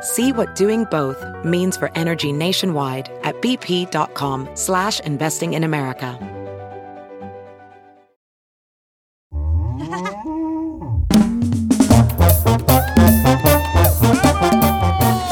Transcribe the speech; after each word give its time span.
See 0.00 0.32
what 0.32 0.54
doing 0.54 0.84
both 0.84 1.24
means 1.44 1.76
for 1.76 1.90
energy 1.96 2.32
nationwide 2.32 3.10
at 3.24 3.40
bp.com 3.42 4.48
slash 4.54 5.00
investing 5.00 5.54
in 5.54 5.64
America. 5.64 6.18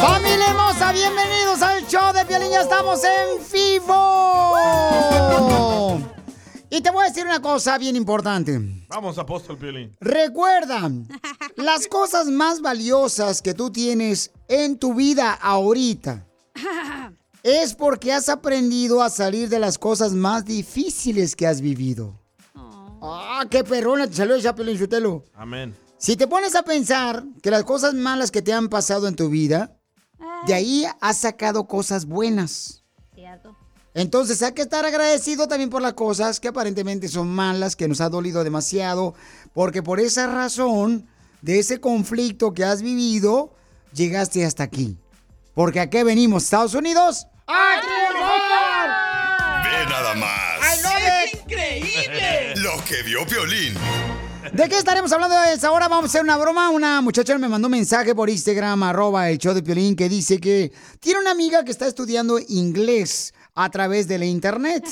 ¡Familia 0.01 0.51
hermosa! 0.51 0.93
¡Bienvenidos 0.93 1.63
al 1.63 1.87
show 1.87 2.13
de 2.13 2.25
Piolín! 2.25 2.51
¡Ya 2.51 2.63
estamos 2.63 3.05
en 3.05 3.39
vivo! 3.53 4.46
Y 6.77 6.83
te 6.83 6.91
voy 6.91 7.07
a 7.07 7.09
decir 7.09 7.25
una 7.25 7.41
cosa 7.41 7.79
bien 7.79 7.97
importante. 7.97 8.61
Vamos, 8.89 9.17
apóstol 9.17 9.57
Piolín. 9.57 9.97
Recuerda, 9.99 10.91
las 11.57 11.87
cosas 11.87 12.27
más 12.27 12.61
valiosas 12.61 13.41
que 13.41 13.55
tú 13.55 13.71
tienes 13.71 14.31
en 14.47 14.79
tu 14.79 14.93
vida 14.93 15.33
ahorita 15.33 16.27
es 17.43 17.75
porque 17.75 18.13
has 18.13 18.29
aprendido 18.29 19.03
a 19.03 19.09
salir 19.09 19.49
de 19.49 19.59
las 19.59 19.79
cosas 19.79 20.13
más 20.13 20.45
difíciles 20.45 21.35
que 21.35 21.47
has 21.47 21.63
vivido. 21.63 22.21
¡Ah, 22.55 23.47
qué 23.51 23.65
perrona 23.65 24.07
te 24.07 24.13
salió 24.13 24.35
esa 24.35 24.55
Piolín 24.55 24.79
Sotelo! 24.79 25.25
Amén. 25.33 25.75
Si 25.97 26.15
te 26.15 26.27
pones 26.27 26.55
a 26.57 26.63
pensar 26.63 27.25
que 27.43 27.51
las 27.51 27.65
cosas 27.65 27.95
malas 27.95 28.31
que 28.31 28.43
te 28.43 28.53
han 28.53 28.69
pasado 28.69 29.09
en 29.09 29.17
tu 29.17 29.31
vida, 29.31 29.79
de 30.47 30.53
ahí 30.53 30.85
has 31.01 31.17
sacado 31.17 31.67
cosas 31.67 32.05
buenas. 32.05 32.85
Entonces 33.97 34.43
hay 34.43 34.53
que 34.53 34.61
estar 34.61 34.85
agradecido 34.85 35.49
también 35.49 35.71
por 35.71 35.81
las 35.81 35.95
cosas 35.95 36.39
que 36.39 36.49
aparentemente 36.49 37.09
son 37.09 37.29
malas, 37.29 37.77
que 37.77 37.89
nos 37.89 38.03
ha 38.03 38.11
dolido 38.11 38.45
demasiado, 38.45 39.15
porque 39.55 39.83
por 39.83 40.01
esa 40.01 40.27
razón, 40.27 41.09
de 41.41 41.61
ese 41.61 41.81
conflicto 41.81 42.53
que 42.53 42.63
has 42.63 42.83
vivido, 42.83 43.55
llegaste 43.95 44.45
hasta 44.45 44.65
aquí. 44.65 44.99
Porque 45.55 45.81
aquí 45.81 46.03
venimos, 46.03 46.45
Estados 46.45 46.75
Unidos, 46.75 47.27
a 47.47 47.81
triunfar. 47.81 48.91
Ve 49.65 49.91
nada 49.91 50.15
más. 50.15 50.59
I 50.61 50.83
love 50.83 51.03
it. 51.25 51.41
¡Increíble! 51.41 52.55
Lo 52.57 52.85
que 52.85 53.03
vio 53.03 53.25
Violín. 53.25 53.73
¿De 54.53 54.69
qué 54.69 54.77
estaremos 54.77 55.11
hablando 55.11 55.37
ahora? 55.37 55.89
Vamos 55.89 56.05
a 56.05 56.07
hacer 56.09 56.23
una 56.23 56.37
broma. 56.37 56.69
Una 56.69 57.01
muchacha 57.01 57.39
me 57.39 57.49
mandó 57.49 57.69
un 57.69 57.73
mensaje 57.73 58.15
por 58.15 58.29
Instagram, 58.29 58.83
arroba 58.83 59.31
el 59.31 59.39
show 59.39 59.55
de 59.55 59.63
Piolín, 59.63 59.97
que 59.97 60.11
dice 60.11 60.39
que 60.39 60.71
tiene 61.01 61.21
una 61.21 61.31
amiga 61.31 61.65
que 61.65 61.71
está 61.71 61.87
estudiando 61.87 62.39
inglés 62.49 63.33
a 63.57 63.71
través 63.71 64.07
de 64.07 64.19
la 64.19 64.27
internet 64.27 64.85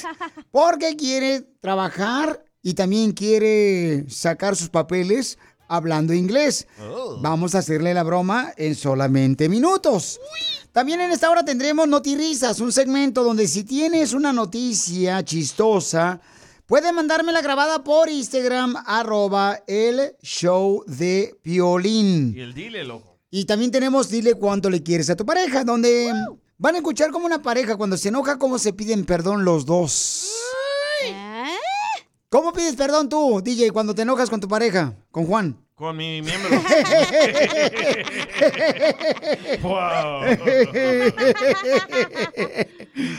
porque 0.51 0.97
quiere 0.97 1.43
trabajar 1.61 2.45
y 2.63 2.75
también 2.75 3.13
quiere 3.13 4.07
sacar 4.09 4.57
sus 4.57 4.71
papeles 4.71 5.39
hablando 5.69 6.13
inglés. 6.15 6.67
Vamos 7.21 7.55
a 7.55 7.59
hacerle 7.59 7.95
la 7.95 8.03
broma 8.03 8.53
en 8.57 8.75
solamente 8.75 9.49
minutos. 9.49 10.19
También 10.73 11.01
en 11.01 11.13
esta 11.13 11.31
hora 11.31 11.45
tendremos 11.45 11.87
Notirisas, 11.87 12.59
un 12.61 12.73
segmento 12.73 13.23
donde 13.23 13.47
si 13.47 13.63
tienes 13.65 14.13
una 14.13 14.33
noticia 14.33 15.23
chistosa, 15.23 16.21
puedes 16.67 16.93
mandármela 16.93 17.43
grabada 17.43 17.85
por 17.85 18.09
Instagram, 18.09 18.75
arroba 18.87 19.63
el 19.67 20.17
show 20.23 20.83
de 20.87 21.37
Piolín. 21.43 22.35
Y 22.35 22.41
el 22.41 22.55
dile, 22.55 22.83
loco. 22.83 23.15
Y 23.31 23.45
también 23.47 23.73
tenemos 23.73 24.11
Dile 24.11 24.35
cuánto 24.35 24.71
le 24.71 24.83
quieres 24.83 25.11
a 25.11 25.17
tu 25.17 25.27
pareja, 25.27 25.65
donde 25.65 26.09
van 26.59 26.75
a 26.75 26.79
escuchar 26.79 27.11
como 27.11 27.27
una 27.27 27.43
pareja 27.43 27.77
cuando 27.77 27.97
se 27.97 28.09
enoja, 28.09 28.39
cómo 28.39 28.59
se 28.59 28.73
piden 28.73 29.05
perdón 29.05 29.45
los 29.45 29.67
dos. 29.67 30.31
¿Cómo 32.29 32.53
pides 32.53 32.75
perdón 32.75 33.09
tú, 33.09 33.41
DJ, 33.43 33.71
cuando 33.71 33.95
te 33.95 34.03
enojas 34.03 34.29
con 34.29 34.41
tu 34.41 34.49
pareja, 34.49 34.95
con 35.13 35.27
Juan? 35.27 35.57
Con 35.77 35.97
mi 35.97 36.23
miembro. 36.23 36.51
wow. 39.63 40.21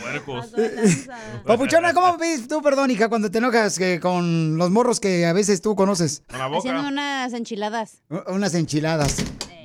Puercos. 0.00 0.46
Papuchona, 1.46 1.92
¿cómo 1.92 2.16
pides 2.18 2.48
tú 2.48 2.62
perdón, 2.62 2.90
hija, 2.90 3.08
cuando 3.08 3.30
te 3.30 3.38
enojas 3.38 3.78
eh, 3.80 4.00
con 4.00 4.56
los 4.56 4.70
morros 4.70 5.00
que 5.00 5.26
a 5.26 5.32
veces 5.34 5.60
tú 5.60 5.76
conoces? 5.76 6.22
Con 6.28 6.38
la 6.38 6.46
Haciendo 6.46 6.80
boca. 6.80 6.92
unas 6.92 7.32
enchiladas. 7.34 7.98
Unas 8.28 8.54
enchiladas. 8.54 9.16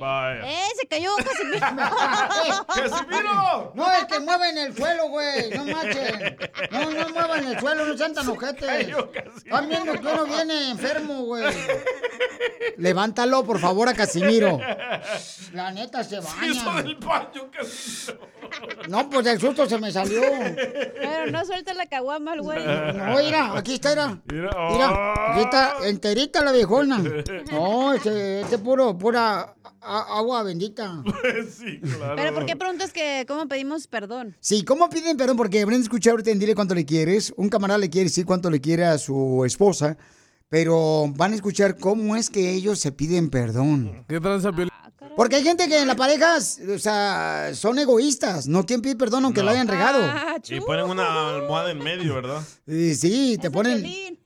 Vaya. 0.02 0.40
¡Eh! 0.50 0.68
Se 0.80 0.86
cayó 0.88 1.10
Casimiro. 1.16 1.60
¡Casimiro! 2.66 3.72
No, 3.76 3.92
es 3.92 4.04
que 4.06 4.18
mueven 4.18 4.58
el 4.58 4.76
suelo, 4.76 5.08
güey. 5.10 5.50
No 5.50 5.64
manchen. 5.64 6.36
No, 6.72 6.90
no 6.90 7.08
muevan 7.10 7.46
el 7.46 7.60
suelo, 7.60 7.86
no 7.86 7.96
sean 7.96 8.12
tan 8.12 8.28
ojetes. 8.28 8.88
Están 9.36 9.68
viendo 9.68 9.92
que 9.92 9.98
uno 10.00 10.24
viene 10.24 10.70
enfermo, 10.70 11.22
güey. 11.22 11.44
Levántalo, 12.78 13.44
por 13.44 13.60
favor, 13.60 13.88
a 13.88 13.94
Casimiro. 13.94 14.58
La 15.52 15.70
neta 15.70 16.02
se 16.02 16.16
Hizo 16.18 16.64
baña. 16.66 16.82
del 16.82 16.96
baño, 16.96 17.50
Casimiro. 17.52 18.28
No, 18.88 19.08
pues 19.08 19.24
el 19.26 19.40
susto 19.40 19.68
se 19.68 19.78
me 19.78 19.92
salió. 19.92 20.20
Pero 20.20 21.30
no 21.30 21.44
suelta 21.44 21.74
la 21.74 21.86
caguama 21.86 22.34
el 22.34 22.42
güey. 22.42 22.58
No, 22.66 23.16
mira, 23.18 23.56
aquí 23.56 23.74
está, 23.74 23.90
mira. 23.94 24.20
Mira, 24.26 24.50
Mira, 24.72 25.32
aquí 25.32 25.40
está 25.42 25.74
enterita 25.84 26.42
la 26.42 26.50
viejona. 26.50 26.98
No, 27.52 27.92
este, 27.94 28.40
este 28.40 28.58
puro, 28.58 28.96
pura 28.96 29.54
a- 29.98 30.18
agua 30.18 30.42
bendita. 30.42 31.02
sí, 31.50 31.80
claro. 31.80 32.14
Pero 32.16 32.34
¿por 32.34 32.46
qué 32.46 32.56
preguntas 32.56 32.92
que 32.92 33.24
cómo 33.28 33.46
pedimos 33.48 33.86
perdón? 33.86 34.36
Sí, 34.40 34.64
¿cómo 34.64 34.88
piden 34.88 35.16
perdón? 35.16 35.36
Porque 35.36 35.64
van 35.64 35.74
a 35.74 35.78
escuchar 35.78 36.12
ahorita 36.12 36.30
en 36.30 36.38
Dile 36.38 36.54
cuánto 36.54 36.74
le 36.74 36.84
quieres. 36.84 37.32
Un 37.36 37.48
camarada 37.48 37.78
le 37.78 37.90
quiere 37.90 38.04
decir 38.08 38.24
cuánto 38.26 38.50
le 38.50 38.60
quiere 38.60 38.84
a 38.84 38.98
su 38.98 39.42
esposa, 39.44 39.96
pero 40.48 41.06
van 41.16 41.32
a 41.32 41.34
escuchar 41.36 41.76
cómo 41.78 42.16
es 42.16 42.30
que 42.30 42.52
ellos 42.52 42.78
se 42.78 42.92
piden 42.92 43.30
perdón. 43.30 44.04
¿Qué 44.08 44.20
tranza? 44.20 44.50
Porque 45.16 45.36
hay 45.36 45.42
gente 45.42 45.68
que 45.68 45.80
en 45.80 45.86
la 45.88 45.94
pareja, 45.96 46.36
o 46.38 46.78
sea, 46.78 47.50
son 47.54 47.78
egoístas. 47.78 48.46
No 48.48 48.64
quieren 48.64 48.82
pedir 48.82 48.96
perdón 48.96 49.24
aunque 49.24 49.40
No. 49.40 49.46
lo 49.46 49.50
hayan 49.52 49.68
regado. 49.68 50.00
Ah, 50.02 50.36
Y 50.48 50.60
ponen 50.60 50.86
una 50.86 51.36
almohada 51.36 51.70
en 51.70 51.78
medio, 51.78 52.14
¿verdad? 52.14 52.42
Y 52.66 52.94
sí, 52.94 53.38
te 53.40 53.50
ponen, 53.50 53.84
eh, 53.84 54.16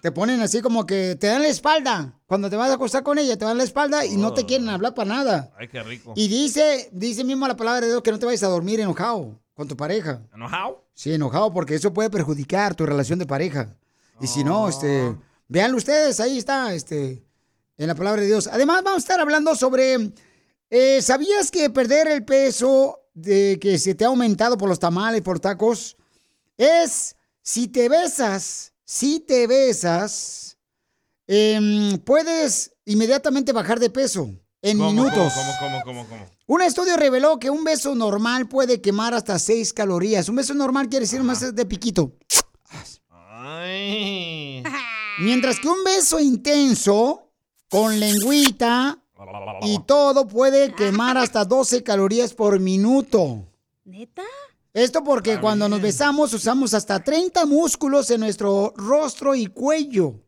te 0.00 0.10
ponen 0.12 0.40
así 0.40 0.62
como 0.62 0.86
que 0.86 1.16
te 1.16 1.26
dan 1.26 1.42
la 1.42 1.48
espalda. 1.48 2.14
Cuando 2.26 2.48
te 2.48 2.56
vas 2.56 2.70
a 2.70 2.74
acostar 2.74 3.02
con 3.02 3.18
ella, 3.18 3.36
te 3.36 3.44
dan 3.44 3.58
la 3.58 3.64
espalda 3.64 4.06
y 4.06 4.16
no 4.16 4.32
te 4.32 4.46
quieren 4.46 4.68
hablar 4.68 4.94
para 4.94 5.08
nada. 5.14 5.52
Ay, 5.58 5.68
qué 5.68 5.82
rico. 5.82 6.14
Y 6.16 6.28
dice, 6.28 6.88
dice 6.92 7.22
mismo 7.24 7.46
la 7.46 7.56
palabra 7.56 7.82
de 7.82 7.88
Dios 7.88 8.02
que 8.02 8.10
no 8.10 8.18
te 8.18 8.26
vayas 8.26 8.42
a 8.44 8.48
dormir 8.48 8.80
enojado 8.80 9.38
con 9.54 9.68
tu 9.68 9.76
pareja. 9.76 10.22
¿Enojado? 10.34 10.84
Sí, 10.94 11.12
enojado 11.12 11.52
porque 11.52 11.74
eso 11.74 11.92
puede 11.92 12.08
perjudicar 12.10 12.74
tu 12.74 12.86
relación 12.86 13.18
de 13.18 13.26
pareja. 13.26 13.68
Y 14.20 14.26
si 14.26 14.42
no, 14.44 14.68
este, 14.68 15.14
véanlo 15.48 15.76
ustedes, 15.76 16.18
ahí 16.20 16.38
está, 16.38 16.72
este, 16.72 17.22
en 17.76 17.86
la 17.86 17.94
palabra 17.94 18.22
de 18.22 18.28
Dios. 18.28 18.48
Además, 18.50 18.82
vamos 18.84 18.98
a 18.98 19.04
estar 19.04 19.20
hablando 19.20 19.54
sobre, 19.54 20.12
eh, 20.70 21.02
¿sabías 21.02 21.50
que 21.50 21.70
perder 21.70 22.08
el 22.08 22.24
peso 22.24 23.00
de 23.14 23.58
que 23.60 23.78
se 23.78 23.94
te 23.94 24.04
ha 24.04 24.08
aumentado 24.08 24.58
por 24.58 24.68
los 24.68 24.78
tamales, 24.78 25.22
por 25.22 25.40
tacos, 25.40 25.96
es 26.56 27.16
si 27.42 27.68
te 27.68 27.88
besas, 27.88 28.72
si 28.84 29.20
te 29.20 29.46
besas, 29.46 30.58
em, 31.26 31.98
puedes 31.98 32.72
inmediatamente 32.84 33.52
bajar 33.52 33.78
de 33.78 33.90
peso 33.90 34.28
en 34.62 34.78
¿Cómo, 34.78 34.90
minutos. 34.90 35.32
¿Cómo, 35.32 35.52
cómo, 35.60 35.82
cómo, 35.84 36.08
cómo? 36.08 36.30
Un 36.46 36.62
estudio 36.62 36.96
reveló 36.96 37.38
que 37.38 37.50
un 37.50 37.64
beso 37.64 37.94
normal 37.94 38.48
puede 38.48 38.80
quemar 38.80 39.14
hasta 39.14 39.38
6 39.38 39.72
calorías. 39.72 40.28
Un 40.28 40.36
beso 40.36 40.52
normal 40.54 40.88
quiere 40.88 41.04
decir 41.04 41.22
más 41.22 41.54
de 41.54 41.66
piquito. 41.66 42.16
Ay. 43.08 44.62
Mientras 45.20 45.60
que 45.60 45.68
un 45.68 45.84
beso 45.84 46.18
intenso, 46.20 47.23
con 47.74 47.98
lengüita 47.98 48.96
y 49.62 49.80
todo, 49.80 50.28
puede 50.28 50.72
quemar 50.76 51.18
hasta 51.18 51.44
12 51.44 51.82
calorías 51.82 52.32
por 52.32 52.60
minuto. 52.60 53.48
¿Neta? 53.84 54.22
Esto 54.72 55.02
porque 55.02 55.40
cuando 55.40 55.68
nos 55.68 55.80
besamos 55.80 56.32
usamos 56.32 56.72
hasta 56.72 57.02
30 57.02 57.46
músculos 57.46 58.12
en 58.12 58.20
nuestro 58.20 58.72
rostro 58.76 59.34
y 59.34 59.46
cuello. 59.46 60.20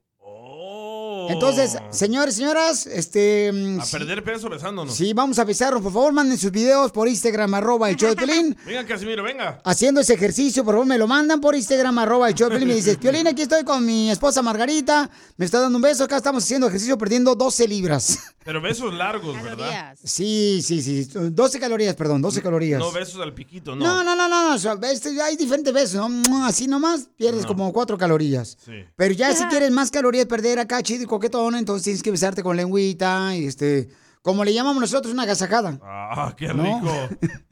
Entonces, 1.29 1.77
señores, 1.91 2.35
señoras, 2.37 2.87
este... 2.87 3.51
mm, 3.53 3.81
A 3.81 3.85
perder 3.87 4.23
peso 4.25 4.49
besándonos. 4.49 4.95
Sí, 4.95 5.13
vamos 5.13 5.39
a 5.39 5.45
besarnos. 5.45 5.83
Por 5.83 5.93
favor, 5.93 6.13
manden 6.13 6.39
sus 6.39 6.51
videos 6.51 6.93
por 6.93 7.09
Instagram, 7.09 7.55
arroba 7.55 7.91
el 7.91 7.97
show 7.97 8.11
de 8.11 8.17
Piolín. 8.17 8.57
Venga, 8.65 8.85
Casimiro, 8.87 9.23
venga. 9.23 9.61
Haciendo 9.65 10.01
ese 10.01 10.15
ejercicio, 10.15 10.65
por 10.65 10.75
favor, 10.75 10.87
me 10.87 10.99
lo 10.99 11.07
mandan 11.07 11.41
por 11.41 11.55
Instagram, 11.55 11.99
arroba 11.99 12.29
el 12.29 12.35
show 12.35 12.49
de 12.49 12.57
Piolín. 12.57 12.69
Me 12.69 12.75
dices, 12.75 12.97
Piolín, 13.01 13.27
aquí 13.27 13.43
estoy 13.43 13.65
con 13.65 13.85
mi 13.85 14.11
esposa 14.11 14.43
Margarita. 14.43 15.11
Me 15.37 15.45
está 15.45 15.61
dando 15.61 15.77
un 15.77 15.83
beso. 15.83 16.05
Acá 16.05 16.17
estamos 16.19 16.45
haciendo 16.45 16.67
ejercicio, 16.69 16.97
perdiendo 16.99 17.35
12 17.35 17.69
libras. 17.69 18.19
Pero 18.45 18.61
besos 18.63 18.95
largos, 18.95 19.43
¿verdad? 19.43 19.97
Sí, 20.05 20.63
sí, 20.65 20.81
sí. 20.81 21.09
12 21.13 21.59
calorías, 21.59 21.97
perdón, 21.97 22.23
12 22.23 22.41
calorías. 22.43 22.79
No 22.79 22.93
besos 22.93 23.21
al 23.21 23.35
piquito, 23.35 23.75
no. 23.75 23.85
No, 23.85 24.05
no, 24.05 24.15
no, 24.15 24.29
no, 24.29 24.49
no. 24.51 24.55
o 24.55 24.59
sea, 24.59 24.79
este, 24.93 25.21
hay 25.21 25.35
diferentes 25.37 25.75
besos, 25.75 26.09
¿no? 26.09 26.47
Así 26.47 26.69
nomás 26.69 27.09
pierdes 27.17 27.45
como 27.45 27.73
4 27.73 27.99
calorías. 27.99 28.57
Sí. 28.65 28.73
Pero 28.95 29.15
ya 29.15 29.35
si 29.35 29.45
quieres 29.47 29.73
más 29.73 29.91
calorías 29.91 30.27
perder 30.27 30.61
acá, 30.61 30.81
chido 30.81 31.03
y 31.03 31.07
coquetón, 31.17 31.55
entonces 31.57 31.85
tienes 31.85 32.03
que 32.03 32.11
besarte 32.11 32.43
con 32.43 32.57
lengüita 32.57 33.35
y 33.37 33.47
este, 33.47 33.89
como 34.23 34.45
le 34.45 34.53
llamamos 34.53 34.81
nosotros, 34.81 35.13
una 35.15 35.25
gasajada. 35.25 35.79
Ah, 35.83 36.35
qué 36.37 36.49
No. 36.49 36.63
rico. 36.63 36.93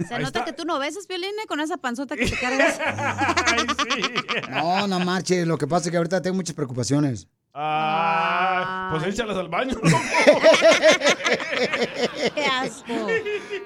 Se 0.08 0.18
nota 0.18 0.44
que 0.44 0.52
tú 0.52 0.64
no 0.64 0.78
besas, 0.78 1.06
Piolín, 1.06 1.30
eh, 1.42 1.46
con 1.46 1.60
esa 1.60 1.76
panzota 1.76 2.16
que 2.16 2.26
te 2.26 2.36
cargas. 2.40 2.78
No, 4.50 4.86
no 4.88 5.00
marches, 5.00 5.46
lo 5.46 5.58
que 5.58 5.66
pasa 5.66 5.86
es 5.86 5.90
que 5.90 5.96
ahorita 5.96 6.20
tengo 6.22 6.36
muchas 6.36 6.54
preocupaciones. 6.54 7.28
Ah, 7.56 8.88
pues 8.90 9.14
échalas 9.14 9.36
al 9.36 9.46
baño. 9.48 9.76
¡Qué 12.34 12.46
asco! 12.46 13.06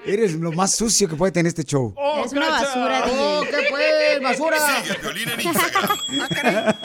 Eres 0.05 0.33
lo 0.35 0.51
más 0.51 0.75
sucio 0.75 1.09
que 1.09 1.15
puede 1.15 1.31
tener 1.31 1.47
este 1.47 1.63
show. 1.63 1.91
Oh, 1.97 2.23
Es 2.23 2.31
una 2.33 2.49
basura, 2.49 3.03
¡Oh, 3.07 3.41
DJ. 3.41 3.51
qué 3.57 3.67
pues, 3.71 4.21
basura! 4.21 4.57
Sigue 4.83 4.91
a 4.91 4.95
Piolín 5.01 5.29
en 5.29 5.41
Instagram. 5.41 5.97
Ah, 6.21 6.27
caray. 6.29 6.75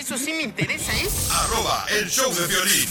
Eso 0.00 0.16
sí 0.16 0.32
me 0.32 0.44
interesa, 0.44 0.90
¿eh? 0.94 1.06
Arroba 1.30 1.84
el 2.00 2.08
show 2.08 2.32
de 2.32 2.46
violín. 2.46 2.88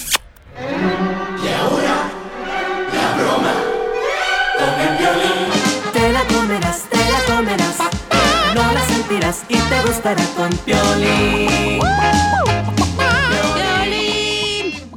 Te 5.93 6.11
la 6.13 6.23
comerás, 6.27 6.83
te 6.89 6.97
la 6.97 7.35
comerás. 7.35 7.77
No 8.53 8.71
la 8.71 8.85
sentirás 8.85 9.41
y 9.49 9.57
te 9.57 9.81
gustará 9.81 10.23
con 10.35 10.49
Piolín. 10.57 11.79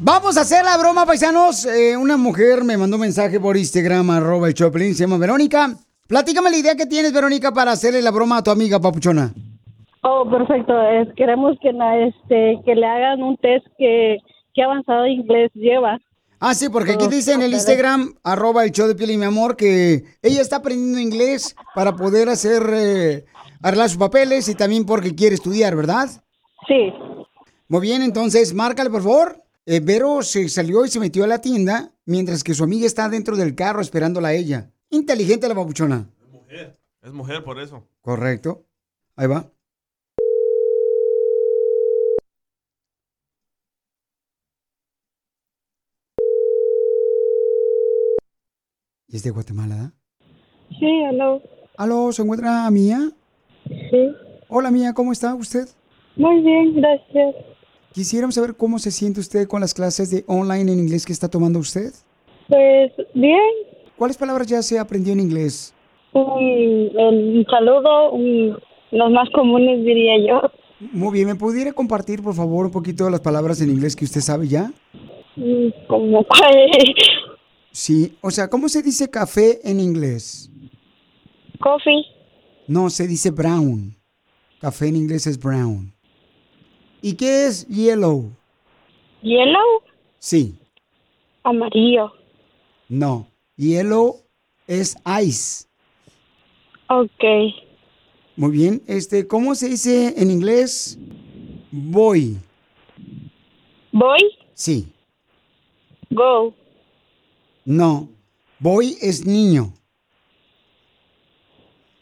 Vamos 0.02 0.36
a 0.38 0.42
hacer 0.42 0.64
la 0.64 0.76
broma, 0.78 1.04
paisanos. 1.04 1.66
Eh, 1.66 1.96
una 1.96 2.16
mujer 2.16 2.64
me 2.64 2.76
mandó 2.76 2.96
un 2.96 3.02
mensaje 3.02 3.38
por 3.38 3.56
Instagram, 3.56 4.08
arroba 4.10 4.48
el 4.48 4.54
Choplin, 4.54 4.94
se 4.94 5.04
llama 5.04 5.18
Verónica. 5.18 5.74
Platícame 6.06 6.50
la 6.50 6.56
idea 6.56 6.74
que 6.74 6.86
tienes, 6.86 7.12
Verónica, 7.12 7.52
para 7.52 7.72
hacerle 7.72 8.00
la 8.02 8.10
broma 8.10 8.38
a 8.38 8.42
tu 8.42 8.50
amiga 8.50 8.80
Papuchona. 8.80 9.32
Oh, 10.02 10.28
perfecto. 10.28 10.72
Es, 10.88 11.08
queremos 11.16 11.56
que, 11.60 11.72
la- 11.72 11.98
este, 11.98 12.60
que 12.64 12.74
le 12.74 12.86
hagan 12.86 13.22
un 13.22 13.36
test 13.36 13.66
que, 13.78 14.16
que 14.54 14.62
avanzado 14.62 15.06
inglés 15.06 15.50
lleva. 15.54 15.98
Ah, 16.42 16.54
sí, 16.54 16.70
porque 16.70 16.92
aquí 16.92 17.06
dice 17.08 17.34
en 17.34 17.42
el 17.42 17.52
Instagram, 17.52 18.14
arroba 18.24 18.64
el 18.64 18.70
show 18.72 18.88
de 18.88 18.94
piel 18.94 19.10
y 19.10 19.18
mi 19.18 19.26
amor, 19.26 19.56
que 19.56 20.04
ella 20.22 20.40
está 20.40 20.56
aprendiendo 20.56 20.98
inglés 20.98 21.54
para 21.74 21.94
poder 21.94 22.30
hacer, 22.30 22.62
eh, 22.72 23.24
arreglar 23.62 23.90
sus 23.90 23.98
papeles 23.98 24.48
y 24.48 24.54
también 24.54 24.86
porque 24.86 25.14
quiere 25.14 25.34
estudiar, 25.34 25.76
¿verdad? 25.76 26.08
Sí. 26.66 26.94
Muy 27.68 27.82
bien, 27.82 28.00
entonces, 28.00 28.54
márcale, 28.54 28.88
por 28.88 29.02
favor. 29.02 29.36
Eh, 29.66 29.80
Vero 29.80 30.22
se 30.22 30.48
salió 30.48 30.84
y 30.84 30.88
se 30.88 31.00
metió 31.00 31.24
a 31.24 31.26
la 31.26 31.40
tienda, 31.40 31.92
mientras 32.06 32.42
que 32.42 32.54
su 32.54 32.64
amiga 32.64 32.86
está 32.86 33.08
dentro 33.08 33.36
del 33.36 33.54
carro 33.54 33.80
esperándola 33.82 34.28
a 34.28 34.32
ella. 34.32 34.70
Inteligente 34.88 35.48
la 35.48 35.54
papuchona. 35.54 36.08
Es 37.02 37.12
mujer 37.12 37.44
por 37.44 37.60
eso. 37.60 37.86
Correcto. 38.00 38.66
Ahí 39.16 39.26
va. 39.26 39.50
¿Y 49.08 49.16
es 49.16 49.22
de 49.24 49.30
Guatemala? 49.30 49.92
Sí, 50.78 50.86
hello. 50.86 51.42
Aló, 51.76 52.12
¿se 52.12 52.22
encuentra 52.22 52.70
Mía? 52.70 53.10
Sí. 53.66 54.14
Hola 54.48 54.70
Mía, 54.70 54.92
¿cómo 54.94 55.12
está 55.12 55.34
usted? 55.34 55.68
Muy 56.16 56.40
bien, 56.42 56.74
gracias. 56.76 57.34
Quisiéramos 57.92 58.34
saber 58.36 58.54
cómo 58.56 58.78
se 58.78 58.90
siente 58.90 59.20
usted 59.20 59.48
con 59.48 59.60
las 59.60 59.74
clases 59.74 60.10
de 60.10 60.24
online 60.26 60.72
en 60.72 60.78
inglés 60.78 61.04
que 61.04 61.12
está 61.12 61.28
tomando 61.28 61.58
usted. 61.58 61.92
Pues 62.48 62.92
bien. 63.14 63.38
¿Cuáles 63.96 64.16
palabras 64.16 64.46
ya 64.46 64.62
se 64.62 64.78
aprendió 64.78 65.12
en 65.12 65.20
inglés? 65.20 65.74
Un, 66.12 66.90
un 66.96 67.46
saludo, 67.50 68.12
un- 68.12 68.56
los 68.92 69.10
más 69.10 69.28
comunes 69.30 69.84
diría 69.84 70.14
yo. 70.26 70.50
Muy 70.92 71.12
bien, 71.12 71.26
¿me 71.28 71.34
pudiera 71.34 71.72
compartir 71.72 72.22
por 72.22 72.34
favor 72.34 72.66
un 72.66 72.72
poquito 72.72 73.04
de 73.04 73.10
las 73.10 73.20
palabras 73.20 73.60
en 73.60 73.70
inglés 73.70 73.94
que 73.94 74.04
usted 74.04 74.20
sabe 74.20 74.48
ya? 74.48 74.72
Mm, 75.36 75.68
Como 75.88 76.24
cuál. 76.24 76.54
Sí, 77.72 78.16
o 78.20 78.30
sea, 78.30 78.48
¿cómo 78.48 78.68
se 78.68 78.82
dice 78.82 79.08
café 79.10 79.60
en 79.68 79.78
inglés? 79.78 80.50
Coffee. 81.60 82.04
No, 82.66 82.88
se 82.90 83.06
dice 83.06 83.30
brown. 83.30 83.94
Café 84.60 84.88
en 84.88 84.96
inglés 84.96 85.26
es 85.26 85.38
brown. 85.38 85.92
¿Y 87.02 87.14
qué 87.14 87.46
es 87.46 87.66
yellow? 87.68 88.30
Yellow. 89.22 89.82
Sí, 90.18 90.54
Amarillo. 91.42 92.12
no. 92.88 93.26
Yellow 93.56 94.16
es 94.66 94.96
ice. 95.22 95.66
Ok. 96.88 97.24
Muy 98.36 98.50
bien, 98.52 98.82
este, 98.86 99.26
¿cómo 99.26 99.54
se 99.54 99.68
dice 99.68 100.14
en 100.16 100.30
inglés? 100.30 100.98
Boy. 101.70 102.38
Boy. 103.92 104.20
Sí, 104.54 104.90
Go. 106.10 106.54
no. 107.66 108.08
Boy 108.58 108.96
es 109.02 109.26
niño. 109.26 109.72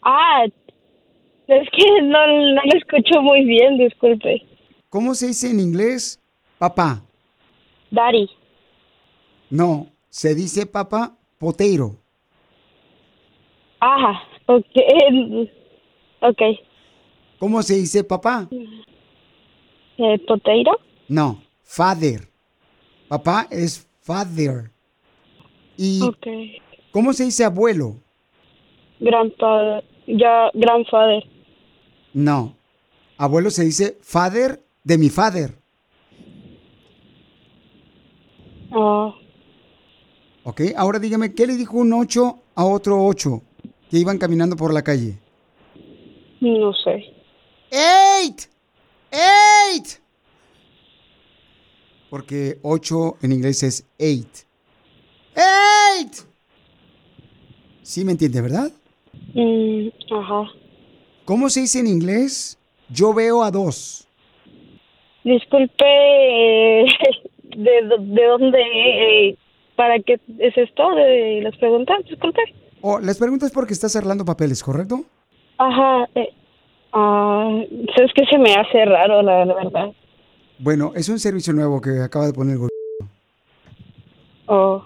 Ah, 0.01 0.45
es 0.45 1.67
que 1.71 2.01
no, 2.03 2.27
no 2.27 2.61
lo 2.63 2.77
escucho 2.77 3.21
muy 3.21 3.43
bien, 3.45 3.77
disculpe. 3.77 4.45
¿Cómo 4.89 5.13
se 5.15 5.27
dice 5.27 5.49
en 5.51 5.59
inglés? 5.59 6.19
Papá. 6.57 7.03
Daddy. 7.91 8.29
No, 9.49 9.87
se 10.09 10.35
dice 10.35 10.65
papá 10.65 11.15
potato. 11.37 11.95
Ajá, 13.79 14.21
ok. 14.47 14.65
Ok. 16.21 16.41
¿Cómo 17.39 17.63
se 17.63 17.75
dice 17.75 18.03
papá? 18.03 18.49
Eh, 18.51 20.19
potato. 20.27 20.77
No, 21.07 21.41
father. 21.63 22.27
Papá 23.07 23.47
es 23.49 23.87
father. 24.01 24.69
¿Y 25.77 26.01
Ok. 26.01 26.27
cómo 26.91 27.13
se 27.13 27.23
dice 27.23 27.45
abuelo? 27.45 27.95
Grandpa, 28.99 29.81
ya, 30.07 30.51
grandfather. 30.53 31.23
No. 32.13 32.57
Abuelo 33.17 33.49
se 33.49 33.63
dice 33.63 33.97
father 34.01 34.61
de 34.89 34.97
mi 34.97 35.09
father. 35.09 35.55
Ah, 38.71 39.13
¿Ok? 40.43 40.61
Ahora 40.75 40.97
dígame, 40.97 41.35
¿qué 41.35 41.45
le 41.45 41.55
dijo 41.55 41.77
un 41.77 41.93
8 41.93 42.39
a 42.55 42.65
otro 42.65 43.05
8 43.05 43.41
que 43.89 43.99
iban 43.99 44.17
caminando 44.17 44.55
por 44.55 44.73
la 44.73 44.81
calle? 44.81 45.19
no 46.41 46.73
sé. 46.73 47.05
¡Eight! 47.69 48.41
¡Eight! 49.11 49.87
Porque 52.09 52.57
8 52.63 53.17
en 53.21 53.31
inglés 53.31 53.61
es 53.61 53.85
eight. 53.99 54.47
¡Eight! 55.35 56.13
Sí 57.83 58.03
me 58.03 58.13
entiende, 58.13 58.41
¿verdad? 58.41 58.71
Mm, 59.35 59.89
ajá. 60.15 60.49
¿Cómo 61.25 61.47
se 61.51 61.61
dice 61.61 61.79
en 61.79 61.87
inglés? 61.87 62.57
Yo 62.89 63.13
veo 63.13 63.43
a 63.43 63.51
dos. 63.51 64.08
Disculpe, 65.23 65.85
eh, 65.85 66.85
¿de, 67.43 67.71
de 67.99 68.25
dónde, 68.25 68.59
eh, 68.61 69.37
para 69.75 69.99
qué 69.99 70.19
es 70.39 70.57
esto 70.57 70.95
de 70.95 71.41
las 71.41 71.55
preguntas? 71.57 71.97
Disculpe. 72.09 72.41
Oh, 72.81 72.99
les 72.99 73.17
pregunto 73.17 73.45
es 73.45 73.51
porque 73.51 73.73
estás 73.73 73.95
arreglando 73.95 74.25
papeles, 74.25 74.63
¿correcto? 74.63 75.03
Ajá, 75.57 76.07
eh, 76.15 76.29
ah, 76.93 77.61
es 77.69 78.13
que 78.13 78.25
se 78.25 78.37
me 78.37 78.53
hace 78.53 78.85
raro, 78.85 79.21
la, 79.21 79.45
la 79.45 79.53
verdad. 79.55 79.91
Bueno, 80.57 80.93
es 80.95 81.09
un 81.09 81.19
servicio 81.19 81.53
nuevo 81.53 81.81
que 81.81 82.01
acaba 82.01 82.25
de 82.25 82.33
poner 82.33 82.53
el 82.53 82.59
gobierno. 82.59 82.69
Oh. 84.47 84.83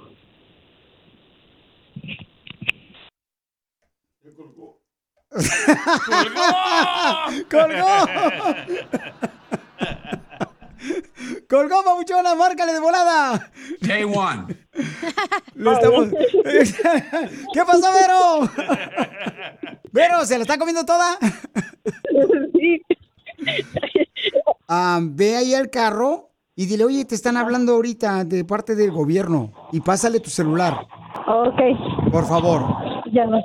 ¡Colgó! 4.35 4.77
¡Colgó, 7.49 8.05
papuchona! 11.47 12.35
¡Márcale 12.35 12.73
de 12.73 12.79
volada! 12.79 13.51
Day 13.81 14.03
one. 14.03 14.55
Estamos- 15.55 16.09
¿Qué 17.53 17.61
pasó, 17.65 17.87
Vero? 17.93 18.49
Pero, 19.93 20.25
¿se 20.25 20.37
la 20.37 20.41
está 20.43 20.57
comiendo 20.57 20.83
toda? 20.85 21.17
Sí. 22.53 22.81
Ah, 24.67 24.99
ve 25.03 25.35
ahí 25.35 25.53
al 25.53 25.69
carro 25.69 26.29
y 26.55 26.65
dile, 26.65 26.85
oye, 26.85 27.05
te 27.05 27.15
están 27.15 27.37
hablando 27.37 27.73
ahorita 27.73 28.23
de 28.25 28.43
parte 28.45 28.75
del 28.75 28.91
gobierno. 28.91 29.51
Y 29.71 29.81
pásale 29.81 30.19
tu 30.19 30.29
celular, 30.29 30.87
Ok, 31.27 32.11
por 32.11 32.25
favor. 32.27 32.63
ya 33.11 33.25
no. 33.25 33.39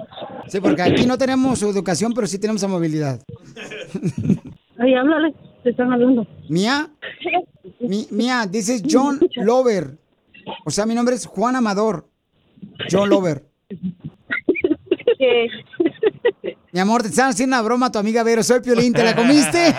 Sí, 0.46 0.60
porque 0.60 0.82
aquí 0.82 1.04
no 1.04 1.18
tenemos 1.18 1.62
educación, 1.62 2.12
pero 2.14 2.26
sí 2.26 2.38
tenemos 2.38 2.66
movilidad. 2.68 3.20
Ay, 4.78 4.94
háblale, 4.94 5.34
te 5.68 5.72
están 5.72 5.92
hablando. 5.92 6.26
Mía, 6.48 6.88
mi, 7.78 8.06
Mía, 8.10 8.46
dices 8.50 8.82
John 8.88 9.20
Lover. 9.34 9.98
O 10.64 10.70
sea, 10.70 10.86
mi 10.86 10.94
nombre 10.94 11.14
es 11.14 11.26
Juan 11.26 11.56
Amador. 11.56 12.08
John 12.90 13.10
Lover. 13.10 13.44
¿Qué? 15.18 15.48
Mi 16.72 16.80
amor, 16.80 17.02
te 17.02 17.08
están 17.08 17.28
haciendo 17.30 17.54
una 17.54 17.62
broma 17.62 17.86
a 17.86 17.92
tu 17.92 17.98
amiga 17.98 18.22
Vero. 18.22 18.42
Soy 18.42 18.60
Piolín, 18.60 18.94
¿te 18.94 19.04
la 19.04 19.14
comiste? 19.14 19.74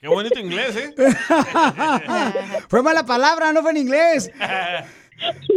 Qué 0.00 0.08
bonito 0.08 0.40
inglés, 0.40 0.76
¿eh? 0.76 0.94
fue 2.68 2.82
mala 2.82 3.04
palabra, 3.06 3.52
no 3.52 3.62
fue 3.62 3.70
en 3.70 3.76
inglés. 3.76 4.30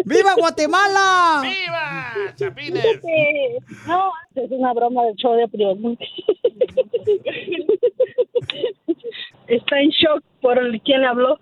¡Viva 0.06 0.36
Guatemala! 0.38 1.42
¡Viva! 1.42 2.34
¡Chapines! 2.36 3.00
No, 3.88 4.12
es 4.36 4.52
una 4.52 4.74
broma 4.74 5.04
del 5.06 5.16
show 5.16 5.34
de 5.36 5.48
Piolín. 5.48 5.98
Está 9.48 9.80
en 9.80 9.90
shock 9.90 10.24
por 10.42 10.58
el 10.58 10.82
quien 10.82 11.02
le 11.02 11.08
habló. 11.08 11.40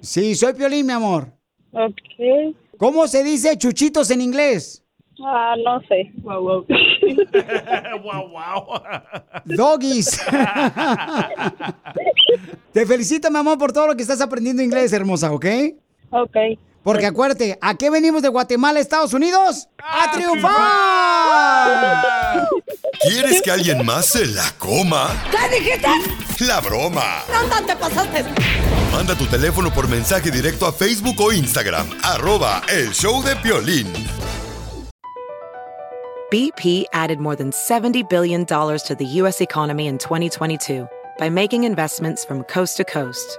Sí, 0.00 0.34
soy 0.34 0.54
Piolín, 0.54 0.86
mi 0.86 0.92
amor. 0.92 1.28
Ok. 1.72 2.54
¿Cómo 2.78 3.06
se 3.06 3.22
dice 3.22 3.56
chuchitos 3.58 4.10
en 4.10 4.20
inglés? 4.20 4.84
Ah, 5.22 5.54
no 5.62 5.80
sé. 5.82 6.10
Wow, 6.22 6.42
wow. 6.42 6.66
¡Guau, 8.02 8.28
guau! 8.30 8.66
Doggies. 9.44 10.18
Te 12.72 12.86
felicito, 12.86 13.30
mi 13.30 13.38
amor, 13.38 13.58
por 13.58 13.72
todo 13.72 13.88
lo 13.88 13.96
que 13.96 14.02
estás 14.02 14.20
aprendiendo 14.20 14.62
inglés, 14.62 14.92
hermosa, 14.92 15.32
¿ok? 15.32 15.46
Ok. 16.10 16.36
Porque 16.82 17.06
acuérdate, 17.06 17.58
¿a 17.60 17.74
qué 17.74 17.90
venimos 17.90 18.22
de 18.22 18.28
Guatemala 18.28 18.78
a 18.78 18.82
Estados 18.82 19.12
Unidos? 19.12 19.68
¡A 19.78 20.12
triunfar! 20.12 20.48
¿Quieres 23.02 23.42
que 23.42 23.50
alguien 23.50 23.84
más 23.84 24.06
se 24.06 24.24
la 24.26 24.50
coma? 24.58 25.10
¿Qué 25.30 25.58
dijiste? 25.58 25.88
La 26.46 26.60
broma. 26.60 27.22
¿Dónde 27.30 27.66
te 27.66 27.76
pasaste? 27.76 28.24
Manda 28.92 29.14
tu 29.14 29.26
teléfono 29.26 29.70
por 29.70 29.88
mensaje 29.88 30.30
directo 30.30 30.66
a 30.66 30.72
Facebook 30.72 31.20
o 31.20 31.32
Instagram. 31.32 31.86
Arroba 32.02 32.62
El 32.68 32.92
Show 32.92 33.22
de 33.22 33.36
Piolín. 33.36 33.86
BP 36.30 36.84
added 36.92 37.18
more 37.18 37.34
than 37.36 37.50
$70 37.50 38.08
billion 38.08 38.46
to 38.46 38.96
the 38.96 39.04
U.S. 39.20 39.40
economy 39.40 39.86
in 39.88 39.98
2022 39.98 40.88
by 41.18 41.28
making 41.28 41.64
investments 41.64 42.24
from 42.24 42.44
coast 42.44 42.76
to 42.76 42.84
coast. 42.84 43.38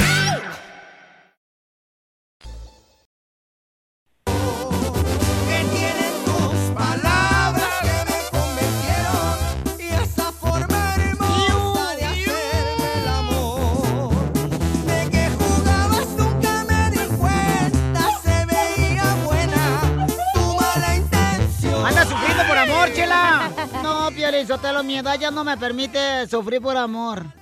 Sotelo, 24.45 24.83
mi 24.83 24.97
edad 24.97 25.19
ya 25.19 25.29
no 25.29 25.43
me 25.43 25.57
permite 25.57 26.25
sufrir 26.27 26.61
por 26.61 26.77
amor. 26.77 27.23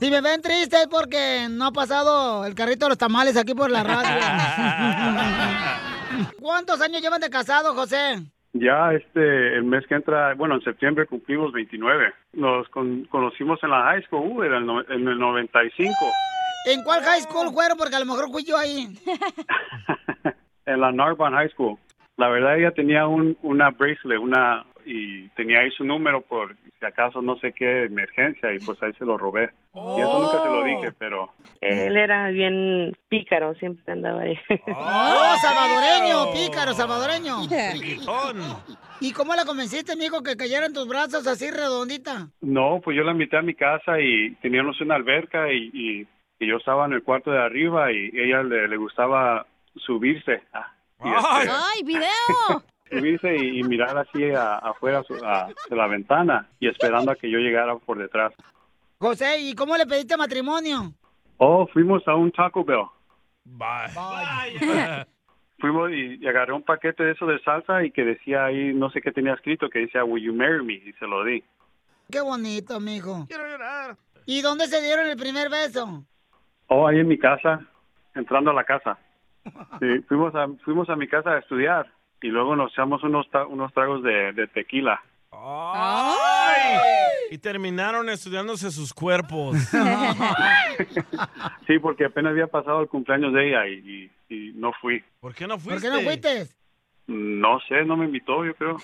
Si 0.00 0.10
me 0.10 0.20
ven 0.20 0.42
triste 0.42 0.76
es 0.82 0.86
porque 0.88 1.46
no 1.48 1.66
ha 1.66 1.72
pasado 1.72 2.44
el 2.44 2.54
carrito 2.54 2.86
de 2.86 2.90
los 2.90 2.98
tamales 2.98 3.36
aquí 3.38 3.54
por 3.54 3.70
la 3.70 3.82
radio. 3.82 4.10
¿Cuántos 6.40 6.80
años 6.82 7.00
llevan 7.00 7.20
de 7.20 7.30
casado, 7.30 7.74
José? 7.74 8.16
Ya 8.52 8.92
este, 8.92 9.54
el 9.56 9.64
mes 9.64 9.86
que 9.86 9.94
entra, 9.94 10.34
bueno, 10.34 10.56
en 10.56 10.62
septiembre 10.62 11.06
cumplimos 11.06 11.52
29. 11.52 12.12
Nos 12.34 12.68
con- 12.68 13.04
conocimos 13.06 13.58
en 13.62 13.70
la 13.70 13.82
high 13.84 14.02
school, 14.04 14.30
uh, 14.30 14.42
era 14.42 14.58
el 14.58 14.66
no- 14.66 14.82
en 14.82 15.08
el 15.08 15.18
95, 15.18 15.94
¿En 16.66 16.82
cuál 16.82 17.02
high 17.04 17.20
school 17.22 17.50
fueron? 17.52 17.78
Porque 17.78 17.96
a 17.96 18.00
lo 18.00 18.06
mejor 18.06 18.30
fui 18.30 18.44
yo 18.44 18.58
ahí. 18.58 18.88
en 20.66 20.80
la 20.80 20.90
Narbonne 20.90 21.36
High 21.36 21.50
School. 21.50 21.78
La 22.16 22.28
verdad 22.28 22.58
ella 22.58 22.72
tenía 22.72 23.06
un, 23.06 23.38
una 23.42 23.70
bracelet, 23.70 24.18
una, 24.18 24.64
y 24.86 25.28
tenía 25.30 25.60
ahí 25.60 25.70
su 25.72 25.84
número 25.84 26.20
por 26.22 26.56
si 26.78 26.86
acaso 26.86 27.20
no 27.20 27.36
sé 27.38 27.52
qué 27.52 27.84
emergencia 27.84 28.54
y 28.54 28.58
pues 28.60 28.80
ahí 28.82 28.92
se 28.98 29.04
lo 29.04 29.18
robé. 29.18 29.50
Y 29.74 30.00
eso 30.00 30.18
nunca 30.20 30.42
se 30.42 30.48
lo 30.48 30.64
dije, 30.64 30.92
pero 30.98 31.32
Él 31.60 31.96
era 31.96 32.28
bien 32.30 32.96
pícaro, 33.08 33.54
siempre 33.56 33.92
andaba 33.92 34.22
ahí. 34.22 34.38
¡Oh, 34.68 35.34
salvadoreño! 35.42 36.32
¡Pícaro, 36.32 36.72
salvadoreño! 36.72 37.38
¿Y 39.00 39.12
cómo 39.12 39.34
la 39.34 39.44
convenciste, 39.44 39.96
mijo, 39.96 40.22
que 40.22 40.36
cayera 40.36 40.66
en 40.66 40.72
tus 40.72 40.88
brazos 40.88 41.26
así 41.26 41.50
redondita? 41.50 42.28
no, 42.40 42.80
pues 42.82 42.96
yo 42.96 43.02
la 43.02 43.12
invité 43.12 43.36
a 43.36 43.42
mi 43.42 43.54
casa 43.54 44.00
y 44.00 44.34
teníamos 44.36 44.80
una 44.80 44.94
alberca 44.94 45.52
y, 45.52 45.70
y, 45.74 46.06
y 46.38 46.46
yo 46.48 46.56
estaba 46.56 46.86
en 46.86 46.92
el 46.94 47.02
cuarto 47.02 47.30
de 47.30 47.42
arriba 47.42 47.92
y 47.92 48.10
ella 48.14 48.42
le, 48.42 48.68
le 48.68 48.76
gustaba 48.76 49.46
subirse. 49.74 50.42
ah, 50.52 50.72
y 51.04 51.08
este, 51.08 51.50
¡Ay, 51.52 51.82
video! 51.84 52.62
Subirse 52.90 53.34
y, 53.36 53.60
y 53.60 53.62
mirar 53.64 53.96
así 53.98 54.24
a- 54.32 54.56
afuera 54.56 55.02
su- 55.04 55.14
a- 55.24 55.48
de 55.68 55.76
la 55.76 55.86
ventana 55.86 56.48
y 56.60 56.68
esperando 56.68 57.10
a 57.12 57.16
que 57.16 57.30
yo 57.30 57.38
llegara 57.38 57.76
por 57.76 57.98
detrás. 57.98 58.32
José, 58.98 59.38
¿y 59.40 59.54
cómo 59.54 59.76
le 59.76 59.86
pediste 59.86 60.16
matrimonio? 60.16 60.92
Oh, 61.38 61.66
fuimos 61.66 62.06
a 62.08 62.14
un 62.14 62.30
Taco 62.32 62.64
Bell. 62.64 62.84
Vaya. 63.44 65.06
Fuimos 65.58 65.90
y, 65.90 66.18
y 66.22 66.26
agarré 66.28 66.52
un 66.52 66.62
paquete 66.62 67.02
de 67.02 67.12
eso 67.12 67.24
de 67.26 67.38
salsa 67.42 67.82
y 67.82 67.90
que 67.90 68.04
decía 68.04 68.44
ahí, 68.44 68.74
no 68.74 68.90
sé 68.90 69.00
qué 69.00 69.10
tenía 69.10 69.32
escrito, 69.32 69.70
que 69.70 69.78
decía, 69.80 70.04
Will 70.04 70.22
you 70.22 70.34
marry 70.34 70.62
me? 70.62 70.74
Y 70.74 70.92
se 70.98 71.06
lo 71.06 71.24
di. 71.24 71.42
Qué 72.10 72.20
bonito, 72.20 72.78
mijo. 72.78 73.24
Quiero 73.26 73.48
llorar. 73.48 73.96
¿Y 74.26 74.42
dónde 74.42 74.66
se 74.66 74.82
dieron 74.82 75.06
el 75.06 75.16
primer 75.16 75.48
beso? 75.48 76.04
Oh, 76.66 76.86
ahí 76.86 76.98
en 76.98 77.08
mi 77.08 77.18
casa, 77.18 77.60
entrando 78.14 78.50
a 78.50 78.54
la 78.54 78.64
casa. 78.64 78.98
Sí, 79.80 80.00
fuimos 80.08 80.34
a, 80.34 80.46
fuimos 80.64 80.90
a 80.90 80.96
mi 80.96 81.06
casa 81.08 81.30
a 81.30 81.38
estudiar 81.38 81.86
y 82.22 82.28
luego 82.28 82.56
nos 82.56 82.72
echamos 82.72 83.02
unos, 83.02 83.26
unos 83.48 83.72
tragos 83.72 84.02
de, 84.02 84.32
de 84.32 84.46
tequila. 84.48 85.00
¡Ay! 85.32 86.78
Y 87.30 87.38
terminaron 87.38 88.08
estudiándose 88.08 88.70
sus 88.70 88.92
cuerpos. 88.94 89.56
Sí, 91.66 91.78
porque 91.80 92.04
apenas 92.04 92.30
había 92.32 92.46
pasado 92.46 92.80
el 92.82 92.88
cumpleaños 92.88 93.32
de 93.32 93.48
ella 93.48 93.66
y, 93.66 94.10
y- 94.28 94.34
y 94.34 94.52
no 94.54 94.72
fui. 94.80 95.02
¿Por 95.20 95.34
qué 95.34 95.46
no 95.46 95.54
¿Por 95.58 95.62
fuiste? 95.78 95.88
qué 95.88 95.94
no 95.94 96.00
fuiste? 96.00 96.46
No 97.08 97.58
sé, 97.68 97.84
no 97.84 97.96
me 97.96 98.04
invitó, 98.06 98.44
yo 98.44 98.54
creo. 98.54 98.76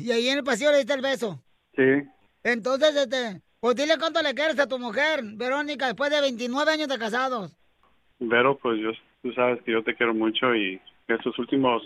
Y 0.00 0.10
ahí 0.12 0.28
en 0.28 0.38
el 0.38 0.44
pasillo 0.44 0.70
le 0.72 0.78
diste 0.78 0.94
el 0.94 1.00
beso. 1.02 1.40
Sí. 1.76 1.82
Entonces, 2.44 2.94
este, 2.96 3.40
pues 3.60 3.76
dile 3.76 3.98
cuánto 3.98 4.22
le 4.22 4.34
quieres 4.34 4.58
a 4.58 4.66
tu 4.66 4.78
mujer, 4.78 5.20
Verónica, 5.22 5.86
después 5.86 6.10
de 6.10 6.20
29 6.20 6.72
años 6.72 6.88
de 6.88 6.98
casados. 6.98 7.56
Vero, 8.18 8.58
pues 8.58 8.78
yo, 8.80 8.90
tú 9.22 9.32
sabes 9.32 9.62
que 9.62 9.72
yo 9.72 9.82
te 9.82 9.94
quiero 9.94 10.14
mucho 10.14 10.54
y 10.54 10.80
estos 11.08 11.38
últimos 11.38 11.82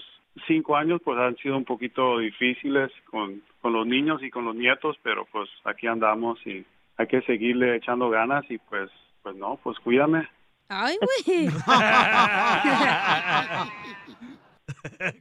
cinco 0.47 0.77
años 0.77 1.01
pues 1.05 1.19
han 1.19 1.37
sido 1.37 1.57
un 1.57 1.65
poquito 1.65 2.19
difíciles 2.19 2.91
con, 3.11 3.43
con 3.61 3.73
los 3.73 3.87
niños 3.87 4.23
y 4.23 4.31
con 4.31 4.45
los 4.45 4.55
nietos, 4.55 4.97
pero 5.03 5.27
pues 5.31 5.49
aquí 5.65 5.87
andamos 5.87 6.39
y 6.47 6.65
hay 6.97 7.07
que 7.07 7.23
seguirle 7.23 7.77
echando 7.77 8.11
ganas 8.11 8.45
y 8.51 8.59
pues, 8.59 8.91
pues 9.23 9.37
no, 9.37 9.59
pues 9.62 9.79
cuídame. 9.81 10.29
Ay, 10.69 10.97
güey. 11.27 11.49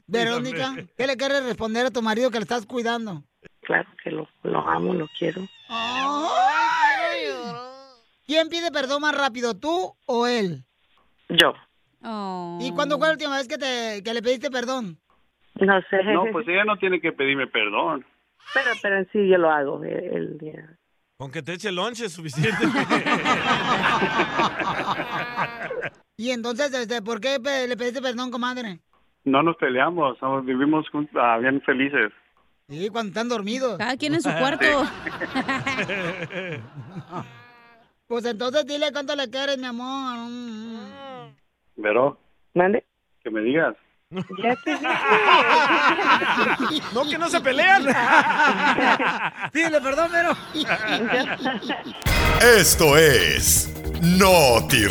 Verónica, 0.08 0.76
¿qué 0.98 1.08
le 1.08 1.18
quieres 1.18 1.44
responder 1.44 1.86
a 1.88 1.92
tu 1.92 2.02
marido 2.02 2.32
que 2.32 2.38
le 2.38 2.44
estás 2.44 2.66
cuidando? 2.66 3.24
Claro 3.62 3.90
que 4.04 4.12
lo, 4.12 4.28
lo 4.44 4.60
amo, 4.68 4.94
lo 4.94 5.08
quiero. 5.18 5.42
¿Quién 8.26 8.50
pide 8.50 8.72
perdón 8.72 9.02
más 9.02 9.16
rápido, 9.16 9.58
tú 9.58 9.94
o 10.06 10.28
él? 10.28 10.64
Yo. 11.30 11.54
¿Y 12.04 12.72
cuándo 12.74 12.98
fue 12.98 13.08
la 13.08 13.14
última 13.14 13.38
vez 13.38 13.48
que, 13.48 13.58
te, 13.58 14.02
que 14.04 14.14
le 14.14 14.22
pediste 14.22 14.50
perdón? 14.50 14.98
No 15.60 15.80
sé. 15.90 16.04
No, 16.14 16.26
pues 16.32 16.48
ella 16.48 16.64
no 16.66 16.78
tiene 16.78 17.00
que 17.00 17.12
pedirme 17.12 17.48
perdón. 17.48 18.06
Pero, 18.54 18.72
pero 18.82 18.98
en 18.98 19.10
sí 19.12 19.28
yo 19.30 19.38
lo 19.38 19.52
hago. 19.52 19.84
El, 19.84 20.38
día. 20.38 20.78
Con 21.18 21.32
que 21.32 21.44
te 21.44 21.54
eche 21.54 21.72
lonche 21.72 22.06
es 22.06 22.14
suficiente. 22.14 22.58
Y 26.18 26.30
entonces, 26.30 26.72
este, 26.74 27.02
¿por 27.02 27.20
qué 27.20 27.40
pe- 27.40 27.68
le 27.68 27.76
pediste 27.76 28.00
perdón, 28.00 28.30
comadre? 28.30 28.80
No 29.24 29.42
nos 29.42 29.56
peleamos, 29.58 30.20
somos- 30.20 30.46
vivimos 30.46 30.88
juntos, 30.92 31.16
ah, 31.20 31.40
bien 31.40 31.60
felices. 31.64 32.12
Sí, 32.70 32.90
cuando 32.90 33.08
están 33.10 33.28
dormidos. 33.28 33.80
Cada 33.80 33.98
quien 33.98 34.14
en 34.14 34.22
su 34.22 34.30
cuarto. 34.40 34.66
Pues 38.08 38.26
entonces 38.26 38.66
dile 38.66 38.92
cuánto 38.92 39.16
le 39.16 39.30
quieres, 39.30 39.58
mi 39.58 39.66
amor. 39.68 40.18
Vero, 41.82 42.18
¿Mande? 42.54 42.86
que 43.24 43.32
me 43.32 43.42
digas. 43.42 43.76
Ya 44.12 44.56
te 44.64 44.74
No, 46.94 47.10
que 47.10 47.18
no 47.18 47.30
se 47.30 47.40
pelean. 47.40 47.84
Pídele 49.54 49.80
perdón, 49.82 50.10
pero. 50.12 50.32
Esto 52.42 52.98
es 52.98 53.74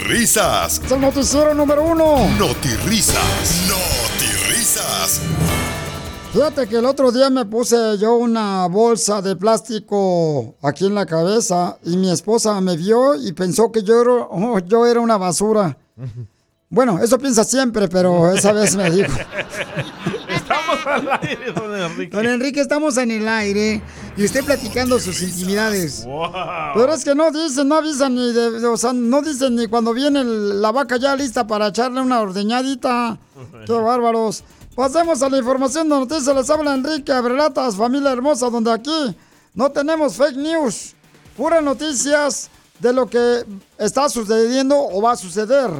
Risas. 0.08 0.80
Es 0.84 0.92
el 0.92 1.00
noticiero 1.00 1.54
número 1.54 1.82
uno. 1.82 2.28
Risas. 2.86 3.68
Risas. 4.48 5.22
Fíjate 6.32 6.68
que 6.68 6.76
el 6.76 6.86
otro 6.86 7.10
día 7.10 7.28
me 7.28 7.44
puse 7.44 7.98
yo 7.98 8.14
una 8.14 8.66
bolsa 8.68 9.20
de 9.20 9.34
plástico 9.34 10.54
aquí 10.62 10.86
en 10.86 10.94
la 10.94 11.04
cabeza 11.04 11.76
y 11.82 11.96
mi 11.96 12.08
esposa 12.10 12.60
me 12.60 12.76
vio 12.76 13.16
y 13.16 13.32
pensó 13.32 13.72
que 13.72 13.82
yo 13.82 14.00
era, 14.00 14.12
oh, 14.30 14.58
yo 14.60 14.86
era 14.86 15.00
una 15.00 15.18
basura. 15.18 15.76
Bueno, 16.72 17.00
eso 17.02 17.18
piensa 17.18 17.42
siempre, 17.42 17.88
pero 17.88 18.32
esa 18.32 18.52
vez 18.52 18.76
me 18.76 18.88
dijo. 18.90 19.10
Estamos 20.28 20.86
al 20.86 21.08
aire, 21.20 21.52
don 21.52 21.76
Enrique. 21.76 22.16
Don 22.16 22.26
Enrique, 22.26 22.60
estamos 22.60 22.96
en 22.96 23.10
el 23.10 23.26
aire 23.28 23.82
y 24.16 24.24
usted 24.24 24.44
platicando 24.44 24.98
sus 25.00 25.20
intimidades. 25.22 26.04
Wow. 26.04 26.30
Pero 26.74 26.94
es 26.94 27.04
que 27.04 27.14
no 27.14 27.30
dicen, 27.32 27.66
no 27.68 27.76
avisan 27.76 28.14
ni 28.14 28.32
de, 28.32 28.64
o 28.66 28.76
sea, 28.76 28.92
no 28.92 29.20
dicen 29.22 29.56
ni 29.56 29.66
cuando 29.66 29.92
viene 29.92 30.20
el- 30.20 30.62
la 30.62 30.70
vaca 30.72 30.96
ya 30.96 31.14
lista 31.16 31.46
para 31.46 31.68
echarle 31.68 32.00
una 32.00 32.20
ordeñadita. 32.20 33.18
Qué 33.66 33.72
bárbaros. 33.72 34.44
Pasemos 34.74 35.20
a 35.22 35.28
la 35.28 35.38
información 35.38 35.88
de 35.88 35.96
noticias. 35.96 36.34
Les 36.34 36.48
habla 36.50 36.74
Enrique 36.74 37.12
Abrelatas, 37.12 37.74
familia 37.76 38.12
hermosa, 38.12 38.48
donde 38.48 38.72
aquí 38.72 39.16
no 39.54 39.70
tenemos 39.70 40.16
fake 40.16 40.36
news. 40.36 40.94
Puras 41.36 41.62
noticias 41.62 42.48
de 42.78 42.92
lo 42.92 43.08
que 43.08 43.44
está 43.78 44.08
sucediendo 44.08 44.76
o 44.78 45.02
va 45.02 45.12
a 45.12 45.16
suceder. 45.16 45.70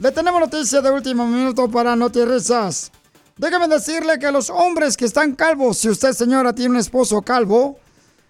Le 0.00 0.10
tenemos 0.10 0.40
noticias 0.40 0.82
de 0.82 0.90
último 0.90 1.26
minuto 1.26 1.68
para 1.68 1.94
Notirrisas. 1.94 2.90
Déjame 3.36 3.68
decirle 3.68 4.18
que 4.18 4.30
los 4.30 4.50
hombres 4.50 4.96
que 4.96 5.04
están 5.04 5.34
calvos, 5.34 5.78
si 5.78 5.88
usted 5.88 6.12
señora 6.12 6.52
tiene 6.52 6.72
un 6.72 6.76
esposo 6.80 7.22
calvo, 7.22 7.78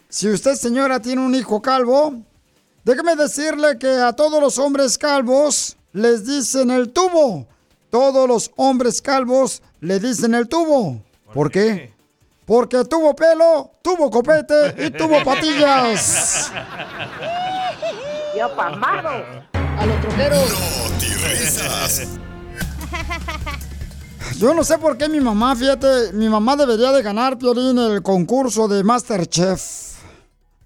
si 0.08 0.28
usted, 0.28 0.54
señora, 0.54 1.00
tiene 1.00 1.22
un 1.22 1.34
hijo 1.34 1.60
calvo, 1.60 2.14
déjeme 2.84 3.16
decirle 3.16 3.78
que 3.78 3.88
a 3.88 4.12
todos 4.12 4.40
los 4.40 4.58
hombres 4.58 4.96
calvos 4.96 5.76
les 5.92 6.24
dicen 6.24 6.70
el 6.70 6.92
tubo. 6.92 7.48
Todos 7.90 8.28
los 8.28 8.52
hombres 8.54 9.02
calvos 9.02 9.60
le 9.80 9.98
dicen 9.98 10.34
el 10.34 10.48
tubo. 10.48 11.02
¿Por 11.32 11.50
qué? 11.50 11.92
Porque 12.46 12.84
tuvo 12.84 13.16
pelo, 13.16 13.72
tuvo 13.82 14.08
copete 14.10 14.86
y 14.86 14.90
tuvo 14.90 15.24
patillas. 15.24 16.52
Yo 18.38 18.54
pamado. 18.54 19.24
A 19.52 19.86
los 19.86 20.00
troqueros. 20.00 21.03
Yo 24.38 24.54
no 24.54 24.64
sé 24.64 24.78
por 24.78 24.98
qué 24.98 25.08
mi 25.08 25.20
mamá, 25.20 25.54
fíjate, 25.54 26.12
mi 26.12 26.28
mamá 26.28 26.56
debería 26.56 26.90
de 26.92 27.02
ganar, 27.02 27.38
Piolín, 27.38 27.78
el 27.78 28.02
concurso 28.02 28.66
de 28.68 28.82
Masterchef 28.82 29.62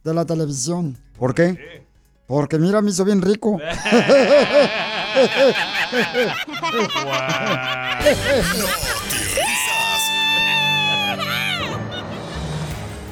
de 0.04 0.14
la 0.14 0.24
televisión. 0.24 0.96
¿Por 1.18 1.34
qué? 1.34 1.84
Porque 2.26 2.58
mira, 2.58 2.80
me 2.82 2.90
hizo 2.90 3.04
bien 3.04 3.22
rico. 3.22 3.58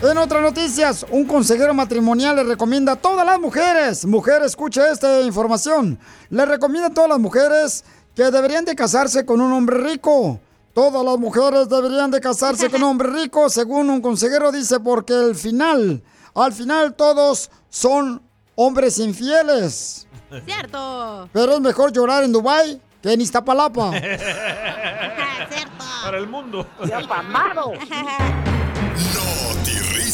En 0.02 0.18
otras 0.18 0.42
noticias, 0.42 1.06
un 1.10 1.24
consejero 1.24 1.72
matrimonial 1.72 2.36
le 2.36 2.44
recomienda 2.44 2.92
a 2.92 2.96
todas 2.96 3.24
las 3.24 3.40
mujeres, 3.40 4.04
mujer, 4.04 4.42
escuche 4.42 4.82
esta 4.92 5.22
información, 5.22 5.98
le 6.28 6.44
recomienda 6.44 6.88
a 6.88 6.94
todas 6.94 7.08
las 7.08 7.18
mujeres 7.18 7.82
que 8.14 8.30
deberían 8.30 8.66
de 8.66 8.76
casarse 8.76 9.24
con 9.24 9.40
un 9.40 9.50
hombre 9.52 9.78
rico. 9.78 10.38
Todas 10.74 11.02
las 11.02 11.18
mujeres 11.18 11.70
deberían 11.70 12.10
de 12.10 12.20
casarse 12.20 12.68
con 12.68 12.82
un 12.82 12.90
hombre 12.90 13.08
rico, 13.08 13.48
según 13.48 13.88
un 13.88 14.02
consejero 14.02 14.52
dice, 14.52 14.80
porque 14.80 15.14
al 15.14 15.34
final, 15.34 16.02
al 16.34 16.52
final 16.52 16.94
todos 16.94 17.50
son 17.70 18.22
hombres 18.54 18.98
infieles. 18.98 20.06
Cierto. 20.44 21.30
Pero 21.32 21.54
es 21.54 21.60
mejor 21.60 21.92
llorar 21.92 22.22
en 22.22 22.32
Dubai 22.32 22.82
que 23.00 23.14
en 23.14 23.22
Iztapalapa. 23.22 23.90
Para 26.04 26.18
el 26.18 26.28
mundo. 26.28 26.66
Pamado. 27.08 27.72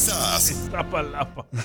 Risas. 0.02 0.50
Iztapalapa. 0.50 1.46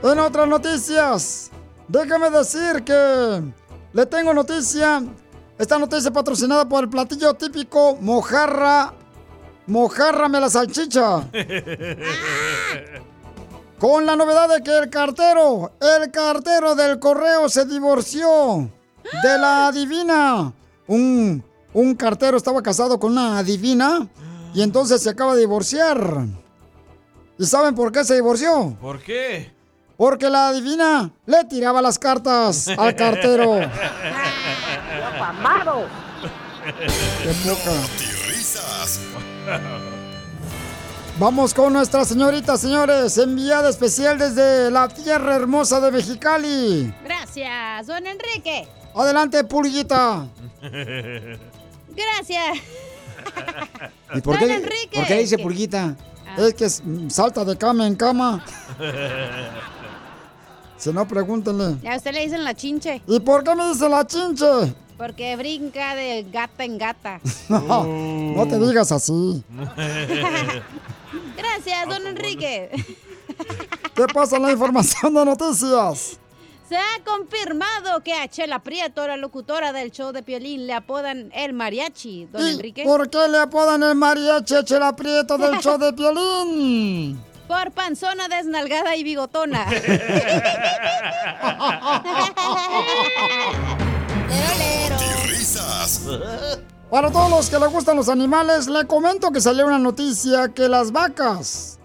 En 0.00 0.16
otras 0.20 0.46
noticias, 0.46 1.50
déjame 1.88 2.30
decir 2.30 2.84
que 2.84 3.42
le 3.92 4.06
tengo 4.06 4.32
noticia. 4.32 5.02
Esta 5.58 5.76
noticia 5.76 6.12
patrocinada 6.12 6.68
por 6.68 6.84
el 6.84 6.90
platillo 6.90 7.34
típico 7.34 7.98
mojarra. 8.00 8.94
Mojárrame 9.66 10.38
la 10.38 10.48
salchicha. 10.48 11.28
Con 13.80 14.06
la 14.06 14.14
novedad 14.14 14.48
de 14.48 14.62
que 14.62 14.78
el 14.78 14.88
cartero, 14.88 15.72
el 15.80 16.12
cartero 16.12 16.76
del 16.76 17.00
correo 17.00 17.48
se 17.48 17.64
divorció 17.64 18.70
de 19.02 19.38
la 19.38 19.66
adivina. 19.66 20.52
Un, 20.86 21.42
un 21.74 21.94
cartero 21.96 22.36
estaba 22.36 22.62
casado 22.62 23.00
con 23.00 23.12
una 23.12 23.38
adivina 23.38 24.06
y 24.54 24.62
entonces 24.62 25.02
se 25.02 25.10
acaba 25.10 25.34
de 25.34 25.40
divorciar. 25.40 26.26
¿Y 27.38 27.46
saben 27.46 27.74
por 27.74 27.92
qué 27.92 28.04
se 28.04 28.14
divorció? 28.14 28.76
¿Por 28.80 29.00
qué? 29.02 29.52
Porque 29.96 30.30
la 30.30 30.48
adivina 30.48 31.10
le 31.26 31.44
tiraba 31.44 31.82
las 31.82 31.98
cartas 31.98 32.68
al 32.68 32.94
cartero. 32.94 33.60
Yo 33.60 35.18
pamado. 35.18 35.86
Qué 37.22 37.32
poca. 37.48 37.72
Risas. 38.28 39.00
Vamos 41.18 41.52
con 41.52 41.72
nuestra 41.72 42.04
señorita, 42.04 42.56
señores, 42.56 43.18
enviada 43.18 43.70
especial 43.70 44.18
desde 44.18 44.70
la 44.70 44.86
tierra 44.86 45.34
hermosa 45.34 45.80
de 45.80 45.90
Mexicali. 45.90 46.94
Gracias, 47.02 47.88
don 47.88 48.06
Enrique. 48.06 48.68
Adelante, 48.94 49.42
pulguita. 49.42 50.28
Gracias. 50.62 52.58
¿Y 54.14 54.20
por 54.20 54.38
qué, 54.38 54.54
Enrique. 54.54 54.98
por 54.98 55.06
qué 55.06 55.18
dice 55.18 55.36
¿Qué? 55.36 55.42
pulguita? 55.42 55.96
Es 56.36 56.54
que 56.54 56.68
salta 57.10 57.44
de 57.44 57.56
cama 57.56 57.86
en 57.86 57.94
cama. 57.96 58.44
Si 60.78 60.92
no, 60.92 61.08
pregúntenle. 61.08 61.76
A 61.90 61.96
usted 61.96 62.12
le 62.12 62.20
dicen 62.20 62.44
la 62.44 62.54
chinche. 62.54 63.02
¿Y 63.08 63.18
por 63.18 63.42
qué 63.42 63.52
me 63.56 63.68
dice 63.68 63.88
la 63.88 64.06
chinche? 64.06 64.46
Porque 64.96 65.34
brinca 65.36 65.96
de 65.96 66.24
gata 66.30 66.64
en 66.64 66.78
gata. 66.78 67.20
No, 67.48 67.84
no 67.84 68.46
te 68.46 68.58
digas 68.60 68.92
así. 68.92 69.42
Gracias, 71.36 71.88
don 71.88 72.06
Enrique. 72.06 72.70
¿Qué 73.94 74.06
pasa 74.14 74.36
en 74.36 74.42
la 74.42 74.52
información 74.52 75.14
de 75.14 75.24
noticias? 75.24 76.20
Se 76.68 76.76
ha 76.76 77.02
confirmado 77.02 78.02
que 78.02 78.12
a 78.12 78.28
Chela 78.28 78.58
Prieto, 78.58 79.06
la 79.06 79.16
locutora 79.16 79.72
del 79.72 79.90
show 79.90 80.12
de 80.12 80.22
Piolín, 80.22 80.66
le 80.66 80.74
apodan 80.74 81.30
el 81.32 81.54
mariachi, 81.54 82.26
don 82.26 82.46
¿Y 82.46 82.50
Enrique. 82.50 82.84
¿Por 82.84 83.08
qué 83.08 83.26
le 83.26 83.38
apodan 83.38 83.82
el 83.82 83.94
mariachi 83.94 84.54
a 84.54 84.62
Chela 84.64 84.94
Prieto 84.94 85.38
del 85.38 85.58
show 85.62 85.78
de 85.78 85.94
Piolín? 85.94 87.18
Por 87.46 87.70
panzona 87.72 88.28
desnalgada 88.28 88.94
y 88.96 89.02
bigotona. 89.02 89.64
Risas. 95.26 96.02
Para 96.90 97.10
todos 97.10 97.30
los 97.30 97.48
que 97.48 97.58
les 97.58 97.70
gustan 97.70 97.96
los 97.96 98.10
animales, 98.10 98.66
le 98.66 98.86
comento 98.86 99.30
que 99.30 99.40
salió 99.40 99.66
una 99.66 99.78
noticia 99.78 100.48
que 100.48 100.68
las 100.68 100.92
vacas, 100.92 101.77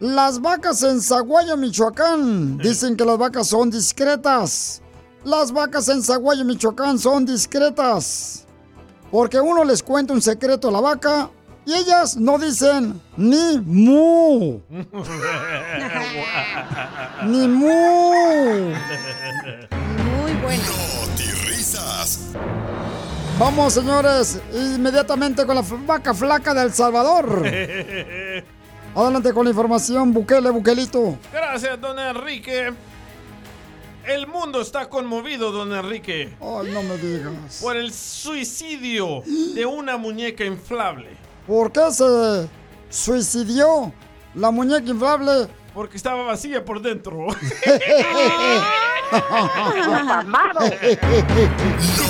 las 0.00 0.40
vacas 0.40 0.82
en 0.82 1.00
Zaguayo, 1.00 1.56
Michoacán, 1.56 2.58
dicen 2.58 2.96
que 2.96 3.04
las 3.04 3.16
vacas 3.16 3.46
son 3.48 3.70
discretas. 3.70 4.82
Las 5.24 5.52
vacas 5.52 5.88
en 5.88 6.02
Zaguayo, 6.02 6.44
Michoacán 6.44 6.98
son 6.98 7.24
discretas. 7.24 8.44
Porque 9.10 9.40
uno 9.40 9.64
les 9.64 9.82
cuenta 9.82 10.12
un 10.12 10.20
secreto 10.20 10.68
a 10.68 10.72
la 10.72 10.80
vaca 10.80 11.30
y 11.64 11.72
ellas 11.72 12.16
no 12.16 12.38
dicen 12.38 13.00
ni 13.16 13.58
mu, 13.58 14.60
ni 17.24 17.48
mu. 17.48 18.12
Muy 20.04 20.32
bueno. 20.42 20.64
risas. 21.46 22.20
Vamos, 23.38 23.72
señores, 23.72 24.40
inmediatamente 24.52 25.46
con 25.46 25.56
la 25.56 25.64
vaca 25.86 26.14
flaca 26.14 26.54
de 26.54 26.62
El 26.62 26.72
Salvador. 26.72 27.42
Adelante 28.96 29.32
con 29.34 29.44
la 29.44 29.50
información, 29.50 30.10
Bukele, 30.10 30.48
Bukelito. 30.48 31.18
Gracias, 31.30 31.78
don 31.78 31.98
Enrique. 31.98 32.72
El 34.06 34.26
mundo 34.26 34.62
está 34.62 34.88
conmovido, 34.88 35.52
don 35.52 35.70
Enrique. 35.70 36.34
Ay, 36.40 36.72
no 36.72 36.82
me 36.82 36.96
digas. 36.96 37.60
Por 37.60 37.76
el 37.76 37.92
suicidio 37.92 39.22
de 39.54 39.66
una 39.66 39.98
muñeca 39.98 40.46
inflable. 40.46 41.10
¿Por 41.46 41.70
qué 41.70 41.92
se 41.92 42.48
suicidió 42.88 43.92
la 44.34 44.50
muñeca 44.50 44.88
inflable? 44.88 45.48
Porque 45.74 45.98
estaba 45.98 46.22
vacía 46.22 46.64
por 46.64 46.80
dentro. 46.80 47.26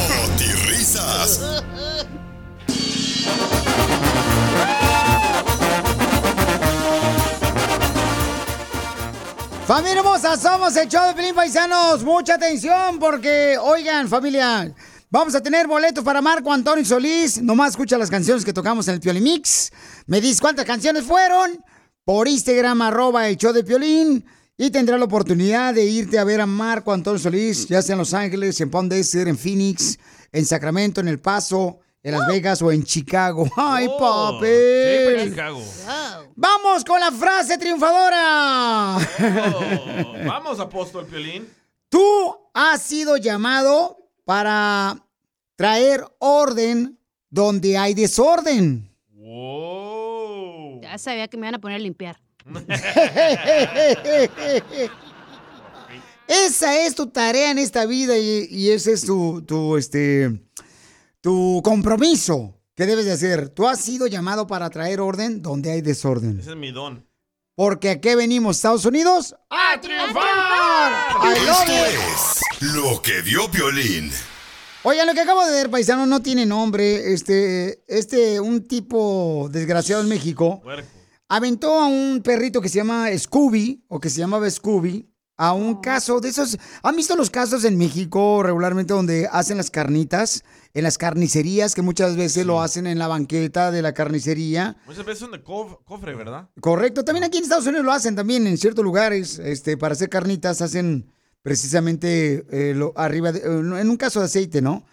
Familia 9.66 9.98
hermosa, 9.98 10.36
somos 10.36 10.76
el 10.76 10.88
show 10.88 11.08
de 11.08 11.14
Pelín 11.14 11.34
Paisanos. 11.34 12.04
Mucha 12.04 12.34
atención 12.34 13.00
porque, 13.00 13.58
oigan, 13.60 14.08
familia, 14.08 14.72
vamos 15.10 15.34
a 15.34 15.42
tener 15.42 15.66
boletos 15.66 16.04
para 16.04 16.22
Marco 16.22 16.52
Antonio 16.52 16.84
Solís. 16.84 17.42
Nomás 17.42 17.70
escucha 17.70 17.98
las 17.98 18.08
canciones 18.08 18.44
que 18.44 18.52
tocamos 18.52 18.86
en 18.86 18.94
el 18.94 19.00
Piolín 19.00 19.24
Mix. 19.24 19.72
Me 20.06 20.20
dices 20.20 20.40
cuántas 20.40 20.66
canciones 20.66 21.02
fueron 21.02 21.58
por 22.04 22.28
Instagram, 22.28 22.80
arroba 22.80 23.28
el 23.28 23.36
show 23.36 23.52
de 23.52 23.64
Piolín. 23.64 24.24
Y 24.56 24.70
tendrá 24.70 24.96
la 24.98 25.06
oportunidad 25.06 25.74
de 25.74 25.84
irte 25.84 26.20
a 26.20 26.22
ver 26.22 26.40
a 26.40 26.46
Marco 26.46 26.92
Antonio 26.92 27.18
Solís, 27.18 27.66
ya 27.66 27.82
sea 27.82 27.94
en 27.94 27.98
Los 27.98 28.14
Ángeles, 28.14 28.60
en 28.60 28.70
Palm 28.70 28.88
Desert, 28.88 29.26
en 29.26 29.36
Phoenix, 29.36 29.98
en 30.30 30.46
Sacramento, 30.46 31.00
en 31.00 31.08
El 31.08 31.18
Paso, 31.18 31.80
en 32.06 32.12
Las 32.12 32.26
Vegas 32.28 32.62
o 32.62 32.70
en 32.70 32.84
Chicago. 32.84 33.48
¡Ay, 33.56 33.86
Oh, 33.90 33.98
papi! 33.98 34.46
siempre 34.46 35.22
en 35.22 35.30
Chicago. 35.30 35.62
¡Vamos 36.36 36.84
con 36.84 37.00
la 37.00 37.10
frase 37.10 37.58
triunfadora! 37.58 38.96
Oh, 38.96 40.12
vamos, 40.24 40.60
apóstol 40.60 41.06
Piolín. 41.06 41.48
Tú 41.88 42.36
has 42.54 42.82
sido 42.82 43.16
llamado 43.16 43.98
para 44.24 45.02
traer 45.56 46.04
orden 46.18 46.98
donde 47.30 47.76
hay 47.76 47.94
desorden. 47.94 48.88
Ya 50.82 50.98
sabía 50.98 51.26
que 51.28 51.36
me 51.36 51.46
iban 51.46 51.56
a 51.56 51.58
poner 51.58 51.76
a 51.76 51.80
limpiar. 51.80 52.20
Esa 56.28 56.80
es 56.86 56.94
tu 56.94 57.06
tarea 57.08 57.50
en 57.50 57.58
esta 57.58 57.86
vida 57.86 58.18
y, 58.18 58.46
y 58.50 58.70
ese 58.70 58.92
es 58.92 59.04
tu, 59.06 59.42
tu, 59.42 59.76
este, 59.76 60.40
tu 61.26 61.60
compromiso 61.64 62.54
que 62.76 62.86
debes 62.86 63.04
de 63.04 63.10
hacer. 63.10 63.48
Tú 63.48 63.66
has 63.66 63.80
sido 63.80 64.06
llamado 64.06 64.46
para 64.46 64.70
traer 64.70 65.00
orden 65.00 65.42
donde 65.42 65.72
hay 65.72 65.80
desorden. 65.80 66.38
Ese 66.38 66.50
es 66.50 66.56
mi 66.56 66.70
don. 66.70 67.04
Porque 67.56 67.90
aquí 67.90 68.14
venimos, 68.14 68.54
Estados 68.54 68.84
Unidos, 68.84 69.34
¡A 69.50 69.80
triunfar! 69.80 70.92
Esto 71.36 71.72
es 71.74 72.74
lo 72.76 73.02
que 73.02 73.22
vio 73.22 73.50
Piolín. 73.50 74.12
Oigan, 74.84 75.08
lo 75.08 75.14
que 75.14 75.22
acabo 75.22 75.44
de 75.44 75.50
ver, 75.50 75.68
paisano, 75.68 76.06
no 76.06 76.22
tiene 76.22 76.46
nombre. 76.46 77.12
Este, 77.12 77.82
este, 77.88 78.38
un 78.38 78.62
tipo 78.68 79.48
desgraciado 79.50 80.02
en 80.02 80.08
México 80.08 80.62
aventó 81.28 81.80
a 81.80 81.86
un 81.86 82.22
perrito 82.22 82.60
que 82.60 82.68
se 82.68 82.76
llama 82.76 83.08
Scooby, 83.18 83.84
o 83.88 83.98
que 83.98 84.10
se 84.10 84.20
llamaba 84.20 84.48
Scooby, 84.48 85.10
a 85.38 85.52
un 85.52 85.80
caso 85.80 86.20
de 86.20 86.28
esos. 86.30 86.58
¿Han 86.82 86.96
visto 86.96 87.14
los 87.16 87.30
casos 87.30 87.64
en 87.64 87.76
México 87.76 88.42
regularmente 88.42 88.94
donde 88.94 89.28
hacen 89.30 89.56
las 89.56 89.70
carnitas? 89.70 90.42
En 90.74 90.82
las 90.84 90.98
carnicerías, 90.98 91.74
que 91.74 91.80
muchas 91.82 92.16
veces 92.16 92.44
lo 92.44 92.60
hacen 92.60 92.86
en 92.86 92.98
la 92.98 93.08
banqueta 93.08 93.70
de 93.70 93.80
la 93.82 93.94
carnicería. 93.94 94.76
Muchas 94.86 95.06
veces 95.06 95.20
son 95.20 95.32
de 95.32 95.42
cof- 95.42 95.78
cofre, 95.84 96.14
¿verdad? 96.14 96.50
Correcto, 96.60 97.02
también 97.04 97.24
aquí 97.24 97.38
en 97.38 97.44
Estados 97.44 97.66
Unidos 97.66 97.84
lo 97.84 97.92
hacen 97.92 98.14
también 98.14 98.46
en 98.46 98.58
ciertos 98.58 98.84
lugares, 98.84 99.38
este, 99.38 99.76
para 99.78 99.92
hacer 99.94 100.10
carnitas 100.10 100.60
hacen 100.60 101.10
precisamente 101.40 102.44
eh, 102.50 102.74
lo, 102.74 102.92
arriba, 102.96 103.32
de- 103.32 103.40
en 103.40 103.88
un 103.90 103.96
caso 103.96 104.20
de 104.20 104.26
aceite, 104.26 104.60
¿no? 104.60 104.84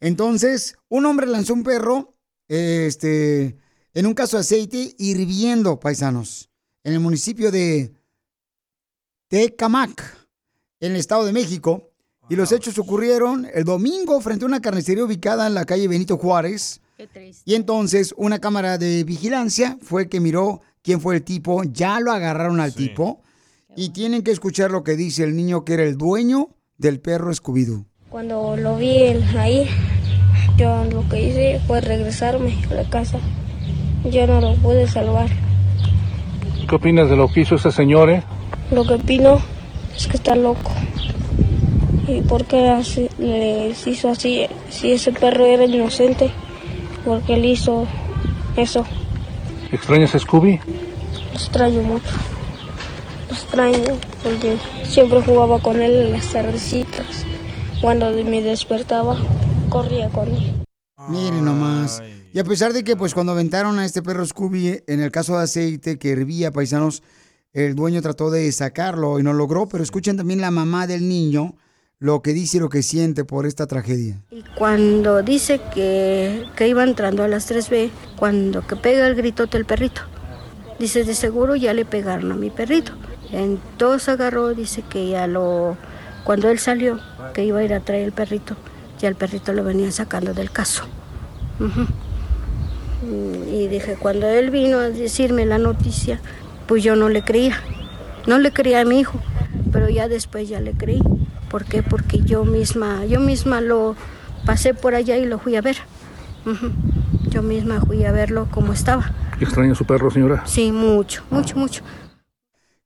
Entonces, 0.00 0.76
un 0.88 1.06
hombre 1.06 1.26
lanzó 1.26 1.54
un 1.54 1.62
perro, 1.64 2.14
eh, 2.48 2.84
este, 2.86 3.58
en 3.94 4.06
un 4.06 4.14
caso 4.14 4.36
de 4.36 4.42
aceite 4.42 4.94
hirviendo, 4.98 5.80
paisanos, 5.80 6.50
en 6.84 6.92
el 6.92 7.00
municipio 7.00 7.50
de 7.50 7.92
Tecamac, 9.28 10.28
en 10.80 10.92
el 10.92 10.98
Estado 10.98 11.24
de 11.24 11.32
México, 11.32 11.90
y 12.28 12.36
los 12.36 12.52
hechos 12.52 12.78
ocurrieron 12.78 13.46
el 13.52 13.64
domingo 13.64 14.20
frente 14.20 14.44
a 14.44 14.48
una 14.48 14.60
carnicería 14.60 15.04
ubicada 15.04 15.46
en 15.46 15.54
la 15.54 15.64
calle 15.64 15.88
Benito 15.88 16.16
Juárez. 16.16 16.80
Qué 16.96 17.06
triste. 17.06 17.42
Y 17.44 17.54
entonces 17.54 18.14
una 18.16 18.38
cámara 18.38 18.78
de 18.78 19.04
vigilancia 19.04 19.78
fue 19.82 20.08
que 20.08 20.20
miró 20.20 20.60
quién 20.82 21.00
fue 21.00 21.16
el 21.16 21.22
tipo, 21.22 21.62
ya 21.64 22.00
lo 22.00 22.12
agarraron 22.12 22.60
al 22.60 22.74
tipo 22.74 23.22
y 23.76 23.90
tienen 23.90 24.22
que 24.22 24.30
escuchar 24.30 24.70
lo 24.70 24.84
que 24.84 24.96
dice 24.96 25.24
el 25.24 25.34
niño 25.34 25.64
que 25.64 25.74
era 25.74 25.82
el 25.82 25.98
dueño 25.98 26.50
del 26.78 27.00
perro 27.00 27.32
Scooby-Doo. 27.32 27.84
Cuando 28.08 28.56
lo 28.56 28.76
vi 28.76 28.98
él 28.98 29.24
ahí, 29.36 29.68
yo 30.56 30.84
lo 30.84 31.08
que 31.08 31.28
hice 31.28 31.60
fue 31.66 31.80
regresarme 31.80 32.56
a 32.70 32.74
la 32.74 32.88
casa. 32.88 33.18
Yo 34.04 34.26
no 34.26 34.40
lo 34.40 34.54
pude 34.56 34.86
salvar. 34.86 35.28
¿Qué 36.68 36.74
opinas 36.74 37.10
de 37.10 37.16
lo 37.16 37.28
que 37.28 37.40
hizo 37.40 37.56
ese 37.56 37.72
señor, 37.72 38.10
eh? 38.10 38.22
Lo 38.74 38.84
que 38.84 38.94
opino 38.94 39.40
es 39.96 40.06
que 40.08 40.16
está 40.16 40.34
loco. 40.34 40.72
¿Y 42.08 42.20
por 42.22 42.44
qué 42.44 42.68
así- 42.68 43.08
les 43.18 43.86
hizo 43.86 44.10
así? 44.10 44.46
Si 44.68 44.90
ese 44.92 45.12
perro 45.12 45.46
era 45.46 45.64
inocente, 45.64 46.30
¿por 47.04 47.22
qué 47.22 47.36
le 47.36 47.48
hizo 47.48 47.86
eso? 48.56 48.84
¿Extrañas 49.70 50.14
a 50.14 50.18
Scooby? 50.18 50.58
Lo 50.58 51.32
extraño 51.34 51.82
mucho. 51.82 52.10
Lo 53.28 53.34
extraño 53.34 53.96
porque 54.22 54.56
siempre 54.84 55.22
jugaba 55.22 55.60
con 55.60 55.80
él 55.80 55.92
en 56.06 56.12
las 56.12 56.32
tardecitas. 56.32 57.24
Cuando 57.80 58.10
me 58.10 58.42
despertaba, 58.42 59.16
corría 59.68 60.08
con 60.08 60.28
él. 60.34 60.52
Miren 61.08 61.44
nomás. 61.44 62.02
Y 62.32 62.38
a 62.40 62.44
pesar 62.44 62.72
de 62.72 62.82
que 62.82 62.96
pues 62.96 63.14
cuando 63.14 63.32
aventaron 63.32 63.78
a 63.78 63.84
este 63.84 64.02
perro 64.02 64.26
Scooby 64.26 64.80
en 64.86 65.00
el 65.00 65.10
caso 65.12 65.36
de 65.36 65.44
aceite 65.44 65.98
que 65.98 66.10
hervía 66.10 66.50
paisanos, 66.50 67.02
el 67.54 67.74
dueño 67.76 68.02
trató 68.02 68.30
de 68.30 68.50
sacarlo 68.52 69.18
y 69.18 69.22
no 69.22 69.32
logró, 69.32 69.66
pero 69.68 69.82
escuchen 69.82 70.16
también 70.16 70.40
la 70.40 70.50
mamá 70.50 70.86
del 70.86 71.08
niño 71.08 71.54
lo 72.00 72.20
que 72.20 72.32
dice 72.32 72.56
y 72.58 72.60
lo 72.60 72.68
que 72.68 72.82
siente 72.82 73.24
por 73.24 73.46
esta 73.46 73.66
tragedia. 73.66 74.20
Cuando 74.58 75.22
dice 75.22 75.60
que, 75.72 76.44
que 76.56 76.68
iba 76.68 76.82
entrando 76.82 77.22
a 77.22 77.28
las 77.28 77.50
3B, 77.50 77.90
cuando 78.16 78.66
que 78.66 78.76
pega 78.76 79.06
el 79.06 79.14
gritote 79.14 79.56
el 79.56 79.64
perrito, 79.64 80.02
dice 80.78 81.04
de 81.04 81.14
seguro 81.14 81.54
ya 81.54 81.72
le 81.72 81.84
pegaron 81.84 82.32
a 82.32 82.34
mi 82.34 82.50
perrito. 82.50 82.92
Entonces 83.30 84.08
agarró, 84.08 84.52
dice 84.52 84.82
que 84.82 85.08
ya 85.08 85.26
lo, 85.28 85.76
cuando 86.24 86.50
él 86.50 86.58
salió, 86.58 86.98
que 87.32 87.44
iba 87.44 87.60
a 87.60 87.64
ir 87.64 87.72
a 87.72 87.80
traer 87.80 88.02
el 88.02 88.12
perrito, 88.12 88.56
ya 88.98 89.08
el 89.08 89.14
perrito 89.14 89.52
lo 89.52 89.62
venía 89.62 89.90
sacando 89.92 90.34
del 90.34 90.50
caso. 90.50 90.84
Y 93.50 93.68
dije, 93.68 93.96
cuando 93.98 94.28
él 94.28 94.50
vino 94.50 94.78
a 94.78 94.90
decirme 94.90 95.46
la 95.46 95.58
noticia, 95.58 96.20
pues 96.66 96.82
yo 96.82 96.96
no 96.96 97.08
le 97.08 97.22
creía, 97.22 97.58
no 98.26 98.38
le 98.38 98.52
creía 98.52 98.80
a 98.80 98.84
mi 98.84 99.00
hijo, 99.00 99.20
pero 99.72 99.88
ya 99.88 100.08
después 100.08 100.48
ya 100.48 100.60
le 100.60 100.72
creí. 100.72 101.00
¿Por 101.50 101.64
qué? 101.64 101.82
Porque 101.82 102.20
yo 102.20 102.44
misma, 102.44 103.04
yo 103.04 103.20
misma 103.20 103.60
lo 103.60 103.94
pasé 104.44 104.74
por 104.74 104.94
allá 104.94 105.16
y 105.16 105.26
lo 105.26 105.38
fui 105.38 105.56
a 105.56 105.60
ver. 105.60 105.76
Yo 107.30 107.42
misma 107.42 107.80
fui 107.80 108.04
a 108.04 108.12
verlo 108.12 108.48
como 108.50 108.72
estaba. 108.72 109.12
¿Extraña 109.40 109.72
a 109.72 109.74
su 109.74 109.84
perro, 109.84 110.10
señora? 110.10 110.42
Sí, 110.46 110.70
mucho, 110.72 111.22
mucho, 111.30 111.56
mucho. 111.56 111.82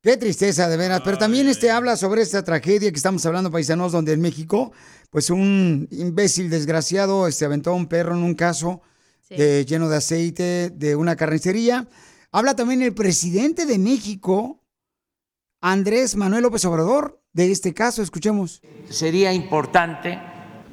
Qué 0.02 0.16
tristeza, 0.16 0.68
de 0.68 0.76
veras. 0.76 1.00
Pero 1.04 1.18
también 1.18 1.48
este 1.48 1.70
habla 1.70 1.96
sobre 1.96 2.22
esta 2.22 2.42
tragedia 2.44 2.90
que 2.90 2.96
estamos 2.96 3.26
hablando, 3.26 3.50
paisanos, 3.50 3.92
donde 3.92 4.12
en 4.12 4.20
México, 4.20 4.72
pues 5.10 5.28
un 5.30 5.88
imbécil 5.90 6.50
desgraciado 6.50 7.26
este, 7.26 7.44
aventó 7.44 7.70
a 7.70 7.74
un 7.74 7.88
perro 7.88 8.14
en 8.14 8.22
un 8.22 8.34
caso 8.34 8.80
de- 9.28 9.64
lleno 9.66 9.88
de 9.88 9.96
aceite 9.96 10.70
de 10.70 10.94
una 10.96 11.16
carnicería. 11.16 11.86
Habla 12.38 12.54
también 12.54 12.82
el 12.82 12.94
presidente 12.94 13.66
de 13.66 13.80
México, 13.80 14.62
Andrés 15.60 16.14
Manuel 16.14 16.44
López 16.44 16.64
Obrador, 16.66 17.20
de 17.32 17.50
este 17.50 17.74
caso. 17.74 18.00
Escuchemos. 18.00 18.62
sería 18.88 19.32
importante 19.32 20.20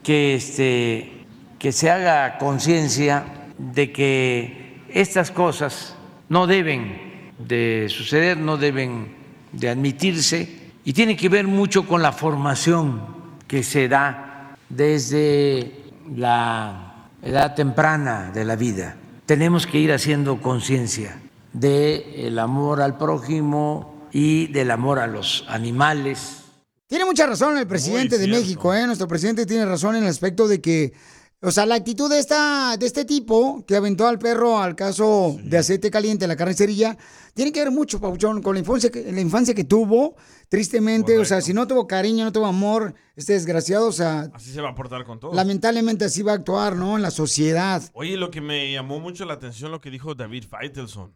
que, 0.04 0.36
este, 0.36 1.26
que 1.58 1.72
se 1.72 1.90
haga 1.90 2.38
conciencia 2.38 3.48
de 3.58 3.92
que 3.92 4.84
estas 4.90 5.32
cosas 5.32 5.96
no 6.30 6.46
deben 6.46 7.32
de 7.40 7.88
suceder, 7.90 8.38
no 8.38 8.58
deben 8.58 9.16
de 9.52 9.70
admitirse 9.70 10.72
y 10.84 10.94
tiene 10.94 11.18
que 11.18 11.30
ver 11.30 11.48
mucho 11.48 11.88
con 11.88 12.04
la 12.04 12.12
formación 12.12 13.02
que 13.48 13.64
se 13.64 13.88
da 13.88 14.56
desde 14.70 15.72
la 16.16 17.10
edad 17.24 17.56
temprana 17.56 18.30
de 18.32 18.46
la 18.46 18.56
vida. 18.56 18.98
Tenemos 19.26 19.66
que 19.66 19.80
ir 19.80 19.92
haciendo 19.92 20.40
conciencia 20.40 21.22
del 21.60 22.38
amor 22.38 22.82
al 22.82 22.98
prójimo 22.98 24.08
y 24.12 24.48
del 24.48 24.72
amor 24.72 25.00
a 25.00 25.08
los 25.08 25.46
animales. 25.48 26.42
Tiene 26.88 27.06
mucha 27.06 27.26
razón 27.26 27.58
el 27.58 27.66
presidente 27.68 28.18
de 28.18 28.28
México, 28.28 28.74
¿eh? 28.74 28.86
Nuestro 28.86 29.08
presidente 29.08 29.46
tiene 29.46 29.66
razón 29.66 29.96
en 29.96 30.04
el 30.04 30.10
aspecto 30.10 30.48
de 30.48 30.62
que, 30.62 30.94
o 31.42 31.52
sea, 31.52 31.66
la 31.66 31.76
actitud 31.76 32.10
de, 32.10 32.20
esta, 32.20 32.76
de 32.78 32.86
este 32.86 33.06
tipo 33.06 33.64
que 33.66 33.76
aventó 33.76 34.06
al 34.08 34.20
perro 34.20 34.60
al 34.60 34.76
caso 34.76 35.38
de 35.44 35.58
aceite 35.58 35.90
caliente 35.90 36.26
en 36.26 36.30
la 36.30 36.36
carnicería, 36.36 36.98
tiene 37.34 37.52
que 37.52 37.62
ver 37.62 37.72
mucho, 37.72 38.00
Pauchón, 38.00 38.42
con 38.42 38.54
la 38.54 38.60
infancia 38.60 38.92
que, 38.92 39.12
la 39.12 39.22
infancia 39.22 39.56
que 39.56 39.64
tuvo, 39.64 40.16
tristemente, 40.50 41.18
o 41.18 41.26
sea, 41.26 41.42
si 41.42 41.54
no 41.54 41.68
tuvo 41.68 41.88
cariño, 41.88 42.26
no 42.26 42.32
tuvo 42.32 42.46
amor, 42.46 42.94
este 43.16 43.34
desgraciado, 43.34 43.88
o 43.88 43.94
sea, 43.94 44.30
Así 44.34 44.52
se 44.52 44.62
va 44.62 44.70
a 44.70 44.76
portar 44.76 45.06
con 45.06 45.20
todo. 45.20 45.34
lamentablemente 45.34 46.06
así 46.06 46.22
va 46.22 46.34
a 46.34 46.36
actuar, 46.36 46.76
¿no? 46.76 46.98
En 46.98 47.02
la 47.02 47.12
sociedad. 47.12 47.82
Oye, 47.94 48.18
lo 48.18 48.30
que 48.30 48.42
me 48.42 48.72
llamó 48.72 49.00
mucho 49.00 49.26
la 49.26 49.34
atención 49.34 49.72
lo 49.72 49.80
que 49.82 49.90
dijo 49.90 50.16
David 50.16 50.44
Feitelson. 50.50 51.16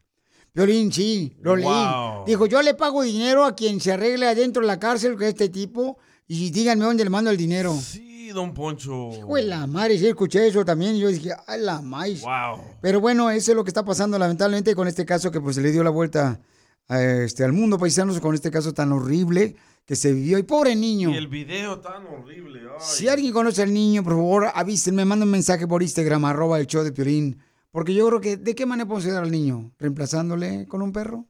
Violín, 0.54 0.92
sí, 0.92 1.38
lo 1.42 1.52
Wow. 1.52 1.60
leí. 1.60 2.26
Dijo, 2.28 2.46
yo 2.48 2.62
le 2.62 2.74
pago 2.74 3.04
dinero 3.04 3.46
a 3.46 3.56
quien 3.56 3.80
se 3.80 3.92
arregle 3.92 4.28
adentro 4.28 4.62
de 4.62 4.68
la 4.68 4.80
cárcel 4.80 5.16
que 5.18 5.28
este 5.30 5.50
tipo 5.50 5.98
y 6.28 6.50
díganme 6.52 6.86
dónde 6.86 7.04
le 7.04 7.10
mando 7.10 7.30
el 7.32 7.38
dinero. 7.38 7.76
Sí, 7.80 8.30
don 8.34 8.54
Poncho. 8.54 9.12
Fue 9.28 9.42
la 9.44 9.66
madre, 9.68 9.98
sí 9.98 10.08
escuché 10.08 10.48
eso 10.48 10.64
también 10.66 10.96
y 10.96 11.00
yo 11.00 11.08
dije, 11.10 11.32
ay, 11.48 11.62
la 11.62 11.82
maíz. 11.82 12.22
Wow. 12.22 12.60
Pero 12.82 13.00
bueno, 13.00 13.30
eso 13.32 13.52
es 13.52 13.56
lo 13.56 13.64
que 13.64 13.70
está 13.70 13.84
pasando 13.86 14.18
lamentablemente 14.20 14.76
con 14.76 14.88
este 14.88 15.06
caso 15.06 15.32
que 15.32 15.40
pues 15.42 15.58
le 15.58 15.72
dio 15.72 15.84
la 15.84 15.90
vuelta 15.92 16.40
a 16.88 17.02
este, 17.02 17.44
al 17.44 17.54
mundo 17.54 17.78
paisanos 17.78 18.20
con 18.20 18.34
este 18.36 18.50
caso 18.52 18.74
tan 18.74 18.92
horrible 18.92 19.56
que 19.86 19.96
se 19.96 20.12
vivió. 20.14 20.38
Y 20.38 20.44
pobre 20.44 20.76
niño. 20.76 21.10
Y 21.12 21.16
el 21.18 21.28
video 21.28 21.80
tan 21.80 22.06
horrible. 22.08 22.62
ay. 22.70 22.76
Si 22.80 23.08
alguien 23.08 23.34
conoce 23.34 23.64
al 23.64 23.74
niño, 23.74 24.04
por 24.04 24.14
favor, 24.14 24.48
avísenme, 24.54 25.06
manda 25.06 25.26
un 25.26 25.32
mensaje 25.32 25.68
por 25.68 25.82
Instagram, 25.82 26.26
arroba 26.26 26.60
el 26.60 26.68
show 26.68 26.84
de 26.84 26.92
Piolín. 26.92 27.40
Porque 27.72 27.94
yo 27.94 28.08
creo 28.08 28.22
que, 28.22 28.38
¿de 28.38 28.56
qué 28.56 28.66
manera 28.66 28.88
podemos 28.88 29.06
ayudar 29.06 29.24
al 29.24 29.32
niño? 29.32 29.72
¿Reemplazándole 29.78 30.68
con 30.68 30.82
un 30.82 30.92
perro? 30.92 31.26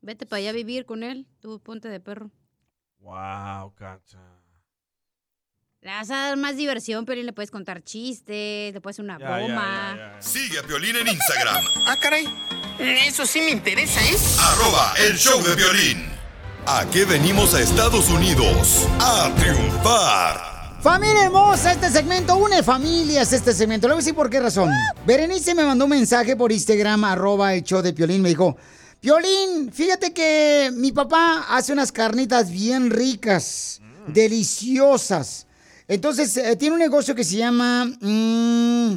Vete 0.00 0.26
para 0.26 0.38
allá 0.40 0.50
a 0.50 0.52
vivir 0.52 0.84
con 0.86 1.02
él, 1.02 1.26
tú 1.40 1.60
ponte 1.60 1.88
de 1.88 2.00
perro. 2.00 2.30
Wow, 2.98 3.74
cacha. 3.74 4.18
Le 5.80 5.90
vas 5.90 6.10
a 6.10 6.16
dar 6.16 6.36
más 6.38 6.56
diversión, 6.56 7.04
pero 7.04 7.22
le 7.22 7.32
puedes 7.32 7.50
contar 7.50 7.82
chistes, 7.82 8.72
le 8.72 8.80
puedes 8.80 8.96
hacer 8.96 9.04
una 9.04 9.18
Ya, 9.18 9.28
ya, 9.40 9.46
broma. 9.46 10.16
Sigue 10.18 10.58
a 10.58 10.62
Piolín 10.62 10.96
en 10.96 11.08
Instagram, 11.08 11.62
Ah, 11.86 11.96
caray. 12.00 12.26
Eso 12.78 13.24
sí 13.26 13.40
me 13.40 13.50
interesa, 13.50 14.00
¿eh? 14.02 14.16
arroba 14.40 14.94
el 15.06 15.16
show 15.16 15.40
de 15.42 15.54
violín. 15.54 16.06
¿A 16.66 16.84
qué 16.90 17.04
venimos 17.04 17.54
a 17.54 17.60
Estados 17.60 18.08
Unidos? 18.08 18.88
A 18.98 19.32
triunfar. 19.36 20.53
Familia 20.84 21.24
hermosa, 21.24 21.72
este 21.72 21.88
segmento 21.88 22.36
une 22.36 22.62
familias, 22.62 23.32
este 23.32 23.54
segmento. 23.54 23.88
Le 23.88 23.94
voy 23.94 24.00
a 24.00 24.04
decir 24.04 24.14
por 24.14 24.28
qué 24.28 24.38
razón. 24.38 24.68
Berenice 25.06 25.54
me 25.54 25.64
mandó 25.64 25.86
un 25.86 25.92
mensaje 25.92 26.36
por 26.36 26.52
Instagram, 26.52 27.04
arroba 27.04 27.54
el 27.54 27.62
show 27.62 27.80
de 27.80 27.94
Piolín. 27.94 28.20
Me 28.20 28.28
dijo, 28.28 28.54
Piolín, 29.00 29.72
fíjate 29.72 30.12
que 30.12 30.70
mi 30.74 30.92
papá 30.92 31.46
hace 31.48 31.72
unas 31.72 31.90
carnitas 31.90 32.50
bien 32.50 32.90
ricas, 32.90 33.80
deliciosas. 34.08 35.46
Entonces, 35.88 36.36
eh, 36.36 36.54
tiene 36.56 36.74
un 36.74 36.80
negocio 36.80 37.14
que 37.14 37.24
se 37.24 37.38
llama 37.38 37.86
mm, 37.86 38.96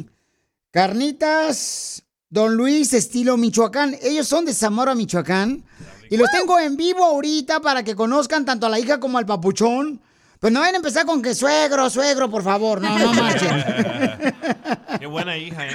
Carnitas 0.70 2.02
Don 2.28 2.54
Luis 2.54 2.92
estilo 2.92 3.38
Michoacán. 3.38 3.96
Ellos 4.02 4.28
son 4.28 4.44
de 4.44 4.52
Zamora, 4.52 4.94
Michoacán. 4.94 5.64
Y 6.10 6.18
los 6.18 6.30
tengo 6.30 6.58
en 6.58 6.76
vivo 6.76 7.02
ahorita 7.02 7.60
para 7.60 7.82
que 7.82 7.96
conozcan 7.96 8.44
tanto 8.44 8.66
a 8.66 8.68
la 8.68 8.78
hija 8.78 9.00
como 9.00 9.16
al 9.16 9.24
papuchón. 9.24 10.02
Pues 10.40 10.52
no 10.52 10.60
vayan 10.60 10.76
a 10.76 10.78
empezar 10.78 11.04
con 11.04 11.20
que 11.20 11.34
suegro, 11.34 11.90
suegro, 11.90 12.30
por 12.30 12.44
favor. 12.44 12.80
No, 12.80 12.96
no 12.96 13.12
marchen. 13.12 13.48
Qué 15.00 15.06
buena 15.06 15.36
hija, 15.36 15.66
¿eh? 15.66 15.72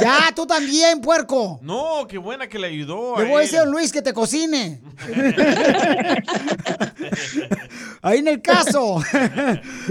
Ya, 0.00 0.32
tú 0.34 0.46
también, 0.46 1.00
puerco. 1.00 1.58
No, 1.62 2.06
qué 2.08 2.16
buena 2.16 2.48
que 2.48 2.58
le 2.58 2.68
ayudó. 2.68 3.16
Le 3.18 3.24
voy 3.24 3.36
a 3.36 3.40
decir 3.40 3.58
a 3.58 3.64
don 3.64 3.72
Luis 3.72 3.92
que 3.92 4.02
te 4.02 4.12
cocine. 4.12 4.80
Ahí 8.02 8.20
en 8.20 8.28
el 8.28 8.40
caso. 8.40 9.02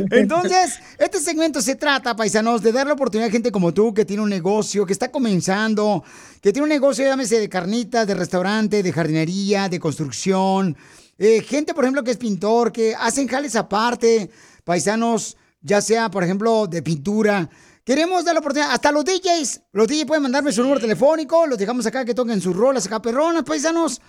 Entonces, 0.09 0.79
este 0.97 1.19
segmento 1.19 1.61
se 1.61 1.75
trata, 1.75 2.15
paisanos, 2.15 2.61
de 2.61 2.71
darle 2.71 2.93
oportunidad 2.93 3.29
a 3.29 3.31
gente 3.31 3.51
como 3.51 3.73
tú 3.73 3.93
que 3.93 4.05
tiene 4.05 4.23
un 4.23 4.29
negocio, 4.29 4.85
que 4.85 4.93
está 4.93 5.11
comenzando, 5.11 6.03
que 6.41 6.53
tiene 6.53 6.63
un 6.63 6.69
negocio, 6.69 7.05
llámese 7.05 7.39
de 7.39 7.49
carnitas, 7.49 8.07
de 8.07 8.15
restaurante, 8.15 8.81
de 8.81 8.93
jardinería, 8.93 9.69
de 9.69 9.79
construcción. 9.79 10.77
Eh, 11.17 11.41
gente, 11.41 11.73
por 11.73 11.83
ejemplo, 11.83 12.03
que 12.03 12.11
es 12.11 12.17
pintor, 12.17 12.71
que 12.71 12.93
hacen 12.95 13.27
jales 13.27 13.55
aparte, 13.55 14.29
paisanos, 14.63 15.37
ya 15.61 15.81
sea, 15.81 16.09
por 16.09 16.23
ejemplo, 16.23 16.67
de 16.67 16.81
pintura. 16.81 17.49
Queremos 17.83 18.25
dar 18.25 18.33
la 18.33 18.39
oportunidad, 18.39 18.71
hasta 18.71 18.91
los 18.91 19.05
DJs, 19.05 19.61
los 19.71 19.87
DJs 19.87 20.05
pueden 20.05 20.23
mandarme 20.23 20.51
su 20.51 20.61
número 20.61 20.81
telefónico, 20.81 21.45
los 21.45 21.57
dejamos 21.57 21.85
acá 21.85 22.03
que 22.03 22.13
toquen 22.13 22.41
sus 22.41 22.55
rolas 22.55 22.85
acá 22.85 23.01
perronas, 23.01 23.43
paisanos. 23.43 24.01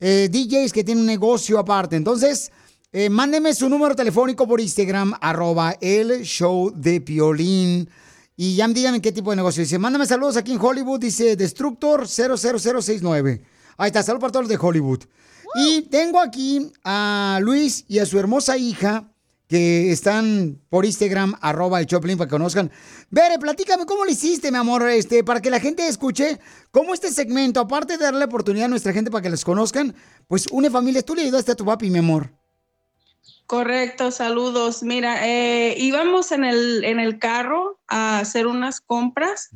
Eh, 0.00 0.28
DJs 0.30 0.72
que 0.72 0.82
tienen 0.82 1.02
un 1.02 1.06
negocio 1.06 1.58
aparte. 1.58 1.94
Entonces, 1.94 2.50
eh, 2.90 3.08
mándenme 3.08 3.54
su 3.54 3.68
número 3.68 3.94
telefónico 3.94 4.48
por 4.48 4.60
Instagram, 4.60 5.14
arroba 5.20 5.76
el 5.80 6.22
show 6.22 6.72
de 6.74 7.00
Piolín. 7.00 7.88
Y 8.34 8.56
ya 8.56 8.66
díganme 8.66 9.02
qué 9.02 9.12
tipo 9.12 9.30
de 9.30 9.36
negocio. 9.36 9.62
Dice, 9.62 9.78
mándame 9.78 10.06
saludos 10.06 10.36
aquí 10.38 10.52
en 10.52 10.60
Hollywood, 10.60 10.98
dice 10.98 11.36
Destructor 11.36 12.08
00069. 12.08 13.42
Ahí 13.76 13.88
está, 13.88 14.02
saludos 14.02 14.22
para 14.22 14.32
todos 14.32 14.44
los 14.44 14.48
de 14.48 14.66
Hollywood. 14.66 15.04
Y 15.54 15.82
tengo 15.82 16.20
aquí 16.20 16.72
a 16.84 17.38
Luis 17.42 17.84
y 17.88 17.98
a 17.98 18.06
su 18.06 18.18
hermosa 18.18 18.56
hija 18.56 19.10
que 19.48 19.90
están 19.90 20.60
por 20.68 20.86
Instagram, 20.86 21.34
arroba 21.40 21.80
el 21.80 21.86
Choplin, 21.86 22.16
para 22.16 22.28
que 22.28 22.36
conozcan. 22.36 22.70
Bere, 23.10 23.36
platícame 23.36 23.84
cómo 23.84 24.04
lo 24.04 24.10
hiciste, 24.10 24.52
mi 24.52 24.58
amor, 24.58 24.88
este, 24.88 25.24
para 25.24 25.40
que 25.40 25.50
la 25.50 25.58
gente 25.58 25.88
escuche 25.88 26.38
cómo 26.70 26.94
este 26.94 27.10
segmento, 27.10 27.58
aparte 27.58 27.98
de 27.98 28.04
darle 28.04 28.24
oportunidad 28.24 28.66
a 28.66 28.68
nuestra 28.68 28.92
gente 28.92 29.10
para 29.10 29.22
que 29.22 29.30
les 29.30 29.44
conozcan, 29.44 29.92
pues 30.28 30.46
une 30.52 30.70
familias. 30.70 31.04
Tú 31.04 31.16
le 31.16 31.22
ayudaste 31.22 31.50
a 31.50 31.56
tu 31.56 31.64
papi, 31.64 31.90
mi 31.90 31.98
amor. 31.98 32.30
Correcto, 33.46 34.12
saludos. 34.12 34.84
Mira, 34.84 35.26
eh, 35.26 35.74
íbamos 35.76 36.30
en 36.30 36.44
el, 36.44 36.84
en 36.84 37.00
el 37.00 37.18
carro 37.18 37.80
a 37.88 38.20
hacer 38.20 38.46
unas 38.46 38.80
compras 38.80 39.50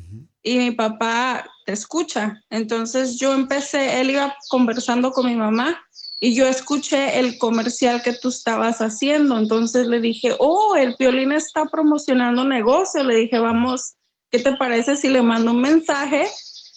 y 0.44 0.58
mi 0.58 0.70
papá 0.70 1.50
te 1.64 1.72
escucha. 1.72 2.40
Entonces 2.50 3.18
yo 3.18 3.32
empecé, 3.32 4.00
él 4.00 4.10
iba 4.10 4.36
conversando 4.50 5.10
con 5.10 5.26
mi 5.26 5.34
mamá 5.34 5.82
y 6.20 6.34
yo 6.34 6.46
escuché 6.46 7.18
el 7.18 7.38
comercial 7.38 8.02
que 8.02 8.12
tú 8.12 8.28
estabas 8.28 8.80
haciendo. 8.80 9.38
Entonces 9.38 9.86
le 9.86 10.00
dije, 10.00 10.36
oh, 10.38 10.76
el 10.76 10.94
violín 10.98 11.32
está 11.32 11.64
promocionando 11.64 12.44
negocio. 12.44 13.02
Le 13.02 13.16
dije, 13.16 13.38
vamos, 13.38 13.94
¿qué 14.30 14.38
te 14.38 14.54
parece 14.56 14.96
si 14.96 15.08
le 15.08 15.22
mando 15.22 15.52
un 15.52 15.62
mensaje? 15.62 16.28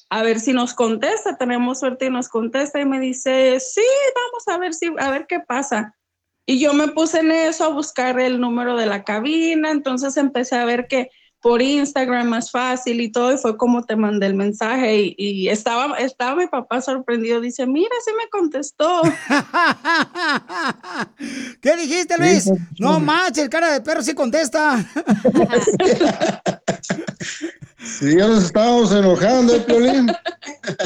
A 0.09 0.23
ver 0.23 0.39
si 0.39 0.53
nos 0.53 0.73
contesta, 0.73 1.37
tenemos 1.37 1.79
suerte 1.79 2.05
y 2.05 2.09
nos 2.09 2.29
contesta 2.29 2.79
y 2.79 2.85
me 2.85 3.01
dice, 3.01 3.59
sí, 3.59 3.83
vamos 4.15 4.47
a 4.47 4.57
ver 4.57 4.73
si, 4.73 4.89
a 4.97 5.11
ver 5.11 5.27
qué 5.27 5.41
pasa. 5.41 5.93
Y 6.45 6.59
yo 6.59 6.73
me 6.73 6.87
puse 6.87 7.19
en 7.19 7.33
eso 7.33 7.65
a 7.65 7.69
buscar 7.69 8.17
el 8.21 8.39
número 8.39 8.77
de 8.77 8.85
la 8.85 9.03
cabina, 9.03 9.69
entonces 9.71 10.15
empecé 10.15 10.55
a 10.55 10.63
ver 10.63 10.87
que 10.87 11.09
por 11.41 11.61
Instagram 11.61 12.27
más 12.27 12.51
fácil 12.51 13.01
y 13.01 13.11
todo, 13.11 13.33
y 13.33 13.37
fue 13.37 13.57
como 13.57 13.83
te 13.83 13.95
mandé 13.95 14.27
el 14.27 14.35
mensaje 14.35 14.97
y, 14.97 15.15
y 15.17 15.49
estaba, 15.49 15.97
estaba 15.97 16.35
mi 16.35 16.47
papá 16.47 16.81
sorprendido, 16.81 17.41
dice, 17.41 17.65
mira, 17.67 17.89
sí 18.03 18.11
me 18.17 18.29
contestó. 18.29 19.01
¿Qué 21.61 21.77
dijiste, 21.77 22.17
Luis? 22.17 22.51
No 22.79 22.99
manches, 22.99 23.49
cara 23.49 23.71
de 23.71 23.81
perro 23.81 24.01
sí 24.01 24.13
contesta. 24.13 24.85
Sí, 27.87 28.17
ya 28.17 28.27
nos 28.27 28.43
estábamos 28.43 28.91
enojando, 28.91 29.55
¿eh, 29.55 29.59
Piolín. 29.61 30.11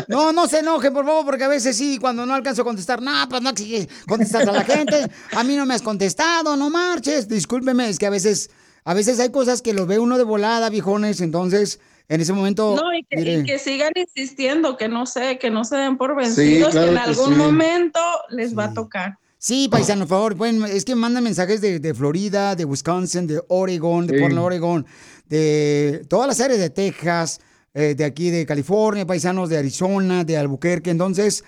No, 0.07 0.31
no 0.31 0.47
se 0.47 0.59
enojen, 0.59 0.93
por 0.93 1.05
favor, 1.05 1.25
porque 1.25 1.43
a 1.43 1.47
veces 1.47 1.75
sí, 1.75 1.97
cuando 1.99 2.25
no 2.25 2.33
alcanzo 2.33 2.61
a 2.61 2.65
contestar, 2.65 3.01
no, 3.01 3.11
pues 3.29 3.41
no 3.41 3.49
exige 3.49 3.89
contestar 4.07 4.47
a 4.47 4.51
la 4.51 4.63
gente. 4.63 5.09
A 5.33 5.43
mí 5.43 5.55
no 5.55 5.65
me 5.65 5.73
has 5.73 5.81
contestado, 5.81 6.55
no 6.55 6.69
marches. 6.69 7.27
Discúlpeme, 7.27 7.89
es 7.89 7.97
que 7.97 8.05
a 8.05 8.09
veces, 8.09 8.51
a 8.83 8.93
veces 8.93 9.19
hay 9.19 9.29
cosas 9.29 9.61
que 9.61 9.73
lo 9.73 9.85
ve 9.85 9.99
uno 9.99 10.17
de 10.17 10.23
volada, 10.23 10.69
viejones, 10.69 11.21
entonces 11.21 11.79
en 12.09 12.19
ese 12.21 12.33
momento. 12.33 12.75
No, 12.75 12.93
y 12.93 13.03
que, 13.03 13.19
y 13.19 13.23
mire, 13.23 13.43
que 13.43 13.59
sigan 13.59 13.91
insistiendo, 13.95 14.75
que 14.77 14.87
no 14.89 15.05
sé, 15.05 15.37
que 15.39 15.49
no 15.49 15.63
se 15.63 15.77
den 15.77 15.97
por 15.97 16.15
vencidos, 16.15 16.71
claro 16.71 16.87
que 16.87 16.97
en 16.97 17.03
que 17.03 17.09
algún 17.09 17.33
sí. 17.33 17.39
momento 17.39 17.99
les 18.29 18.57
va 18.57 18.65
a 18.65 18.73
tocar. 18.73 19.17
Sí, 19.37 19.67
paisano, 19.71 20.01
por 20.01 20.09
favor, 20.17 20.37
pueden- 20.37 20.63
es 20.65 20.85
que 20.85 20.93
mandan 20.93 21.23
mensajes 21.23 21.61
de, 21.61 21.79
de 21.79 21.93
Florida, 21.95 22.55
de 22.55 22.63
Wisconsin, 22.65 23.25
de 23.27 23.41
Oregon, 23.47 24.05
de 24.05 24.13
Sí. 24.15 24.19
Portland, 24.21 24.45
Oregon, 24.45 24.85
de 25.27 26.05
todas 26.09 26.27
las 26.27 26.39
áreas 26.41 26.59
de 26.59 26.69
Texas, 26.69 27.39
eh, 27.73 27.95
de 27.95 28.03
aquí 28.05 28.29
de 28.29 28.45
California, 28.45 29.05
paisanos 29.07 29.49
de 29.49 29.57
Arizona, 29.57 30.23
de 30.23 30.37
Albuquerque. 30.37 30.89
Entonces, 30.91 31.43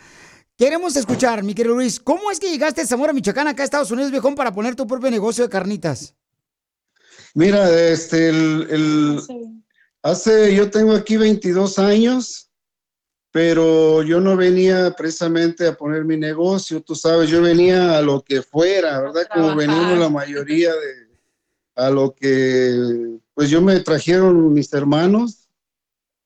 queremos 0.57 0.95
escuchar, 0.95 1.43
mi 1.43 1.53
querido 1.53 1.75
Luis, 1.75 1.99
¿cómo 1.99 2.31
es 2.31 2.39
que 2.39 2.49
llegaste 2.49 2.81
a 2.81 2.87
Zamora, 2.87 3.13
Michoacán, 3.13 3.47
acá 3.47 3.61
a 3.61 3.65
Estados 3.65 3.91
Unidos, 3.91 4.09
viejón, 4.09 4.33
para 4.35 4.53
poner 4.53 4.75
tu 4.75 4.87
propio 4.87 5.11
negocio 5.11 5.43
de 5.43 5.49
carnitas? 5.49 6.15
Mira, 7.33 7.69
este, 7.89 8.29
el, 8.29 8.67
el- 8.69 9.19
Hace, 10.05 10.53
yo 10.53 10.69
tengo 10.69 10.91
aquí 10.91 11.15
22 11.15 11.79
años, 11.79 12.49
pero 13.31 14.03
yo 14.03 14.19
no 14.19 14.35
venía 14.35 14.93
precisamente 14.97 15.65
a 15.65 15.75
poner 15.75 16.03
mi 16.03 16.17
negocio, 16.17 16.81
tú 16.81 16.93
sabes, 16.93 17.29
yo 17.29 17.41
venía 17.41 17.97
a 17.97 18.01
lo 18.01 18.21
que 18.21 18.41
fuera, 18.41 18.99
¿verdad? 18.99 19.27
Como 19.33 19.55
venimos 19.55 19.97
la 19.97 20.09
mayoría 20.09 20.73
de, 20.73 21.07
a 21.75 21.89
lo 21.89 22.13
que, 22.13 23.17
pues 23.33 23.49
yo 23.49 23.61
me 23.61 23.79
trajeron 23.79 24.53
mis 24.53 24.73
hermanos 24.73 25.47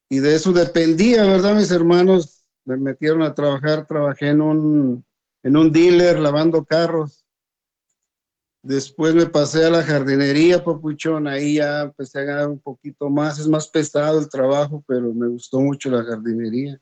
y 0.09 0.19
de 0.19 0.33
eso 0.35 0.51
dependía, 0.51 1.23
¿verdad? 1.25 1.55
Mis 1.55 1.69
hermanos 1.69 2.43
me 2.65 2.77
metieron 2.77 3.21
a 3.21 3.35
trabajar, 3.35 3.85
trabajé 3.85 4.29
en 4.29 4.41
un, 4.41 5.05
en 5.43 5.55
un 5.55 5.71
dealer 5.71 6.17
lavando 6.19 6.65
carros. 6.65 7.26
Después 8.67 9.15
me 9.15 9.25
pasé 9.25 9.63
a 9.63 9.69
la 9.69 9.81
jardinería, 9.81 10.61
papuchón, 10.61 11.25
ahí 11.25 11.53
ya 11.55 11.83
empecé 11.83 12.19
a 12.19 12.23
ganar 12.23 12.49
un 12.49 12.59
poquito 12.59 13.09
más, 13.09 13.39
es 13.39 13.47
más 13.47 13.65
pesado 13.69 14.19
el 14.19 14.27
trabajo, 14.27 14.83
pero 14.85 15.13
me 15.13 15.29
gustó 15.29 15.61
mucho 15.61 15.89
la 15.89 16.03
jardinería. 16.03 16.77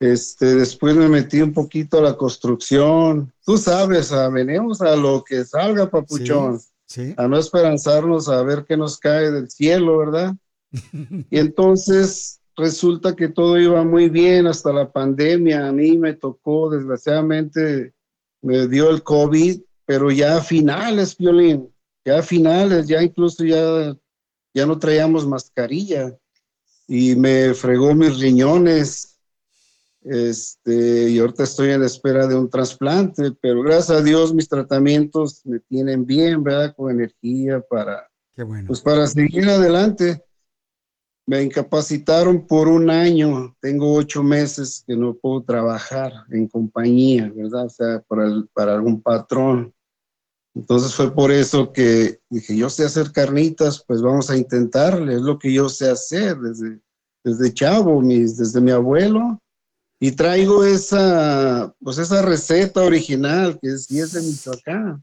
Este, 0.00 0.54
después 0.54 0.96
me 0.96 1.10
metí 1.10 1.42
un 1.42 1.52
poquito 1.52 1.98
a 1.98 2.00
la 2.00 2.16
construcción. 2.16 3.30
Tú 3.44 3.58
sabes, 3.58 4.12
a, 4.12 4.30
venimos 4.30 4.80
a 4.80 4.96
lo 4.96 5.22
que 5.22 5.44
salga, 5.44 5.90
papuchón. 5.90 6.58
Sí. 6.86 7.12
A 7.18 7.28
no 7.28 7.38
esperanzarnos 7.38 8.30
a 8.30 8.42
ver 8.42 8.64
qué 8.66 8.74
nos 8.78 8.98
cae 8.98 9.30
del 9.30 9.50
cielo, 9.50 9.98
¿verdad? 9.98 10.34
Y 11.30 11.38
entonces 11.38 12.40
resulta 12.56 13.14
que 13.14 13.28
todo 13.28 13.60
iba 13.60 13.84
muy 13.84 14.08
bien 14.08 14.46
hasta 14.46 14.72
la 14.72 14.90
pandemia. 14.90 15.68
A 15.68 15.72
mí 15.72 15.98
me 15.98 16.14
tocó, 16.14 16.70
desgraciadamente, 16.70 17.92
me 18.40 18.66
dio 18.68 18.88
el 18.88 19.02
COVID, 19.02 19.60
pero 19.92 20.10
ya 20.10 20.38
a 20.38 20.40
finales, 20.40 21.14
Violín, 21.18 21.70
ya 22.02 22.20
a 22.20 22.22
finales, 22.22 22.86
ya 22.88 23.02
incluso 23.02 23.44
ya, 23.44 23.94
ya 24.54 24.64
no 24.64 24.78
traíamos 24.78 25.26
mascarilla 25.26 26.16
y 26.88 27.14
me 27.14 27.52
fregó 27.52 27.94
mis 27.94 28.18
riñones. 28.18 29.18
Este, 30.00 31.10
y 31.10 31.18
ahorita 31.18 31.42
estoy 31.42 31.72
en 31.72 31.82
espera 31.82 32.26
de 32.26 32.34
un 32.36 32.48
trasplante, 32.48 33.32
pero 33.38 33.60
gracias 33.62 33.90
a 33.98 34.02
Dios 34.02 34.32
mis 34.32 34.48
tratamientos 34.48 35.44
me 35.44 35.60
tienen 35.60 36.06
bien, 36.06 36.42
¿verdad? 36.42 36.74
Con 36.74 36.90
energía 36.90 37.60
para, 37.60 38.08
Qué 38.34 38.42
bueno. 38.42 38.68
pues 38.68 38.80
para 38.80 39.06
seguir 39.06 39.46
adelante. 39.46 40.24
Me 41.24 41.40
incapacitaron 41.40 42.48
por 42.48 42.66
un 42.66 42.90
año, 42.90 43.54
tengo 43.60 43.94
ocho 43.94 44.24
meses 44.24 44.82
que 44.84 44.96
no 44.96 45.14
puedo 45.14 45.40
trabajar 45.44 46.12
en 46.30 46.48
compañía, 46.48 47.30
¿verdad? 47.32 47.66
O 47.66 47.70
sea, 47.70 48.00
para, 48.08 48.26
el- 48.26 48.48
para 48.52 48.74
algún 48.74 49.00
patrón. 49.00 49.72
Entonces 50.54 50.94
fue 50.94 51.14
por 51.14 51.32
eso 51.32 51.72
que 51.72 52.20
dije, 52.28 52.56
yo 52.56 52.68
sé 52.68 52.84
hacer 52.84 53.10
carnitas, 53.12 53.82
pues 53.86 54.02
vamos 54.02 54.28
a 54.30 54.36
intentarle, 54.36 55.14
es 55.14 55.22
lo 55.22 55.38
que 55.38 55.52
yo 55.52 55.68
sé 55.68 55.88
hacer 55.88 56.36
desde, 56.38 56.80
desde 57.24 57.54
chavo, 57.54 58.02
mis, 58.02 58.36
desde 58.36 58.60
mi 58.60 58.70
abuelo. 58.70 59.38
Y 59.98 60.12
traigo 60.12 60.64
esa, 60.64 61.72
pues 61.80 61.98
esa 61.98 62.22
receta 62.22 62.82
original 62.82 63.58
que 63.62 63.68
es, 63.68 63.90
y 63.90 64.00
es 64.00 64.12
de 64.12 64.20
Michoacán. 64.20 65.02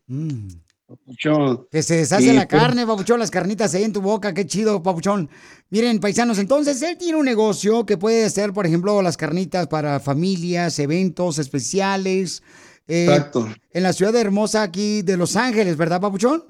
Papuchón. 0.86 1.68
Que 1.72 1.84
se 1.84 1.98
deshace 1.98 2.24
Y, 2.24 2.34
la 2.34 2.48
pues, 2.48 2.62
carne, 2.62 2.86
papuchón, 2.86 3.20
las 3.20 3.32
carnitas 3.32 3.74
ahí 3.74 3.84
en 3.84 3.94
tu 3.94 4.02
boca, 4.02 4.34
qué 4.34 4.46
chido, 4.46 4.84
papuchón. 4.84 5.30
Miren, 5.70 6.00
paisanos, 6.00 6.38
entonces 6.40 6.82
él 6.82 6.98
tiene 6.98 7.18
un 7.18 7.26
negocio 7.26 7.86
que 7.86 7.98
puede 7.98 8.26
hacer, 8.26 8.54
por 8.54 8.66
ejemplo, 8.66 9.02
las 9.02 9.16
carnitas 9.16 9.68
para 9.68 10.00
familias, 10.00 10.80
eventos 10.80 11.40
especiales. 11.40 12.44
Eh, 12.90 13.06
Exacto. 13.06 13.48
En 13.72 13.84
la 13.84 13.94
ciudad 13.94 14.16
hermosa 14.16 14.64
aquí 14.64 15.02
de 15.04 15.16
Los 15.16 15.36
Ángeles, 15.36 15.78
¿verdad, 15.78 16.02
papuchón? 16.02 16.44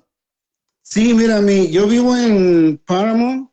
Sí, 0.81 1.13
mira, 1.13 1.41
mi, 1.41 1.69
yo 1.69 1.85
vivo 1.87 2.15
en 2.15 2.81
Paramount, 2.85 3.51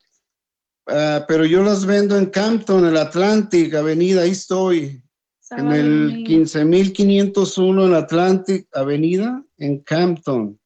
ah, 0.87 1.25
pero 1.29 1.45
yo 1.45 1.63
las 1.63 1.85
vendo 1.85 2.17
en 2.17 2.27
Campton, 2.27 2.85
en 2.85 2.91
el 2.91 2.97
Atlantic 2.97 3.75
Avenida, 3.75 4.23
ahí 4.23 4.31
estoy, 4.31 5.03
en 5.51 5.73
el 5.73 6.25
15501 6.25 7.87
en 7.87 7.95
Atlantic 7.95 8.69
Avenida, 8.73 9.45
en 9.59 9.81
Campton. 9.81 10.59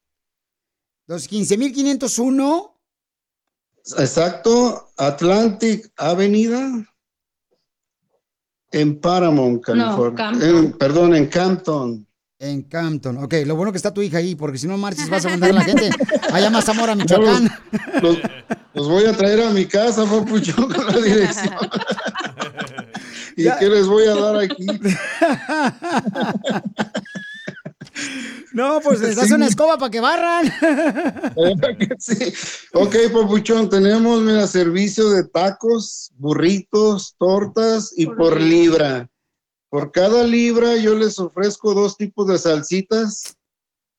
Los 1.06 1.28
15.501. 1.28 2.76
Exacto, 3.98 4.92
Atlantic 4.98 5.90
Avenida, 5.96 6.86
en 8.72 9.00
Paramount, 9.00 9.64
California. 9.64 10.16
Campton. 10.16 10.56
En- 10.56 10.72
perdón, 10.78 11.14
en 11.16 11.26
Campton. 11.26 12.06
En 12.42 12.62
Campton. 12.62 13.18
Ok, 13.22 13.34
lo 13.44 13.54
bueno 13.54 13.70
que 13.70 13.76
está 13.76 13.92
tu 13.92 14.00
hija 14.00 14.16
ahí, 14.16 14.34
porque 14.34 14.56
si 14.56 14.66
no 14.66 14.78
marches 14.78 15.10
vas 15.10 15.26
a 15.26 15.28
mandar 15.28 15.50
a 15.50 15.52
la 15.52 15.60
gente 15.62 15.90
allá 16.32 16.48
más 16.48 16.64
Zamora, 16.64 16.94
Michoacán. 16.94 17.50
Los, 18.00 18.16
los 18.72 18.88
voy 18.88 19.04
a 19.04 19.12
traer 19.12 19.42
a 19.42 19.50
mi 19.50 19.66
casa, 19.66 20.04
papuchón, 20.06 20.72
con 20.72 20.86
la 20.86 20.96
dirección. 20.98 21.54
¿Y 23.36 23.44
qué 23.58 23.68
les 23.68 23.86
voy 23.86 24.06
a 24.06 24.14
dar 24.14 24.36
aquí? 24.38 24.66
No, 28.54 28.80
pues 28.82 29.00
les 29.00 29.16
das 29.16 29.28
Sí. 29.28 29.34
una 29.34 29.46
escoba 29.46 29.76
para 29.78 29.90
que 29.90 30.00
barran. 30.00 30.50
Sí. 31.98 32.32
Ok, 32.72 32.96
papuchón, 33.12 33.68
tenemos 33.68 34.22
mira, 34.22 34.46
servicio 34.46 35.10
de 35.10 35.24
tacos, 35.24 36.10
burritos, 36.16 37.14
tortas 37.18 37.92
y 37.96 38.06
por 38.06 38.40
libra. 38.40 39.08
Por 39.70 39.92
cada 39.92 40.24
libra 40.24 40.76
yo 40.76 40.94
les 40.96 41.18
ofrezco 41.18 41.74
dos 41.74 41.96
tipos 41.96 42.26
de 42.26 42.38
salsitas. 42.38 43.36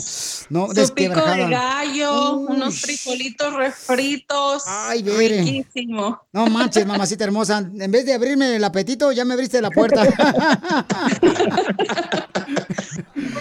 No, 0.49 0.69
Su 0.73 0.93
pico 0.95 1.21
de 1.21 1.47
gallo, 1.47 2.38
unos 2.38 2.82
frijolitos 2.82 3.54
refritos. 3.54 4.63
Ay, 4.65 5.04
Bere. 5.04 5.43
riquísimo. 5.43 6.19
No 6.34 6.47
manches, 6.47 6.84
mamacita 6.88 7.25
hermosa. 7.25 7.60
En 7.60 7.91
vez 7.91 8.08
de 8.08 8.15
abrirme 8.15 8.56
el 8.56 8.63
apetito, 8.63 9.12
ya 9.12 9.23
me 9.23 9.36
abriste 9.36 9.62
la 9.62 9.69
puerta. 9.69 10.04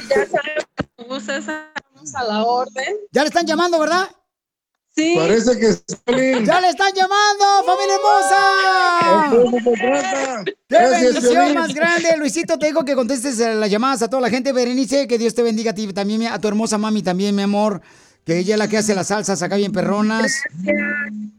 Ya 0.09 0.27
sabes, 0.27 0.67
estamos 2.05 2.15
a 2.15 2.25
la 2.25 2.45
orden. 2.45 2.97
ya 3.11 3.23
le 3.23 3.29
están 3.29 3.47
llamando, 3.47 3.79
¿verdad? 3.79 4.09
Sí. 4.95 5.15
Parece 5.17 5.59
que. 5.59 5.75
¡Ya 6.45 6.61
le 6.61 6.69
están 6.69 6.93
llamando, 6.95 7.45
familia 7.67 7.95
hermosa! 7.97 8.41
¡Qué 10.45 10.55
Gracias, 10.69 11.03
bendición 11.03 11.33
Piolín. 11.35 11.55
más 11.55 11.75
grande! 11.75 12.17
Luisito, 12.17 12.57
te 12.59 12.67
digo 12.67 12.85
que 12.85 12.95
contestes 12.95 13.39
las 13.39 13.69
llamadas 13.69 14.03
a 14.03 14.09
toda 14.09 14.23
la 14.23 14.31
gente. 14.31 14.53
Berenice, 14.53 15.09
que 15.09 15.19
Dios 15.19 15.35
te 15.35 15.43
bendiga 15.43 15.73
a 15.73 15.75
ti 15.75 15.93
también, 15.93 16.29
a 16.29 16.39
tu 16.39 16.47
hermosa 16.47 16.79
mami 16.79 17.03
también, 17.03 17.35
mi 17.35 17.43
amor. 17.43 17.83
Que 18.25 18.39
ella 18.39 18.55
es 18.55 18.59
la 18.59 18.69
que 18.69 18.79
hace 18.79 18.95
las 18.95 19.09
salsas 19.09 19.43
acá 19.43 19.57
bien 19.57 19.73
perronas. 19.73 20.33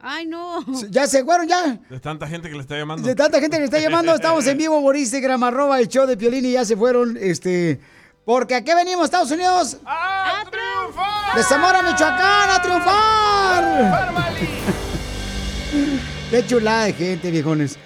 Ay, 0.00 0.26
no. 0.26 0.64
Ya 0.90 1.06
se 1.06 1.24
fueron, 1.24 1.46
ya. 1.48 1.78
De 1.88 2.00
tanta 2.00 2.26
gente 2.26 2.48
que 2.48 2.54
le 2.54 2.60
está 2.60 2.76
llamando. 2.76 3.06
De 3.06 3.14
tanta 3.14 3.40
gente 3.40 3.56
que 3.58 3.64
está 3.64 3.78
llamando, 3.78 4.14
estamos 4.14 4.46
en 4.46 4.58
vivo 4.58 4.80
por 4.82 4.96
Instagram, 4.96 5.42
arroba 5.44 5.80
el 5.80 5.88
show 5.88 6.06
de 6.06 6.16
Piolín 6.16 6.44
y 6.44 6.52
ya 6.52 6.64
se 6.64 6.76
fueron, 6.76 7.16
este... 7.18 7.80
Porque 8.24 8.54
aquí 8.54 8.72
venimos, 8.74 9.04
Estados 9.04 9.30
Unidos. 9.30 9.78
¡A 9.84 10.44
triunfar! 10.50 11.36
De 11.36 11.42
Zamora, 11.42 11.82
Michoacán, 11.82 12.50
a 12.50 12.62
triunfar. 12.62 14.14
Qué 16.30 16.46
chulada 16.46 16.84
de 16.84 16.92
gente, 16.94 17.30
viejones. 17.30 17.78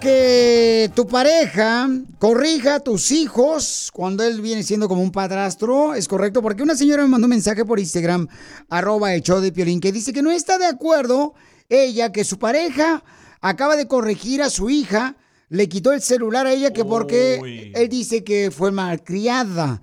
Que 0.00 0.90
tu 0.94 1.06
pareja 1.06 1.88
corrija 2.18 2.76
a 2.76 2.80
tus 2.80 3.12
hijos 3.12 3.90
cuando 3.92 4.22
él 4.24 4.40
viene 4.40 4.62
siendo 4.62 4.88
como 4.88 5.02
un 5.02 5.12
padrastro, 5.12 5.94
¿es 5.94 6.08
correcto? 6.08 6.42
Porque 6.42 6.62
una 6.62 6.76
señora 6.76 7.02
me 7.02 7.08
mandó 7.08 7.26
un 7.26 7.30
mensaje 7.30 7.64
por 7.64 7.78
Instagram, 7.78 8.28
arroba 8.68 9.16
show 9.18 9.40
de 9.40 9.52
Piolín, 9.52 9.80
que 9.80 9.92
dice 9.92 10.12
que 10.12 10.22
no 10.22 10.30
está 10.30 10.58
de 10.58 10.66
acuerdo 10.66 11.34
ella 11.68 12.12
que 12.12 12.24
su 12.24 12.38
pareja 12.38 13.02
acaba 13.40 13.76
de 13.76 13.86
corregir 13.86 14.42
a 14.42 14.50
su 14.50 14.70
hija, 14.70 15.16
le 15.48 15.68
quitó 15.68 15.92
el 15.92 16.02
celular 16.02 16.46
a 16.46 16.52
ella 16.52 16.72
que 16.72 16.84
porque 16.84 17.72
él 17.74 17.88
dice 17.88 18.24
que 18.24 18.50
fue 18.50 18.72
malcriada. 18.72 19.80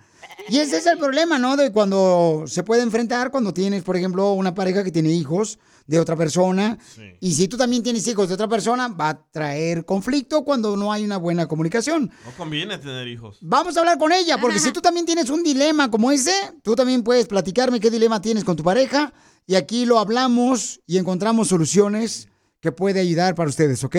Y 0.50 0.60
ese 0.60 0.78
es 0.78 0.86
el 0.88 0.98
problema, 0.98 1.40
¿no? 1.40 1.56
De 1.56 1.72
cuando 1.72 2.44
se 2.48 2.64
puede 2.64 2.82
enfrentar 2.82 3.32
cuando 3.32 3.54
tienes, 3.54 3.84
por 3.84 3.96
ejemplo, 3.96 4.34
una 4.34 4.54
pareja 4.54 4.84
que 4.84 4.92
tiene 4.92 5.10
hijos 5.10 5.60
de 5.86 6.00
otra 6.00 6.16
persona. 6.16 6.78
Y 7.20 7.34
si 7.34 7.48
tú 7.48 7.58
también 7.58 7.84
tienes 7.84 8.08
hijos 8.08 8.28
de 8.28 8.36
otra 8.36 8.48
persona, 8.48 8.88
va 8.88 9.10
a 9.10 9.24
traer 9.32 9.86
conflicto 9.86 10.44
cuando 10.44 10.76
no 10.78 10.92
hay 10.92 11.04
una 11.04 11.18
buena 11.18 11.48
comunicación. 11.48 12.12
No 12.26 12.32
conviene 12.38 12.78
tener 12.78 13.08
hijos. 13.08 13.38
Vamos 13.42 13.76
a 13.76 13.82
hablar 13.82 13.98
con 13.98 14.12
ella, 14.12 14.38
porque 14.40 14.60
si 14.60 14.72
tú 14.72 14.82
también 14.82 15.06
tienes 15.06 15.30
un 15.30 15.44
dilema 15.44 15.90
como 15.92 16.12
ese, 16.12 16.34
tú 16.62 16.76
también 16.76 17.04
puedes 17.04 17.28
platicarme 17.28 17.80
qué 17.80 17.90
dilema 17.90 18.22
tienes 18.22 18.44
con 18.44 18.56
tu 18.56 18.64
pareja. 18.64 19.14
Y 19.46 19.56
aquí 19.56 19.86
lo 19.86 20.00
hablamos 20.00 20.82
y 20.88 20.98
encontramos 20.98 21.50
soluciones 21.50 22.30
que 22.62 22.72
puede 22.72 23.02
ayudar 23.02 23.36
para 23.36 23.50
ustedes, 23.50 23.84
¿ok? 23.84 23.98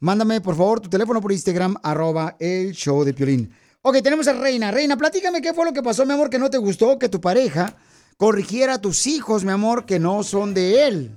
Mándame, 0.00 0.40
por 0.40 0.56
favor, 0.56 0.80
tu 0.80 0.88
teléfono 0.88 1.20
por 1.20 1.30
Instagram, 1.30 1.76
arroba 1.82 2.36
el 2.40 2.72
show 2.72 3.04
de 3.04 3.14
Piolín. 3.14 3.54
Ok, 3.82 4.02
tenemos 4.02 4.26
a 4.26 4.32
Reina. 4.32 4.72
Reina, 4.72 4.96
platícame 4.96 5.40
qué 5.40 5.54
fue 5.54 5.64
lo 5.64 5.72
que 5.72 5.82
pasó, 5.82 6.04
mi 6.04 6.12
amor, 6.12 6.28
que 6.28 6.38
no 6.38 6.50
te 6.50 6.58
gustó 6.58 6.98
que 6.98 7.08
tu 7.08 7.20
pareja 7.20 7.76
corrigiera 8.20 8.74
a 8.74 8.80
tus 8.80 9.06
hijos, 9.06 9.44
mi 9.44 9.50
amor, 9.50 9.86
que 9.86 9.98
no 9.98 10.22
son 10.22 10.52
de 10.52 10.86
él. 10.86 11.10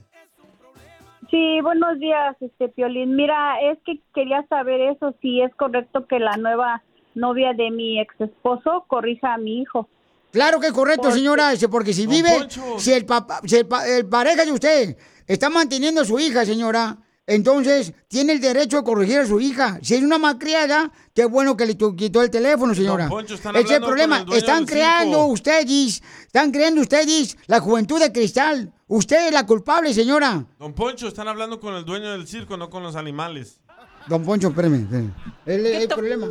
Sí, 1.30 1.60
buenos 1.62 1.99
días, 1.99 2.36
este 2.39 2.70
Piolín. 2.70 3.16
Mira, 3.18 3.60
es 3.62 3.78
que 3.86 3.99
quería 4.16 4.45
saber 4.47 4.80
eso, 4.80 5.14
si 5.22 5.41
es 5.41 5.54
correcto 5.56 6.08
que 6.08 6.18
la 6.20 6.38
nueva 6.38 6.82
novia 7.14 7.51
de 7.54 7.72
mi 7.72 7.99
ex 7.99 8.16
esposo 8.22 8.86
corrija 8.88 9.34
a 9.34 9.38
mi 9.38 9.62
hijo. 9.62 9.89
Claro 10.32 10.62
que 10.62 10.68
es 10.68 10.74
correcto, 10.74 11.01
Porque- 11.04 11.18
señora, 11.18 11.51
ese, 11.51 11.68
porque 11.68 11.91
si 11.93 12.08
vive, 12.08 12.30
si 12.78 12.93
el 12.93 13.06
papá, 13.06 13.41
si 13.43 13.58
el, 13.58 13.68
pa- 13.68 13.86
el 13.86 14.08
pareja 14.08 14.45
de 14.45 14.51
usted 14.54 14.97
está 15.28 15.49
manteniendo 15.49 16.01
a 16.01 16.06
su 16.06 16.18
hija, 16.20 16.45
señora, 16.45 16.97
entonces 17.26 17.94
tiene 18.10 18.34
el 18.34 18.42
derecho 18.42 18.78
de 18.78 18.84
corregir 18.84 19.20
a 19.20 19.26
su 19.26 19.40
hija. 19.40 19.80
Si 19.82 19.96
es 19.96 20.04
una 20.04 20.18
malcriada, 20.18 20.92
qué 21.14 21.26
bueno 21.26 21.56
que 21.56 21.66
le 21.66 21.78
quitó 21.78 22.22
el 22.22 22.30
teléfono, 22.30 22.76
señora. 22.76 23.08
Poncho, 23.08 23.36
están 23.36 23.56
es 23.56 23.72
el 23.72 23.82
problema. 23.82 24.26
el 24.28 24.34
están 24.34 24.66
creando 24.66 25.26
ustedes, 25.26 26.02
están 26.26 26.52
creando 26.52 26.82
ustedes 26.82 27.38
la 27.48 27.60
juventud 27.60 28.00
de 28.00 28.12
cristal. 28.12 28.74
Usted 28.88 29.28
es 29.28 29.34
la 29.34 29.46
culpable, 29.46 29.94
señora. 29.94 30.46
Don 30.60 30.74
Poncho, 30.74 31.08
están 31.08 31.28
hablando 31.28 31.60
con 31.60 31.74
el 31.76 31.86
dueño 31.86 32.12
del 32.12 32.28
circo, 32.28 32.58
no 32.58 32.70
con 32.70 32.84
los 32.84 32.96
animales. 32.96 33.60
Don 34.08 34.24
Poncho, 34.26 34.49
espérame. 34.49 34.82
espérame. 34.84 35.12
El, 35.45 35.66
el 35.66 35.88
problema. 35.88 36.28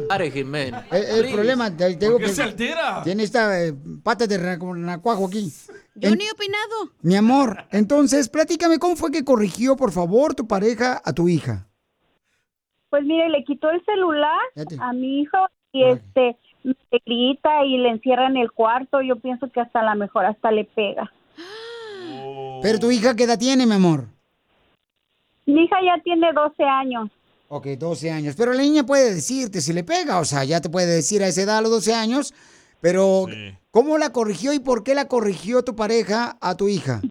El, 0.90 1.24
el 1.26 1.32
problema, 1.32 1.70
te, 1.76 1.94
te 1.96 2.06
digo 2.06 2.12
¿Por 2.12 2.20
qué 2.20 2.26
que 2.26 2.32
se 2.32 2.42
altera? 2.42 3.02
Tiene 3.02 3.22
esta 3.22 3.64
eh, 3.64 3.72
pata 4.02 4.26
de 4.26 4.38
ra- 4.38 4.58
como 4.58 4.74
nacuajo 4.76 5.26
aquí. 5.26 5.50
Yo 5.94 6.08
En- 6.10 6.18
ni 6.18 6.24
he 6.24 6.32
opinado. 6.32 6.90
Mi 7.02 7.16
amor, 7.16 7.64
entonces, 7.70 8.28
platícame, 8.28 8.78
¿cómo 8.78 8.96
fue 8.96 9.10
que 9.10 9.24
corrigió, 9.24 9.76
por 9.76 9.92
favor, 9.92 10.34
tu 10.34 10.46
pareja 10.46 11.00
a 11.04 11.12
tu 11.12 11.28
hija? 11.28 11.66
Pues 12.90 13.04
mire, 13.04 13.28
le 13.30 13.42
quitó 13.44 13.70
el 13.70 13.82
celular 13.86 14.38
Fíjate. 14.54 14.76
a 14.80 14.92
mi 14.92 15.22
hijo 15.22 15.38
y 15.72 15.84
este 15.84 16.36
me 16.64 16.74
grita 17.06 17.64
y 17.64 17.78
le 17.78 17.88
encierra 17.88 18.26
en 18.26 18.36
el 18.36 18.52
cuarto. 18.52 19.00
Yo 19.00 19.16
pienso 19.16 19.50
que 19.50 19.60
hasta 19.60 19.82
la 19.82 19.94
mejor 19.94 20.26
hasta 20.26 20.50
le 20.50 20.64
pega. 20.66 21.10
Pero 22.62 22.78
tu 22.78 22.90
hija, 22.90 23.16
¿qué 23.16 23.24
edad 23.24 23.38
tiene, 23.38 23.66
mi 23.66 23.72
amor? 23.74 24.04
Mi 25.46 25.64
hija 25.64 25.76
ya 25.84 26.02
tiene 26.02 26.32
12 26.32 26.62
años. 26.64 27.10
Ok, 27.54 27.66
12 27.78 28.10
años. 28.10 28.34
Pero 28.34 28.54
la 28.54 28.62
niña 28.62 28.82
puede 28.82 29.12
decirte 29.12 29.60
si 29.60 29.74
le 29.74 29.84
pega, 29.84 30.20
o 30.20 30.24
sea, 30.24 30.42
ya 30.42 30.62
te 30.62 30.70
puede 30.70 30.86
decir 30.86 31.22
a 31.22 31.26
esa 31.26 31.42
edad, 31.42 31.58
a 31.58 31.60
los 31.60 31.70
12 31.70 31.92
años. 31.92 32.32
Pero, 32.80 33.26
¿cómo 33.70 33.98
la 33.98 34.10
corrigió 34.10 34.54
y 34.54 34.58
por 34.58 34.82
qué 34.82 34.94
la 34.94 35.06
corrigió 35.06 35.62
tu 35.62 35.76
pareja 35.76 36.38
a 36.40 36.56
tu 36.56 36.68
hija? 36.68 37.02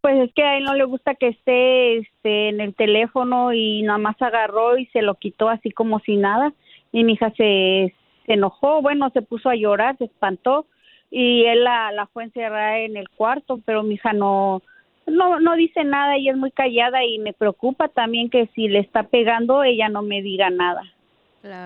Pues 0.00 0.24
es 0.24 0.32
que 0.34 0.42
a 0.42 0.56
él 0.56 0.64
no 0.64 0.72
le 0.72 0.84
gusta 0.84 1.14
que 1.16 1.28
esté 1.28 1.98
este, 1.98 2.48
en 2.48 2.62
el 2.62 2.74
teléfono 2.74 3.52
y 3.52 3.82
nada 3.82 3.98
más 3.98 4.16
agarró 4.22 4.78
y 4.78 4.86
se 4.86 5.02
lo 5.02 5.16
quitó 5.16 5.50
así 5.50 5.70
como 5.70 6.00
si 6.00 6.16
nada. 6.16 6.54
Y 6.90 7.04
mi 7.04 7.12
hija 7.12 7.28
se, 7.36 7.94
se 8.24 8.32
enojó, 8.32 8.80
bueno, 8.80 9.10
se 9.10 9.20
puso 9.20 9.50
a 9.50 9.54
llorar, 9.54 9.98
se 9.98 10.04
espantó 10.04 10.64
y 11.10 11.44
él 11.44 11.64
la, 11.64 11.92
la 11.92 12.06
fue 12.06 12.22
a 12.22 12.26
encerrar 12.26 12.78
en 12.78 12.96
el 12.96 13.10
cuarto, 13.10 13.60
pero 13.66 13.82
mi 13.82 13.96
hija 13.96 14.14
no, 14.14 14.62
no, 15.06 15.40
no 15.40 15.56
dice 15.56 15.84
nada, 15.84 16.16
ella 16.16 16.32
es 16.32 16.36
muy 16.36 16.50
callada 16.52 17.04
y 17.04 17.18
me 17.18 17.32
preocupa 17.32 17.88
también 17.88 18.30
que 18.30 18.48
si 18.54 18.68
le 18.68 18.80
está 18.80 19.04
pegando 19.04 19.62
ella 19.62 19.88
no 19.88 20.02
me 20.02 20.22
diga 20.22 20.50
nada. 20.50 20.82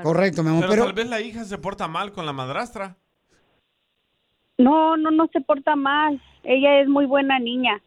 Correcto, 0.02 0.42
mi 0.42 0.48
amor. 0.50 0.62
Pero, 0.62 0.72
Pero, 0.72 0.84
tal 0.86 0.94
vez 0.94 1.08
la 1.08 1.20
hija 1.20 1.44
se 1.44 1.58
porta 1.58 1.86
mal 1.86 2.12
con 2.12 2.24
la 2.24 2.32
madrastra. 2.32 2.96
No, 4.58 4.96
no, 4.96 5.10
no 5.10 5.28
se 5.32 5.42
porta 5.42 5.76
mal, 5.76 6.20
ella 6.44 6.80
es 6.80 6.88
muy 6.88 7.04
buena 7.04 7.38
niña. 7.38 7.82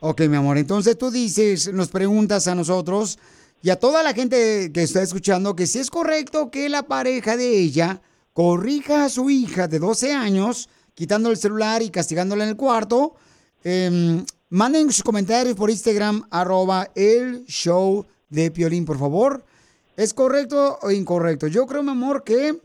ok, 0.00 0.22
mi 0.22 0.36
amor. 0.36 0.56
Entonces 0.56 0.96
tú 0.96 1.10
dices, 1.10 1.72
nos 1.72 1.90
preguntas 1.90 2.48
a 2.48 2.54
nosotros 2.54 3.18
y 3.62 3.68
a 3.68 3.78
toda 3.78 4.02
la 4.02 4.14
gente 4.14 4.70
que 4.72 4.82
está 4.82 5.02
escuchando 5.02 5.54
que 5.54 5.66
si 5.66 5.80
es 5.80 5.90
correcto 5.90 6.50
que 6.50 6.70
la 6.70 6.84
pareja 6.84 7.36
de 7.36 7.58
ella 7.58 8.00
corrija 8.32 9.04
a 9.04 9.08
su 9.10 9.28
hija 9.28 9.68
de 9.68 9.78
12 9.78 10.12
años, 10.12 10.70
quitando 10.94 11.30
el 11.30 11.36
celular 11.36 11.82
y 11.82 11.90
castigándola 11.90 12.44
en 12.44 12.50
el 12.50 12.56
cuarto. 12.56 13.16
Em, 13.64 14.24
manden 14.50 14.92
sus 14.92 15.02
comentarios 15.02 15.56
por 15.56 15.70
Instagram, 15.70 16.26
arroba 16.30 16.88
el 16.94 17.44
show 17.46 18.06
de 18.28 18.50
Piolín, 18.50 18.84
por 18.84 18.98
favor. 18.98 19.44
¿Es 19.96 20.12
correcto 20.12 20.78
o 20.82 20.90
incorrecto? 20.90 21.46
Yo 21.46 21.66
creo, 21.66 21.82
mi 21.82 21.90
amor, 21.90 22.22
que 22.22 22.60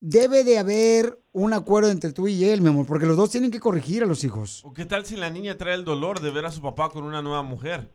debe 0.00 0.44
de 0.44 0.58
haber 0.58 1.18
un 1.32 1.52
acuerdo 1.52 1.90
entre 1.90 2.12
tú 2.12 2.28
y 2.28 2.44
él, 2.44 2.60
mi 2.60 2.68
amor, 2.68 2.86
porque 2.86 3.06
los 3.06 3.16
dos 3.16 3.30
tienen 3.30 3.50
que 3.50 3.58
corregir 3.58 4.02
a 4.02 4.06
los 4.06 4.22
hijos. 4.22 4.60
¿O 4.64 4.74
qué 4.74 4.84
tal 4.84 5.06
si 5.06 5.16
la 5.16 5.30
niña 5.30 5.56
trae 5.56 5.74
el 5.74 5.84
dolor 5.84 6.20
de 6.20 6.30
ver 6.30 6.44
a 6.44 6.52
su 6.52 6.60
papá 6.60 6.90
con 6.90 7.04
una 7.04 7.22
nueva 7.22 7.42
mujer? 7.42 7.90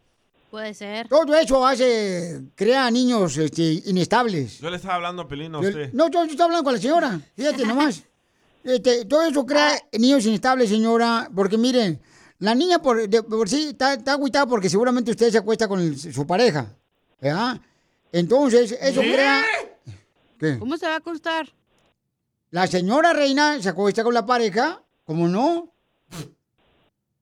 Puede 0.49 0.73
ser. 0.73 1.07
Todo 1.07 1.35
eso 1.35 1.65
hace, 1.65 2.41
crea 2.55 2.89
niños 2.89 3.37
este, 3.37 3.83
inestables. 3.85 4.59
Yo 4.59 4.71
le 4.71 4.77
estaba 4.77 4.95
hablando 4.95 5.21
a 5.21 5.27
Pelín 5.27 5.53
a 5.53 5.59
usted. 5.59 5.93
No, 5.93 6.09
yo, 6.09 6.25
yo 6.25 6.31
estoy 6.31 6.45
hablando 6.45 6.63
con 6.63 6.73
la 6.73 6.81
señora. 6.81 7.21
Fíjate 7.35 7.65
nomás. 7.65 8.03
Este, 8.61 9.05
todo 9.05 9.23
eso 9.23 9.45
crea 9.45 9.79
niños 9.97 10.25
inestables, 10.25 10.69
señora. 10.69 11.29
Porque 11.33 11.57
miren, 11.57 12.01
la 12.39 12.55
niña 12.55 12.79
por, 12.79 13.07
de- 13.07 13.23
por 13.23 13.47
sí 13.49 13.69
está, 13.69 13.93
está 13.93 14.13
agüitada 14.13 14.45
porque 14.47 14.69
seguramente 14.69 15.11
usted 15.11 15.31
se 15.31 15.37
acuesta 15.37 15.67
con 15.67 15.79
el- 15.79 15.97
su 15.97 16.25
pareja. 16.25 16.67
¿Verdad? 17.21 17.59
Entonces, 18.11 18.71
eso 18.81 19.01
¿Qué? 19.01 19.13
crea. 19.13 19.43
¿Qué? 20.39 20.57
¿Cómo 20.57 20.77
se 20.77 20.87
va 20.87 20.93
a 20.93 20.97
acostar? 20.97 21.49
La 22.51 22.65
señora 22.65 23.13
reina 23.13 23.61
se 23.61 23.69
acuesta 23.69 24.03
con 24.03 24.13
la 24.13 24.25
pareja. 24.25 24.81
¿Cómo 25.05 25.27
no? 25.27 25.71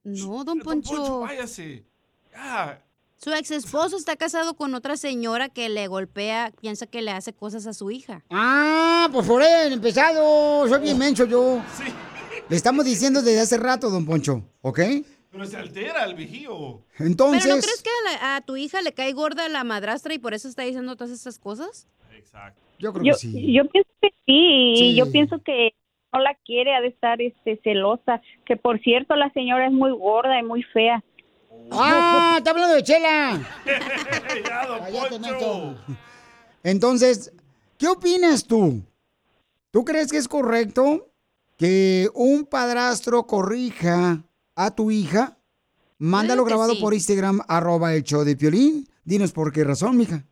No, 0.03 0.43
don 0.43 0.59
Poncho. 0.59 1.19
váyase. 1.21 1.83
Ya. 2.31 2.81
Su 3.17 3.33
ex 3.33 3.49
esposo 3.51 3.97
está 3.97 4.15
casado 4.15 4.53
con 4.53 4.75
otra 4.75 4.95
señora 4.95 5.49
que 5.49 5.67
le 5.69 5.87
golpea, 5.87 6.53
piensa 6.61 6.85
que 6.85 7.01
le 7.01 7.11
hace 7.11 7.33
cosas 7.33 7.65
a 7.65 7.73
su 7.73 7.89
hija. 7.89 8.23
Ah, 8.29 9.09
pues 9.11 9.25
por 9.27 9.41
ahí, 9.41 9.73
empezado. 9.73 10.67
Soy 10.69 10.79
bien 10.81 10.97
menso 10.97 11.25
yo. 11.25 11.59
Le 12.49 12.55
estamos 12.55 12.85
diciendo 12.85 13.21
desde 13.21 13.41
hace 13.41 13.57
rato, 13.57 13.89
don 13.89 14.05
Poncho. 14.05 14.43
¿Ok? 14.61 14.79
Pero 15.31 15.45
se 15.45 15.57
altera 15.57 16.05
el 16.05 16.15
vigío. 16.15 16.81
Entonces. 16.97 17.43
¿Pero 17.43 17.55
no 17.55 17.61
crees 17.61 17.83
que 17.83 17.89
a, 17.89 18.11
la- 18.11 18.35
a 18.37 18.41
tu 18.41 18.55
hija 18.55 18.81
le 18.81 18.93
cae 18.93 19.11
gorda 19.13 19.47
la 19.49 19.63
madrastra 19.63 20.13
y 20.13 20.19
por 20.19 20.33
eso 20.33 20.47
está 20.47 20.63
diciendo 20.63 20.95
todas 20.95 21.11
estas 21.11 21.37
cosas? 21.39 21.87
Yo 22.79 22.93
creo 22.93 23.03
yo, 23.05 23.13
que 23.13 23.19
sí. 23.19 23.53
yo 23.53 23.67
pienso 23.69 23.89
que 24.01 24.09
sí, 24.09 24.73
Sí. 24.77 24.83
y 24.91 24.95
yo 24.95 25.11
pienso 25.11 25.41
que 25.43 25.71
no 26.13 26.19
la 26.19 26.35
quiere, 26.45 26.75
ha 26.75 26.81
de 26.81 26.87
estar 26.87 27.21
este, 27.21 27.59
celosa. 27.63 28.21
Que 28.45 28.55
por 28.55 28.79
cierto, 28.81 29.15
la 29.15 29.31
señora 29.33 29.65
es 29.67 29.73
muy 29.73 29.91
gorda 29.91 30.39
y 30.39 30.43
muy 30.43 30.63
fea. 30.63 31.03
¡Ah! 31.71 32.35
¡Está 32.37 32.51
hablando 32.51 32.75
de 32.75 32.83
Chela! 32.83 33.41
ya, 34.47 34.65
don 34.67 34.79
Cállate, 34.79 35.09
Poncho. 35.09 35.29
menso. 35.31 35.77
Entonces, 36.63 37.33
¿qué 37.77 37.87
opinas 37.87 38.45
tú? 38.45 38.81
¿Tú 39.71 39.83
crees 39.83 40.11
que 40.11 40.17
es 40.17 40.27
correcto 40.27 41.09
que 41.57 42.09
un 42.13 42.45
padrastro 42.45 43.25
corrija 43.27 44.23
a 44.55 44.71
tu 44.75 44.91
hija? 44.91 45.37
Mándalo 45.97 46.45
grabado 46.45 46.73
sí. 46.73 46.81
por 46.81 46.93
Instagram, 46.93 47.41
arroba 47.47 47.95
el 47.95 48.03
show 48.03 48.23
de 48.23 48.35
Piolín. 48.35 48.87
Dinos 49.03 49.31
por 49.31 49.51
qué 49.51 49.63
razón, 49.63 49.97
mija. 49.97 50.25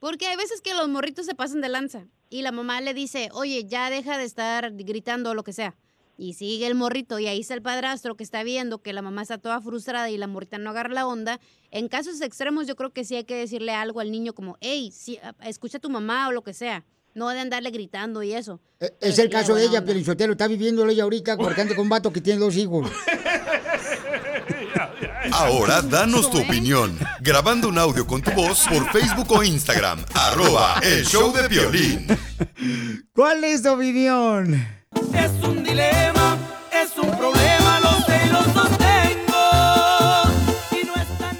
Porque 0.00 0.26
hay 0.26 0.36
veces 0.36 0.60
que 0.60 0.74
los 0.74 0.88
morritos 0.88 1.26
se 1.26 1.34
pasan 1.34 1.60
de 1.60 1.68
lanza 1.68 2.06
y 2.30 2.42
la 2.42 2.52
mamá 2.52 2.80
le 2.80 2.94
dice, 2.94 3.28
oye, 3.32 3.64
ya 3.66 3.90
deja 3.90 4.18
de 4.18 4.24
estar 4.24 4.72
gritando 4.74 5.30
o 5.30 5.34
lo 5.34 5.44
que 5.44 5.52
sea. 5.52 5.76
Y 6.16 6.34
sigue 6.34 6.66
el 6.66 6.74
morrito 6.74 7.20
y 7.20 7.28
ahí 7.28 7.40
está 7.40 7.54
el 7.54 7.62
padrastro 7.62 8.16
que 8.16 8.24
está 8.24 8.42
viendo 8.42 8.82
que 8.82 8.92
la 8.92 9.02
mamá 9.02 9.22
está 9.22 9.38
toda 9.38 9.60
frustrada 9.60 10.10
y 10.10 10.16
la 10.16 10.26
morrita 10.26 10.58
no 10.58 10.70
agarra 10.70 10.92
la 10.92 11.06
onda. 11.06 11.38
En 11.70 11.86
casos 11.88 12.20
extremos 12.20 12.66
yo 12.66 12.74
creo 12.74 12.92
que 12.92 13.04
sí 13.04 13.14
hay 13.14 13.24
que 13.24 13.36
decirle 13.36 13.72
algo 13.72 14.00
al 14.00 14.10
niño 14.10 14.32
como, 14.32 14.56
hey, 14.60 14.90
sí, 14.92 15.18
a- 15.18 15.34
escucha 15.48 15.78
a 15.78 15.80
tu 15.80 15.90
mamá 15.90 16.26
o 16.28 16.32
lo 16.32 16.42
que 16.42 16.54
sea. 16.54 16.84
No 17.14 17.28
de 17.30 17.40
andarle 17.40 17.70
gritando 17.70 18.22
y 18.22 18.32
eso. 18.32 18.60
Pero 18.78 18.94
Es 19.00 19.18
el 19.18 19.28
caso 19.30 19.54
de 19.54 19.62
ella, 19.62 19.78
onda. 19.78 19.84
Piolinsotelo. 19.86 20.32
Está 20.32 20.46
viviendo 20.46 20.88
ella 20.88 21.02
ahorita 21.02 21.36
porque 21.36 21.60
anda 21.60 21.74
con 21.74 21.84
un 21.84 21.88
vato 21.88 22.12
que 22.12 22.20
tiene 22.20 22.40
dos 22.40 22.56
hijos. 22.56 22.90
Ahora 25.32 25.82
danos 25.82 26.30
tu 26.30 26.40
opinión, 26.40 26.98
grabando 27.20 27.68
un 27.68 27.78
audio 27.78 28.06
con 28.06 28.22
tu 28.22 28.30
voz 28.30 28.66
por 28.68 28.90
Facebook 28.92 29.30
o 29.32 29.42
Instagram, 29.44 30.04
arroba 30.14 30.80
el 30.82 31.04
show 31.04 31.32
de 31.32 31.48
violín. 31.48 32.06
¿Cuál 33.12 33.44
es 33.44 33.62
tu 33.62 33.70
opinión? 33.72 34.54
Es 35.14 35.30
un 35.44 35.62
dilema, 35.62 36.38
es 36.72 36.96
un 36.96 37.10
problema, 37.10 37.37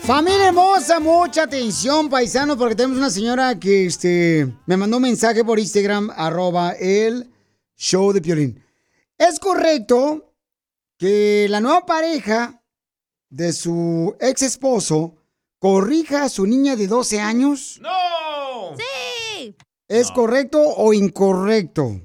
Familia 0.08 0.48
hermosa, 0.48 1.00
mucha 1.00 1.42
atención, 1.42 2.08
paisanos, 2.08 2.56
porque 2.56 2.74
tenemos 2.74 2.96
una 2.96 3.10
señora 3.10 3.60
que 3.60 3.84
este, 3.84 4.50
me 4.64 4.78
mandó 4.78 4.96
un 4.96 5.02
mensaje 5.02 5.44
por 5.44 5.58
Instagram, 5.58 6.10
arroba 6.16 6.72
el 6.72 7.30
show 7.76 8.10
de 8.14 8.22
Piolín. 8.22 8.64
¿Es 9.18 9.38
correcto 9.38 10.32
que 10.96 11.46
la 11.50 11.60
nueva 11.60 11.84
pareja 11.84 12.62
de 13.28 13.52
su 13.52 14.16
ex 14.18 14.40
esposo 14.40 15.14
corrija 15.58 16.24
a 16.24 16.30
su 16.30 16.46
niña 16.46 16.74
de 16.74 16.86
12 16.86 17.20
años? 17.20 17.78
¡No! 17.82 18.74
¡Sí! 18.78 19.54
¿Es 19.88 20.10
correcto 20.10 20.58
o 20.58 20.94
incorrecto 20.94 22.00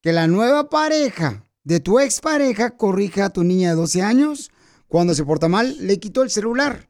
que 0.00 0.12
la 0.12 0.28
nueva 0.28 0.70
pareja 0.70 1.42
de 1.64 1.80
tu 1.80 1.98
expareja 1.98 2.76
corrija 2.76 3.24
a 3.24 3.30
tu 3.30 3.42
niña 3.42 3.70
de 3.70 3.74
12 3.74 4.02
años? 4.02 4.52
Cuando 4.86 5.12
se 5.12 5.24
porta 5.24 5.48
mal, 5.48 5.76
le 5.86 5.98
quitó 5.98 6.22
el 6.22 6.30
celular. 6.30 6.87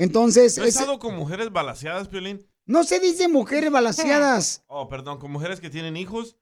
Entonces, 0.00 0.56
¿No 0.56 0.64
has 0.64 0.68
es- 0.70 0.76
estado 0.76 0.98
con 0.98 1.14
mujeres 1.16 1.50
balaseadas, 1.52 2.08
Piolín? 2.08 2.46
no 2.66 2.84
se 2.84 2.98
dice 3.00 3.28
mujeres 3.28 3.70
balaseadas. 3.70 4.62
Oh, 4.68 4.88
perdón, 4.88 5.18
con 5.18 5.30
mujeres 5.30 5.60
que 5.60 5.70
tienen 5.70 5.96
hijos. 5.96 6.36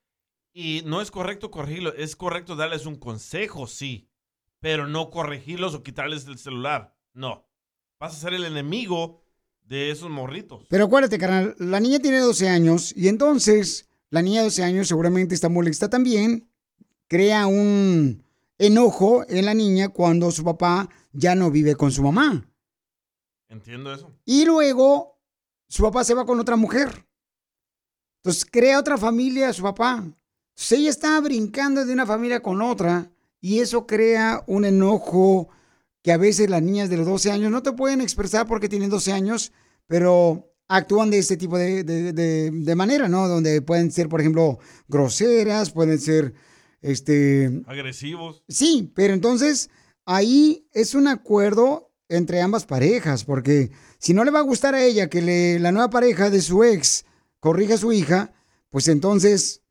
Y 0.53 0.81
no 0.85 1.01
es 1.01 1.11
correcto 1.11 1.51
corregirlos, 1.51 1.93
es 1.97 2.15
correcto 2.15 2.55
darles 2.55 2.85
un 2.85 2.95
consejo, 2.95 3.67
sí. 3.67 4.09
Pero 4.59 4.87
no 4.87 5.09
corregirlos 5.11 5.75
o 5.75 5.83
quitarles 5.83 6.25
el 6.27 6.37
celular. 6.39 6.95
No. 7.13 7.47
Vas 7.99 8.13
a 8.15 8.19
ser 8.19 8.33
el 8.33 8.43
enemigo 8.45 9.21
de 9.63 9.91
esos 9.91 10.09
morritos. 10.09 10.65
Pero 10.69 10.85
acuérdate, 10.85 11.17
carnal, 11.19 11.55
la 11.59 11.79
niña 11.79 11.99
tiene 11.99 12.19
12 12.19 12.49
años 12.49 12.93
y 12.95 13.07
entonces 13.09 13.87
la 14.09 14.21
niña 14.23 14.39
de 14.39 14.45
12 14.45 14.63
años 14.63 14.87
seguramente 14.87 15.35
está 15.35 15.49
molesta 15.49 15.89
también. 15.89 16.49
Crea 17.07 17.45
un 17.47 18.23
enojo 18.57 19.23
en 19.29 19.45
la 19.45 19.53
niña 19.53 19.89
cuando 19.89 20.31
su 20.31 20.43
papá 20.43 20.89
ya 21.13 21.35
no 21.35 21.51
vive 21.51 21.75
con 21.75 21.91
su 21.91 22.01
mamá. 22.03 22.48
Entiendo 23.49 23.93
eso. 23.93 24.11
Y 24.25 24.45
luego 24.45 25.19
su 25.67 25.83
papá 25.83 26.03
se 26.03 26.13
va 26.13 26.25
con 26.25 26.39
otra 26.39 26.55
mujer. 26.55 27.05
Entonces 28.23 28.45
crea 28.49 28.79
otra 28.79 28.97
familia 28.97 29.51
su 29.53 29.63
papá. 29.63 29.97
Entonces 29.97 30.71
ella 30.79 30.89
está 30.89 31.19
brincando 31.21 31.85
de 31.85 31.93
una 31.93 32.05
familia 32.05 32.41
con 32.41 32.61
otra 32.61 33.11
y 33.41 33.59
eso 33.59 33.87
crea 33.87 34.43
un 34.47 34.65
enojo 34.65 35.49
que 36.01 36.11
a 36.11 36.17
veces 36.17 36.49
las 36.49 36.61
niñas 36.61 36.89
de 36.89 36.97
los 36.97 37.05
12 37.07 37.31
años 37.31 37.51
no 37.51 37.63
te 37.63 37.71
pueden 37.71 38.01
expresar 38.01 38.45
porque 38.47 38.69
tienen 38.69 38.89
12 38.89 39.11
años, 39.13 39.51
pero 39.87 40.53
actúan 40.67 41.09
de 41.09 41.19
este 41.19 41.37
tipo 41.37 41.57
de, 41.57 41.83
de- 41.83 42.13
de- 42.13 42.51
de 42.51 42.75
manera, 42.75 43.07
¿no? 43.07 43.27
Donde 43.27 43.61
pueden 43.61 43.91
ser, 43.91 44.07
por 44.09 44.19
ejemplo, 44.21 44.59
groseras, 44.87 45.71
pueden 45.71 45.99
ser, 45.99 46.33
este, 46.81 47.63
Agresivos. 47.67 48.43
Sí, 48.47 48.91
pero 48.95 49.13
entonces 49.13 49.69
ahí 50.05 50.67
es 50.73 50.93
un 50.93 51.07
acuerdo 51.07 51.88
entre 52.09 52.41
ambas 52.41 52.65
parejas, 52.65 53.23
porque 53.23 53.71
si 53.99 54.13
no 54.13 54.23
le 54.23 54.31
va 54.31 54.39
a 54.39 54.43
gustar 54.43 54.73
a 54.75 54.83
ella 54.83 55.09
que 55.09 55.21
le- 55.21 55.59
la 55.59 55.71
nueva 55.71 55.89
pareja 55.89 56.29
de 56.29 56.41
su 56.41 56.63
ex 56.63 57.05
corrija 57.39 57.75
a 57.75 57.77
su 57.77 57.91
hija, 57.93 58.33
pues 58.69 58.87
entonces 58.87 59.61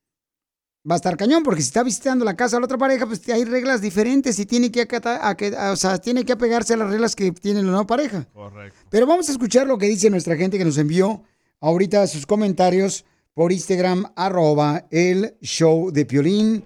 va 0.89 0.95
a 0.95 0.97
estar 0.97 1.17
cañón, 1.17 1.43
porque 1.43 1.61
si 1.61 1.67
está 1.69 1.83
visitando 1.83 2.25
la 2.25 2.37
casa 2.37 2.57
de 2.57 2.61
la 2.61 2.65
otra 2.67 2.79
pareja, 2.79 3.07
pues 3.07 3.29
hay 3.29 3.45
reglas 3.45 3.81
diferentes 3.83 4.39
y 4.39 4.47
tiene 4.47 4.71
que, 4.71 4.81
acata- 4.81 5.29
a 5.29 5.37
que- 5.37 5.55
a- 5.57 5.73
o 5.73 5.77
sea, 5.77 5.99
tiene 5.99 6.25
que 6.25 6.33
apegarse 6.33 6.75
a 6.75 6.77
las 6.79 6.91
reglas 6.91 7.15
que 7.17 7.33
tiene 7.33 7.61
la 7.63 7.67
nueva 7.71 7.87
pareja. 7.87 8.27
Correcto. 8.33 8.79
Pero 8.89 9.07
vamos 9.07 9.29
a 9.29 9.33
escuchar 9.33 9.67
lo 9.67 9.77
que 9.77 9.87
dice 9.87 10.09
nuestra 10.09 10.37
gente 10.37 10.57
que 10.57 10.65
nos 10.65 10.79
envió 10.79 11.25
ahorita 11.61 12.07
sus 12.07 12.25
comentarios 12.25 13.05
por 13.35 13.53
Instagram, 13.53 14.13
arroba 14.17 14.87
el 14.91 15.37
show 15.43 15.91
de 15.91 16.07
Piolín. 16.07 16.65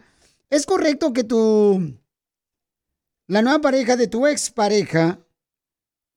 ¿Es 0.50 0.66
correcto 0.66 1.12
que 1.12 1.24
tu, 1.24 1.98
la 3.26 3.42
nueva 3.42 3.60
pareja 3.60 3.96
de 3.96 4.06
tu 4.06 4.26
expareja 4.26 5.18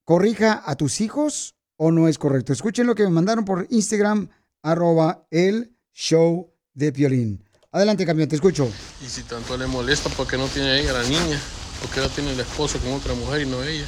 corrija 0.06 0.64
a 0.66 0.76
tus 0.76 1.02
hijos 1.02 1.56
o 1.76 1.92
no 1.92 2.08
es 2.08 2.18
correcto? 2.18 2.54
Escuchen 2.54 2.88
lo 2.88 2.96
que 2.96 3.04
me 3.04 3.10
mandaron 3.10 3.44
por 3.44 3.68
Instagram, 3.70 4.30
arroba 4.62 5.28
el 5.32 5.76
show 5.94 6.54
de 6.74 6.94
Piolín. 6.94 7.44
Adelante, 7.72 8.06
campeón, 8.06 8.30
te 8.30 8.36
escucho. 8.36 8.72
Y 9.06 9.10
si 9.10 9.24
tanto 9.24 9.58
le 9.58 9.68
molesta, 9.68 10.10
¿por 10.10 10.26
qué 10.28 10.38
no 10.38 10.48
tiene 10.48 10.80
ella 10.80 10.94
la 10.94 11.04
niña? 11.04 11.38
¿Por 11.82 11.90
qué 11.90 12.00
no 12.00 12.08
tiene 12.08 12.32
el 12.32 12.40
esposo 12.40 12.80
con 12.80 12.94
otra 12.94 13.14
mujer 13.14 13.42
y 13.42 13.46
no 13.48 13.62
ella? 13.62 13.86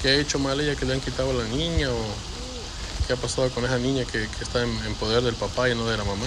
¿Qué 0.00 0.08
ha 0.10 0.14
hecho 0.20 0.38
mal 0.38 0.60
ella 0.60 0.76
que 0.76 0.84
le 0.84 0.94
han 0.94 1.00
quitado 1.00 1.30
a 1.32 1.34
la 1.42 1.48
niña? 1.48 1.90
¿O 1.90 1.98
qué 3.06 3.14
ha 3.14 3.16
pasado 3.16 3.50
con 3.50 3.64
esa 3.64 3.78
niña 3.78 4.04
que, 4.04 4.28
que 4.28 4.44
está 4.44 4.62
en, 4.62 4.70
en 4.86 4.94
poder 4.94 5.22
del 5.24 5.34
papá 5.34 5.68
y 5.68 5.74
no 5.74 5.88
de 5.88 5.96
la 5.96 6.04
mamá? 6.04 6.26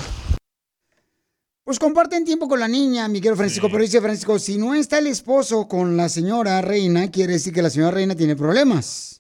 Pues 1.64 1.78
comparten 1.78 2.26
tiempo 2.26 2.48
con 2.48 2.60
la 2.60 2.68
niña, 2.68 3.08
mi 3.08 3.22
querido 3.22 3.36
Francisco, 3.36 3.68
pero 3.70 3.84
dice 3.84 4.02
Francisco, 4.02 4.40
si 4.40 4.58
no 4.58 4.74
está 4.74 4.98
el 4.98 5.08
esposo 5.08 5.68
con 5.68 5.96
la 5.96 6.10
señora 6.10 6.62
reina, 6.62 7.12
quiere 7.12 7.34
decir 7.34 7.54
que 7.54 7.62
la 7.62 7.70
señora 7.70 7.92
reina 7.92 8.16
tiene 8.16 8.36
problemas. 8.36 9.19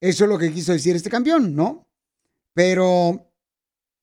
Eso 0.00 0.24
es 0.24 0.30
lo 0.30 0.38
que 0.38 0.52
quiso 0.52 0.72
decir 0.72 0.94
este 0.94 1.10
campeón, 1.10 1.54
¿no? 1.54 1.86
Pero 2.54 3.30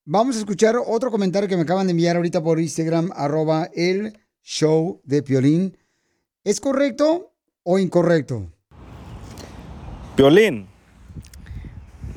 vamos 0.04 0.36
a 0.36 0.40
escuchar 0.40 0.76
otro 0.86 1.10
comentario 1.10 1.48
que 1.48 1.56
me 1.56 1.62
acaban 1.62 1.86
de 1.86 1.92
enviar 1.92 2.16
ahorita 2.16 2.42
por 2.42 2.60
Instagram, 2.60 3.10
arroba 3.14 3.68
el 3.74 4.18
show 4.42 5.00
de 5.04 5.22
Piolín. 5.22 5.76
¿Es 6.44 6.60
correcto 6.60 7.32
o 7.62 7.78
incorrecto? 7.78 8.52
Violín, 10.16 10.66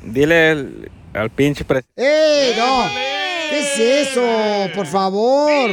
dile 0.06 0.50
al, 0.50 0.92
al 1.14 1.30
pinche 1.30 1.66
presidente. 1.66 2.02
¡Ey, 2.02 2.56
no! 2.58 2.84
¿Qué 3.50 3.60
es 3.60 4.08
eso? 4.10 4.76
Por 4.76 4.86
favor. 4.86 5.72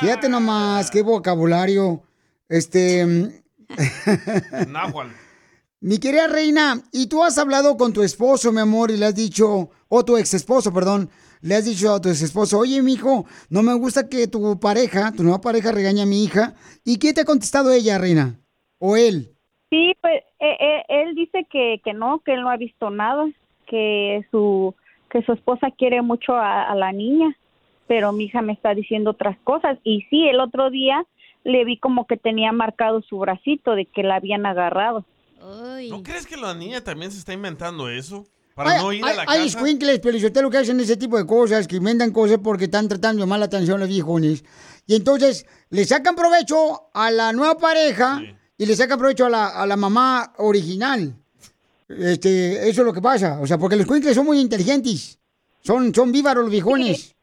Fíjate 0.00 0.28
nomás, 0.28 0.90
qué 0.90 1.02
vocabulario. 1.02 2.02
Este. 2.48 3.42
Náhuatl. 4.68 5.23
Mi 5.86 5.98
querida 5.98 6.28
reina, 6.28 6.76
¿y 6.94 7.10
tú 7.10 7.22
has 7.22 7.36
hablado 7.36 7.76
con 7.76 7.92
tu 7.92 8.02
esposo, 8.02 8.50
mi 8.50 8.60
amor, 8.60 8.90
y 8.90 8.96
le 8.96 9.04
has 9.04 9.14
dicho, 9.14 9.68
o 9.90 10.02
tu 10.02 10.16
ex 10.16 10.32
esposo, 10.32 10.72
perdón, 10.72 11.10
le 11.42 11.56
has 11.56 11.66
dicho 11.66 11.92
a 11.92 12.00
tu 12.00 12.08
ex 12.08 12.22
esposo, 12.22 12.58
oye, 12.58 12.80
mi 12.80 12.94
hijo, 12.94 13.26
no 13.50 13.62
me 13.62 13.74
gusta 13.74 14.08
que 14.08 14.26
tu 14.26 14.58
pareja, 14.58 15.12
tu 15.14 15.22
nueva 15.22 15.42
pareja, 15.42 15.72
regañe 15.72 16.00
a 16.00 16.06
mi 16.06 16.24
hija? 16.24 16.54
¿Y 16.86 16.98
qué 16.98 17.12
te 17.12 17.20
ha 17.20 17.24
contestado 17.26 17.70
ella, 17.70 17.98
reina? 17.98 18.40
¿O 18.78 18.96
él? 18.96 19.36
Sí, 19.68 19.92
pues 20.00 20.22
eh, 20.40 20.56
eh, 20.58 20.84
él 20.88 21.14
dice 21.14 21.46
que, 21.50 21.82
que 21.84 21.92
no, 21.92 22.20
que 22.20 22.32
él 22.32 22.40
no 22.40 22.48
ha 22.48 22.56
visto 22.56 22.88
nada, 22.88 23.26
que 23.66 24.24
su 24.30 24.74
que 25.10 25.20
su 25.24 25.32
esposa 25.32 25.70
quiere 25.70 26.00
mucho 26.00 26.34
a 26.34 26.74
la 26.74 26.92
niña, 26.92 27.36
pero 27.86 28.10
mi 28.12 28.24
hija 28.24 28.40
me 28.40 28.54
está 28.54 28.74
diciendo 28.74 29.10
otras 29.10 29.36
cosas. 29.44 29.78
Y 29.84 30.00
sí, 30.08 30.26
el 30.26 30.40
otro 30.40 30.70
día 30.70 31.04
le 31.44 31.64
vi 31.66 31.76
como 31.76 32.06
que 32.06 32.16
tenía 32.16 32.52
marcado 32.52 33.02
su 33.02 33.18
bracito 33.18 33.74
de 33.74 33.84
que 33.84 34.02
la 34.02 34.16
habían 34.16 34.46
agarrado. 34.46 35.04
¿No 35.90 36.02
crees 36.02 36.26
que 36.26 36.36
la 36.36 36.54
niña 36.54 36.82
también 36.82 37.12
se 37.12 37.18
está 37.18 37.32
inventando 37.32 37.88
eso? 37.88 38.26
Para 38.54 38.78
no 38.78 38.92
ir 38.92 39.04
a 39.04 39.12
la 39.12 39.22
hay 39.22 39.26
casa. 39.26 39.44
escuincles, 39.44 40.00
pero 40.00 40.42
lo 40.42 40.50
que 40.50 40.58
hacen 40.58 40.78
ese 40.78 40.96
tipo 40.96 41.16
de 41.16 41.26
cosas, 41.26 41.66
que 41.66 41.76
inventan 41.76 42.12
cosas 42.12 42.38
porque 42.42 42.64
están 42.64 42.88
tratando 42.88 43.20
de 43.20 43.26
llamar 43.26 43.40
la 43.40 43.46
atención 43.46 43.76
a 43.76 43.80
los 43.80 43.88
viejones. 43.88 44.44
Y 44.86 44.94
entonces 44.94 45.44
le 45.70 45.84
sacan 45.84 46.14
provecho 46.14 46.90
a 46.94 47.10
la 47.10 47.32
nueva 47.32 47.58
pareja 47.58 48.22
y 48.56 48.66
le 48.66 48.76
sacan 48.76 48.98
provecho 48.98 49.26
a 49.26 49.30
la, 49.30 49.48
a 49.48 49.66
la 49.66 49.76
mamá 49.76 50.34
original. 50.38 51.16
Este, 51.88 52.68
eso 52.68 52.82
es 52.82 52.86
lo 52.86 52.92
que 52.92 53.02
pasa. 53.02 53.40
O 53.40 53.46
sea, 53.46 53.58
porque 53.58 53.76
los 53.76 53.82
escuincles 53.84 54.14
son 54.14 54.26
muy 54.26 54.38
inteligentes. 54.40 55.18
Son, 55.60 55.94
son 55.94 56.12
vívaros 56.12 56.44
los 56.44 56.52
viejones. 56.52 57.13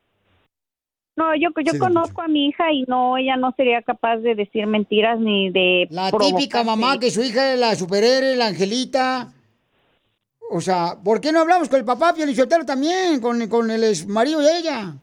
No, 1.22 1.36
yo, 1.36 1.50
yo 1.64 1.74
Sí, 1.74 1.78
conozco 1.78 2.24
a 2.24 2.28
mi 2.28 2.48
hija 2.48 2.72
y 2.74 2.84
no, 2.88 3.16
ella 3.16 3.36
no 3.38 3.54
sería 3.56 3.84
capaz 3.84 4.18
de 4.18 4.34
decir 4.34 4.66
mentiras 4.66 5.20
ni 5.20 5.52
de 5.52 5.88
La 5.92 6.12
típica 6.12 6.64
mamá 6.64 7.00
que 7.00 7.12
su 7.12 7.22
hija 7.22 7.54
es 7.54 7.60
la 7.60 7.76
superhéroe, 7.76 8.36
la 8.36 8.48
angelita. 8.48 9.32
O 10.50 10.62
sea, 10.62 10.98
¿por 11.04 11.22
qué 11.22 11.32
no 11.32 11.42
hablamos 11.42 11.70
con 11.70 11.78
el 11.78 11.86
papá 11.86 12.16
Piolichotero 12.16 12.66
también? 12.66 13.22
Con, 13.22 13.48
con 13.50 13.70
el 13.70 13.84
ex 13.84 14.08
marido 14.08 14.40
de 14.40 14.58
ella. 14.58 14.96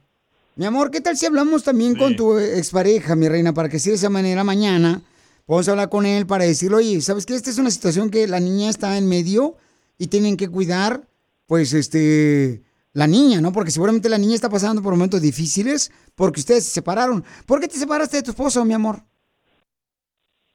Mi 0.57 0.65
amor, 0.65 0.91
¿qué 0.91 1.01
tal 1.01 1.17
si 1.17 1.25
hablamos 1.25 1.63
también 1.63 1.95
con 1.95 2.17
tu 2.17 2.37
expareja, 2.37 3.15
mi 3.15 3.29
reina, 3.29 3.55
para 3.55 3.69
que 3.69 3.79
si 3.79 3.91
de 3.91 3.95
esa 3.95 4.11
manera 4.11 4.43
mañana 4.43 5.01
podamos 5.47 5.69
hablar 5.69 5.89
con 5.89 6.05
él 6.05 6.27
para 6.27 6.45
decirle, 6.45 6.79
oye, 6.79 7.01
¿sabes 7.01 7.27
qué? 7.27 7.37
Esta 7.37 7.51
es 7.51 7.59
una 7.59 7.71
situación 7.71 8.11
que 8.11 8.27
la 8.27 8.41
niña 8.41 8.71
está 8.71 8.99
en 8.99 9.09
medio 9.09 9.55
y 9.99 10.09
tienen 10.09 10.37
que 10.37 10.49
cuidar, 10.49 11.03
pues, 11.47 11.75
este, 11.75 12.63
la 12.93 13.07
niña, 13.07 13.41
¿no? 13.41 13.53
Porque 13.53 13.71
seguramente 13.71 14.09
la 14.09 14.19
niña 14.19 14.35
está 14.35 14.49
pasando 14.49 14.83
por 14.83 14.93
momentos 14.95 15.21
difíciles 15.21 15.93
porque 16.15 16.41
ustedes 16.41 16.65
se 16.65 16.71
separaron. 16.73 17.25
¿Por 17.47 17.61
qué 17.61 17.69
te 17.69 17.77
separaste 17.77 18.17
de 18.19 18.23
tu 18.23 18.31
esposo, 18.31 18.65
mi 18.65 18.75
amor? 18.75 19.01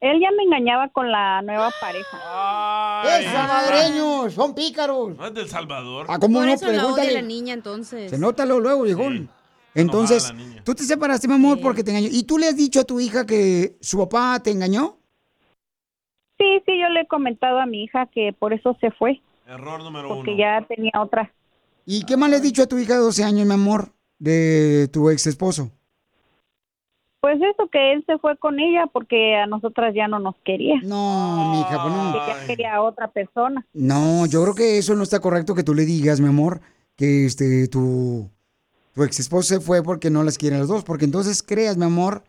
Él 0.01 0.19
ya 0.19 0.27
me 0.35 0.43
engañaba 0.43 0.89
con 0.89 1.09
la 1.09 1.41
nueva 1.43 1.71
pareja. 1.79 2.17
¡Es 3.19 3.25
salvadoreños! 3.25 4.33
¡Son 4.33 4.53
pícaros! 4.53 5.15
No 5.15 5.27
es 5.27 5.33
del 5.33 5.47
Salvador. 5.47 6.07
Ah, 6.09 6.19
¿cómo 6.19 6.39
Por 6.39 6.47
no? 6.47 6.53
eso 6.53 6.65
la 6.65 6.71
odia 6.71 6.81
Pregúntale. 6.81 7.13
la 7.13 7.21
niña, 7.21 7.53
entonces. 7.53 8.11
Se 8.11 8.17
nota 8.17 8.45
luego, 8.45 8.59
luego, 8.61 8.81
viejón. 8.83 9.29
Entonces, 9.75 10.33
tú 10.65 10.75
te 10.75 10.83
separaste, 10.83 11.27
mi 11.29 11.35
amor, 11.35 11.59
porque 11.61 11.83
te 11.85 11.91
engañó. 11.91 12.09
¿Y 12.11 12.23
tú 12.23 12.37
le 12.37 12.47
has 12.47 12.57
dicho 12.57 12.81
a 12.81 12.83
tu 12.83 12.99
hija 12.99 13.25
que 13.25 13.77
su 13.79 13.97
papá 13.97 14.41
te 14.43 14.51
engañó? 14.51 14.97
Sí, 16.37 16.61
sí, 16.65 16.73
yo 16.81 16.89
le 16.89 17.01
he 17.01 17.07
comentado 17.07 17.59
a 17.59 17.65
mi 17.65 17.83
hija 17.85 18.05
que 18.07 18.33
por 18.37 18.51
eso 18.51 18.75
se 18.81 18.91
fue, 18.91 19.21
Error 19.47 19.81
número 19.83 20.09
porque 20.09 20.31
uno. 20.31 20.39
ya 20.39 20.65
tenía 20.67 20.91
otra. 21.01 21.31
¿Y 21.85 22.05
qué 22.05 22.17
más 22.17 22.29
le 22.29 22.37
has 22.37 22.41
dicho 22.41 22.63
a 22.63 22.67
tu 22.67 22.77
hija 22.77 22.93
de 22.93 22.99
12 22.99 23.23
años, 23.23 23.45
mi 23.45 23.53
amor, 23.53 23.89
de 24.19 24.89
tu 24.91 25.09
ex 25.09 25.27
esposo? 25.27 25.71
Pues 27.19 27.37
eso, 27.37 27.69
que 27.71 27.93
él 27.93 28.03
se 28.05 28.17
fue 28.17 28.37
con 28.37 28.59
ella 28.59 28.85
porque 28.91 29.35
a 29.35 29.47
nosotras 29.47 29.93
ya 29.95 30.09
no 30.09 30.19
nos 30.19 30.35
quería. 30.43 30.75
No, 30.83 31.51
mi 31.51 31.61
hija, 31.61 31.81
pues 31.81 31.93
no. 31.93 32.11
Que 32.11 32.19
ya 32.27 32.47
quería 32.47 32.75
a 32.75 32.81
otra 32.81 33.07
persona. 33.07 33.65
No, 33.73 34.25
yo 34.25 34.43
creo 34.43 34.55
que 34.55 34.77
eso 34.77 34.93
no 34.95 35.03
está 35.03 35.21
correcto 35.21 35.55
que 35.55 35.63
tú 35.63 35.73
le 35.73 35.85
digas, 35.85 36.19
mi 36.19 36.27
amor, 36.27 36.59
que 36.97 37.25
este 37.25 37.69
tu, 37.69 38.29
tu 38.93 39.03
ex 39.03 39.21
esposo 39.21 39.55
se 39.55 39.61
fue 39.61 39.81
porque 39.81 40.09
no 40.09 40.23
las 40.23 40.37
quiere 40.37 40.57
a 40.57 40.59
las 40.59 40.67
dos. 40.67 40.83
Porque 40.83 41.05
entonces 41.05 41.41
creas, 41.43 41.77
mi 41.77 41.85
amor, 41.85 42.23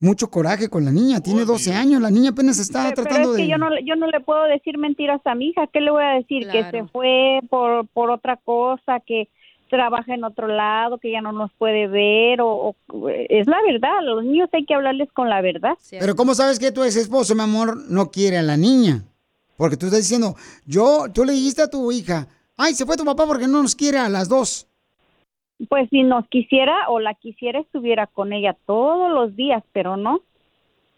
mucho 0.00 0.30
coraje 0.30 0.68
con 0.68 0.84
la 0.84 0.90
niña. 0.90 1.20
Tiene 1.20 1.44
12 1.44 1.72
años, 1.74 2.00
la 2.00 2.10
niña 2.10 2.30
apenas 2.30 2.58
está 2.58 2.84
Pero, 2.84 2.94
pero 2.96 3.06
tratando 3.08 3.30
es 3.32 3.36
que 3.36 3.42
de. 3.44 3.48
yo 3.50 3.58
no, 3.58 3.70
le- 3.70 3.84
yo 3.84 3.94
no 3.96 4.06
le 4.06 4.20
puedo 4.20 4.42
decir 4.44 4.78
mentiras 4.78 5.20
a 5.26 5.34
mi 5.34 5.48
hija. 5.50 5.66
¿Qué 5.72 5.80
le 5.80 5.90
voy 5.90 6.02
a 6.02 6.14
decir? 6.14 6.48
Que 6.48 6.64
se 6.70 6.84
fue 6.90 7.40
por, 7.50 7.86
por 7.88 8.10
otra 8.10 8.36
cosa, 8.42 9.00
que 9.06 9.28
trabaja 9.68 10.14
en 10.14 10.24
otro 10.24 10.48
lado, 10.48 10.98
que 10.98 11.12
ya 11.12 11.20
no 11.20 11.32
nos 11.32 11.52
puede 11.52 11.86
ver. 11.86 12.40
O, 12.40 12.74
o- 12.88 13.08
es 13.10 13.46
la 13.46 13.58
verdad. 13.70 13.98
A 13.98 14.02
los 14.02 14.24
niños 14.24 14.48
hay 14.52 14.64
que 14.64 14.74
hablarles 14.74 15.12
con 15.12 15.28
la 15.28 15.42
verdad. 15.42 15.74
Pero 15.90 16.16
¿cómo 16.16 16.34
sabes 16.34 16.58
que 16.58 16.72
tu 16.72 16.82
ex 16.82 16.96
esposo, 16.96 17.34
mi 17.34 17.42
amor, 17.42 17.76
no 17.90 18.10
quiere 18.10 18.38
a 18.38 18.42
la 18.42 18.56
niña? 18.56 19.04
Porque 19.58 19.76
tú 19.76 19.86
estás 19.86 20.00
diciendo, 20.00 20.34
yo, 20.64 21.04
tú 21.12 21.24
le 21.26 21.34
dijiste 21.34 21.60
a 21.60 21.68
tu 21.68 21.92
hija, 21.92 22.26
ay, 22.56 22.74
se 22.74 22.86
fue 22.86 22.96
tu 22.96 23.04
papá 23.04 23.26
porque 23.26 23.46
no 23.46 23.62
nos 23.62 23.76
quiere 23.76 23.98
a 23.98 24.08
las 24.08 24.26
dos. 24.30 24.66
Pues 25.68 25.88
si 25.90 26.02
nos 26.02 26.26
quisiera 26.28 26.88
o 26.88 27.00
la 27.00 27.14
quisiera, 27.14 27.60
estuviera 27.60 28.06
con 28.06 28.32
ella 28.32 28.56
todos 28.66 29.10
los 29.12 29.36
días, 29.36 29.62
pero 29.72 29.96
no. 29.96 30.20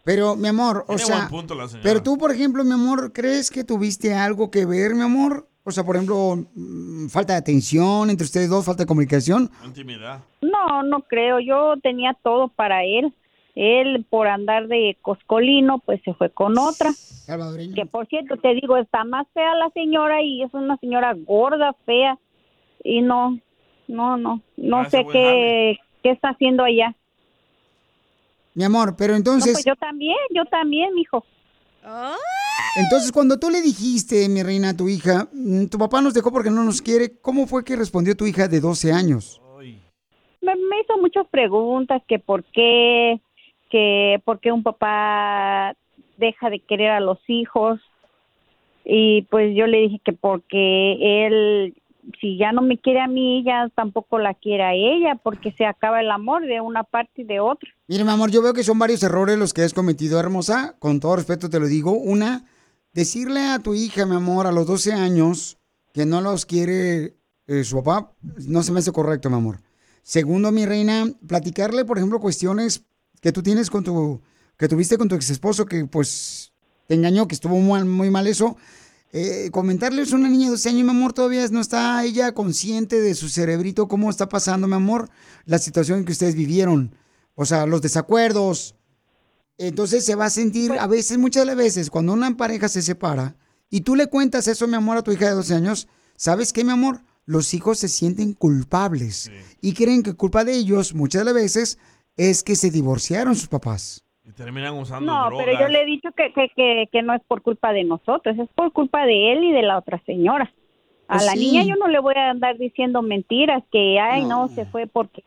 Pero, 0.04 0.34
mi 0.36 0.48
amor, 0.48 0.84
o 0.88 0.96
Tiene 0.96 1.04
sea, 1.04 1.16
buen 1.16 1.28
punto 1.28 1.54
la 1.54 1.68
señora. 1.68 1.82
pero 1.82 2.02
tú, 2.02 2.18
por 2.18 2.32
ejemplo, 2.32 2.64
mi 2.64 2.72
amor, 2.72 3.12
¿crees 3.12 3.50
que 3.50 3.62
tuviste 3.64 4.14
algo 4.14 4.50
que 4.50 4.66
ver, 4.66 4.94
mi 4.94 5.02
amor? 5.02 5.48
O 5.64 5.70
sea, 5.70 5.84
por 5.84 5.94
ejemplo, 5.94 6.44
mm, 6.54 7.06
falta 7.06 7.34
de 7.34 7.38
atención 7.38 8.10
entre 8.10 8.24
ustedes 8.24 8.50
dos, 8.50 8.64
falta 8.64 8.82
de 8.82 8.88
comunicación. 8.88 9.48
Intimidad. 9.64 10.20
No, 10.40 10.82
no 10.82 11.02
creo. 11.02 11.38
Yo 11.38 11.74
tenía 11.80 12.16
todo 12.22 12.48
para 12.48 12.84
él. 12.84 13.14
Él, 13.54 14.04
por 14.08 14.26
andar 14.26 14.66
de 14.66 14.96
coscolino, 15.02 15.78
pues 15.80 16.00
se 16.04 16.14
fue 16.14 16.30
con 16.30 16.58
otra. 16.58 16.90
Que 17.74 17.86
por 17.86 18.06
cierto, 18.08 18.38
te 18.38 18.54
digo, 18.54 18.76
está 18.76 19.04
más 19.04 19.26
fea 19.34 19.54
la 19.54 19.70
señora 19.70 20.22
y 20.22 20.42
es 20.42 20.52
una 20.52 20.78
señora 20.78 21.14
gorda, 21.14 21.74
fea. 21.84 22.18
Y 22.82 23.02
no, 23.02 23.38
no, 23.88 24.16
no, 24.16 24.40
no 24.56 24.80
Ah, 24.80 24.88
sé 24.90 25.04
qué, 25.12 25.78
qué 26.02 26.10
está 26.10 26.30
haciendo 26.30 26.64
allá. 26.64 26.94
Mi 28.54 28.64
amor, 28.64 28.94
pero 28.96 29.12
No, 29.12 29.16
entonces, 29.18 29.52
pues 29.54 29.64
yo 29.64 29.74
también, 29.76 30.16
yo 30.34 30.44
también, 30.46 30.94
mijo. 30.94 31.24
entonces 32.76 33.10
cuando 33.12 33.38
tú 33.38 33.48
le 33.50 33.62
dijiste, 33.62 34.28
mi 34.28 34.42
reina, 34.42 34.70
a 34.70 34.76
tu 34.76 34.88
hija, 34.88 35.28
"Mm, 35.32 35.66
tu 35.66 35.78
papá 35.78 36.00
nos 36.02 36.12
dejó 36.14 36.30
porque 36.30 36.50
no 36.50 36.62
nos 36.64 36.82
quiere, 36.82 37.18
¿cómo 37.20 37.46
fue 37.46 37.64
que 37.64 37.76
respondió 37.76 38.16
tu 38.16 38.26
hija 38.26 38.48
de 38.48 38.60
12 38.60 38.92
años? 38.92 39.40
me, 40.42 40.56
me 40.56 40.80
hizo 40.82 40.98
muchas 40.98 41.26
preguntas 41.28 42.02
que 42.08 42.18
por 42.18 42.42
qué 42.44 43.20
que 43.70 44.20
por 44.24 44.40
qué 44.40 44.52
un 44.52 44.62
papá 44.62 45.74
deja 46.18 46.50
de 46.50 46.58
querer 46.60 46.90
a 46.90 47.00
los 47.00 47.18
hijos 47.28 47.80
y 48.84 49.22
pues 49.30 49.54
yo 49.56 49.66
le 49.66 49.78
dije 49.82 50.00
que 50.04 50.12
porque 50.12 51.26
él 51.26 51.74
si 52.20 52.38
ya 52.38 52.52
no 52.52 52.62
me 52.62 52.78
quiere 52.78 53.00
a 53.00 53.06
mí 53.06 53.44
ya 53.44 53.70
tampoco 53.74 54.18
la 54.18 54.34
quiere 54.34 54.62
a 54.62 54.74
ella 54.74 55.20
porque 55.22 55.52
se 55.52 55.64
acaba 55.64 56.00
el 56.00 56.10
amor 56.10 56.46
de 56.46 56.60
una 56.60 56.82
parte 56.82 57.22
y 57.22 57.24
de 57.24 57.40
otra 57.40 57.68
Mire, 57.92 58.04
mi 58.04 58.10
amor, 58.10 58.30
yo 58.30 58.40
veo 58.40 58.54
que 58.54 58.64
son 58.64 58.78
varios 58.78 59.02
errores 59.02 59.38
los 59.38 59.52
que 59.52 59.60
has 59.60 59.74
cometido, 59.74 60.18
hermosa. 60.18 60.76
Con 60.78 60.98
todo 60.98 61.16
respeto 61.16 61.50
te 61.50 61.60
lo 61.60 61.66
digo. 61.66 61.92
Una, 61.92 62.46
decirle 62.94 63.40
a 63.40 63.58
tu 63.58 63.74
hija, 63.74 64.06
mi 64.06 64.16
amor, 64.16 64.46
a 64.46 64.52
los 64.52 64.66
12 64.66 64.94
años 64.94 65.58
que 65.92 66.06
no 66.06 66.22
los 66.22 66.46
quiere 66.46 67.18
eh, 67.46 67.64
su 67.64 67.82
papá, 67.82 68.14
no 68.48 68.62
se 68.62 68.72
me 68.72 68.78
hace 68.78 68.92
correcto, 68.92 69.28
mi 69.28 69.36
amor. 69.36 69.58
Segundo, 70.02 70.50
mi 70.52 70.64
reina, 70.64 71.04
platicarle, 71.26 71.84
por 71.84 71.98
ejemplo, 71.98 72.18
cuestiones 72.18 72.86
que 73.20 73.30
tú 73.30 73.42
tienes 73.42 73.68
con 73.68 73.84
tu, 73.84 74.22
que 74.56 74.68
tuviste 74.68 74.96
con 74.96 75.08
tu 75.08 75.14
ex 75.14 75.28
esposo, 75.28 75.66
que 75.66 75.84
pues 75.84 76.54
te 76.86 76.94
engañó, 76.94 77.28
que 77.28 77.34
estuvo 77.34 77.56
muy, 77.58 77.84
muy 77.84 78.08
mal 78.08 78.26
eso. 78.26 78.56
Eh, 79.14 79.50
comentarles 79.52 80.10
a 80.12 80.16
una 80.16 80.30
niña 80.30 80.46
de 80.46 80.52
12 80.52 80.70
años, 80.70 80.84
mi 80.84 80.90
amor, 80.90 81.12
todavía 81.12 81.46
no 81.48 81.60
está 81.60 82.02
ella 82.02 82.32
consciente 82.32 82.98
de 82.98 83.14
su 83.14 83.28
cerebrito, 83.28 83.86
cómo 83.86 84.08
está 84.08 84.26
pasando, 84.30 84.66
mi 84.66 84.74
amor, 84.74 85.10
la 85.44 85.58
situación 85.58 86.06
que 86.06 86.12
ustedes 86.12 86.34
vivieron. 86.34 86.94
O 87.34 87.44
sea, 87.44 87.66
los 87.66 87.82
desacuerdos. 87.82 88.74
Entonces 89.58 90.06
se 90.06 90.14
va 90.14 90.26
a 90.26 90.30
sentir, 90.30 90.72
a 90.72 90.86
veces, 90.86 91.18
muchas 91.18 91.42
de 91.42 91.46
las 91.46 91.56
veces, 91.56 91.90
cuando 91.90 92.14
una 92.14 92.34
pareja 92.38 92.68
se 92.68 92.80
separa 92.80 93.36
y 93.68 93.82
tú 93.82 93.96
le 93.96 94.06
cuentas 94.06 94.48
eso, 94.48 94.66
mi 94.66 94.76
amor, 94.76 94.96
a 94.96 95.02
tu 95.02 95.12
hija 95.12 95.26
de 95.26 95.34
12 95.34 95.54
años, 95.54 95.88
¿sabes 96.16 96.54
qué, 96.54 96.64
mi 96.64 96.72
amor? 96.72 97.02
Los 97.26 97.52
hijos 97.52 97.78
se 97.78 97.88
sienten 97.88 98.32
culpables 98.32 99.30
y 99.60 99.74
creen 99.74 100.02
que 100.02 100.14
culpa 100.14 100.44
de 100.44 100.54
ellos, 100.54 100.94
muchas 100.94 101.20
de 101.20 101.24
las 101.26 101.34
veces, 101.34 101.78
es 102.16 102.42
que 102.42 102.56
se 102.56 102.70
divorciaron 102.70 103.36
sus 103.36 103.48
papás. 103.48 104.04
Y 104.24 104.32
terminan 104.32 104.74
usando 104.74 105.12
no 105.12 105.26
drogas. 105.26 105.46
pero 105.46 105.60
yo 105.60 105.68
le 105.68 105.82
he 105.82 105.84
dicho 105.84 106.10
que, 106.12 106.32
que, 106.32 106.48
que, 106.54 106.88
que 106.92 107.02
no 107.02 107.12
es 107.14 107.22
por 107.26 107.42
culpa 107.42 107.72
de 107.72 107.84
nosotros 107.84 108.38
es 108.38 108.48
por 108.54 108.72
culpa 108.72 109.04
de 109.04 109.32
él 109.32 109.42
y 109.44 109.52
de 109.52 109.62
la 109.62 109.78
otra 109.78 110.00
señora 110.06 110.52
a 111.08 111.14
Pues 111.14 111.26
la 111.26 111.32
sí. 111.32 111.38
niña 111.40 111.64
yo 111.64 111.74
no 111.76 111.88
le 111.88 111.98
voy 111.98 112.14
a 112.16 112.30
andar 112.30 112.56
diciendo 112.56 113.02
mentiras 113.02 113.64
que 113.72 113.98
ay 113.98 114.24
no, 114.24 114.48
se 114.48 114.64
fue 114.66 114.86
porque 114.86 115.22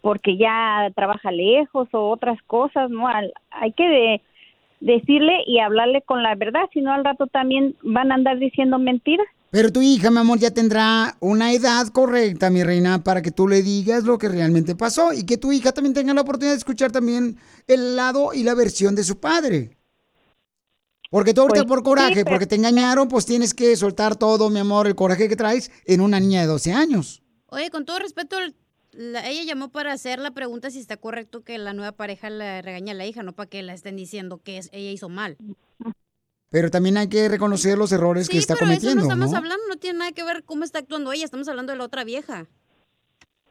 porque 0.00 0.38
ya 0.38 0.90
trabaja 0.96 1.30
lejos 1.30 1.88
o 1.92 2.08
otras 2.08 2.40
cosas 2.44 2.88
no 2.90 3.06
Al- 3.08 3.34
hay 3.50 3.72
que 3.72 3.86
de- 3.86 4.22
decirle 4.80 5.42
y 5.46 5.58
hablarle 5.58 6.00
con 6.00 6.22
la 6.22 6.34
verdad 6.34 6.62
si 6.72 6.80
no 6.80 6.92
al 6.92 7.04
rato 7.04 7.26
también 7.26 7.74
van 7.82 8.10
a 8.10 8.14
andar 8.14 8.38
diciendo 8.38 8.78
mentiras 8.78 9.26
Pero 9.50 9.72
tu 9.72 9.82
hija, 9.82 10.10
mi 10.10 10.18
amor, 10.18 10.38
ya 10.38 10.52
tendrá 10.52 11.16
una 11.20 11.52
edad 11.52 11.88
correcta, 11.88 12.50
mi 12.50 12.62
reina, 12.62 13.02
para 13.02 13.20
que 13.20 13.32
tú 13.32 13.48
le 13.48 13.62
digas 13.62 14.04
lo 14.04 14.16
que 14.16 14.28
realmente 14.28 14.76
pasó 14.76 15.12
y 15.12 15.24
que 15.24 15.38
tu 15.38 15.50
hija 15.50 15.72
también 15.72 15.92
tenga 15.94 16.14
la 16.14 16.20
oportunidad 16.20 16.52
de 16.52 16.58
escuchar 16.58 16.92
también 16.92 17.36
el 17.66 17.96
lado 17.96 18.32
y 18.32 18.44
la 18.44 18.54
versión 18.54 18.94
de 18.94 19.02
su 19.02 19.18
padre. 19.18 19.76
Porque 21.10 21.34
tú 21.34 21.40
ahorita 21.40 21.64
Pues, 21.64 21.68
por 21.68 21.82
coraje, 21.82 22.08
sí, 22.14 22.14
pero- 22.22 22.30
porque 22.36 22.46
te 22.46 22.54
engañaron, 22.54 23.08
pues 23.08 23.26
tienes 23.26 23.52
que 23.52 23.74
soltar 23.76 24.14
todo, 24.14 24.48
mi 24.50 24.60
amor, 24.60 24.86
el 24.86 24.94
coraje 24.94 25.28
que 25.28 25.34
traes 25.34 25.72
en 25.84 26.00
una 26.00 26.20
niña 26.20 26.42
de 26.42 26.46
12 26.46 26.72
años. 26.72 27.20
Oye, 27.46 27.68
con 27.70 27.84
todo 27.84 27.98
respeto, 27.98 28.36
la- 28.92 29.28
ella 29.28 29.42
llamó 29.42 29.70
para 29.72 29.92
hacer 29.92 30.20
la 30.20 30.30
pregunta 30.30 30.70
si 30.70 30.78
está 30.78 30.96
correcto 30.96 31.42
que 31.42 31.58
la 31.58 31.72
nueva 31.72 31.90
pareja 31.90 32.30
le 32.30 32.62
regañe 32.62 32.92
a 32.92 32.94
la 32.94 33.06
hija, 33.06 33.24
no 33.24 33.32
para 33.32 33.50
que 33.50 33.62
la 33.64 33.74
estén 33.74 33.96
diciendo 33.96 34.40
que 34.44 34.58
es- 34.58 34.68
ella 34.70 34.92
hizo 34.92 35.08
mal. 35.08 35.36
Pero 36.50 36.70
también 36.70 36.96
hay 36.96 37.08
que 37.08 37.28
reconocer 37.28 37.78
los 37.78 37.92
errores 37.92 38.28
que 38.28 38.38
está 38.38 38.54
Pero 38.54 38.66
eso 38.66 38.72
no 38.72 38.76
cometiendo, 38.80 39.02
estamos 39.04 39.30
¿no? 39.30 39.36
hablando, 39.38 39.62
no 39.68 39.76
tiene 39.76 39.98
nada 40.00 40.12
que 40.12 40.24
ver 40.24 40.42
cómo 40.44 40.64
está 40.64 40.80
actuando 40.80 41.12
ella, 41.12 41.24
estamos 41.24 41.48
hablando 41.48 41.72
de 41.72 41.78
la 41.78 41.84
otra 41.84 42.02
vieja. 42.04 42.46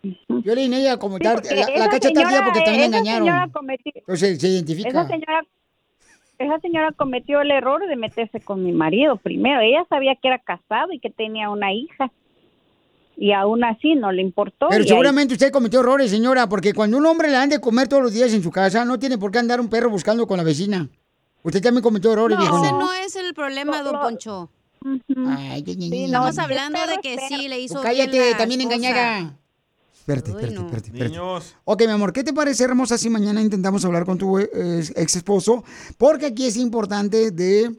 Yo 0.03 0.55
le 0.55 0.65
ella 0.65 0.97
como 0.97 1.17
Sí, 1.17 1.23
tar- 1.23 1.35
la, 1.43 1.89
cacha 1.89 2.07
señora- 2.09 2.23
tardía 2.29 2.43
porque 2.45 2.61
también 2.61 2.89
esa 2.93 2.97
engañaron. 2.99 3.27
señora 3.27 3.47
cometió- 3.53 3.91
Entonces 3.95 4.39
se 4.39 4.47
identifica. 4.49 4.89
Esa 4.89 5.07
señora, 5.07 5.41
esa 6.39 6.59
señora 6.59 6.91
cometió 6.93 7.41
el 7.41 7.51
error 7.51 7.85
de 7.87 7.95
meterse 7.95 8.39
con 8.41 8.63
mi 8.63 8.71
marido 8.73 9.17
primero. 9.17 9.61
Ella 9.61 9.85
sabía 9.89 10.15
que 10.21 10.27
era 10.29 10.39
casado 10.39 10.91
y 10.93 10.99
que 10.99 11.09
tenía 11.09 11.49
una 11.49 11.73
hija. 11.73 12.11
Y 13.17 13.33
aún 13.33 13.65
así 13.65 13.95
no 13.95 14.13
le 14.13 14.21
importó. 14.21 14.67
Pero 14.69 14.83
ahí- 14.83 14.87
seguramente 14.87 15.33
usted 15.33 15.51
cometió 15.51 15.81
errores, 15.81 16.09
señora, 16.11 16.47
porque 16.47 16.73
cuando 16.73 16.97
un 16.97 17.05
hombre 17.05 17.27
le 17.27 17.33
dan 17.33 17.49
de 17.49 17.59
comer 17.59 17.89
todos 17.89 18.01
los 18.03 18.13
días 18.13 18.33
en 18.33 18.41
su 18.43 18.51
casa, 18.51 18.85
no 18.85 18.97
tiene 18.99 19.17
por 19.17 19.31
qué 19.31 19.39
andar 19.39 19.59
un 19.59 19.69
perro 19.69 19.89
buscando 19.89 20.25
con 20.27 20.37
la 20.37 20.43
vecina. 20.43 20.87
Usted 21.43 21.61
también 21.61 21.83
cometió 21.83 22.11
errores, 22.13 22.37
No, 22.37 22.43
ese 22.43 22.51
viejona. 22.51 22.71
no 22.71 22.93
es 22.93 23.15
el 23.15 23.33
problema, 23.33 23.81
don 23.81 23.99
Poncho. 23.99 24.49
Ay, 24.85 24.93
ay, 25.17 25.63
ay, 25.67 25.89
ay, 25.93 26.03
Estamos 26.05 26.37
hablando 26.37 26.79
de 26.87 26.97
que 27.01 27.17
sí 27.27 27.47
le 27.47 27.59
hizo 27.59 27.75
bien 27.75 27.83
cállate, 27.83 28.31
la 28.31 28.37
también 28.37 28.61
esposa. 28.61 28.75
engañada. 28.77 29.35
Espérate, 29.93 30.31
espérate, 30.31 30.55
espérate, 30.55 30.87
espérate. 30.87 31.09
Niños. 31.09 31.55
Ok, 31.65 31.81
mi 31.85 31.91
amor, 31.91 32.13
¿qué 32.13 32.23
te 32.23 32.33
parece, 32.33 32.63
hermosa, 32.63 32.97
si 32.97 33.09
mañana 33.09 33.41
intentamos 33.41 33.85
hablar 33.85 34.05
con 34.05 34.17
tu 34.17 34.39
eh, 34.39 34.49
ex 34.95 35.15
esposo? 35.17 35.63
Porque 35.97 36.27
aquí 36.27 36.45
es 36.47 36.57
importante 36.57 37.29
de 37.31 37.75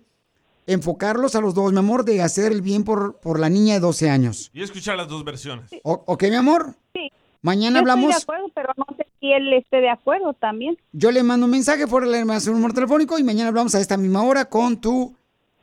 enfocarlos 0.66 1.34
a 1.34 1.40
los 1.40 1.54
dos, 1.54 1.72
mi 1.72 1.78
amor, 1.78 2.04
de 2.04 2.22
hacer 2.22 2.52
el 2.52 2.62
bien 2.62 2.84
por, 2.84 3.16
por 3.20 3.40
la 3.40 3.48
niña 3.48 3.74
de 3.74 3.80
12 3.80 4.08
años. 4.10 4.50
Y 4.54 4.62
escuchar 4.62 4.96
las 4.96 5.08
dos 5.08 5.24
versiones. 5.24 5.70
O- 5.82 6.04
¿Ok, 6.06 6.22
mi 6.24 6.36
amor? 6.36 6.74
Sí. 6.94 7.10
Mañana 7.42 7.80
Yo 7.80 7.86
estoy 7.86 7.90
hablamos. 7.90 8.10
de 8.16 8.22
acuerdo, 8.22 8.46
pero 8.54 8.68
no 8.76 8.84
sé 8.96 9.06
si 9.20 9.32
él 9.32 9.52
esté 9.52 9.80
de 9.80 9.90
acuerdo 9.90 10.32
también. 10.32 10.76
Yo 10.92 11.10
le 11.10 11.22
mando 11.22 11.46
un 11.46 11.52
mensaje 11.52 11.86
por 11.86 12.04
el 12.04 12.26
número 12.26 12.74
telefónico 12.74 13.18
y 13.18 13.22
mañana 13.22 13.48
hablamos 13.48 13.74
a 13.74 13.80
esta 13.80 13.96
misma 13.96 14.24
hora 14.24 14.46
con 14.46 14.80
tu 14.80 15.14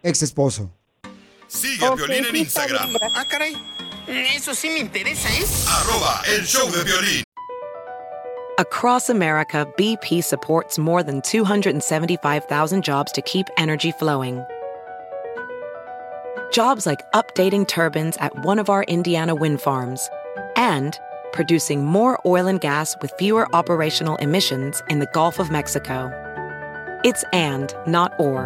ex 0.03 0.21
esposo. 0.21 0.71
Sigue 1.47 1.85
a 1.85 1.95
Piolín 1.95 2.25
en 2.25 2.35
Instagram. 2.35 2.95
Ah, 3.15 3.25
caray. 3.29 3.55
Eso 4.07 4.53
sí 4.53 4.69
me 4.69 4.79
interesa, 4.79 5.27
¿eh? 5.29 5.43
Arroba 5.67 6.21
el 6.33 6.45
show 6.45 6.69
de 6.71 6.83
violín. 6.83 7.23
Across 8.59 9.09
America, 9.09 9.67
BP 9.77 10.23
supports 10.23 10.79
more 10.79 11.03
than 11.03 11.21
275,000 11.21 12.83
jobs 12.83 13.11
to 13.11 13.21
keep 13.21 13.47
energy 13.57 13.91
flowing. 13.91 14.43
Jobs 16.51 16.85
like 16.85 16.99
updating 17.13 17.67
turbines 17.67 18.17
at 18.17 18.33
one 18.45 18.57
of 18.57 18.69
our 18.69 18.83
Indiana 18.85 19.35
wind 19.35 19.61
farms 19.61 20.09
and 20.55 20.97
producing 21.37 21.85
more 21.85 22.19
oil 22.25 22.47
and 22.47 22.59
gas 22.59 22.95
with 22.99 23.13
fewer 23.19 23.47
operational 23.55 24.15
emissions 24.15 24.81
in 24.89 24.97
the 24.97 25.05
Gulf 25.13 25.37
of 25.37 25.51
Mexico. 25.51 26.11
It's 27.03 27.23
and, 27.31 27.73
not 27.85 28.19
or. 28.19 28.41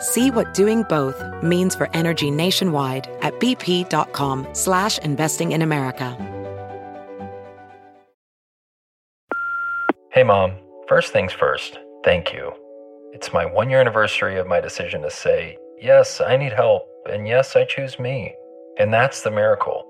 See 0.00 0.30
what 0.30 0.52
doing 0.52 0.82
both 0.82 1.18
means 1.42 1.74
for 1.74 1.88
energy 1.94 2.30
nationwide 2.30 3.08
at 3.22 3.32
bp.com 3.40 4.46
slash 4.52 4.98
investing 4.98 5.52
in 5.52 5.62
America. 5.62 6.14
Hey, 10.12 10.22
Mom. 10.22 10.52
First 10.88 11.14
things 11.14 11.32
first, 11.32 11.78
thank 12.04 12.34
you. 12.34 12.52
It's 13.14 13.32
my 13.32 13.46
one 13.46 13.70
year 13.70 13.80
anniversary 13.80 14.36
of 14.36 14.46
my 14.46 14.60
decision 14.60 15.00
to 15.02 15.10
say, 15.10 15.56
yes, 15.80 16.20
I 16.20 16.36
need 16.36 16.52
help, 16.52 16.86
and 17.08 17.26
yes, 17.26 17.56
I 17.56 17.64
choose 17.64 17.98
me. 17.98 18.34
And 18.78 18.92
that's 18.92 19.22
the 19.22 19.30
miracle. 19.30 19.89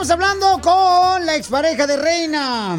Estaremos 0.00 0.10
hablando 0.10 0.60
con 0.62 1.26
la 1.26 1.36
expareja 1.36 1.86
de 1.86 1.96
Reina. 1.96 2.78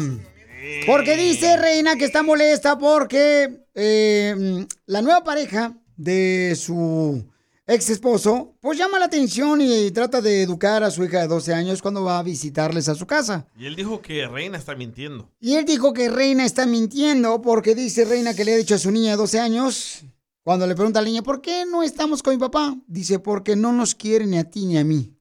Porque 0.86 1.16
dice 1.16 1.56
Reina 1.56 1.96
que 1.96 2.04
está 2.04 2.22
molesta 2.22 2.78
porque 2.78 3.64
eh, 3.74 4.66
la 4.86 5.02
nueva 5.02 5.22
pareja 5.22 5.72
de 5.96 6.56
su 6.56 7.24
ex 7.66 7.90
esposo, 7.90 8.56
pues 8.60 8.76
llama 8.76 8.98
la 8.98 9.04
atención 9.04 9.60
y 9.60 9.90
trata 9.92 10.20
de 10.20 10.42
educar 10.42 10.82
a 10.82 10.90
su 10.90 11.04
hija 11.04 11.20
de 11.20 11.28
12 11.28 11.54
años 11.54 11.80
cuando 11.80 12.02
va 12.02 12.18
a 12.18 12.22
visitarles 12.24 12.88
a 12.88 12.94
su 12.96 13.06
casa. 13.06 13.46
Y 13.56 13.66
él 13.66 13.76
dijo 13.76 14.02
que 14.02 14.26
Reina 14.26 14.58
está 14.58 14.74
mintiendo. 14.74 15.30
Y 15.38 15.54
él 15.54 15.64
dijo 15.64 15.92
que 15.92 16.08
Reina 16.08 16.44
está 16.44 16.66
mintiendo 16.66 17.40
porque 17.40 17.74
dice 17.76 18.04
Reina 18.04 18.34
que 18.34 18.44
le 18.44 18.54
ha 18.54 18.56
dicho 18.56 18.74
a 18.74 18.78
su 18.78 18.90
niña 18.90 19.12
de 19.12 19.16
12 19.18 19.38
años, 19.38 20.04
cuando 20.42 20.66
le 20.66 20.74
pregunta 20.74 20.98
a 20.98 21.02
la 21.02 21.08
niña, 21.08 21.22
¿por 21.22 21.40
qué 21.40 21.64
no 21.70 21.84
estamos 21.84 22.22
con 22.22 22.34
mi 22.34 22.40
papá? 22.40 22.74
Dice, 22.88 23.20
porque 23.20 23.54
no 23.54 23.72
nos 23.72 23.94
quiere 23.94 24.26
ni 24.26 24.38
a 24.38 24.50
ti 24.50 24.66
ni 24.66 24.76
a 24.76 24.84
mí. 24.84 25.14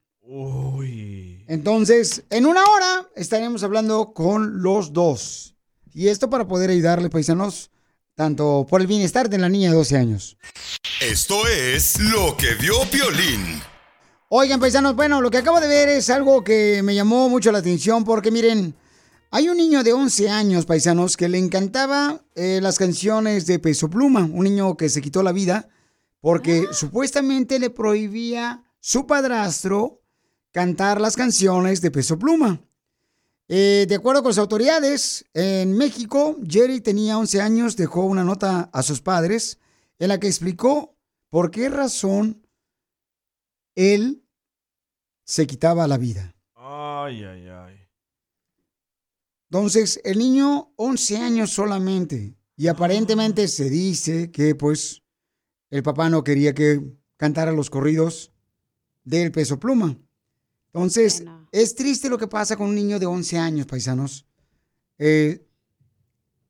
Entonces, 1.51 2.23
en 2.29 2.45
una 2.45 2.63
hora 2.63 3.09
estaremos 3.13 3.61
hablando 3.63 4.13
con 4.13 4.61
los 4.61 4.93
dos. 4.93 5.53
Y 5.93 6.07
esto 6.07 6.29
para 6.29 6.47
poder 6.47 6.69
ayudarle, 6.69 7.09
paisanos, 7.09 7.71
tanto 8.15 8.65
por 8.69 8.79
el 8.79 8.87
bienestar 8.87 9.29
de 9.29 9.37
la 9.37 9.49
niña 9.49 9.69
de 9.69 9.75
12 9.75 9.97
años. 9.97 10.37
Esto 11.01 11.45
es 11.49 11.99
lo 11.99 12.37
que 12.37 12.55
vio 12.55 12.75
Piolín. 12.89 13.61
Oigan, 14.29 14.61
paisanos, 14.61 14.95
bueno, 14.95 15.19
lo 15.19 15.29
que 15.29 15.39
acabo 15.39 15.59
de 15.59 15.67
ver 15.67 15.89
es 15.89 16.09
algo 16.09 16.41
que 16.41 16.81
me 16.83 16.95
llamó 16.95 17.27
mucho 17.27 17.51
la 17.51 17.59
atención 17.59 18.05
porque 18.05 18.31
miren, 18.31 18.73
hay 19.29 19.49
un 19.49 19.57
niño 19.57 19.83
de 19.83 19.91
11 19.91 20.29
años, 20.29 20.65
paisanos, 20.65 21.17
que 21.17 21.27
le 21.27 21.37
encantaba 21.37 22.23
eh, 22.33 22.59
las 22.61 22.77
canciones 22.77 23.45
de 23.45 23.59
Peso 23.59 23.89
Pluma, 23.89 24.21
un 24.21 24.45
niño 24.45 24.77
que 24.77 24.87
se 24.87 25.01
quitó 25.01 25.21
la 25.21 25.33
vida 25.33 25.67
porque 26.21 26.67
supuestamente 26.71 27.59
le 27.59 27.71
prohibía 27.71 28.63
su 28.79 29.05
padrastro 29.05 30.00
cantar 30.51 30.99
las 30.99 31.15
canciones 31.15 31.81
de 31.81 31.91
Peso 31.91 32.17
Pluma. 32.19 32.61
Eh, 33.47 33.85
de 33.87 33.95
acuerdo 33.95 34.21
con 34.21 34.29
las 34.29 34.37
autoridades, 34.37 35.25
en 35.33 35.77
México, 35.77 36.37
Jerry 36.47 36.79
tenía 36.79 37.17
11 37.17 37.41
años, 37.41 37.75
dejó 37.75 38.05
una 38.05 38.23
nota 38.23 38.69
a 38.71 38.83
sus 38.83 39.01
padres 39.01 39.59
en 39.99 40.09
la 40.09 40.19
que 40.19 40.27
explicó 40.27 40.95
por 41.29 41.51
qué 41.51 41.69
razón 41.69 42.47
él 43.75 44.23
se 45.25 45.47
quitaba 45.47 45.87
la 45.87 45.97
vida. 45.97 46.35
Ay, 46.55 47.23
ay, 47.23 47.47
ay. 47.47 47.75
Entonces, 49.49 49.99
el 50.05 50.17
niño, 50.17 50.71
11 50.77 51.17
años 51.17 51.49
solamente, 51.51 52.37
y 52.55 52.67
aparentemente 52.67 53.47
se 53.47 53.69
dice 53.69 54.31
que 54.31 54.55
pues 54.55 55.03
el 55.69 55.83
papá 55.83 56.09
no 56.09 56.23
quería 56.23 56.53
que 56.53 56.81
cantara 57.17 57.51
los 57.51 57.69
corridos 57.69 58.31
del 59.03 59.31
peso 59.31 59.59
pluma. 59.59 59.97
Entonces, 60.73 61.23
es 61.51 61.75
triste 61.75 62.09
lo 62.09 62.17
que 62.17 62.27
pasa 62.27 62.55
con 62.55 62.69
un 62.69 62.75
niño 62.75 62.99
de 62.99 63.05
11 63.05 63.37
años, 63.37 63.65
paisanos. 63.65 64.25
Eh, 64.97 65.45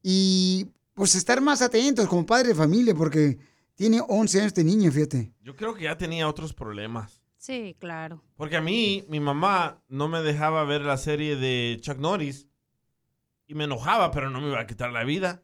y 0.04 0.68
pues 0.94 1.16
estar 1.16 1.42
más 1.42 1.62
atentos 1.62 2.08
como 2.08 2.26
padre 2.26 2.50
de 2.50 2.56
familia, 2.56 2.94
porque 2.94 3.40
tiene 3.76 4.00
11 4.08 4.38
años 4.38 4.48
este 4.48 4.64
niño, 4.64 4.92
fíjate. 4.92 5.34
Yo 5.42 5.56
creo 5.56 5.74
que 5.74 5.86
ya 5.86 5.98
tenía 5.98 6.28
otros 6.28 6.54
problemas. 6.54 7.22
Sí, 7.38 7.76
claro. 7.80 8.24
Porque 8.36 8.58
a 8.58 8.62
mí, 8.62 9.04
mi 9.10 9.20
mamá 9.20 9.82
no 9.88 10.08
me 10.08 10.22
dejaba 10.22 10.64
ver 10.64 10.82
la 10.82 10.98
serie 10.98 11.36
de 11.36 11.80
Chuck 11.82 11.98
Norris. 11.98 12.48
Y 13.48 13.56
me 13.56 13.64
enojaba, 13.64 14.12
pero 14.12 14.30
no 14.30 14.40
me 14.40 14.50
iba 14.50 14.60
a 14.60 14.68
quitar 14.68 14.92
la 14.92 15.04
vida. 15.04 15.44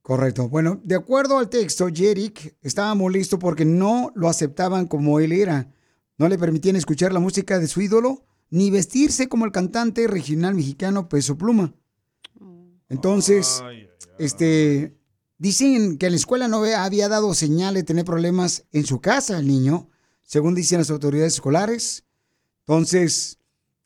Correcto. 0.00 0.48
Bueno, 0.48 0.80
de 0.82 0.96
acuerdo 0.96 1.38
al 1.38 1.48
texto, 1.48 1.88
Jerick 1.92 2.56
estaba 2.62 2.94
molesto 2.94 3.38
porque 3.38 3.64
no 3.64 4.10
lo 4.14 4.28
aceptaban 4.28 4.86
como 4.86 5.20
él 5.20 5.32
era. 5.32 5.70
No 6.22 6.28
le 6.28 6.38
permitían 6.38 6.76
escuchar 6.76 7.12
la 7.12 7.18
música 7.18 7.58
de 7.58 7.66
su 7.66 7.80
ídolo 7.80 8.24
ni 8.48 8.70
vestirse 8.70 9.28
como 9.28 9.44
el 9.44 9.50
cantante 9.50 10.06
regional 10.06 10.54
mexicano 10.54 11.08
Peso 11.08 11.36
Pluma. 11.36 11.74
Entonces, 12.88 13.60
este, 14.20 14.96
dicen 15.38 15.98
que 15.98 16.06
en 16.06 16.12
la 16.12 16.16
escuela 16.16 16.46
no 16.46 16.58
había 16.58 17.08
dado 17.08 17.34
señal 17.34 17.74
de 17.74 17.82
tener 17.82 18.04
problemas 18.04 18.68
en 18.70 18.86
su 18.86 19.00
casa 19.00 19.36
el 19.36 19.48
niño, 19.48 19.90
según 20.22 20.54
dicen 20.54 20.78
las 20.78 20.90
autoridades 20.90 21.34
escolares. 21.34 22.04
Entonces, 22.60 23.40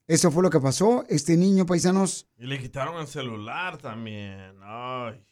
eso 0.07 0.31
fue 0.31 0.43
lo 0.43 0.51
que 0.51 0.61
pasó. 0.61 1.07
Este 1.09 1.39
niño, 1.39 1.65
paisanos, 1.65 2.27
Y 2.37 2.45
le 2.45 2.61
quitaron 2.61 3.01
el 3.01 3.07
celular 3.07 3.79
también. 3.79 4.57
Ay. 4.63 5.25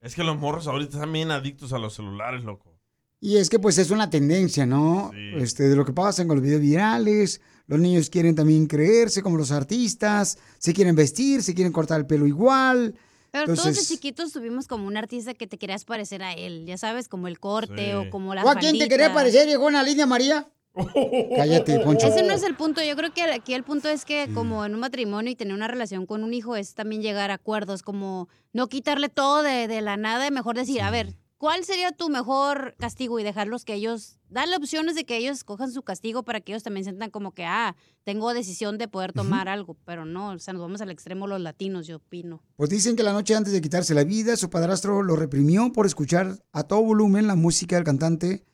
Es 0.00 0.16
que 0.16 0.24
los 0.24 0.36
morros 0.36 0.66
ahorita 0.66 0.96
están 0.96 1.12
bien 1.12 1.30
adictos 1.30 1.72
a 1.72 1.78
los 1.78 1.94
celulares, 1.94 2.42
loco. 2.42 2.77
Y 3.20 3.36
es 3.36 3.50
que 3.50 3.58
pues 3.58 3.78
es 3.78 3.90
una 3.90 4.10
tendencia, 4.10 4.64
¿no? 4.64 5.10
Este, 5.36 5.68
de 5.68 5.74
lo 5.76 5.84
que 5.84 5.92
pasa 5.92 6.26
con 6.26 6.36
los 6.36 6.44
videos 6.44 6.60
virales. 6.60 7.40
Los 7.66 7.80
niños 7.80 8.10
quieren 8.10 8.34
también 8.34 8.66
creerse 8.66 9.22
como 9.22 9.36
los 9.36 9.50
artistas, 9.50 10.38
se 10.58 10.72
quieren 10.72 10.94
vestir, 10.94 11.42
se 11.42 11.54
quieren 11.54 11.72
cortar 11.72 12.00
el 12.00 12.06
pelo 12.06 12.26
igual. 12.26 12.94
Pero 13.30 13.44
todos 13.44 13.56
de 13.58 13.70
Entonces, 13.70 13.88
chiquitos 13.88 14.32
tuvimos 14.32 14.66
como 14.66 14.86
un 14.86 14.96
artista 14.96 15.34
que 15.34 15.46
te 15.46 15.58
querías 15.58 15.84
parecer 15.84 16.22
a 16.22 16.32
él, 16.32 16.64
ya 16.64 16.78
sabes, 16.78 17.08
como 17.08 17.28
el 17.28 17.38
corte 17.38 17.94
o 17.94 18.08
como 18.08 18.34
la 18.34 18.42
¿o 18.42 18.48
a 18.48 18.54
quién 18.54 18.78
te 18.78 18.88
quería 18.88 19.12
parecer, 19.12 19.46
viejona 19.46 19.82
Lidia 19.82 20.06
María? 20.06 20.48
Cállate, 21.36 21.80
Poncho. 21.80 22.06
Ese 22.06 22.22
no 22.22 22.32
es 22.32 22.42
el 22.44 22.54
punto. 22.54 22.82
Yo 22.82 22.96
creo 22.96 23.12
que 23.12 23.22
aquí 23.22 23.52
el 23.52 23.64
punto 23.64 23.88
es 23.88 24.04
que 24.04 24.28
como 24.32 24.64
en 24.64 24.74
un 24.74 24.80
matrimonio 24.80 25.30
y 25.30 25.34
tener 25.34 25.52
una 25.52 25.66
relación 25.68 26.06
con 26.06 26.22
un 26.22 26.32
hijo 26.32 26.56
es 26.56 26.74
también 26.74 27.02
llegar 27.02 27.30
a 27.30 27.34
acuerdos, 27.34 27.82
como 27.82 28.28
no 28.52 28.68
quitarle 28.68 29.08
todo 29.08 29.42
de, 29.42 29.66
de 29.66 29.82
la 29.82 29.96
nada 29.96 30.26
y 30.26 30.30
mejor 30.30 30.56
decir, 30.56 30.80
a 30.80 30.90
ver, 30.90 31.16
¿cuál 31.38 31.64
sería 31.64 31.92
tu 31.92 32.10
mejor 32.10 32.74
castigo? 32.78 33.18
Y 33.18 33.24
dejarlos 33.24 33.64
que 33.64 33.74
ellos, 33.74 34.18
darle 34.28 34.56
opciones 34.56 34.94
de 34.94 35.04
que 35.04 35.16
ellos 35.16 35.38
escojan 35.38 35.72
su 35.72 35.82
castigo 35.82 36.24
para 36.24 36.40
que 36.40 36.52
ellos 36.52 36.62
también 36.62 36.84
sientan 36.84 37.10
como 37.10 37.32
que, 37.32 37.44
ah, 37.44 37.74
tengo 38.04 38.34
decisión 38.34 38.76
de 38.76 38.88
poder 38.88 39.12
tomar 39.12 39.48
algo, 39.48 39.76
pero 39.84 40.04
no, 40.04 40.30
o 40.30 40.38
sea, 40.38 40.52
nos 40.52 40.60
vamos 40.60 40.80
al 40.80 40.90
extremo 40.90 41.26
los 41.26 41.40
latinos, 41.40 41.86
yo 41.86 41.96
opino. 41.96 42.42
Pues 42.56 42.68
dicen 42.68 42.96
que 42.96 43.02
la 43.02 43.12
noche 43.12 43.34
antes 43.34 43.52
de 43.52 43.60
quitarse 43.60 43.94
la 43.94 44.04
vida, 44.04 44.36
su 44.36 44.50
padrastro 44.50 45.02
lo 45.02 45.16
reprimió 45.16 45.72
por 45.72 45.86
escuchar 45.86 46.38
a 46.52 46.64
todo 46.64 46.82
volumen 46.82 47.26
la 47.26 47.36
música 47.36 47.76
del 47.76 47.84
cantante 47.84 48.44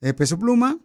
eh, 0.00 0.14
Peso 0.14 0.38
Pluma. 0.38 0.78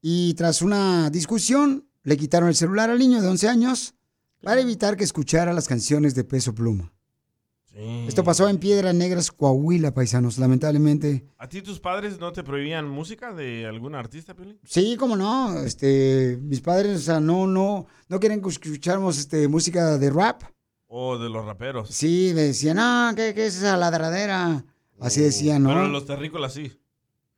Y 0.00 0.34
tras 0.34 0.62
una 0.62 1.10
discusión, 1.10 1.88
le 2.02 2.16
quitaron 2.16 2.48
el 2.48 2.56
celular 2.56 2.90
al 2.90 2.98
niño 2.98 3.22
de 3.22 3.28
11 3.28 3.48
años 3.48 3.94
para 4.42 4.60
evitar 4.60 4.96
que 4.96 5.04
escuchara 5.04 5.52
las 5.52 5.68
canciones 5.68 6.14
de 6.14 6.24
Peso 6.24 6.54
Pluma. 6.54 6.92
Esto 7.74 8.22
pasó 8.22 8.48
en 8.48 8.58
Piedras 8.58 8.94
Negras, 8.94 9.30
Coahuila, 9.30 9.94
paisanos, 9.94 10.36
lamentablemente. 10.36 11.24
¿A 11.38 11.48
ti 11.48 11.62
tus 11.62 11.80
padres 11.80 12.20
no 12.20 12.30
te 12.32 12.42
prohibían 12.42 12.86
música 12.88 13.32
de 13.32 13.66
algún 13.66 13.94
artista, 13.94 14.34
Piolín? 14.34 14.58
Sí, 14.64 14.96
cómo 14.98 15.16
no. 15.16 15.58
Este, 15.60 16.38
mis 16.42 16.60
padres, 16.60 16.98
o 16.98 17.02
sea, 17.02 17.20
no, 17.20 17.46
no, 17.46 17.86
no 18.08 18.20
quieren 18.20 18.42
que 18.42 18.48
escucháramos 18.50 19.18
este, 19.18 19.48
música 19.48 19.96
de 19.96 20.10
rap. 20.10 20.42
O 20.86 21.16
de 21.16 21.30
los 21.30 21.46
raperos. 21.46 21.88
Sí, 21.88 22.32
decían, 22.32 22.78
ah, 22.78 23.14
¿qué, 23.16 23.32
qué 23.32 23.46
es 23.46 23.56
esa 23.56 23.78
ladradera? 23.78 24.66
Así 25.00 25.22
decían, 25.22 25.62
¿no? 25.62 25.70
Pero 25.70 25.88
los 25.88 26.04
terrícolas 26.04 26.52
sí. 26.52 26.78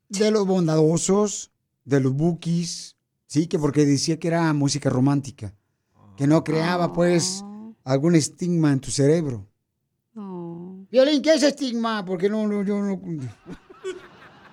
De 0.08 0.32
los 0.32 0.46
bondadosos, 0.46 1.52
de 1.84 2.00
los 2.00 2.12
bookies, 2.12 2.96
sí, 3.26 3.46
que 3.46 3.58
porque 3.60 3.86
decía 3.86 4.18
que 4.18 4.28
era 4.28 4.52
música 4.52 4.90
romántica, 4.90 5.54
que 6.16 6.26
no 6.26 6.42
creaba, 6.42 6.92
pues, 6.92 7.44
algún 7.84 8.16
estigma 8.16 8.72
en 8.72 8.80
tu 8.80 8.90
cerebro. 8.90 9.46
Violín, 10.94 11.22
¿qué 11.22 11.34
es 11.34 11.42
estigma? 11.42 12.04
Porque 12.04 12.28
no, 12.28 12.46
no, 12.46 12.62
yo 12.62 12.78
no... 12.78 13.00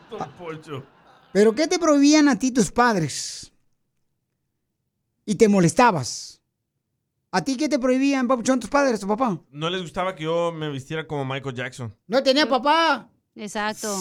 Don 0.10 0.32
Poncho. 0.40 0.84
¿Pero 1.32 1.54
qué 1.54 1.68
te 1.68 1.78
prohibían 1.78 2.28
a 2.30 2.40
ti 2.40 2.50
tus 2.52 2.72
padres? 2.72 3.52
Y 5.24 5.36
te 5.36 5.48
molestabas. 5.48 6.42
¿A 7.32 7.44
ti 7.44 7.56
qué 7.58 7.70
te 7.70 7.78
prohibían, 7.78 8.28
papuchón, 8.28 8.60
tus 8.60 8.72
padres, 8.72 9.00
tu 9.00 9.08
papá? 9.08 9.40
No 9.52 9.70
les 9.70 9.84
gustaba 9.84 10.16
que 10.16 10.24
yo 10.24 10.52
me 10.52 10.72
vistiera 10.72 11.06
como 11.06 11.24
Michael 11.26 11.54
Jackson. 11.54 11.96
No 12.08 12.24
tenía 12.24 12.50
papá. 12.50 13.08
Exacto. 13.36 13.96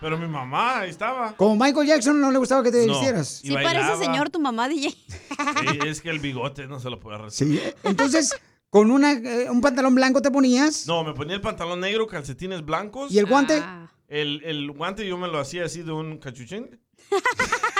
Pero 0.00 0.18
mi 0.18 0.26
mamá 0.26 0.80
ahí 0.80 0.90
estaba. 0.90 1.36
Como 1.36 1.54
Michael 1.54 1.86
Jackson 1.86 2.20
no 2.20 2.32
le 2.32 2.38
gustaba 2.38 2.64
que 2.64 2.72
te 2.72 2.84
No. 2.84 2.94
vistieras. 2.94 3.44
Y 3.44 3.48
Sí 3.50 3.54
parece 3.54 3.74
bailaba. 3.78 4.04
señor 4.04 4.30
tu 4.30 4.40
mamá, 4.40 4.68
DJ. 4.68 4.90
Sí, 4.90 5.78
es 5.86 6.00
que 6.00 6.10
el 6.10 6.18
bigote 6.18 6.66
no 6.66 6.80
se 6.80 6.90
lo 6.90 6.98
puede 6.98 7.16
Sí, 7.30 7.44
recibir. 7.44 7.76
entonces, 7.84 8.34
con 8.76 8.90
una, 8.90 9.12
eh, 9.12 9.48
un 9.50 9.60
pantalón 9.62 9.94
blanco 9.94 10.20
te 10.20 10.30
ponías. 10.30 10.86
No, 10.86 11.02
me 11.02 11.14
ponía 11.14 11.34
el 11.36 11.40
pantalón 11.40 11.80
negro, 11.80 12.06
calcetines 12.06 12.62
blancos. 12.64 13.10
¿Y 13.10 13.18
el 13.18 13.24
guante? 13.26 13.60
Ah. 13.62 13.90
El, 14.06 14.42
el 14.44 14.70
guante 14.70 15.06
yo 15.06 15.16
me 15.16 15.28
lo 15.28 15.38
hacía 15.40 15.64
así 15.64 15.82
de 15.82 15.92
un 15.92 16.18
cachuchín. 16.18 16.78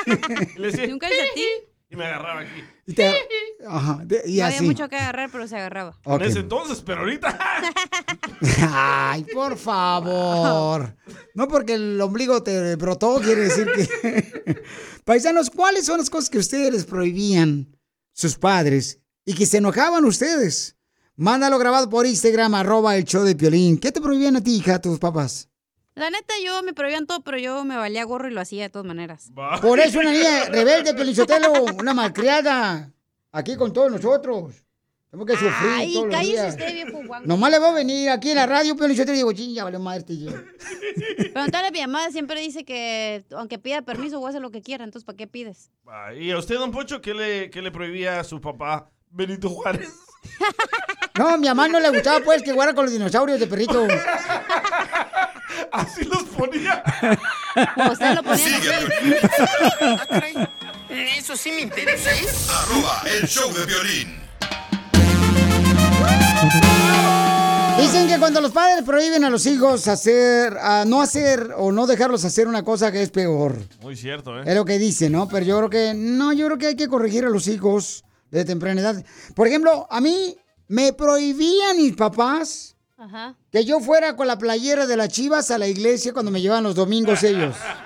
Y 0.06 0.58
le 0.58 0.66
decía, 0.70 0.86
¿Y 0.86 0.92
un 0.92 0.98
calcetín? 0.98 1.44
Y 1.88 1.94
me 1.94 2.04
agarraba 2.04 2.40
aquí. 2.40 2.64
Y 2.88 2.94
te- 2.94 3.14
Ajá, 3.64 4.00
de- 4.04 4.22
y 4.26 4.38
no 4.38 4.44
así. 4.46 4.56
había 4.56 4.62
mucho 4.68 4.88
que 4.88 4.96
agarrar, 4.96 5.30
pero 5.30 5.46
se 5.46 5.56
agarraba. 5.56 5.96
En 6.04 6.20
ese 6.22 6.40
entonces, 6.40 6.82
pero 6.84 7.02
ahorita. 7.02 7.38
Ay, 8.72 9.24
por 9.32 9.56
favor. 9.56 10.96
No 11.34 11.46
porque 11.46 11.74
el 11.74 12.00
ombligo 12.00 12.42
te 12.42 12.74
brotó, 12.74 13.20
quiere 13.22 13.42
decir 13.42 13.68
que... 13.72 14.62
Paisanos, 15.04 15.48
¿cuáles 15.48 15.86
son 15.86 15.98
las 15.98 16.10
cosas 16.10 16.28
que 16.28 16.38
ustedes 16.38 16.72
les 16.72 16.84
prohibían 16.86 17.78
sus 18.12 18.34
padres 18.36 19.00
y 19.24 19.34
que 19.34 19.46
se 19.46 19.58
enojaban 19.58 20.04
ustedes? 20.04 20.75
Mándalo 21.18 21.58
grabado 21.58 21.88
por 21.88 22.04
Instagram, 22.06 22.54
arroba 22.54 22.94
el 22.96 23.04
show 23.04 23.24
de 23.24 23.34
Piolín. 23.34 23.78
¿Qué 23.78 23.90
te 23.90 24.02
prohibían 24.02 24.36
a 24.36 24.42
ti, 24.42 24.56
hija, 24.56 24.78
tus 24.80 24.98
papás? 24.98 25.48
La 25.94 26.10
neta, 26.10 26.34
yo 26.44 26.62
me 26.62 26.74
prohibían 26.74 27.06
todo, 27.06 27.22
pero 27.22 27.38
yo 27.38 27.64
me 27.64 27.74
valía 27.74 28.04
gorro 28.04 28.28
y 28.28 28.32
lo 28.32 28.40
hacía 28.42 28.64
de 28.64 28.68
todas 28.68 28.86
maneras. 28.86 29.30
Por 29.62 29.80
eso 29.80 29.98
una 30.00 30.12
niña 30.12 30.44
rebelde, 30.50 30.92
Pelichotelo, 30.92 31.64
una 31.80 31.94
malcriada, 31.94 32.92
aquí 33.32 33.56
con 33.56 33.72
todos 33.72 33.90
nosotros. 33.90 34.56
Tenemos 35.10 35.26
que 35.26 35.32
sufrir 35.38 35.70
Ay, 35.72 35.94
todos 35.94 36.06
los 36.06 36.14
cállese 36.14 36.32
días. 36.42 36.48
usted, 36.54 36.74
viejo 36.74 37.06
guango. 37.06 37.26
Nomás 37.26 37.50
le 37.50 37.58
voy 37.60 37.68
a 37.68 37.72
venir 37.72 38.10
aquí 38.10 38.30
en 38.32 38.36
la 38.36 38.44
radio, 38.46 38.76
Pelichotelo, 38.76 39.14
y 39.14 39.16
digo, 39.16 39.32
ching, 39.32 39.54
ya 39.54 39.64
valió 39.64 39.80
madre 39.80 40.00
este 40.00 40.18
yo. 40.18 40.30
Preguntarle 41.32 41.68
a 41.68 41.70
mi 41.70 41.80
mamá, 41.80 42.10
siempre 42.10 42.42
dice 42.42 42.66
que 42.66 43.24
aunque 43.30 43.58
pida 43.58 43.80
permiso, 43.80 44.18
voy 44.18 44.26
a 44.26 44.30
hacer 44.30 44.42
lo 44.42 44.50
que 44.50 44.60
quiera, 44.60 44.84
entonces 44.84 45.06
¿para 45.06 45.16
qué 45.16 45.26
pides? 45.26 45.70
Ah, 45.86 46.12
¿Y 46.12 46.30
a 46.30 46.36
usted, 46.38 46.56
don 46.56 46.72
Pocho, 46.72 47.00
qué 47.00 47.14
le, 47.14 47.48
qué 47.48 47.62
le 47.62 47.70
prohibía 47.70 48.20
a 48.20 48.24
su 48.24 48.38
papá 48.38 48.90
Benito 49.08 49.48
Juárez? 49.48 49.88
No, 51.18 51.38
mi 51.38 51.48
mamá 51.48 51.68
no 51.68 51.80
le 51.80 51.88
gustaba, 51.90 52.20
pues, 52.20 52.42
que 52.42 52.52
jugara 52.52 52.74
con 52.74 52.84
los 52.84 52.92
dinosaurios 52.92 53.40
de 53.40 53.46
perrito. 53.46 53.86
Así 55.72 56.04
los 56.04 56.24
ponía. 56.24 56.82
Usted 57.90 58.14
lo 58.14 58.22
ponía 58.22 58.58
Ah. 60.88 60.94
Eso 61.18 61.36
sí 61.36 61.50
me 61.50 61.62
interesa, 61.62 62.10
¿eh? 62.10 62.26
Arroba 62.50 63.02
el 63.06 63.26
show 63.26 63.52
de 63.52 63.64
violín. 63.66 64.16
Dicen 67.78 68.08
que 68.08 68.18
cuando 68.18 68.40
los 68.40 68.52
padres 68.52 68.82
prohíben 68.84 69.24
a 69.24 69.30
los 69.30 69.44
hijos 69.46 69.86
hacer, 69.88 70.56
a 70.58 70.84
no 70.86 71.02
hacer 71.02 71.50
o 71.56 71.72
no 71.72 71.86
dejarlos 71.86 72.24
hacer 72.24 72.48
una 72.48 72.62
cosa 72.64 72.90
que 72.90 73.02
es 73.02 73.10
peor. 73.10 73.56
Muy 73.82 73.96
cierto, 73.96 74.40
Es 74.40 74.48
¿eh? 74.48 74.54
lo 74.54 74.64
que 74.64 74.78
dicen, 74.78 75.12
¿no? 75.12 75.28
Pero 75.28 75.44
yo 75.44 75.58
creo 75.58 75.70
que, 75.70 75.92
no, 75.94 76.32
yo 76.32 76.46
creo 76.46 76.58
que 76.58 76.66
hay 76.68 76.76
que 76.76 76.88
corregir 76.88 77.26
a 77.26 77.28
los 77.28 77.48
hijos 77.48 78.04
de 78.38 78.44
temprana 78.44 78.80
edad. 78.80 79.04
Por 79.34 79.46
ejemplo, 79.46 79.86
a 79.90 80.00
mí 80.00 80.36
me 80.68 80.92
prohibían 80.92 81.76
mis 81.76 81.94
papás 81.96 82.76
Ajá. 82.96 83.36
que 83.50 83.64
yo 83.64 83.80
fuera 83.80 84.16
con 84.16 84.26
la 84.26 84.38
playera 84.38 84.86
de 84.86 84.96
las 84.96 85.08
chivas 85.08 85.50
a 85.50 85.58
la 85.58 85.66
iglesia 85.66 86.12
cuando 86.12 86.30
me 86.30 86.40
llevaban 86.40 86.64
los 86.64 86.74
domingos 86.74 87.22
ellos. 87.22 87.56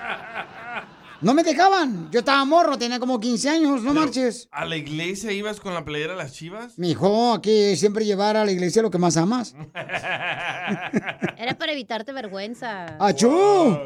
No 1.22 1.34
me 1.34 1.42
dejaban. 1.42 2.10
Yo 2.10 2.20
estaba 2.20 2.42
morro, 2.46 2.78
tenía 2.78 2.98
como 2.98 3.20
15 3.20 3.50
años, 3.50 3.82
no 3.82 3.92
marches. 3.92 4.48
¿A 4.50 4.64
la 4.64 4.76
iglesia 4.76 5.30
ibas 5.32 5.60
con 5.60 5.74
la 5.74 5.84
playera 5.84 6.12
de 6.14 6.18
las 6.18 6.32
chivas? 6.32 6.78
Mi 6.78 6.92
hijo, 6.92 7.34
aquí 7.34 7.76
siempre 7.76 8.06
llevar 8.06 8.38
a 8.38 8.44
la 8.46 8.52
iglesia 8.52 8.80
lo 8.80 8.90
que 8.90 8.96
más 8.96 9.18
amas. 9.18 9.54
Era 9.74 11.58
para 11.58 11.72
evitarte 11.72 12.12
vergüenza. 12.14 12.96
¡Achú! 12.98 13.28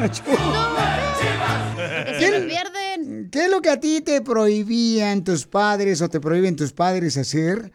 ¡Achú! 0.00 0.22
Me 1.76 2.40
pierden. 2.40 3.28
¿Qué 3.30 3.44
es 3.44 3.50
lo 3.50 3.60
que 3.60 3.68
a 3.68 3.78
ti 3.78 4.00
te 4.00 4.22
prohibían 4.22 5.24
tus 5.24 5.46
padres 5.46 6.00
o 6.00 6.08
te 6.08 6.20
prohíben 6.20 6.56
tus 6.56 6.72
padres 6.72 7.18
hacer? 7.18 7.70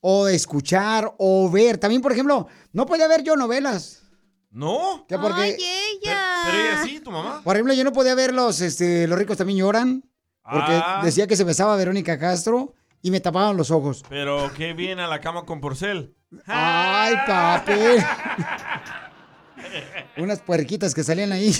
O 0.00 0.28
escuchar 0.28 1.14
o 1.16 1.50
ver. 1.50 1.78
También, 1.78 2.02
por 2.02 2.12
ejemplo, 2.12 2.48
no 2.72 2.84
podía 2.84 3.08
ver 3.08 3.22
yo 3.22 3.34
novelas. 3.34 4.05
¿No? 4.50 5.04
¿Qué 5.08 5.18
porque, 5.18 5.40
Ay, 5.42 5.56
ella. 5.58 6.24
Pero 6.46 6.58
ella 6.58 6.82
sí, 6.84 7.00
tu 7.00 7.10
mamá. 7.10 7.40
por 7.44 7.56
ejemplo, 7.56 7.74
yo 7.74 7.84
no 7.84 7.92
podía 7.92 8.14
ver 8.14 8.32
los, 8.32 8.60
este, 8.60 9.06
los 9.06 9.18
ricos 9.18 9.36
también 9.36 9.58
lloran. 9.58 10.02
Porque 10.42 10.72
Ah. 10.82 11.00
decía 11.04 11.26
que 11.26 11.36
se 11.36 11.44
besaba 11.44 11.74
a 11.74 11.76
Verónica 11.76 12.18
Castro 12.18 12.74
y 13.02 13.10
me 13.10 13.20
tapaban 13.20 13.56
los 13.56 13.70
ojos. 13.72 14.04
Pero 14.08 14.50
qué 14.56 14.72
bien 14.74 15.00
a 15.00 15.08
la 15.08 15.20
cama 15.20 15.44
con 15.44 15.60
porcel. 15.60 16.14
¡Ay, 16.46 17.14
papi! 17.26 17.72
Unas 20.18 20.40
puerquitas 20.40 20.94
que 20.94 21.02
salían 21.02 21.32
ahí. 21.32 21.52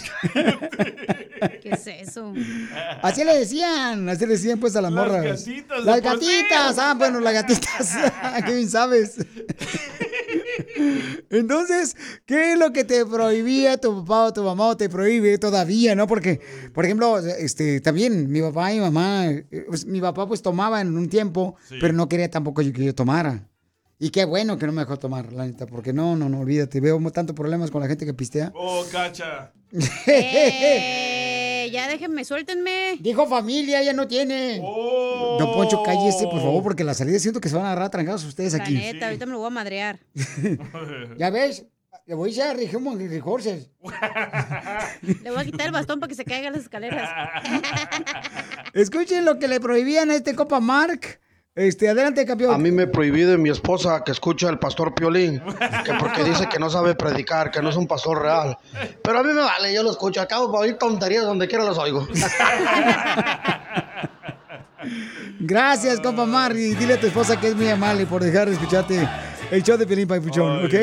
¿Qué 1.62 1.70
es 1.72 1.86
eso? 1.86 2.32
Así 3.02 3.24
le 3.24 3.36
decían, 3.38 4.08
así 4.08 4.24
le 4.24 4.32
decían 4.34 4.58
pues 4.60 4.76
a 4.76 4.80
las, 4.80 4.92
Las 4.92 5.06
morras. 5.06 5.24
gatitas 5.44 5.84
Las 5.84 6.00
porcel. 6.00 6.20
gatitas, 6.20 6.78
ah, 6.78 6.94
bueno, 6.96 7.20
las 7.20 7.34
gatitas. 7.34 7.96
Qué 8.46 8.54
bien 8.54 8.70
sabes. 8.70 9.16
Entonces, 11.30 11.96
¿qué 12.24 12.52
es 12.52 12.58
lo 12.58 12.72
que 12.72 12.84
te 12.84 13.04
prohibía 13.06 13.76
tu 13.78 14.00
papá 14.04 14.24
o 14.26 14.32
tu 14.32 14.42
mamá 14.42 14.68
o 14.68 14.76
te 14.76 14.88
prohíbe 14.88 15.38
todavía, 15.38 15.94
no? 15.94 16.06
Porque, 16.06 16.40
por 16.72 16.84
ejemplo, 16.84 17.18
este, 17.18 17.80
también 17.80 18.30
mi 18.30 18.40
papá 18.40 18.72
y 18.72 18.76
mi 18.76 18.80
mamá, 18.82 19.26
eh, 19.26 19.46
pues, 19.68 19.86
mi 19.86 20.00
papá 20.00 20.26
pues 20.26 20.42
tomaba 20.42 20.80
en 20.80 20.96
un 20.96 21.08
tiempo, 21.08 21.56
Sí. 21.68 21.76
pero 21.80 21.92
no 21.94 22.08
quería 22.08 22.30
tampoco 22.30 22.62
yo 22.62 22.72
que 22.72 22.84
yo 22.84 22.94
tomara. 22.94 23.48
Y 23.98 24.10
qué 24.10 24.26
bueno 24.26 24.58
que 24.58 24.66
no 24.66 24.72
me 24.72 24.82
dejó 24.82 24.98
tomar, 24.98 25.32
la 25.32 25.46
neta, 25.46 25.66
porque 25.66 25.92
no, 25.94 26.16
no, 26.16 26.28
no, 26.28 26.40
olvídate, 26.40 26.80
veo 26.80 27.00
tantos 27.10 27.34
problemas 27.34 27.70
con 27.70 27.80
la 27.80 27.88
gente 27.88 28.04
que 28.04 28.12
pistea. 28.12 28.52
Oh, 28.54 28.84
cacha. 28.92 29.52
Ya 31.70 31.88
déjenme, 31.88 32.24
suéltenme. 32.24 32.96
Dijo 33.00 33.26
familia, 33.26 33.82
ya 33.82 33.92
no 33.92 34.06
tiene. 34.06 34.60
Oh. 34.62 35.36
Don 35.38 35.52
Poncho, 35.52 35.82
cállese, 35.82 36.24
por 36.24 36.40
favor, 36.40 36.62
porque 36.62 36.84
la 36.84 36.94
salida 36.94 37.18
siento 37.18 37.40
que 37.40 37.48
se 37.48 37.56
van 37.56 37.64
a 37.64 37.72
agarrar 37.72 37.90
trancados 37.90 38.24
ustedes 38.24 38.54
La 38.54 38.62
aquí. 38.62 38.74
neta, 38.74 39.06
ahorita 39.06 39.26
me 39.26 39.32
lo 39.32 39.38
voy 39.38 39.48
a 39.48 39.50
madrear. 39.50 39.98
¿Ya 41.18 41.30
ves? 41.30 41.66
Le 42.06 42.14
voy 42.14 42.30
a 42.30 42.32
echar 42.32 42.48
a 42.50 42.54
Rigimon 42.54 43.00
y 43.00 43.18
Horses. 43.22 43.68
Le 45.24 45.30
voy 45.30 45.40
a 45.40 45.44
quitar 45.44 45.66
el 45.66 45.72
bastón 45.72 45.98
para 45.98 46.08
que 46.08 46.14
se 46.14 46.24
caigan 46.24 46.52
las 46.52 46.62
escaleras. 46.62 47.10
Escuchen 48.74 49.24
lo 49.24 49.40
que 49.40 49.48
le 49.48 49.58
prohibían 49.58 50.10
a 50.12 50.14
este 50.14 50.36
copa 50.36 50.60
Mark. 50.60 51.18
Este, 51.56 51.88
adelante, 51.88 52.26
campeón. 52.26 52.54
A 52.54 52.58
mí 52.58 52.70
me 52.70 52.86
prohibí 52.86 53.22
de 53.22 53.38
mi 53.38 53.48
esposa 53.48 54.04
que 54.04 54.12
escucha 54.12 54.50
al 54.50 54.58
pastor 54.58 54.94
Piolín, 54.94 55.40
que 55.86 55.94
porque 55.98 56.22
dice 56.22 56.46
que 56.50 56.58
no 56.58 56.68
sabe 56.68 56.94
predicar, 56.94 57.50
que 57.50 57.62
no 57.62 57.70
es 57.70 57.76
un 57.76 57.86
pastor 57.86 58.20
real. 58.20 58.58
Pero 59.02 59.18
a 59.18 59.22
mí 59.22 59.32
me 59.32 59.40
vale, 59.40 59.72
yo 59.72 59.82
lo 59.82 59.90
escucho. 59.90 60.20
Acabo 60.20 60.52
para 60.52 60.64
oír 60.64 60.76
tonterías 60.76 61.24
donde 61.24 61.48
quiera 61.48 61.64
los 61.64 61.78
oigo. 61.78 62.06
Gracias, 65.40 65.98
compa 66.00 66.26
Mark. 66.26 66.56
Y 66.58 66.74
dile 66.74 66.92
a 66.94 67.00
tu 67.00 67.06
esposa 67.06 67.40
que 67.40 67.48
es 67.48 67.56
muy 67.56 67.68
amable 67.68 68.04
por 68.04 68.22
dejar 68.22 68.48
de 68.48 68.52
escucharte 68.52 69.08
el 69.50 69.62
show 69.62 69.78
de 69.78 69.86
Pelín 69.86 70.06
Paipuchón, 70.06 70.66
¿ok? 70.66 70.74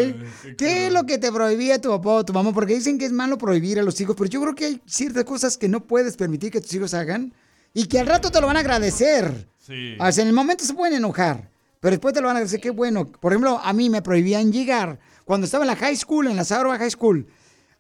¿Qué 0.58 0.88
es 0.88 0.92
lo 0.92 1.04
que 1.04 1.20
te 1.20 1.32
prohibía 1.32 1.80
tu 1.80 1.90
papá 1.90 2.10
o 2.10 2.26
tu 2.26 2.34
mamá? 2.34 2.52
Porque 2.52 2.74
dicen 2.74 2.98
que 2.98 3.06
es 3.06 3.12
malo 3.12 3.38
prohibir 3.38 3.80
a 3.80 3.84
los 3.84 4.02
hijos, 4.02 4.16
pero 4.18 4.28
yo 4.28 4.42
creo 4.42 4.56
que 4.56 4.66
hay 4.66 4.82
ciertas 4.88 5.24
cosas 5.24 5.56
que 5.56 5.70
no 5.70 5.82
puedes 5.86 6.18
permitir 6.18 6.52
que 6.52 6.62
tus 6.62 6.74
hijos 6.74 6.96
hagan 6.96 7.32
y 7.76 7.86
que 7.86 8.00
al 8.00 8.08
rato 8.08 8.32
te 8.32 8.42
lo 8.42 8.48
van 8.48 8.58
a 8.58 8.62
agradecer. 8.62 9.53
Sí. 9.66 9.96
O 10.00 10.12
sea, 10.12 10.22
en 10.24 10.28
el 10.28 10.34
momento 10.34 10.66
se 10.66 10.74
pueden 10.74 10.98
enojar, 10.98 11.50
pero 11.80 11.92
después 11.92 12.14
te 12.14 12.20
lo 12.22 12.28
van 12.28 12.36
a 12.36 12.40
agradecer. 12.40 12.60
Qué 12.60 12.70
bueno. 12.72 13.06
Por 13.12 13.32
ejemplo, 13.32 13.60
a 13.64 13.72
mí 13.74 13.90
me 13.90 14.02
prohibían 14.02 14.52
llegar. 14.52 15.00
Cuando 15.26 15.46
estaba 15.46 15.64
en 15.64 15.70
la 15.70 15.76
high 15.78 15.96
school, 15.96 16.28
en 16.28 16.36
la 16.36 16.44
Sauerman 16.44 16.80
High 16.80 16.92
School, 16.92 17.28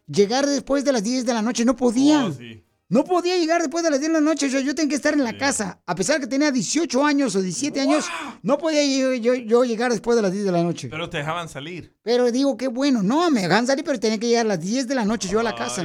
llegar 0.07 0.45
después 0.45 0.85
de 0.85 0.91
las 0.93 1.03
10 1.03 1.25
de 1.25 1.33
la 1.33 1.41
noche 1.41 1.65
no 1.65 1.75
podía. 1.75 2.25
Oh, 2.25 2.31
sí. 2.31 2.63
No 2.89 3.03
podía 3.03 3.35
llegar 3.37 3.59
después 3.61 3.83
de 3.83 3.89
las 3.89 3.99
10 3.99 4.11
de 4.13 4.19
la 4.19 4.23
noche. 4.23 4.49
Yo, 4.49 4.59
yo 4.59 4.75
tenía 4.75 4.89
que 4.89 4.95
estar 4.95 5.13
en 5.13 5.23
la 5.23 5.35
casa. 5.35 5.81
A 5.85 5.95
pesar 5.95 6.19
que 6.19 6.27
tenía 6.27 6.51
18 6.51 7.03
años 7.03 7.35
o 7.35 7.41
17 7.41 7.81
años, 7.81 8.05
no 8.43 8.57
podía 8.59 8.83
yo, 8.85 9.13
yo- 9.15 9.33
yo 9.33 9.63
llegar 9.63 9.91
después 9.91 10.15
de 10.15 10.21
las 10.21 10.31
10 10.31 10.45
de 10.45 10.51
la 10.51 10.61
noche. 10.61 10.89
Pero 10.89 11.09
te 11.09 11.17
dejaban 11.17 11.49
salir. 11.49 11.95
Pero 12.03 12.31
digo, 12.31 12.55
qué 12.55 12.67
bueno. 12.67 13.01
No, 13.01 13.31
me 13.31 13.41
dejan 13.41 13.65
salir, 13.65 13.83
pero 13.83 13.99
tenía 13.99 14.19
que 14.19 14.27
llegar 14.27 14.45
a 14.45 14.49
las 14.49 14.61
10 14.61 14.87
de 14.87 14.93
la 14.95 15.05
noche 15.05 15.27
yo 15.27 15.39
a 15.39 15.43
la 15.43 15.55
casa. 15.55 15.83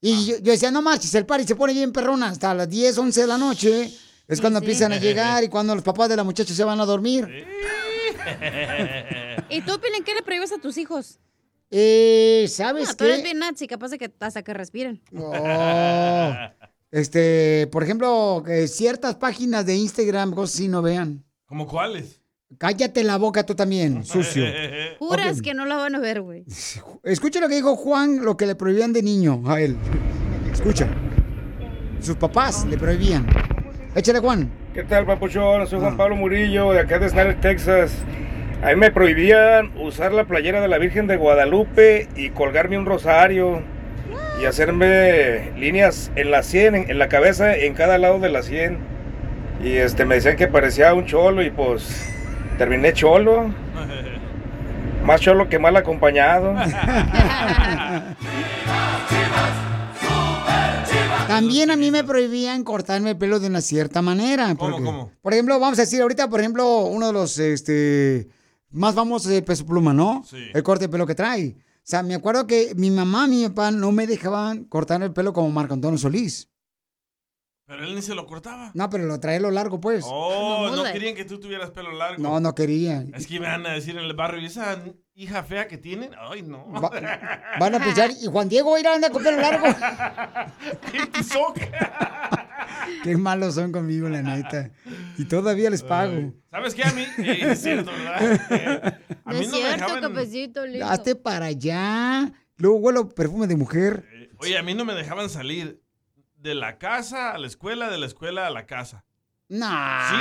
Y 0.00 0.26
yo, 0.26 0.36
yo 0.38 0.52
decía, 0.52 0.70
no 0.70 0.82
marches, 0.82 1.14
el 1.14 1.24
party 1.24 1.46
se 1.46 1.54
pone 1.54 1.72
bien 1.72 1.92
perrona 1.92 2.28
hasta 2.28 2.52
las 2.52 2.68
10, 2.68 2.98
11 2.98 3.20
de 3.22 3.26
la 3.26 3.38
noche. 3.38 3.90
Es 4.26 4.40
cuando 4.40 4.58
sí. 4.60 4.64
empiezan 4.64 4.92
a 4.92 4.98
llegar 4.98 5.44
y 5.44 5.48
cuando 5.48 5.74
los 5.74 5.84
papás 5.84 6.08
de 6.08 6.16
la 6.16 6.24
muchacha 6.24 6.54
se 6.54 6.64
van 6.64 6.80
a 6.80 6.86
dormir. 6.86 7.26
¿Y 9.50 9.60
tú, 9.62 9.78
Pilen, 9.80 10.02
qué 10.04 10.14
le 10.14 10.22
prohíbes 10.22 10.52
a 10.52 10.58
tus 10.58 10.78
hijos? 10.78 11.18
Eh, 11.70 12.46
¿sabes 12.48 12.88
No, 12.88 12.94
tú 12.94 13.04
eres 13.04 13.18
qué? 13.18 13.22
bien 13.24 13.38
nazi, 13.38 13.66
capaz 13.66 13.88
de 13.90 13.98
que 13.98 14.10
hasta 14.20 14.42
que 14.42 14.54
respiren. 14.54 15.02
Oh, 15.16 16.32
este, 16.90 17.66
por 17.72 17.82
ejemplo, 17.82 18.42
que 18.46 18.68
ciertas 18.68 19.16
páginas 19.16 19.66
de 19.66 19.74
Instagram, 19.74 20.32
cosas 20.32 20.54
así 20.54 20.68
no 20.68 20.82
vean. 20.82 21.24
¿Cómo 21.46 21.66
cuáles? 21.66 22.20
Cállate 22.58 23.02
la 23.02 23.16
boca 23.18 23.44
tú 23.44 23.54
también, 23.54 24.04
sucio. 24.06 24.44
Juras 24.98 25.42
que 25.42 25.54
no 25.54 25.66
la 25.66 25.76
van 25.76 25.96
a 25.96 25.98
ver, 25.98 26.20
güey. 26.20 26.44
Escucha 27.02 27.40
lo 27.40 27.48
que 27.48 27.56
dijo 27.56 27.76
Juan, 27.76 28.24
lo 28.24 28.36
que 28.36 28.46
le 28.46 28.54
prohibían 28.54 28.92
de 28.92 29.02
niño 29.02 29.42
a 29.46 29.60
él. 29.60 29.76
Escucha. 30.52 30.88
Sus 32.00 32.16
papás 32.16 32.64
le 32.66 32.78
prohibían. 32.78 33.26
Échale, 33.94 34.18
Juan. 34.18 34.50
¿Qué 34.74 34.82
tal, 34.82 35.06
papuchón? 35.06 35.68
Soy 35.68 35.78
Juan 35.78 35.96
Pablo 35.96 36.16
Murillo, 36.16 36.72
de 36.72 36.80
acá 36.80 36.98
de 36.98 37.08
Snyder, 37.08 37.40
Texas. 37.40 37.96
A 38.60 38.70
mí 38.70 38.76
me 38.76 38.90
prohibían 38.90 39.70
usar 39.78 40.12
la 40.12 40.24
playera 40.24 40.60
de 40.60 40.66
la 40.66 40.78
Virgen 40.78 41.06
de 41.06 41.16
Guadalupe 41.16 42.08
y 42.16 42.30
colgarme 42.30 42.76
un 42.76 42.86
rosario 42.86 43.62
y 44.42 44.46
hacerme 44.46 45.52
líneas 45.56 46.10
en 46.16 46.32
la 46.32 46.42
sien, 46.42 46.74
en, 46.74 46.90
en 46.90 46.98
la 46.98 47.08
cabeza, 47.08 47.54
en 47.54 47.74
cada 47.74 47.98
lado 47.98 48.18
de 48.18 48.30
la 48.30 48.42
sien. 48.42 48.78
Y 49.62 49.76
este 49.76 50.04
me 50.04 50.16
decían 50.16 50.34
que 50.36 50.48
parecía 50.48 50.92
un 50.92 51.06
cholo 51.06 51.42
y 51.42 51.50
pues 51.50 52.12
terminé 52.58 52.92
cholo. 52.94 53.54
Más 55.04 55.20
cholo 55.20 55.48
que 55.48 55.58
mal 55.60 55.76
acompañado. 55.76 56.54
También 61.34 61.70
a 61.70 61.76
mí 61.76 61.90
me 61.90 62.04
prohibían 62.04 62.64
cortarme 62.64 63.10
el 63.10 63.18
pelo 63.18 63.40
de 63.40 63.48
una 63.48 63.60
cierta 63.60 64.02
manera. 64.02 64.54
¿Cómo, 64.54 64.70
porque, 64.70 64.84
cómo? 64.84 65.10
Por 65.20 65.32
ejemplo, 65.32 65.58
vamos 65.58 65.78
a 65.78 65.82
decir 65.82 66.02
ahorita, 66.02 66.28
por 66.28 66.40
ejemplo, 66.40 66.86
uno 66.86 67.08
de 67.08 67.12
los 67.12 67.38
este, 67.38 68.28
más 68.70 68.94
famosos 68.94 69.30
es 69.30 69.38
el 69.38 69.44
peso 69.44 69.66
pluma, 69.66 69.92
¿no? 69.92 70.24
Sí. 70.28 70.38
El 70.52 70.62
corte 70.62 70.84
de 70.84 70.88
pelo 70.88 71.06
que 71.06 71.14
trae. 71.14 71.56
O 71.58 71.86
sea, 71.86 72.02
me 72.02 72.14
acuerdo 72.14 72.46
que 72.46 72.74
mi 72.76 72.90
mamá 72.90 73.26
y 73.26 73.30
mi 73.30 73.48
papá 73.48 73.70
no 73.70 73.92
me 73.92 74.06
dejaban 74.06 74.64
cortar 74.64 75.02
el 75.02 75.12
pelo 75.12 75.32
como 75.32 75.50
Marco 75.50 75.74
Antonio 75.74 75.98
Solís. 75.98 76.48
Pero 77.66 77.82
él 77.84 77.94
ni 77.94 78.02
se 78.02 78.14
lo 78.14 78.26
cortaba. 78.26 78.70
No, 78.74 78.90
pero 78.90 79.04
lo 79.04 79.18
trae 79.20 79.40
lo 79.40 79.50
largo, 79.50 79.80
pues. 79.80 80.04
Oh, 80.06 80.70
no 80.76 80.84
querían 80.84 81.14
que 81.14 81.24
tú 81.24 81.40
tuvieras 81.40 81.70
pelo 81.70 81.92
largo. 81.92 82.22
No, 82.22 82.38
no 82.38 82.54
quería. 82.54 83.04
Es 83.14 83.26
que 83.26 83.40
me 83.40 83.46
van 83.46 83.64
a 83.66 83.72
decir 83.72 83.96
en 83.96 84.04
el 84.04 84.12
barrio, 84.14 84.40
¿y 84.42 84.46
esa 84.46 84.82
hija 85.14 85.42
fea 85.44 85.66
que 85.66 85.78
tienen? 85.78 86.10
Ay, 86.18 86.42
no. 86.42 86.66
Van 87.58 87.74
a 87.74 87.78
pensar, 87.82 88.10
y 88.20 88.26
Juan 88.26 88.50
Diego 88.50 88.76
irá 88.78 88.94
anda 88.94 89.08
con 89.08 89.22
pelo 89.22 89.38
largo. 89.40 89.66
Qué 93.02 93.16
malos 93.16 93.54
son 93.54 93.72
conmigo, 93.72 94.08
la 94.08 94.22
neta. 94.22 94.70
Y 95.16 95.24
todavía 95.24 95.70
les 95.70 95.82
pago. 95.82 96.32
¿Sabes 96.50 96.74
qué? 96.74 96.84
A 96.84 96.92
mí, 96.92 97.02
eh, 97.18 97.38
es 97.50 97.62
cierto, 97.62 97.90
¿verdad? 97.90 99.00
A 99.24 99.32
No 99.32 99.38
mí 99.38 99.44
es 99.44 99.50
no 99.50 99.56
me 99.58 99.62
cierto, 99.64 99.84
dejaban... 99.86 100.00
cafecito 100.14 100.66
lindo. 100.66 100.86
Hazte 100.86 101.14
para 101.14 101.46
allá. 101.46 102.32
Luego 102.56 102.76
huelo 102.76 103.08
perfume 103.08 103.46
de 103.46 103.56
mujer. 103.56 104.04
Oye, 104.38 104.58
a 104.58 104.62
mí 104.62 104.74
no 104.74 104.84
me 104.84 104.94
dejaban 104.94 105.30
salir 105.30 105.82
de 106.44 106.54
la 106.54 106.76
casa 106.78 107.30
a 107.32 107.38
la 107.38 107.46
escuela, 107.46 107.88
de 107.90 107.96
la 107.96 108.04
escuela 108.06 108.46
a 108.46 108.50
la 108.50 108.66
casa. 108.66 109.02
No, 109.48 109.66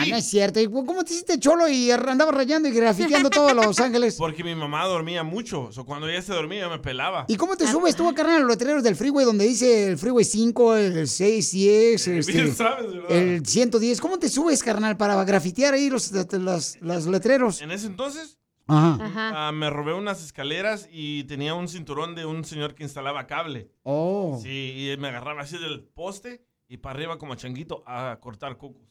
Sí. 0.03 0.09
no 0.11 0.17
es 0.17 0.25
cierto. 0.25 0.59
¿Y 0.61 0.69
¿Cómo 0.69 1.03
te 1.03 1.13
hiciste 1.13 1.37
cholo 1.39 1.67
y 1.67 1.91
andabas 1.91 2.33
rayando 2.33 2.67
y 2.69 2.71
grafiteando 2.71 3.29
todos 3.29 3.53
Los 3.55 3.79
Ángeles? 3.79 4.15
Porque 4.17 4.43
mi 4.43 4.55
mamá 4.55 4.85
dormía 4.85 5.23
mucho. 5.23 5.63
O 5.63 5.71
sea, 5.73 5.83
cuando 5.83 6.07
ella 6.07 6.21
se 6.21 6.33
dormía, 6.33 6.61
yo 6.61 6.69
me 6.69 6.79
pelaba. 6.79 7.25
¿Y 7.27 7.35
cómo 7.35 7.57
te 7.57 7.67
subes 7.67 7.95
tú, 7.95 8.13
carnal, 8.13 8.37
a 8.37 8.39
los 8.39 8.49
letreros 8.49 8.83
del 8.83 8.95
freeway 8.95 9.25
donde 9.25 9.45
dice 9.45 9.87
el 9.89 9.97
freeway 9.97 10.23
5, 10.25 10.75
el 10.77 11.07
6, 11.07 11.51
10, 11.51 12.07
este, 12.07 12.31
bien 12.31 12.55
sabes, 12.55 12.93
¿verdad? 12.93 13.11
el 13.11 13.45
110? 13.45 13.99
¿Cómo 14.01 14.17
te 14.17 14.29
subes, 14.29 14.63
carnal, 14.63 14.95
para 14.97 15.21
grafitear 15.25 15.73
ahí 15.73 15.89
los, 15.89 16.11
los, 16.11 16.77
los 16.81 17.05
letreros? 17.07 17.61
En 17.61 17.71
ese 17.71 17.87
entonces, 17.87 18.37
Ajá. 18.67 19.47
ah, 19.47 19.51
me 19.51 19.69
robé 19.69 19.93
unas 19.93 20.23
escaleras 20.23 20.87
y 20.91 21.25
tenía 21.25 21.53
un 21.53 21.67
cinturón 21.67 22.15
de 22.15 22.25
un 22.25 22.45
señor 22.45 22.75
que 22.75 22.83
instalaba 22.83 23.27
cable. 23.27 23.69
Oh. 23.83 24.39
Sí, 24.41 24.89
y 24.91 24.97
me 24.97 25.09
agarraba 25.09 25.41
así 25.41 25.57
del 25.57 25.83
poste 25.83 26.45
y 26.67 26.77
para 26.77 26.95
arriba 26.95 27.17
como 27.17 27.35
changuito 27.35 27.83
a 27.85 28.17
cortar 28.21 28.57
cocos. 28.57 28.81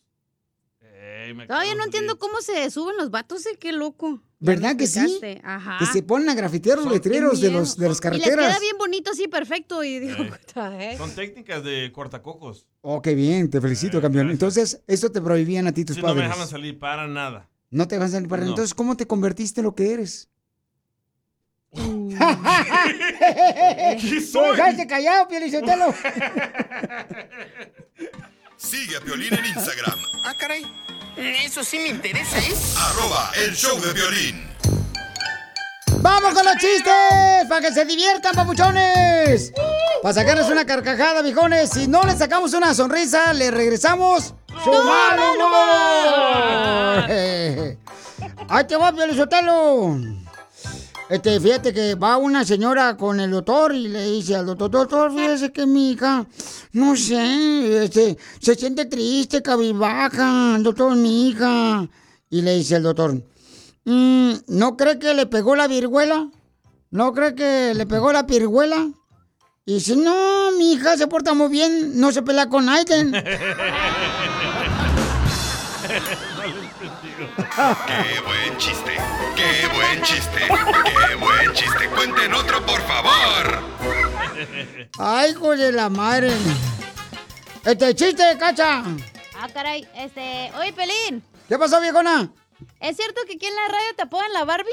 Ey, 0.80 1.32
me 1.34 1.46
Todavía 1.46 1.74
no 1.74 1.84
entiendo 1.84 2.18
cómo 2.18 2.40
se 2.40 2.70
suben 2.70 2.96
los 2.96 3.10
vatos, 3.10 3.44
eh, 3.46 3.56
qué 3.58 3.72
loco. 3.72 4.22
¿Verdad 4.40 4.76
que 4.76 4.86
sí? 4.86 5.20
Ajá. 5.42 5.76
Que 5.78 5.86
se 5.86 6.02
ponen 6.02 6.28
a 6.28 6.34
grafitear 6.34 6.78
los 6.78 6.92
letreros 6.92 7.40
de, 7.40 7.50
los, 7.50 7.76
de 7.76 7.88
las 7.88 7.96
Y 7.98 7.98
les 7.98 8.00
carreteras. 8.00 8.46
queda 8.48 8.58
bien 8.58 8.76
bonito 8.78 9.10
así, 9.12 9.26
perfecto. 9.28 9.82
Y 9.84 10.00
digo, 10.00 10.16
Ey. 10.22 10.30
"What 10.30 10.40
the 10.54 10.90
heck?". 10.92 10.98
Son 10.98 11.14
técnicas 11.14 11.62
de 11.64 11.90
cortacocos. 11.92 12.66
Oh, 12.82 13.00
qué 13.00 13.14
bien, 13.14 13.48
te 13.50 13.60
felicito, 13.60 14.00
campeón. 14.00 14.30
Entonces, 14.30 14.82
eso 14.86 15.10
te 15.10 15.20
prohibían 15.20 15.66
a 15.68 15.72
ti 15.72 15.84
tus 15.84 15.96
Sí, 15.96 16.02
no 16.02 16.08
me 16.08 16.14
padres. 16.14 16.28
dejaban 16.30 16.48
salir 16.48 16.78
para 16.78 17.06
nada. 17.06 17.48
No 17.72 17.88
te 17.88 17.96
dejan 17.96 18.10
salir 18.10 18.28
para 18.28 18.42
No. 18.42 18.50
Entonces, 18.50 18.74
¿cómo 18.74 18.96
te 18.96 19.06
convertiste 19.06 19.60
en 19.60 19.64
lo 19.64 19.74
que 19.74 19.92
eres? 19.94 20.28
¿Qué 24.00 24.20
soy? 24.20 24.54
dejaste 24.56 24.86
callado, 24.86 25.26
Pielichotelo. 25.26 25.86
Sigue 28.58 28.96
a 28.96 29.00
Piolín 29.00 29.32
en 29.34 29.44
Instagram, 29.46 29.98
Ah, 30.24 30.34
caray. 30.38 30.64
Eso 31.16 31.64
sí 31.64 31.78
me 31.78 31.88
interesa, 31.88 32.38
¿eh? 32.38 32.52
arroba 32.78 33.32
el 33.36 33.54
show 33.56 33.78
de 33.80 33.92
violín. 33.92 34.51
¡Vamos 36.02 36.34
con 36.34 36.44
los 36.44 36.56
chistes! 36.56 37.46
¡Para 37.48 37.60
que 37.60 37.72
se 37.72 37.84
diviertan, 37.84 38.34
papuchones! 38.34 39.52
Para 40.02 40.12
sacarles 40.12 40.50
una 40.50 40.66
carcajada, 40.66 41.22
viejones. 41.22 41.70
Si 41.70 41.86
no 41.86 42.02
les 42.02 42.18
sacamos 42.18 42.52
una 42.54 42.74
sonrisa, 42.74 43.32
le 43.32 43.52
regresamos 43.52 44.34
su 44.64 44.70
mal 44.70 45.20
humor. 45.36 47.08
¡Ahí 48.48 48.64
te 48.66 48.76
va, 48.76 48.92
Pielizotelo! 48.92 49.96
Este, 51.08 51.38
fíjate 51.38 51.72
que 51.72 51.94
va 51.94 52.16
una 52.16 52.44
señora 52.44 52.96
con 52.96 53.20
el 53.20 53.30
doctor 53.30 53.72
y 53.72 53.86
le 53.86 54.04
dice 54.10 54.34
al 54.34 54.46
doctor, 54.46 54.70
doctor, 54.70 55.12
fíjese 55.12 55.52
que 55.52 55.66
mi 55.66 55.92
hija, 55.92 56.26
no 56.72 56.96
sé, 56.96 57.84
este, 57.84 58.18
se 58.40 58.56
siente 58.56 58.86
triste, 58.86 59.40
cabizbaja, 59.40 60.58
doctor, 60.58 60.96
mi 60.96 61.28
hija. 61.28 61.86
Y 62.28 62.42
le 62.42 62.56
dice 62.56 62.76
el 62.76 62.82
doctor, 62.82 63.22
"Mm, 63.84 64.32
¿no 64.48 64.76
cree 64.76 64.98
que 64.98 65.14
le 65.14 65.26
pegó 65.26 65.56
la 65.56 65.66
viruela? 65.68 66.28
¿No 66.90 67.12
cree 67.12 67.34
que 67.34 67.72
le 67.74 67.86
pegó 67.86 68.12
la 68.12 68.26
piruela? 68.26 68.88
Y 69.64 69.74
dice, 69.74 69.96
no, 69.96 70.50
mi 70.58 70.72
hija 70.72 70.96
se 70.96 71.06
porta 71.06 71.34
muy 71.34 71.48
bien, 71.48 72.00
no 72.00 72.10
se 72.12 72.22
pelea 72.22 72.48
con 72.48 72.68
Aiden. 72.68 73.12
¡Qué 77.86 78.20
buen 78.20 78.58
chiste! 78.58 78.96
¡Qué 79.36 79.68
buen 79.74 80.02
chiste! 80.02 80.40
¡Qué 80.48 81.14
buen 81.16 81.52
chiste! 81.52 81.88
¡Cuenten 81.94 82.34
otro, 82.34 82.64
por 82.66 82.80
favor! 82.82 83.62
Ay, 84.98 85.30
hijo 85.30 85.56
de 85.56 85.72
la 85.72 85.88
madre. 85.88 86.32
Este 87.64 87.94
chiste, 87.94 88.22
cacha. 88.38 88.82
Ah, 89.38 89.48
caray. 89.52 89.86
Este, 89.94 90.50
oye, 90.58 90.72
Pelín. 90.72 91.22
¿Qué 91.48 91.58
pasó, 91.58 91.80
viejona? 91.80 92.30
¿Es 92.80 92.96
cierto 92.96 93.20
que 93.26 93.34
aquí 93.34 93.46
en 93.46 93.54
la 93.54 93.68
radio 93.68 93.94
te 93.96 94.02
apodan 94.02 94.32
la 94.32 94.44
Barbie? 94.44 94.70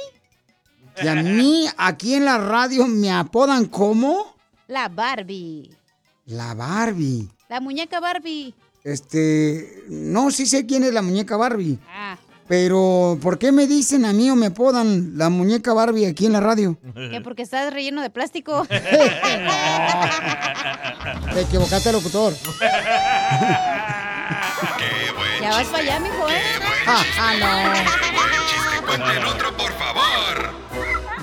Y 1.03 1.07
a 1.07 1.15
mí, 1.15 1.65
aquí 1.77 2.15
en 2.15 2.25
la 2.25 2.37
radio, 2.37 2.85
me 2.87 3.11
apodan 3.11 3.65
como 3.65 4.35
La 4.67 4.89
Barbie. 4.89 5.69
la 6.25 6.53
Barbie. 6.53 7.29
La 7.47 7.59
muñeca 7.61 7.99
Barbie. 7.99 8.53
Este, 8.83 9.83
no, 9.89 10.31
sí 10.31 10.45
sé 10.45 10.65
quién 10.65 10.83
es 10.83 10.93
la 10.93 11.01
muñeca 11.01 11.37
Barbie. 11.37 11.79
Ah, 11.89 12.17
Pero, 12.47 13.17
¿por 13.21 13.37
qué 13.39 13.51
me 13.51 13.67
dicen 13.67 14.05
a 14.05 14.13
mí 14.13 14.29
o 14.31 14.35
me 14.35 14.47
apodan 14.47 15.17
la 15.17 15.29
muñeca 15.29 15.73
Barbie 15.73 16.05
aquí 16.07 16.25
en 16.25 16.33
la 16.33 16.39
radio? 16.39 16.77
que 16.95 17.21
porque 17.21 17.43
estás 17.43 17.71
relleno 17.73 18.01
de 18.01 18.09
plástico. 18.09 18.65
Te 21.33 21.41
equivocaste, 21.41 21.91
locutor. 21.91 22.33
¡Qué 25.49 25.55
buen 25.55 25.57
ya 25.57 25.57
vas 25.57 25.67
para 25.67 25.83
allá, 25.83 25.99
mijo, 25.99 26.29
¿eh? 26.29 26.41
Ah, 26.85 27.03
no. 27.39 27.47
buen 27.71 27.85
chiste! 28.47 28.81
¡Cuenten 28.85 29.25
otro, 29.25 29.57
por 29.57 29.71
favor! 29.73 30.51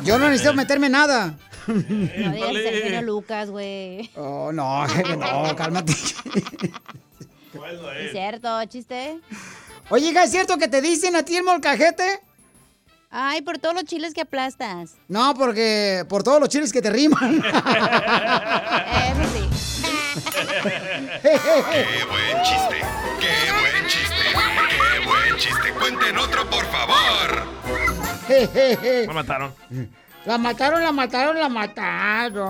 Yo 0.03 0.19
no 0.19 0.29
necesito 0.29 0.53
meterme 0.55 0.89
nada. 0.89 1.37
No 1.67 1.75
digas 1.75 2.55
el 2.55 2.83
genio 2.83 3.03
Lucas, 3.03 3.51
güey. 3.51 4.11
Oh, 4.17 4.51
no, 4.53 4.85
no, 4.87 5.55
cálmate. 5.57 5.93
Es 5.93 6.15
cierto, 8.13 8.65
chiste. 8.65 9.21
Oye, 9.91 10.09
hija, 10.11 10.25
¿es 10.25 10.31
cierto 10.33 10.59
que 10.59 10.67
te 10.69 10.81
dicen 10.81 11.15
a 11.15 11.23
ti 11.23 11.37
el 11.37 11.45
molcajete? 11.45 12.21
Ay, 13.11 13.43
por 13.43 13.59
todos 13.59 13.75
los 13.77 13.85
chiles 13.85 14.13
que 14.13 14.23
aplastas. 14.23 14.95
No, 15.09 15.35
porque 15.35 16.05
por 16.09 16.25
todos 16.25 16.41
los 16.41 16.49
chiles 16.49 16.73
que 16.73 16.83
te 16.83 16.91
riman. 16.91 17.37
Eso 17.45 17.55
sí. 19.33 19.49
¡Qué 21.23 21.39
buen 22.09 22.43
chiste! 22.43 22.81
¡Qué 23.21 23.53
buen 23.53 23.63
chiste! 23.63 23.66
¡Qué 25.37 25.43
buen 25.43 25.55
chiste! 25.55 25.73
¡Cuenten 25.79 26.17
otro, 26.19 26.49
por 26.49 26.65
favor! 26.67 27.47
Me 28.29 29.07
mataron. 29.13 29.55
La 30.25 30.39
mataron, 30.39 30.83
la 30.83 30.93
mataron, 30.93 31.39
la 31.39 31.49
mataron. 31.49 32.47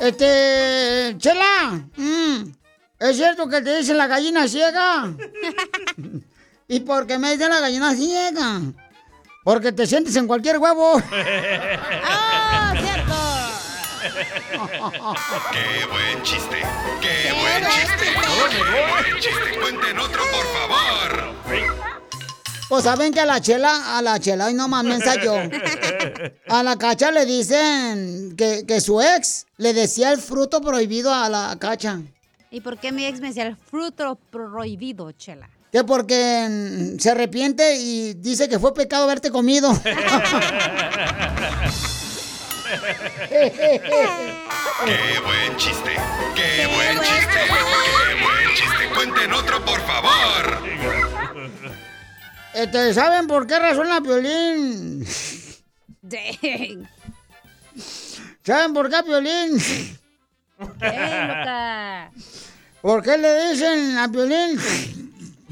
Este, 0.00 1.16
Chela, 1.18 1.88
mm, 1.96 2.52
¿es 3.00 3.16
cierto 3.16 3.48
que 3.48 3.62
te 3.62 3.78
dicen 3.78 3.96
la 3.96 4.06
gallina 4.06 4.46
ciega? 4.46 5.12
¿Y 6.68 6.80
por 6.80 7.06
qué 7.06 7.18
me 7.18 7.32
dicen 7.32 7.50
la 7.50 7.60
gallina 7.60 7.94
ciega? 7.96 8.60
Porque 9.42 9.72
te 9.72 9.86
sientes 9.86 10.14
en 10.16 10.26
cualquier 10.28 10.58
huevo. 10.58 11.02
¡Ah, 12.04 12.74
cierto! 12.78 13.07
¡Qué 14.00 15.86
buen 15.86 16.22
chiste! 16.22 16.62
¡Qué 17.00 17.32
buen 17.32 17.64
chiste! 17.72 18.04
¡Qué 18.50 18.62
buen 18.90 19.16
chiste! 19.20 19.58
¡Cuenten 19.60 19.98
otro, 19.98 20.22
por 20.30 20.46
favor! 20.52 21.34
Pues 22.68 22.84
saben 22.84 23.14
que 23.14 23.20
a 23.20 23.26
la 23.26 23.40
chela, 23.40 23.96
a 23.96 24.02
la 24.02 24.20
chela, 24.20 24.50
y 24.50 24.54
no 24.54 24.68
mames, 24.68 25.02
yo. 25.24 25.34
A 26.48 26.62
la 26.62 26.76
cacha 26.76 27.10
le 27.10 27.24
dicen 27.24 28.34
que, 28.36 28.66
que 28.66 28.80
su 28.80 29.00
ex 29.00 29.46
le 29.56 29.72
decía 29.72 30.12
el 30.12 30.20
fruto 30.20 30.60
prohibido 30.60 31.12
a 31.12 31.28
la 31.28 31.56
cacha. 31.58 32.00
¿Y 32.50 32.60
por 32.60 32.78
qué 32.78 32.92
mi 32.92 33.06
ex 33.06 33.20
me 33.20 33.28
decía 33.28 33.46
el 33.46 33.56
fruto 33.56 34.18
prohibido, 34.30 35.12
chela? 35.12 35.48
Que 35.72 35.84
porque 35.84 36.46
mm, 36.48 36.98
se 36.98 37.10
arrepiente 37.10 37.76
y 37.76 38.14
dice 38.14 38.48
que 38.48 38.58
fue 38.58 38.74
pecado 38.74 39.04
haberte 39.04 39.30
comido. 39.30 39.72
¡Qué 43.28 45.20
buen 45.24 45.56
chiste! 45.56 45.96
¡Qué 46.34 46.66
buen 46.66 46.98
chiste! 47.00 47.40
¡Qué 47.46 48.14
buen 48.22 48.54
chiste! 48.54 48.88
¡Cuenten 48.94 49.32
otro, 49.32 49.64
por 49.64 49.80
favor! 49.80 50.58
Este, 52.54 52.94
¿Saben 52.94 53.26
por 53.26 53.46
qué 53.46 53.58
razón 53.58 53.88
la 53.88 54.00
Piolín? 54.00 55.06
Dang. 56.02 56.88
¿Saben 58.42 58.74
por 58.74 58.90
qué 58.90 59.02
Piolín? 59.02 59.58
¡Eh, 60.80 61.26
loca! 61.28 62.10
¿Por 62.82 63.02
qué 63.02 63.18
le 63.18 63.50
dicen 63.50 63.96
a 63.98 64.10
Piolín? 64.10 64.58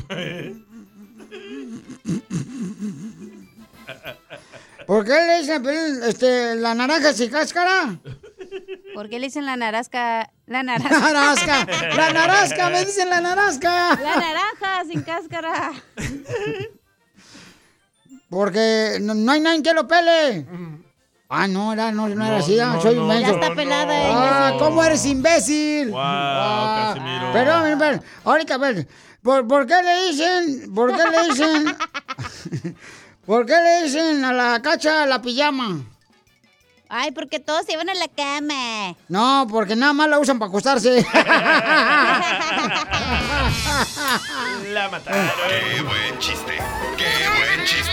¿Por 4.86 5.04
qué 5.04 5.12
le 5.12 5.38
dicen 5.40 5.62
Piolín 5.62 6.00
este, 6.04 6.54
la 6.56 6.74
naranja 6.74 7.12
sin 7.12 7.30
cáscara? 7.30 7.98
¿Por 8.94 9.08
qué 9.08 9.18
le 9.18 9.26
dicen 9.26 9.44
la 9.44 9.56
narasca? 9.56 10.30
La 10.46 10.62
narasca. 10.64 11.00
Narasca, 11.12 11.66
la 11.96 12.12
narasca, 12.12 12.70
me 12.70 12.84
dicen 12.84 13.10
la 13.10 13.20
narasca. 13.20 13.96
La 14.00 14.16
naranja 14.16 14.84
sin 14.88 15.02
cáscara. 15.02 15.72
Porque 18.30 18.98
no, 19.00 19.14
no 19.14 19.32
hay 19.32 19.40
nadie 19.40 19.62
que 19.62 19.72
lo 19.74 19.86
pele. 19.86 20.46
Ah, 21.28 21.48
no, 21.48 21.72
era, 21.72 21.90
no, 21.90 22.08
no 22.08 22.24
era 22.24 22.36
así, 22.38 22.58
ah, 22.60 22.74
no, 22.74 22.80
soy 22.82 22.94
inmenso. 22.96 23.32
Ya 23.32 23.34
está 23.40 23.54
pelada 23.54 23.98
ella, 24.08 24.48
Ah. 24.48 24.56
¿cómo 24.60 24.82
eres 24.84 25.04
imbécil? 25.06 25.90
Wow, 25.90 25.98
Ah, 26.00 26.92
Casimiro. 26.94 27.32
Perdón, 27.32 27.78
perdón. 27.78 28.02
Ahorita, 28.24 28.54
a 28.54 28.58
ver. 28.58 28.86
¿Por, 29.22 29.46
por 29.48 29.66
qué 29.66 29.82
le 29.82 30.06
dicen? 30.06 30.72
¿Por 30.72 30.94
qué 30.96 31.02
le 31.10 31.22
dicen? 31.28 31.76
¿Por 33.26 33.44
qué 33.44 33.54
le 33.56 33.82
dicen 33.84 34.24
a 34.24 34.32
la 34.32 34.62
cacha 34.62 35.04
la 35.06 35.20
pijama? 35.20 35.82
Ay, 36.88 37.10
porque 37.10 37.40
todos 37.40 37.66
se 37.66 37.72
iban 37.72 37.88
a 37.88 37.94
la 37.94 38.06
cama. 38.06 38.94
No, 39.08 39.46
porque 39.50 39.74
nada 39.74 39.92
más 39.92 40.08
la 40.08 40.20
usan 40.20 40.38
para 40.38 40.48
acostarse. 40.48 41.04
La 44.72 44.88
mataron. 44.88 45.30
¡Qué 45.48 45.82
buen 45.82 46.18
chiste! 46.18 46.58
¡Qué 46.96 47.28
buen 47.36 47.64
chiste! 47.66 47.90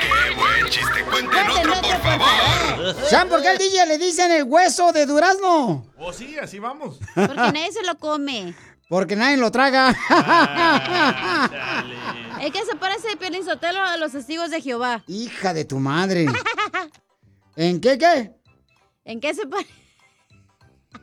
¡Qué 0.00 0.34
buen 0.34 0.66
chiste! 0.70 1.04
¡Cuenten 1.10 1.50
otro, 1.50 1.72
por 1.82 2.00
favor! 2.02 2.96
¿Saben 3.08 3.28
por 3.28 3.42
qué 3.42 3.48
al 3.48 3.58
DJ 3.58 3.86
le 3.86 3.98
dicen 3.98 4.30
el 4.32 4.44
hueso 4.44 4.92
de 4.92 5.06
durazno? 5.06 5.84
Oh, 5.98 6.12
sí, 6.12 6.36
así 6.38 6.58
vamos. 6.58 6.98
Porque 7.14 7.34
nadie 7.34 7.72
se 7.72 7.82
lo 7.82 7.96
come. 7.98 8.54
Porque 8.90 9.14
nadie 9.14 9.36
lo 9.36 9.52
traga. 9.52 9.90
El 12.40 12.52
que 12.52 12.64
se 12.64 12.74
parece 12.74 13.16
Piolín 13.16 13.44
Sotelo 13.44 13.80
a 13.80 13.96
los 13.96 14.10
testigos 14.10 14.50
de 14.50 14.60
Jehová. 14.60 15.04
Hija 15.06 15.54
de 15.54 15.64
tu 15.64 15.78
madre. 15.78 16.26
¿En 17.56 17.80
qué 17.80 17.98
qué? 17.98 18.32
¿En 19.04 19.20
qué 19.20 19.32
se 19.32 19.46
parece? 19.46 19.70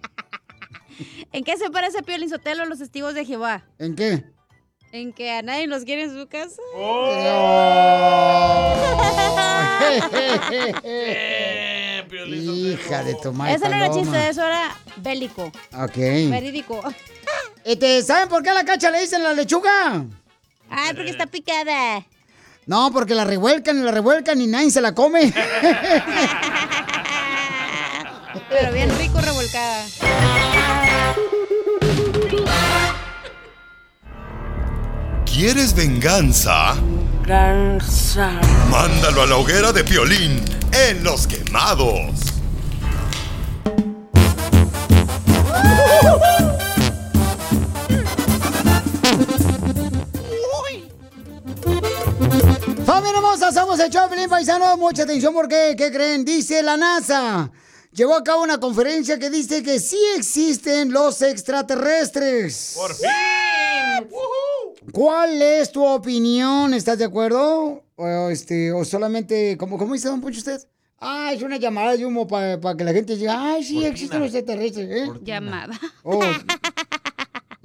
¿En 1.31 1.45
qué 1.45 1.55
se 1.55 1.69
parece 1.69 2.03
Piolín 2.03 2.29
Sotelo 2.29 2.63
a 2.63 2.65
los 2.65 2.79
testigos 2.79 3.13
de 3.13 3.23
Jehová? 3.23 3.63
¿En 3.79 3.95
qué? 3.95 4.25
En 4.91 5.13
que 5.13 5.31
a 5.31 5.41
nadie 5.41 5.67
los 5.67 5.85
quiere 5.85 6.03
en 6.03 6.13
su 6.13 6.27
casa. 6.27 6.61
Hija 12.35 13.03
de 13.05 13.15
tu 13.15 13.31
madre. 13.31 13.53
Eso 13.53 13.69
no 13.69 13.75
era 13.77 13.89
chiste, 13.91 14.27
eso 14.27 14.45
era 14.45 14.75
bélico. 14.97 15.45
Ok. 15.71 15.95
Verídico. 15.95 16.81
Este, 17.67 18.01
¿Saben 18.01 18.29
por 18.29 18.41
qué 18.43 18.49
a 18.51 18.53
la 18.53 18.63
cacha 18.63 18.89
le 18.89 19.01
dicen 19.01 19.21
la 19.21 19.33
lechuga? 19.33 20.05
Ay, 20.69 20.93
porque 20.93 21.09
está 21.09 21.25
picada. 21.25 22.05
No, 22.65 22.93
porque 22.93 23.13
la 23.13 23.25
revuelcan 23.25 23.77
y 23.77 23.81
la 23.81 23.91
revuelcan 23.91 24.39
y 24.39 24.47
nadie 24.47 24.71
se 24.71 24.79
la 24.79 24.95
come. 24.95 25.33
Pero 28.49 28.71
bien 28.71 28.89
rico 28.97 29.19
revolcada. 29.19 29.83
¿Quieres 35.25 35.75
venganza? 35.75 36.75
Mándalo 38.71 39.23
a 39.23 39.27
la 39.27 39.35
hoguera 39.35 39.73
de 39.73 39.83
Piolín 39.83 40.39
en 40.71 41.03
Los 41.03 41.27
Quemados. 41.27 42.36
Familia 52.87 53.17
hermosa, 53.17 53.51
somos 53.51 53.77
el 53.81 53.89
Choplin 53.89 54.29
Paisano. 54.29 54.77
Mucha 54.77 55.03
atención 55.03 55.33
porque, 55.33 55.75
¿qué 55.77 55.91
creen? 55.91 56.23
Dice 56.23 56.63
la 56.63 56.77
NASA. 56.77 57.51
Llevó 57.91 58.15
a 58.15 58.23
cabo 58.23 58.43
una 58.43 58.61
conferencia 58.61 59.19
que 59.19 59.29
dice 59.29 59.61
que 59.61 59.77
sí 59.81 59.99
existen 60.15 60.93
los 60.93 61.21
extraterrestres. 61.21 62.75
¡Por 62.77 62.95
fin! 62.95 64.07
¿Cuál 64.93 65.41
es 65.41 65.69
tu 65.69 65.85
opinión? 65.85 66.73
¿Estás 66.73 66.97
de 66.97 67.03
acuerdo? 67.03 67.83
O, 67.97 68.29
este, 68.29 68.71
o 68.71 68.85
solamente, 68.85 69.57
¿cómo, 69.57 69.77
¿cómo 69.77 69.93
dice 69.93 70.07
Don 70.07 70.21
Poncho 70.21 70.39
usted? 70.39 70.61
Ah, 70.97 71.31
es 71.33 71.41
una 71.41 71.57
llamada 71.57 71.97
de 71.97 72.05
humo 72.05 72.25
para 72.25 72.77
que 72.77 72.85
la 72.85 72.93
gente 72.93 73.17
diga, 73.17 73.51
ay, 73.51 73.65
sí, 73.65 73.83
existen 73.83 74.21
los 74.21 74.33
extraterrestres. 74.33 74.89
¿eh? 74.89 75.11
Llamada. 75.23 75.77
Oh, 76.03 76.21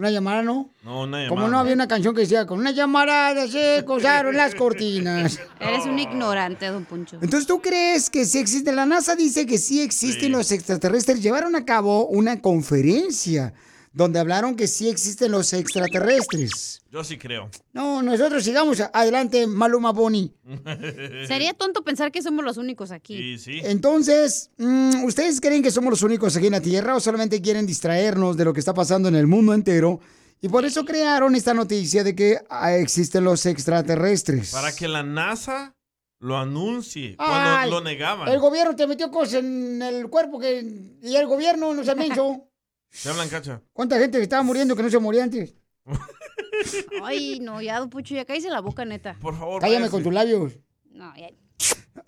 una 0.03 0.11
llamada, 0.11 0.43
¿no? 0.43 0.71
No, 0.85 1.03
una 1.03 1.29
Como 1.29 1.43
llamada. 1.43 1.49
no 1.49 1.59
había 1.61 1.75
una 1.75 1.89
canción 1.89 2.15
que 2.15 2.23
decía, 2.23 2.45
con 2.47 2.59
una 2.59 2.73
llamarada 2.73 3.47
se 3.47 3.85
cosaron 3.87 4.37
las 4.37 4.55
cortinas. 4.55 5.39
Eres 5.61 5.87
un 5.87 5.99
ignorante, 5.99 6.67
don 6.67 6.85
Poncho. 6.85 7.19
Entonces, 7.23 7.47
¿tú 7.47 7.61
crees 7.61 8.11
que 8.11 8.25
sí 8.25 8.39
existe? 8.39 8.73
La 8.73 8.85
NASA 8.85 9.15
dice 9.17 9.47
que 9.47 9.59
sí 9.59 9.81
existen 9.81 10.33
los 10.33 10.51
extraterrestres. 10.53 11.23
Llevaron 11.23 11.55
a 11.57 11.65
cabo 11.65 12.07
una 12.07 12.41
conferencia 12.41 13.53
donde 13.93 14.19
hablaron 14.19 14.57
que 14.57 14.67
sí 14.67 14.89
existen 14.89 15.33
los 15.33 15.53
extraterrestres. 15.53 16.83
Yo 16.91 17.05
sí 17.05 17.19
creo. 17.19 17.51
No, 17.73 18.03
nosotros 18.03 18.43
sigamos 18.45 18.81
adelante, 18.81 19.47
Maluma 19.47 19.93
Boni. 19.93 20.33
Sería 21.27 21.55
tonto 21.55 21.83
pensar 21.83 22.11
que 22.11 22.23
somos 22.23 22.45
los 22.45 22.57
únicos 22.57 22.91
aquí. 22.91 23.17
Sí, 23.17 23.39
sí. 23.39 23.61
Entonces, 23.65 24.51
mm, 24.59 25.05
¿ustedes 25.05 25.41
creen 25.41 25.63
que 25.63 25.71
somos 25.71 25.91
los 25.91 26.03
únicos 26.03 26.37
aquí 26.37 26.47
en 26.47 26.53
la 26.53 26.61
Tierra 26.61 26.97
o 26.97 27.01
solamente 27.01 27.41
quieren 27.41 27.67
distraernos 27.67 28.37
de 28.37 28.45
lo 28.45 28.53
que 28.53 28.61
está 28.61 28.75
pasando 28.75 29.09
en 29.09 29.17
el 29.17 29.27
mundo 29.27 29.55
entero? 29.55 30.01
Y 30.41 30.49
por 30.49 30.65
eso 30.65 30.85
crearon 30.85 31.37
esta 31.37 31.55
noticia 31.55 32.03
de 32.03 32.17
que 32.17 32.39
ah, 32.51 32.75
existen 32.75 33.23
los 33.25 33.47
extraterrestres. 33.47 34.51
Para 34.51 34.75
que 34.75 34.89
la 34.89 35.05
NASA 35.05 35.77
lo 36.19 36.37
anuncie 36.37 37.17
Ay, 37.19 37.69
cuando 37.69 37.71
lo 37.71 37.81
negaban. 37.85 38.29
El 38.29 38.41
gobierno 38.41 38.75
te 38.75 38.87
metió 38.87 39.11
cosas 39.11 39.35
en 39.35 39.83
el 39.83 40.09
cuerpo 40.09 40.39
que 40.39 40.65
y 41.03 41.17
el 41.17 41.27
gobierno 41.27 41.75
no 41.75 41.85
se 41.85 41.95
menso. 41.95 42.49
¿Se 42.93 43.09
hablan, 43.09 43.29
cacha? 43.29 43.61
¿Cuánta 43.73 43.99
gente 43.99 44.19
que 44.19 44.23
estaba 44.25 44.43
muriendo 44.43 44.77
que 44.77 44.83
no 44.83 44.91
se 44.91 44.99
moría 44.99 45.25
antes? 45.25 45.55
Ay, 47.03 47.41
no, 47.41 47.61
ya, 47.61 47.85
Poncho, 47.87 48.15
ya 48.15 48.25
cállese 48.25 48.51
la 48.51 48.61
boca, 48.61 48.85
neta. 48.85 49.17
Por 49.21 49.37
favor, 49.37 49.61
Cállame 49.61 49.79
váyase. 49.81 49.91
con 49.91 50.03
tus 50.03 50.13
labios. 50.13 50.53
No, 50.91 51.13
ya. 51.17 51.31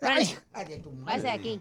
Váyase. 0.01 0.39
Váyase 0.53 1.23
de 1.23 1.31
aquí. 1.31 1.61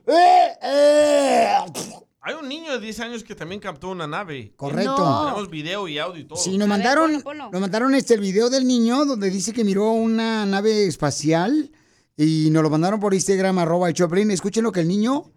Hay 2.26 2.36
un 2.36 2.48
niño 2.48 2.72
de 2.74 2.80
10 2.80 3.00
años 3.02 3.24
que 3.24 3.36
también 3.36 3.60
captó 3.60 3.90
una 3.90 4.08
nave. 4.08 4.54
Correcto. 4.56 4.98
No. 4.98 5.26
Tenemos 5.26 5.50
video 5.50 5.88
y 5.88 5.98
audio 5.98 6.22
y 6.22 6.26
todo. 6.26 6.38
Sí, 6.38 6.58
nos 6.58 6.68
mandaron, 6.68 7.22
nos 7.52 7.60
mandaron 7.62 7.96
este 7.96 8.14
el 8.14 8.22
video 8.22 8.50
del 8.50 8.66
niño 8.66 9.06
donde 9.06 9.30
dice 9.30 9.52
que 9.52 9.64
miró 9.64 9.92
una 9.92 10.46
nave 10.46 10.86
espacial 10.86 11.72
y 12.16 12.50
nos 12.52 12.64
lo 12.64 12.70
mandaron 12.70 13.00
por 13.00 13.14
Instagram, 13.14 13.58
arroba 13.60 13.90
el 13.90 13.94
Choplin. 13.94 14.32
Escuchen 14.32 14.64
lo 14.64 14.72
que 14.72 14.80
el 14.82 14.88
niño 14.88 15.33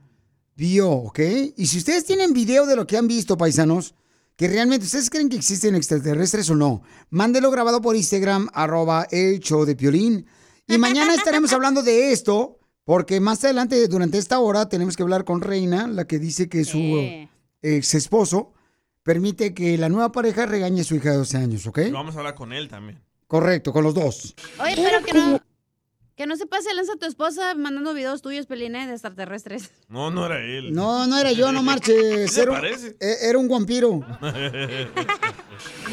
vio, 0.56 0.90
¿ok? 0.90 1.20
Y 1.56 1.66
si 1.66 1.78
ustedes 1.78 2.04
tienen 2.04 2.32
video 2.32 2.66
de 2.66 2.76
lo 2.76 2.86
que 2.86 2.96
han 2.96 3.06
visto, 3.06 3.36
paisanos, 3.36 3.94
que 4.36 4.48
realmente 4.48 4.86
ustedes 4.86 5.10
creen 5.10 5.28
que 5.28 5.36
existen 5.36 5.74
extraterrestres 5.74 6.50
o 6.50 6.56
no, 6.56 6.82
mándelo 7.10 7.50
grabado 7.50 7.80
por 7.80 7.96
Instagram, 7.96 8.48
arroba 8.52 9.06
el 9.10 9.40
show 9.40 9.64
de 9.64 9.76
Piolín. 9.76 10.26
Y 10.66 10.78
mañana 10.78 11.14
estaremos 11.14 11.52
hablando 11.54 11.82
de 11.82 12.12
esto, 12.12 12.58
porque 12.84 13.20
más 13.20 13.44
adelante, 13.44 13.86
durante 13.88 14.18
esta 14.18 14.38
hora, 14.40 14.68
tenemos 14.68 14.96
que 14.96 15.02
hablar 15.02 15.24
con 15.24 15.40
Reina, 15.40 15.86
la 15.86 16.06
que 16.06 16.18
dice 16.18 16.48
que 16.48 16.64
su 16.64 16.78
ex 17.62 17.94
esposo 17.94 18.52
permite 19.02 19.54
que 19.54 19.78
la 19.78 19.88
nueva 19.88 20.10
pareja 20.10 20.46
regañe 20.46 20.80
a 20.80 20.84
su 20.84 20.96
hija 20.96 21.10
de 21.10 21.18
12 21.18 21.36
años, 21.36 21.66
¿ok? 21.66 21.78
Y 21.86 21.90
Vamos 21.90 22.16
a 22.16 22.18
hablar 22.18 22.34
con 22.34 22.52
él 22.52 22.68
también. 22.68 23.00
Correcto, 23.26 23.72
con 23.72 23.84
los 23.84 23.94
dos. 23.94 24.34
Oye, 24.60 24.74
pero 24.76 25.04
que 25.04 25.12
no, 25.12 25.40
que 26.16 26.26
no 26.26 26.34
se 26.36 26.46
pase 26.46 26.72
lanza 26.74 26.94
a 26.94 26.96
tu 26.96 27.04
esposa 27.06 27.54
mandando 27.54 27.92
videos 27.92 28.22
tuyos, 28.22 28.46
Peline, 28.46 28.86
de 28.86 28.92
extraterrestres. 28.92 29.70
No, 29.88 30.10
no 30.10 30.24
era 30.26 30.38
él. 30.40 30.72
No, 30.72 31.06
no 31.06 31.18
era 31.18 31.30
yo, 31.32 31.52
no 31.52 31.62
marches. 31.62 32.30
¿Sí 32.32 32.36
le 32.38 32.42
Era, 32.42 32.50
un- 32.52 32.56
parece? 32.58 32.96
eh, 33.00 33.16
era 33.28 33.38
un 33.38 33.48
vampiro. 33.48 34.00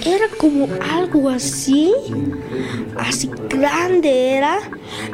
Era 0.06 0.26
como 0.38 0.68
algo 0.92 1.30
así, 1.30 1.94
así 2.98 3.30
grande 3.48 4.32
era, 4.32 4.58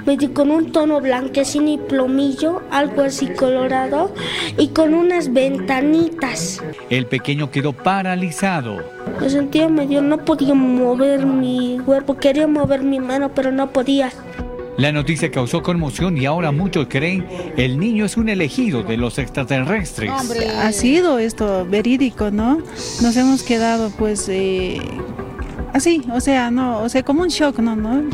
medio 0.07 0.33
con 0.33 0.49
un 0.49 0.71
tono 0.71 0.99
blanquecino 1.01 1.69
y 1.69 1.77
plomillo, 1.77 2.63
algo 2.71 3.03
así 3.03 3.27
colorado, 3.33 4.11
y 4.57 4.69
con 4.69 4.95
unas 4.95 5.31
ventanitas. 5.31 6.63
El 6.89 7.05
pequeño 7.05 7.51
quedó 7.51 7.73
paralizado. 7.73 8.81
Me 9.21 9.29
sentía 9.29 9.69
medio, 9.69 10.01
no 10.01 10.25
podía 10.25 10.55
mover 10.55 11.25
mi 11.27 11.79
cuerpo, 11.85 12.17
quería 12.17 12.47
mover 12.47 12.81
mi 12.81 12.99
mano, 12.99 13.31
pero 13.35 13.51
no 13.51 13.71
podía. 13.71 14.11
La 14.79 14.93
noticia 14.93 15.29
causó 15.29 15.61
conmoción 15.61 16.17
y 16.17 16.25
ahora 16.25 16.53
muchos 16.53 16.87
creen 16.89 17.27
el 17.57 17.77
niño 17.77 18.05
es 18.05 18.15
un 18.15 18.29
elegido 18.29 18.81
de 18.81 18.95
los 18.95 19.17
extraterrestres. 19.17 20.09
Ha 20.09 20.71
sido 20.71 21.19
esto 21.19 21.65
verídico, 21.65 22.31
¿no? 22.31 22.63
Nos 23.01 23.17
hemos 23.17 23.43
quedado 23.43 23.91
pues 23.91 24.29
eh, 24.29 24.79
así, 25.73 26.01
o 26.13 26.21
sea, 26.21 26.49
no, 26.49 26.79
o 26.81 26.87
sea, 26.87 27.03
como 27.03 27.23
un 27.23 27.27
shock, 27.27 27.59
¿no? 27.59 27.75
¿no? 27.75 28.07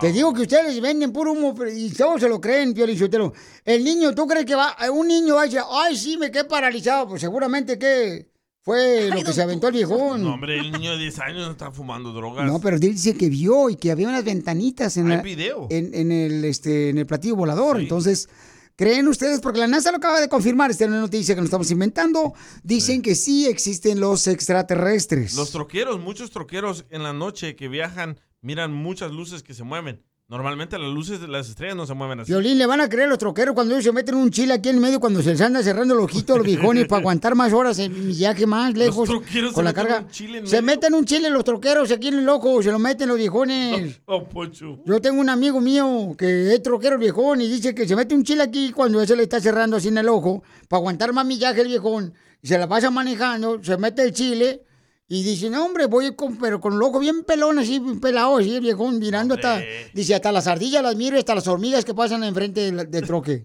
Te 0.00 0.10
digo 0.10 0.34
que 0.34 0.42
ustedes 0.42 0.80
venden 0.80 1.12
puro 1.12 1.30
humo 1.32 1.54
pero- 1.54 1.70
y 1.72 1.90
todos 1.90 2.20
se 2.20 2.28
lo 2.28 2.40
creen, 2.40 2.74
Pio 2.74 2.84
Lizotelo. 2.84 3.32
El 3.64 3.84
niño, 3.84 4.16
¿tú 4.16 4.26
crees 4.26 4.46
que 4.46 4.56
va, 4.56 4.74
un 4.92 5.06
niño 5.06 5.36
va 5.36 5.42
a 5.42 5.44
decir, 5.44 5.60
ay, 5.70 5.96
sí, 5.96 6.16
me 6.18 6.32
quedé 6.32 6.42
paralizado? 6.44 7.06
Pues 7.06 7.20
seguramente 7.20 7.78
que 7.78 8.26
fue 8.66 9.10
lo 9.10 9.22
que 9.22 9.32
se 9.32 9.40
aventó 9.40 9.68
el 9.68 9.74
viejón. 9.74 10.22
No, 10.24 10.34
hombre, 10.34 10.58
el 10.58 10.72
niño 10.72 10.90
de 10.90 10.98
10 10.98 11.18
años 11.20 11.46
no 11.46 11.52
está 11.52 11.70
fumando 11.70 12.12
drogas. 12.12 12.44
No, 12.46 12.58
pero 12.60 12.74
él 12.74 12.80
dice 12.80 13.14
que 13.16 13.28
vio 13.28 13.70
y 13.70 13.76
que 13.76 13.92
había 13.92 14.08
unas 14.08 14.24
ventanitas 14.24 14.96
en, 14.96 15.08
Hay 15.08 15.16
la- 15.18 15.22
video. 15.22 15.68
en, 15.70 15.94
en 15.94 16.10
el, 16.10 16.44
este, 16.44 16.88
en 16.88 16.98
el 16.98 17.06
platillo 17.06 17.36
volador. 17.36 17.78
Entonces, 17.78 18.28
¿creen 18.74 19.06
ustedes? 19.06 19.38
Porque 19.40 19.60
la 19.60 19.68
NASA 19.68 19.92
lo 19.92 19.98
acaba 19.98 20.20
de 20.20 20.28
confirmar, 20.28 20.72
esta 20.72 20.82
es 20.82 20.90
una 20.90 20.98
noticia 20.98 21.36
que 21.36 21.40
nos 21.42 21.46
estamos 21.46 21.70
inventando. 21.70 22.34
Dicen 22.64 23.02
que 23.02 23.14
sí 23.14 23.46
existen 23.46 24.00
los 24.00 24.26
extraterrestres. 24.26 25.34
Los 25.34 25.52
troqueros, 25.52 26.00
muchos 26.00 26.32
troqueros 26.32 26.86
en 26.90 27.04
la 27.04 27.12
noche 27.12 27.54
que 27.54 27.68
viajan, 27.68 28.18
miran 28.40 28.72
muchas 28.74 29.12
luces 29.12 29.44
que 29.44 29.54
se 29.54 29.62
mueven. 29.62 30.02
Normalmente 30.28 30.76
las 30.76 30.92
luces 30.92 31.20
de 31.20 31.28
las 31.28 31.48
estrellas 31.48 31.76
no 31.76 31.86
se 31.86 31.94
mueven 31.94 32.18
así. 32.18 32.32
Violín, 32.32 32.58
le 32.58 32.66
van 32.66 32.80
a 32.80 32.88
creer 32.88 33.08
los 33.08 33.16
troqueros 33.16 33.54
cuando 33.54 33.74
ellos 33.74 33.84
se 33.84 33.92
meten 33.92 34.16
un 34.16 34.32
chile 34.32 34.54
aquí 34.54 34.70
en 34.70 34.80
medio 34.80 34.98
cuando 34.98 35.22
se 35.22 35.30
les 35.30 35.40
anda 35.40 35.62
cerrando 35.62 35.94
el 35.94 36.00
ojito 36.00 36.34
a 36.34 36.38
los 36.38 36.44
viejones 36.46 36.88
para 36.88 36.98
aguantar 37.00 37.36
más 37.36 37.52
horas 37.52 37.78
en 37.78 38.08
viaje 38.08 38.44
más 38.44 38.74
lejos 38.74 39.08
troqueros 39.08 39.52
con 39.52 39.62
se 39.64 39.64
la 39.64 39.70
meten 39.72 39.84
carga. 39.86 40.00
un 40.04 40.10
chile 40.10 40.38
en 40.38 40.46
se 40.48 40.56
medio. 40.62 40.66
meten 40.66 40.94
un 40.94 41.04
chile 41.04 41.30
los 41.30 41.44
troqueros 41.44 41.92
aquí 41.92 42.08
en 42.08 42.18
el 42.18 42.28
ojo, 42.28 42.60
se 42.60 42.72
lo 42.72 42.78
meten 42.80 43.08
los 43.08 43.18
viejones. 43.18 44.00
Oh, 44.06 44.24
Poncho. 44.24 44.80
Yo 44.84 45.00
tengo 45.00 45.20
un 45.20 45.28
amigo 45.28 45.60
mío 45.60 46.16
que 46.18 46.52
es 46.54 46.60
troquero 46.62 46.98
viejón 46.98 47.40
y 47.40 47.46
dice 47.48 47.72
que 47.72 47.86
se 47.86 47.94
mete 47.94 48.12
un 48.16 48.24
chile 48.24 48.42
aquí 48.42 48.72
cuando 48.72 49.06
se 49.06 49.14
le 49.14 49.22
está 49.22 49.40
cerrando 49.40 49.76
así 49.76 49.88
en 49.88 49.98
el 49.98 50.08
ojo 50.08 50.42
para 50.68 50.78
aguantar 50.78 51.12
más 51.12 51.24
millaje 51.24 51.60
el 51.60 51.68
viejón. 51.68 52.14
Y 52.42 52.48
se 52.48 52.58
la 52.58 52.66
pasa 52.68 52.90
manejando, 52.90 53.62
se 53.62 53.76
mete 53.76 54.02
el 54.02 54.12
chile 54.12 54.62
y 55.08 55.22
dice, 55.22 55.50
no 55.50 55.64
hombre, 55.64 55.86
voy 55.86 56.16
con, 56.16 56.36
pero 56.36 56.60
con 56.60 56.74
el 56.74 56.82
ojo 56.82 56.98
bien 56.98 57.22
pelón, 57.22 57.58
así 57.58 57.80
pelado, 58.00 58.38
así 58.38 58.54
el 58.54 58.60
viejón 58.60 58.98
mirando 58.98 59.34
hasta, 59.34 59.62
dice, 59.94 60.14
hasta 60.14 60.32
las 60.32 60.46
ardillas 60.48 60.82
las 60.82 60.96
miro 60.96 61.16
y 61.16 61.20
hasta 61.20 61.34
las 61.34 61.46
hormigas 61.46 61.84
que 61.84 61.94
pasan 61.94 62.24
enfrente 62.24 62.72
del, 62.72 62.90
del 62.90 63.06
troque. 63.06 63.42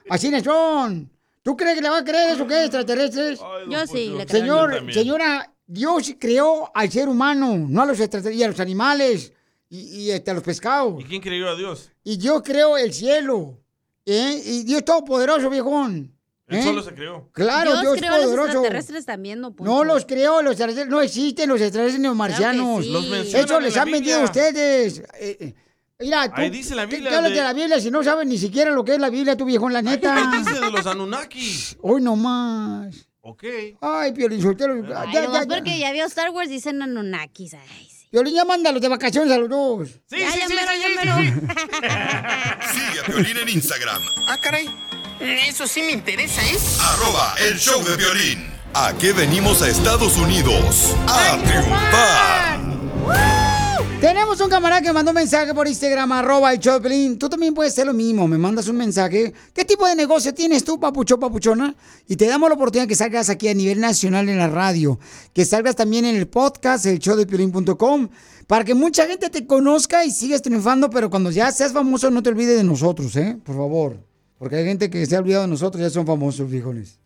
así 0.08 0.30
no 0.30 0.42
son. 0.42 1.10
¿Tú 1.42 1.56
crees 1.56 1.74
que 1.74 1.82
le 1.82 1.90
va 1.90 1.98
a 1.98 2.04
creer 2.04 2.34
eso 2.34 2.46
que 2.46 2.62
extraterrestres? 2.62 3.40
Yo 3.68 3.86
sí, 3.86 4.08
le 4.16 4.26
creo. 4.26 4.40
Señor, 4.40 4.92
señora, 4.92 5.52
Dios 5.66 6.14
creó 6.18 6.70
al 6.74 6.90
ser 6.90 7.08
humano, 7.08 7.56
no 7.68 7.82
a 7.82 7.86
los 7.86 8.00
extraterrestres, 8.00 8.36
y 8.36 8.42
a 8.44 8.48
los 8.48 8.60
animales, 8.60 9.32
y, 9.68 10.04
y 10.04 10.12
hasta 10.12 10.30
a 10.30 10.34
los 10.34 10.44
pescados. 10.44 11.00
¿Y 11.00 11.04
quién 11.04 11.20
creyó 11.20 11.50
a 11.50 11.56
Dios? 11.56 11.90
Y 12.04 12.16
Dios 12.16 12.42
creó 12.42 12.78
el 12.78 12.94
cielo. 12.94 13.58
¿eh? 14.06 14.42
Y 14.44 14.62
Dios 14.64 14.84
todopoderoso, 14.84 15.50
viejón. 15.50 16.16
Él 16.52 16.60
¿eh? 16.60 16.62
solo 16.62 16.82
se 16.82 16.94
creó. 16.94 17.30
Claro, 17.32 17.80
Dios, 17.80 17.96
creó 17.98 18.12
a 18.12 18.16
los 18.18 18.26
poderoso. 18.26 18.48
extraterrestres 18.50 19.06
también, 19.06 19.40
no 19.40 19.54
Poncho. 19.54 19.72
No 19.72 19.84
los 19.84 20.04
creó, 20.06 20.42
los 20.42 20.52
extraterrestres 20.52 20.88
no 20.88 21.00
existen, 21.00 21.48
los 21.48 21.60
extraterrestres 21.60 22.00
neomarcianos. 22.00 22.84
Claro 22.86 23.02
sí. 23.02 23.10
Los 23.12 23.34
Eso 23.34 23.56
en 23.58 23.62
les 23.64 23.76
han 23.76 23.90
vendido 23.90 24.20
a 24.20 24.24
ustedes. 24.24 24.98
Eh, 25.18 25.36
eh, 25.40 25.54
Mira, 26.00 26.26
tú, 26.28 26.40
Ahí 26.40 26.50
dice 26.50 26.74
la 26.74 26.86
¿qué- 26.88 26.96
Biblia 26.96 27.10
¿Qué 27.10 27.16
hablas 27.16 27.30
de- 27.30 27.36
de 27.38 27.44
la 27.44 27.52
Biblia 27.52 27.80
si 27.80 27.88
no 27.90 28.02
sabes 28.02 28.26
ni 28.26 28.36
siquiera 28.36 28.72
lo 28.72 28.84
que 28.84 28.94
es 28.94 28.98
la 28.98 29.08
Biblia, 29.08 29.36
tu 29.36 29.44
viejón, 29.44 29.72
la 29.72 29.82
neta? 29.82 30.16
Ahí 30.16 30.38
dice 30.44 30.60
de 30.60 30.70
los 30.70 30.84
Anunnaki. 30.86 31.76
Hoy 31.80 32.02
nomás. 32.02 33.06
Ok. 33.20 33.44
Ay, 33.80 34.12
Piolín 34.12 34.42
Soltero. 34.42 34.74
Ay, 34.96 35.12
ya, 35.12 35.22
nomás 35.22 35.42
ya, 35.42 35.48
ya. 35.48 35.54
porque 35.54 35.78
ya 35.78 35.92
vio 35.92 36.04
Star 36.06 36.30
Wars, 36.30 36.48
dicen 36.50 36.82
Anunnakis. 36.82 37.54
Ay, 37.54 37.88
sí. 37.88 38.08
Piolín, 38.10 38.34
ya 38.34 38.44
mándalos 38.44 38.82
de 38.82 38.88
vacaciones 38.88 39.32
a 39.32 39.38
los 39.38 39.48
dos. 39.48 39.88
Sí, 40.06 40.16
sí, 40.18 40.24
sí, 40.24 40.40
sí, 40.48 40.48
Sigue 42.72 43.00
a 43.00 43.04
Piolín 43.06 43.36
en 43.36 43.48
Instagram, 43.48 44.02
Ah, 44.26 44.36
caray. 44.42 44.68
Eso 45.22 45.68
sí 45.68 45.82
me 45.82 45.92
interesa, 45.92 46.42
¿eh? 46.42 46.58
arroba 46.80 47.34
el 47.48 47.56
show 47.56 47.80
de 47.84 47.96
violín. 47.96 48.44
¿A 48.74 48.92
qué 48.98 49.12
venimos 49.12 49.62
a 49.62 49.68
Estados 49.68 50.16
Unidos? 50.16 50.96
¡A 51.06 51.38
triunfar! 51.44 52.60
Tenemos 54.00 54.40
un 54.40 54.50
camarada 54.50 54.82
que 54.82 54.92
mandó 54.92 55.12
un 55.12 55.14
mensaje 55.14 55.54
por 55.54 55.68
Instagram, 55.68 56.10
arroba 56.10 56.52
el 56.52 56.58
show 56.58 56.74
de 56.74 56.80
Piolín. 56.80 57.18
Tú 57.20 57.28
también 57.28 57.54
puedes 57.54 57.72
hacer 57.72 57.86
lo 57.86 57.92
mismo, 57.92 58.26
me 58.26 58.36
mandas 58.36 58.66
un 58.66 58.76
mensaje. 58.76 59.32
¿Qué 59.54 59.64
tipo 59.64 59.86
de 59.86 59.94
negocio 59.94 60.34
tienes 60.34 60.64
tú, 60.64 60.80
papucho, 60.80 61.20
papuchona? 61.20 61.76
Y 62.08 62.16
te 62.16 62.26
damos 62.26 62.48
la 62.48 62.56
oportunidad 62.56 62.88
que 62.88 62.96
salgas 62.96 63.30
aquí 63.30 63.46
a 63.46 63.54
nivel 63.54 63.78
nacional 63.78 64.28
en 64.28 64.38
la 64.38 64.48
radio. 64.48 64.98
Que 65.32 65.44
salgas 65.44 65.76
también 65.76 66.04
en 66.04 66.16
el 66.16 66.26
podcast, 66.26 66.84
el 66.86 66.98
showdepiolín.com, 66.98 68.08
para 68.48 68.64
que 68.64 68.74
mucha 68.74 69.06
gente 69.06 69.30
te 69.30 69.46
conozca 69.46 70.04
y 70.04 70.10
sigas 70.10 70.42
triunfando, 70.42 70.90
pero 70.90 71.08
cuando 71.08 71.30
ya 71.30 71.52
seas 71.52 71.72
famoso 71.72 72.10
no 72.10 72.24
te 72.24 72.30
olvides 72.30 72.56
de 72.56 72.64
nosotros, 72.64 73.14
¿eh? 73.14 73.38
Por 73.44 73.54
favor. 73.54 74.11
Porque 74.42 74.56
hay 74.56 74.64
gente 74.64 74.90
que 74.90 75.06
se 75.06 75.14
ha 75.14 75.20
olvidado 75.20 75.42
de 75.42 75.50
nosotros, 75.50 75.80
ya 75.80 75.88
son 75.88 76.04
famosos, 76.04 76.50
viejones. 76.50 76.98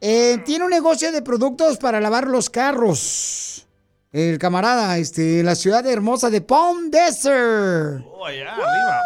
Eh, 0.00 0.38
tiene 0.46 0.64
un 0.64 0.70
negocio 0.70 1.12
de 1.12 1.20
productos 1.20 1.76
para 1.76 2.00
lavar 2.00 2.28
los 2.28 2.48
carros. 2.48 3.66
El 4.10 4.38
camarada, 4.38 4.96
este, 4.96 5.42
la 5.42 5.54
ciudad 5.54 5.86
hermosa 5.86 6.30
de 6.30 6.40
Palm 6.40 6.90
Desert. 6.90 8.02
Oh, 8.10 8.24
allá 8.24 8.54
arriba. 8.54 9.02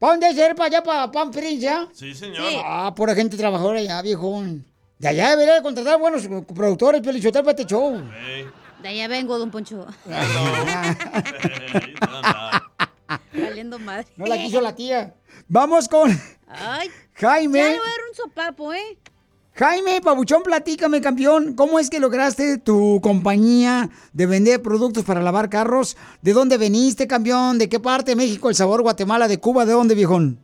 Palm 0.00 0.18
Desert, 0.18 0.56
para 0.56 0.66
allá, 0.66 0.82
para 0.82 1.12
Palm 1.12 1.30
Springs, 1.30 1.60
¿ya? 1.60 1.88
Sí, 1.92 2.12
señor. 2.12 2.44
Ah, 2.64 2.92
pura 2.96 3.14
gente 3.14 3.36
trabajadora 3.36 3.78
allá, 3.78 4.02
viejón. 4.02 4.64
De 4.98 5.06
allá 5.06 5.30
debería 5.30 5.54
de 5.54 5.62
contratar 5.62 6.00
buenos 6.00 6.28
productores, 6.56 7.02
Piolichotel, 7.02 7.44
para 7.44 7.56
este 7.56 7.72
show. 7.72 8.02
De 8.82 8.88
allá 8.88 9.06
vengo, 9.06 9.38
don 9.38 9.52
Poncho. 9.52 9.86
Valiendo 13.32 13.78
madre. 13.78 14.06
No 14.16 14.26
la 14.26 14.36
quiso 14.36 14.60
la 14.60 14.74
tía. 14.74 15.14
Vamos 15.48 15.88
con 15.88 16.10
Ay. 16.48 16.88
Jaime. 17.14 17.58
Ya 17.58 17.64
le 17.64 17.78
voy 17.78 17.78
a 17.78 17.90
dar 17.90 18.00
un 18.08 18.14
sopapo, 18.14 18.74
¿eh? 18.74 18.98
Jaime 19.56 20.00
Pabuchón, 20.00 20.42
platícame, 20.42 21.00
campeón, 21.00 21.54
¿cómo 21.54 21.78
es 21.78 21.88
que 21.88 22.00
lograste 22.00 22.58
tu 22.58 23.00
compañía 23.00 23.88
de 24.12 24.26
vender 24.26 24.60
productos 24.60 25.04
para 25.04 25.22
lavar 25.22 25.48
carros? 25.48 25.96
¿De 26.22 26.32
dónde 26.32 26.58
veniste, 26.58 27.06
campeón? 27.06 27.58
¿De 27.58 27.68
qué 27.68 27.78
parte 27.78 28.10
de 28.10 28.16
México, 28.16 28.48
El 28.48 28.56
Sabor, 28.56 28.82
Guatemala, 28.82 29.28
de 29.28 29.38
Cuba? 29.38 29.64
¿De 29.64 29.72
dónde, 29.72 29.94
viejón? 29.94 30.40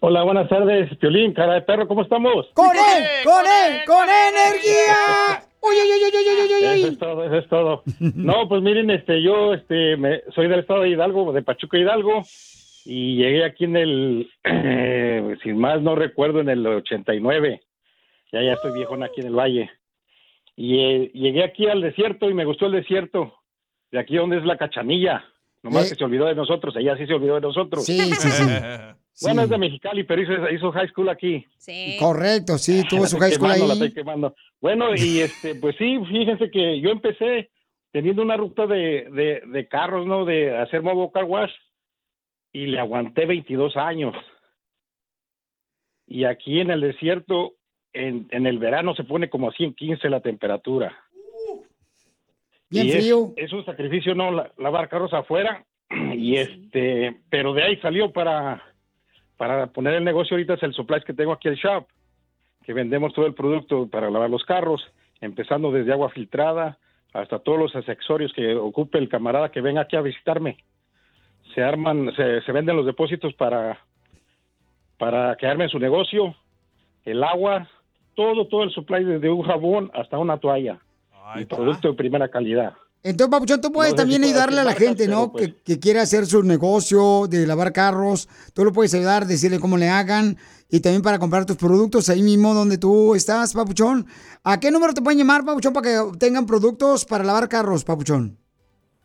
Hola, 0.00 0.22
buenas 0.22 0.48
tardes, 0.48 0.96
Piolín, 0.96 1.34
cara 1.34 1.52
de 1.54 1.60
perro, 1.62 1.86
¿cómo 1.86 2.02
estamos? 2.02 2.46
¡Con 2.54 2.74
él! 2.74 3.04
¡Con 3.22 3.44
él! 3.44 3.80
¡Con 3.86 4.08
energía! 4.08 5.44
¡Uy, 5.62 5.76
uy, 5.76 5.90
uy, 5.92 6.02
uy, 6.04 6.28
uy, 6.28 6.42
uy, 6.42 6.54
uy, 6.54 6.80
Eso 6.82 6.88
es 6.88 6.98
todo, 6.98 7.24
eso 7.24 7.36
es 7.38 7.48
todo. 7.48 7.82
No, 8.16 8.48
pues 8.48 8.62
miren, 8.62 8.90
este, 8.90 9.22
yo, 9.22 9.54
este, 9.54 9.96
me- 9.96 10.22
soy 10.34 10.48
del 10.48 10.60
estado 10.60 10.82
de 10.82 10.90
Hidalgo, 10.90 11.32
de 11.32 11.42
Pachuca 11.42 11.78
Hidalgo, 11.78 12.22
y 12.84 13.16
llegué 13.16 13.44
aquí 13.44 13.64
en 13.64 13.76
el, 13.76 14.30
eh, 14.44 15.36
sin 15.42 15.58
más 15.58 15.80
no 15.80 15.94
recuerdo, 15.94 16.40
en 16.40 16.48
el 16.48 16.66
89. 16.66 17.60
Ya, 18.32 18.42
ya 18.42 18.52
estoy 18.54 18.72
viejón 18.72 19.02
aquí 19.02 19.20
en 19.20 19.26
el 19.28 19.34
valle. 19.38 19.70
Y 20.56 20.78
eh, 20.80 21.10
llegué 21.14 21.44
aquí 21.44 21.66
al 21.68 21.80
desierto 21.80 22.28
y 22.28 22.34
me 22.34 22.44
gustó 22.44 22.66
el 22.66 22.72
desierto, 22.72 23.32
de 23.90 23.98
aquí 24.00 24.16
donde 24.16 24.38
es 24.38 24.44
la 24.44 24.56
cachanilla. 24.58 25.24
Nomás 25.62 25.86
Eh. 25.86 25.90
que 25.90 25.94
se 25.96 26.04
olvidó 26.04 26.26
de 26.26 26.34
nosotros, 26.34 26.74
ella 26.76 26.96
sí 26.96 27.06
se 27.06 27.14
olvidó 27.14 27.36
de 27.36 27.40
nosotros. 27.42 27.84
Sí, 27.84 27.98
sí, 27.98 28.30
sí. 28.30 28.44
Bueno, 29.20 29.42
Sí. 29.42 29.44
es 29.44 29.50
de 29.50 29.58
Mexicali, 29.58 30.04
pero 30.04 30.22
hizo, 30.22 30.50
hizo 30.50 30.72
high 30.72 30.88
school 30.88 31.10
aquí. 31.10 31.46
Correcto, 32.00 32.56
sí, 32.56 32.82
tuvo 32.88 33.02
La 33.02 33.06
su 33.06 33.18
high 33.18 33.32
school 33.32 33.48
quemando, 33.52 33.66
la 33.66 33.72
ahí. 33.74 33.78
estoy 33.88 33.92
quemando. 33.94 34.34
Bueno, 34.60 34.94
y 34.96 35.20
este, 35.20 35.54
pues 35.56 35.76
sí, 35.76 35.98
fíjense 36.08 36.50
que 36.50 36.80
yo 36.80 36.88
empecé 36.90 37.50
teniendo 37.92 38.22
una 38.22 38.38
ruta 38.38 38.66
de, 38.66 39.08
de, 39.12 39.42
de 39.46 39.68
carros, 39.68 40.06
¿no? 40.06 40.24
De 40.24 40.56
hacer 40.56 40.82
modo 40.82 41.10
car 41.12 41.24
wash 41.24 41.52
y 42.52 42.66
le 42.66 42.80
aguanté 42.80 43.26
22 43.26 43.76
años. 43.76 44.14
Y 46.06 46.24
aquí 46.24 46.60
en 46.60 46.70
el 46.70 46.80
desierto, 46.80 47.52
en, 47.92 48.28
en 48.30 48.46
el 48.46 48.58
verano 48.58 48.94
se 48.94 49.04
pone 49.04 49.28
como 49.30 49.50
a 49.50 49.52
115 49.52 50.08
la 50.08 50.20
temperatura. 50.20 50.96
Bien 52.72 52.86
y 52.86 52.90
es- 53.36 53.52
un 53.52 53.64
sacrificio, 53.64 54.14
¿no? 54.14 54.30
La- 54.30 54.50
lavar 54.58 54.88
carros 54.88 55.12
afuera. 55.12 55.64
Y 56.14 56.36
este, 56.36 57.20
pero 57.30 57.52
de 57.52 57.62
ahí 57.62 57.76
salió 57.78 58.12
para, 58.12 58.62
para 59.36 59.66
poner 59.68 59.94
el 59.94 60.04
negocio 60.04 60.34
ahorita 60.34 60.54
es 60.54 60.62
el 60.62 60.72
supplies 60.72 61.04
que 61.04 61.12
tengo 61.14 61.32
aquí 61.32 61.48
el 61.48 61.56
shop, 61.56 61.86
que 62.64 62.72
vendemos 62.72 63.12
todo 63.12 63.26
el 63.26 63.34
producto 63.34 63.88
para 63.88 64.10
lavar 64.10 64.30
los 64.30 64.44
carros, 64.44 64.82
empezando 65.20 65.70
desde 65.70 65.92
agua 65.92 66.10
filtrada 66.10 66.78
hasta 67.12 67.40
todos 67.40 67.58
los 67.58 67.76
accesorios 67.76 68.32
que 68.32 68.54
ocupe 68.54 68.98
el 68.98 69.08
camarada 69.08 69.50
que 69.50 69.60
venga 69.60 69.82
aquí 69.82 69.96
a 69.96 70.00
visitarme. 70.00 70.56
Se 71.54 71.62
arman, 71.62 72.10
se, 72.16 72.40
se 72.40 72.52
venden 72.52 72.76
los 72.76 72.86
depósitos 72.86 73.34
para, 73.34 73.78
para 74.98 75.36
quedarme 75.36 75.64
en 75.64 75.70
su 75.70 75.78
negocio, 75.78 76.34
el 77.04 77.22
agua, 77.24 77.68
todo, 78.14 78.46
todo 78.46 78.62
el 78.62 78.70
supply 78.70 79.04
desde 79.04 79.28
un 79.28 79.42
jabón 79.42 79.90
hasta 79.92 80.18
una 80.18 80.38
toalla. 80.38 80.78
Y 81.36 81.44
producto 81.44 81.88
de 81.88 81.94
primera 81.94 82.28
calidad. 82.28 82.72
Entonces, 83.04 83.32
Papuchón, 83.32 83.60
tú 83.60 83.72
puedes 83.72 83.94
No 83.94 83.96
sé 83.96 84.02
si 84.02 84.04
también 84.04 84.22
puedo 84.22 84.32
ayudarle 84.32 84.60
a 84.60 84.64
la 84.64 84.74
gente, 84.74 85.08
¿no? 85.08 85.32
pues. 85.32 85.48
Que, 85.48 85.56
que 85.62 85.80
quiere 85.80 85.98
hacer 85.98 86.24
su 86.26 86.44
negocio 86.44 87.26
de 87.28 87.48
lavar 87.48 87.72
carros. 87.72 88.28
Tú 88.54 88.64
lo 88.64 88.72
puedes 88.72 88.94
ayudar, 88.94 89.26
decirle 89.26 89.58
cómo 89.58 89.76
le 89.76 89.88
hagan. 89.88 90.36
Y 90.70 90.78
también 90.80 91.02
para 91.02 91.18
comprar 91.18 91.44
tus 91.44 91.56
productos 91.56 92.08
ahí 92.08 92.22
mismo 92.22 92.54
donde 92.54 92.78
tú 92.78 93.14
estás, 93.14 93.52
Papuchón. 93.52 94.06
¿A 94.44 94.58
qué 94.60 94.70
número 94.70 94.94
te 94.94 95.02
pueden 95.02 95.18
llamar, 95.18 95.44
Papuchón, 95.44 95.72
para 95.74 95.88
que 95.88 95.98
obtengan 95.98 96.46
productos 96.46 97.04
para 97.04 97.24
lavar 97.24 97.46
carros, 97.48 97.84
Papuchón? 97.84 98.38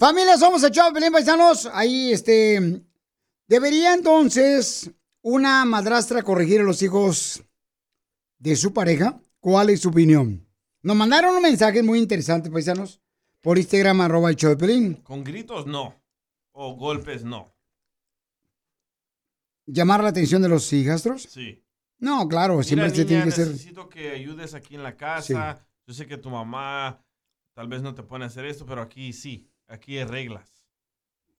Familia, 0.00 0.38
somos 0.38 0.62
el 0.62 0.70
Chavo 0.70 0.94
Pelín 0.94 1.12
Paisanos. 1.12 1.66
Ahí, 1.74 2.10
este. 2.10 2.82
¿Debería 3.46 3.92
entonces 3.92 4.90
una 5.20 5.66
madrastra 5.66 6.22
corregir 6.22 6.62
a 6.62 6.64
los 6.64 6.80
hijos 6.80 7.44
de 8.38 8.56
su 8.56 8.72
pareja? 8.72 9.20
¿Cuál 9.40 9.68
es 9.68 9.80
su 9.80 9.90
opinión? 9.90 10.48
Nos 10.80 10.96
mandaron 10.96 11.36
un 11.36 11.42
mensaje 11.42 11.82
muy 11.82 11.98
interesante, 11.98 12.50
paisanos, 12.50 13.02
por 13.42 13.58
Instagram, 13.58 14.00
arroba 14.00 14.30
el 14.30 14.36
show 14.36 14.48
de 14.48 14.56
Pelín. 14.56 14.94
Con 15.02 15.22
gritos, 15.22 15.66
no. 15.66 16.02
O 16.52 16.76
golpes, 16.76 17.22
no. 17.22 17.54
¿Llamar 19.66 20.02
la 20.02 20.08
atención 20.08 20.40
de 20.40 20.48
los 20.48 20.72
hijastros? 20.72 21.24
Sí. 21.24 21.62
No, 21.98 22.26
claro, 22.26 22.54
Mira, 22.54 22.64
siempre 22.64 22.90
se 22.90 23.04
tiene 23.04 23.24
que 23.24 23.32
ser. 23.32 23.48
necesito 23.48 23.90
que 23.90 24.12
ayudes 24.12 24.54
aquí 24.54 24.76
en 24.76 24.82
la 24.82 24.96
casa. 24.96 25.62
Yo 25.86 25.92
sé 25.92 26.06
que 26.06 26.16
tu 26.16 26.30
mamá 26.30 27.04
tal 27.52 27.68
vez 27.68 27.82
no 27.82 27.94
te 27.94 28.02
pone 28.02 28.24
a 28.24 28.28
hacer 28.28 28.46
esto, 28.46 28.64
pero 28.64 28.80
aquí 28.80 29.12
sí. 29.12 29.46
Aquí 29.70 29.98
hay 29.98 30.04
reglas. 30.04 30.48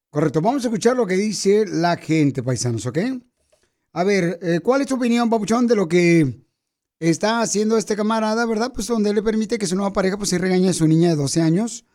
Correcto, 0.10 0.41
vamos 0.41 0.64
a 0.64 0.68
escuchar 0.68 0.95
lo 0.95 1.06
que 1.06 1.16
dice 1.16 1.66
la 1.68 1.98
gente, 1.98 2.41
paisanos, 2.41 2.86
¿ok? 2.86 2.98
A 3.91 4.06
ver, 4.06 4.40
eh, 4.41 4.62
¿cuál 4.62 4.82
es 4.82 4.88
tu 4.88 4.95
opinión, 4.95 5.30
Papuchón, 5.30 5.68
de 5.68 5.76
lo 5.76 5.90
que 5.90 6.45
está 6.99 7.41
haciendo 7.41 7.78
este 7.78 7.98
camarada, 7.98 8.45
verdad? 8.45 8.72
Pues 8.74 8.88
donde 8.88 9.14
le 9.14 9.22
permite 9.22 9.58
que 9.58 9.68
su 9.68 9.76
nueva 9.76 9.91
pareja 9.91 10.18
pues 10.18 10.30
se 10.30 10.38
regañe 10.38 10.70
a 10.70 10.74
su 10.74 10.88
niña 10.88 11.10
de 11.10 11.18
12 11.18 11.41
años, 11.41 11.86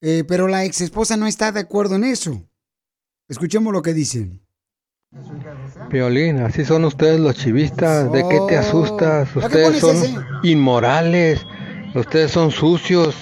eh, 0.00 0.24
pero 0.26 0.48
la 0.48 0.64
ex 0.64 0.80
esposa 0.80 1.18
no 1.18 1.26
está 1.26 1.52
de 1.52 1.60
acuerdo 1.60 1.96
en 1.96 2.04
eso. 2.04 2.48
Escuchemos 3.28 3.70
lo 3.70 3.82
que 3.82 3.92
dicen. 3.92 4.40
Violín, 5.90 6.38
así 6.38 6.64
son 6.64 6.86
ustedes 6.86 7.20
los 7.20 7.34
chivistas. 7.36 8.10
¿De 8.10 8.26
qué 8.26 8.40
te 8.48 8.56
asustas? 8.56 9.28
¿Ya 9.34 9.40
qué 9.40 9.46
Ustedes 9.46 9.80
son 9.80 10.26
inmorales. 10.42 11.44
Ustedes 11.94 12.30
son 12.30 12.50
sucios. 12.50 13.14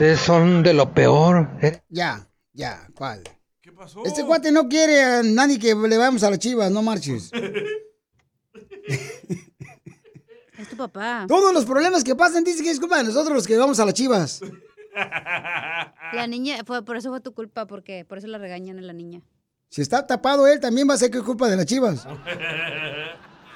Ustedes 0.00 0.20
son 0.20 0.62
de 0.62 0.72
lo 0.72 0.94
peor. 0.94 1.50
Eh, 1.60 1.82
Ya, 1.90 2.26
ya, 2.54 2.88
¿cuál? 2.94 3.22
¿Qué 3.60 3.70
pasó? 3.70 4.02
Este 4.06 4.24
cuate 4.24 4.50
no 4.50 4.66
quiere 4.66 5.02
a 5.02 5.22
nadie 5.22 5.58
que 5.58 5.74
le 5.74 5.98
vayamos 5.98 6.22
a 6.22 6.30
las 6.30 6.38
chivas, 6.38 6.70
no 6.70 6.80
marches. 6.80 7.30
Es 10.58 10.68
tu 10.70 10.76
papá. 10.78 11.26
Todos 11.28 11.52
los 11.52 11.66
problemas 11.66 12.02
que 12.02 12.14
pasan 12.16 12.44
dice 12.44 12.62
que 12.62 12.70
es 12.70 12.80
culpa 12.80 12.96
de 12.96 13.04
nosotros 13.04 13.34
los 13.34 13.46
que 13.46 13.58
vamos 13.58 13.78
a 13.78 13.84
las 13.84 13.92
chivas. 13.92 14.40
La 16.14 16.26
niña, 16.26 16.56
fue, 16.64 16.82
por 16.82 16.96
eso 16.96 17.10
fue 17.10 17.20
tu 17.20 17.34
culpa, 17.34 17.66
porque 17.66 18.06
por 18.06 18.16
eso 18.16 18.26
la 18.26 18.38
regañan 18.38 18.78
a 18.78 18.80
la 18.80 18.94
niña. 18.94 19.20
Si 19.68 19.82
está 19.82 20.06
tapado 20.06 20.46
él, 20.46 20.60
también 20.60 20.88
va 20.88 20.94
a 20.94 20.96
ser 20.96 21.10
que 21.10 21.18
es 21.18 21.24
culpa 21.24 21.46
de 21.50 21.56
las 21.58 21.66
chivas. 21.66 22.06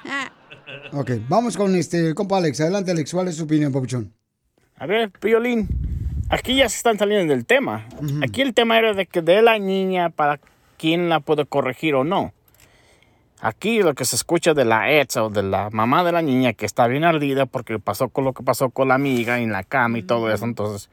Ah, 0.05 0.31
Ok, 0.91 1.09
vamos 1.27 1.57
con 1.57 1.75
este 1.75 2.13
compa 2.13 2.37
Alex. 2.37 2.61
Adelante, 2.61 2.91
Alex. 2.91 3.11
¿Cuál 3.11 3.29
es 3.29 3.35
su 3.35 3.45
opinión, 3.45 3.73
Papuchón? 3.73 4.13
A 4.77 4.85
ver, 4.85 5.09
Piolín, 5.11 5.67
aquí 6.29 6.55
ya 6.55 6.69
se 6.69 6.77
están 6.77 6.97
saliendo 6.97 7.33
del 7.33 7.45
tema. 7.45 7.85
Aquí 8.23 8.41
el 8.41 8.53
tema 8.53 8.77
era 8.77 8.93
de 8.93 9.05
que 9.05 9.21
de 9.21 9.41
la 9.41 9.59
niña 9.59 10.09
para 10.09 10.39
quién 10.77 11.09
la 11.09 11.19
puede 11.19 11.45
corregir 11.45 11.95
o 11.95 12.03
no. 12.03 12.33
Aquí 13.41 13.83
lo 13.83 13.93
que 13.93 14.05
se 14.05 14.15
escucha 14.15 14.53
de 14.53 14.65
la 14.65 14.91
ex 14.91 15.17
o 15.17 15.29
de 15.29 15.43
la 15.43 15.69
mamá 15.69 16.03
de 16.03 16.11
la 16.11 16.21
niña 16.21 16.53
que 16.53 16.65
está 16.65 16.87
bien 16.87 17.03
ardida 17.03 17.45
porque 17.45 17.79
pasó 17.79 18.09
con 18.09 18.23
lo 18.23 18.33
que 18.33 18.43
pasó 18.43 18.69
con 18.69 18.87
la 18.87 18.95
amiga 18.95 19.39
en 19.39 19.51
la 19.51 19.63
cama 19.63 19.99
y 19.99 20.03
todo 20.03 20.31
eso. 20.31 20.45
Entonces, 20.45 20.89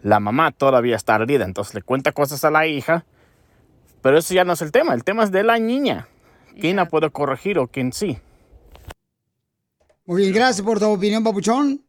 la 0.00 0.20
mamá 0.20 0.52
todavía 0.52 0.96
está 0.96 1.16
ardida. 1.16 1.44
Entonces 1.44 1.74
le 1.74 1.82
cuenta 1.82 2.12
cosas 2.12 2.44
a 2.44 2.50
la 2.50 2.66
hija. 2.66 3.04
Pero 4.00 4.18
eso 4.18 4.32
ya 4.32 4.44
no 4.44 4.52
es 4.52 4.62
el 4.62 4.70
tema. 4.70 4.94
El 4.94 5.04
tema 5.04 5.24
es 5.24 5.32
de 5.32 5.42
la 5.42 5.58
niña. 5.58 6.06
¿Quién 6.60 6.76
la 6.76 6.88
puede 6.88 7.10
corregir 7.10 7.58
o 7.58 7.66
quién 7.66 7.92
sí? 7.92 8.18
Muy 10.06 10.22
bien, 10.22 10.32
gracias 10.32 10.64
por 10.64 10.78
tu 10.78 10.86
opinión, 10.86 11.22
Papuchón. 11.22 11.87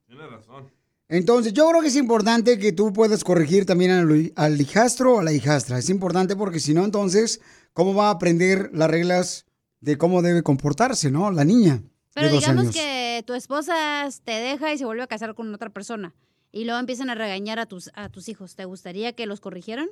Entonces, 1.09 1.53
yo 1.53 1.67
creo 1.69 1.81
que 1.81 1.87
es 1.87 1.95
importante 1.95 2.59
que 2.59 2.71
tú 2.71 2.93
puedas 2.93 3.23
corregir 3.23 3.65
también 3.65 3.91
al, 3.91 4.31
al 4.35 4.61
hijastro 4.61 5.15
o 5.15 5.19
a 5.19 5.23
la 5.23 5.33
hijastra. 5.33 5.79
Es 5.79 5.89
importante 5.89 6.35
porque 6.35 6.59
si 6.59 6.75
no, 6.75 6.85
entonces, 6.85 7.41
¿cómo 7.73 7.95
va 7.95 8.07
a 8.07 8.11
aprender 8.11 8.69
las 8.73 8.89
reglas 8.89 9.45
de 9.81 9.97
cómo 9.97 10.21
debe 10.21 10.43
comportarse, 10.43 11.09
no? 11.09 11.31
La 11.31 11.43
niña 11.45 11.81
Pero 12.13 12.27
de 12.27 12.33
dos 12.33 12.41
digamos 12.41 12.63
años. 12.65 12.75
que 12.75 13.23
tu 13.25 13.33
esposa 13.33 14.07
te 14.23 14.33
deja 14.33 14.71
y 14.71 14.77
se 14.77 14.85
vuelve 14.85 15.01
a 15.01 15.07
casar 15.07 15.33
con 15.33 15.51
otra 15.53 15.71
persona. 15.71 16.13
Y 16.51 16.65
luego 16.65 16.79
empiezan 16.79 17.09
a 17.09 17.15
regañar 17.15 17.57
a 17.57 17.65
tus, 17.65 17.89
a 17.95 18.09
tus 18.09 18.29
hijos. 18.29 18.55
¿Te 18.55 18.65
gustaría 18.65 19.13
que 19.13 19.25
los 19.25 19.39
corrigieran? 19.39 19.87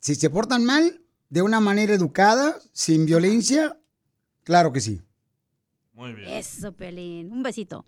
Si 0.00 0.14
se 0.14 0.30
portan 0.30 0.64
mal, 0.64 1.02
de 1.28 1.42
una 1.42 1.60
manera 1.60 1.92
educada, 1.94 2.58
sin 2.72 3.04
violencia, 3.04 3.78
claro 4.44 4.72
que 4.72 4.80
sí. 4.80 5.02
Muy 5.92 6.14
bien. 6.14 6.28
Eso, 6.30 6.72
Pelín. 6.72 7.32
Un 7.32 7.42
besito. 7.42 7.84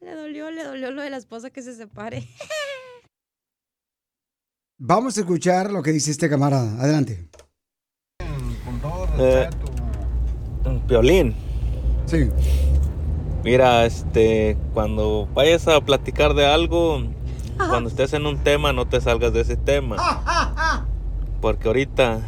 Le 0.00 0.14
dolió, 0.14 0.50
le 0.50 0.64
dolió 0.64 0.90
lo 0.90 1.02
de 1.02 1.10
la 1.10 1.16
esposa 1.16 1.50
que 1.50 1.62
se 1.62 1.74
separe. 1.74 2.28
Vamos 4.78 5.16
a 5.16 5.20
escuchar 5.20 5.72
lo 5.72 5.82
que 5.82 5.90
dice 5.90 6.10
este 6.10 6.28
camarada. 6.28 6.80
Adelante. 6.80 7.28
Eh, 9.18 9.48
Piolín. 10.86 11.34
Sí. 12.04 12.28
Mira, 13.42 13.86
este, 13.86 14.58
cuando 14.74 15.28
vayas 15.32 15.66
a 15.68 15.80
platicar 15.80 16.34
de 16.34 16.46
algo, 16.46 17.02
cuando 17.56 17.88
estés 17.88 18.12
en 18.12 18.26
un 18.26 18.38
tema, 18.38 18.72
no 18.72 18.86
te 18.86 19.00
salgas 19.00 19.32
de 19.32 19.40
ese 19.40 19.56
tema. 19.56 19.96
Porque 21.40 21.68
ahorita 21.68 22.20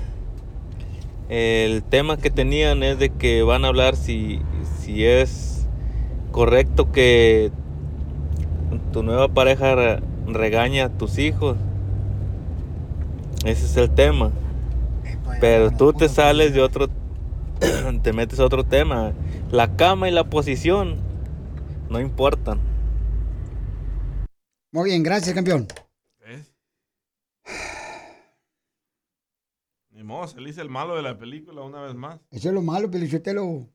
el 1.29 1.83
tema 1.83 2.17
que 2.17 2.31
tenían 2.31 2.83
es 2.83 2.99
de 2.99 3.11
que 3.11 3.43
van 3.43 3.65
a 3.65 3.69
hablar 3.69 3.97
si, 3.97 4.41
si 4.89 5.05
es 5.05 5.67
correcto 6.33 6.91
que 6.93 7.53
tu 8.91 9.03
nueva 9.03 9.29
pareja 9.29 9.75
re- 9.75 10.01
regaña 10.27 10.87
a 10.87 10.89
tus 10.89 11.19
hijos. 11.19 11.59
Ese 13.45 13.67
es 13.67 13.77
el 13.77 13.91
tema. 13.95 14.33
Pero 15.43 15.71
tú 15.73 15.93
te 15.93 16.09
sales 16.09 16.55
de 16.55 16.63
otro, 16.63 16.89
te 18.03 18.15
metes 18.15 18.41
a 18.41 18.47
otro 18.47 18.65
tema. 18.65 19.13
La 19.51 19.77
cama 19.77 20.09
y 20.09 20.13
la 20.13 20.25
posición 20.25 20.97
no 21.91 22.01
importan. 22.01 22.59
Muy 24.73 24.89
bien, 24.89 25.03
gracias, 25.03 25.35
campeón. 25.35 25.67
Ni 29.91 30.03
modo, 30.03 30.27
saliste 30.29 30.63
el 30.63 30.71
malo 30.71 30.97
de 30.97 31.03
la 31.03 31.19
película 31.19 31.61
una 31.61 31.83
vez 31.83 31.95
más. 31.95 32.21
Eso 32.31 32.49
es 32.49 32.55
lo 32.55 32.63
malo, 32.63 32.91
Pelichotelo. 32.91 33.69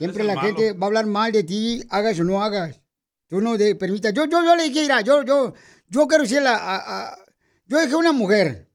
Siempre 0.00 0.24
la 0.24 0.34
malo. 0.34 0.46
gente 0.48 0.72
va 0.72 0.86
a 0.86 0.88
hablar 0.88 1.06
mal 1.06 1.30
de 1.32 1.44
ti, 1.44 1.82
hagas 1.90 2.18
o 2.20 2.24
no 2.24 2.42
hagas. 2.42 2.80
Tú 3.28 3.40
no 3.40 3.56
te 3.56 3.74
permitas. 3.76 4.12
Yo, 4.12 4.24
yo, 4.24 4.42
yo 4.44 4.56
le 4.56 4.64
dije, 4.64 4.82
mira, 4.82 5.00
yo, 5.02 5.22
yo, 5.22 5.54
yo 5.88 6.06
quiero 6.08 6.24
decirle 6.24 6.48
a, 6.48 6.56
a- 6.56 7.08
a- 7.10 7.18
Yo 7.66 7.78
dejé 7.78 7.94
una 7.94 8.10
mujer. 8.12 8.68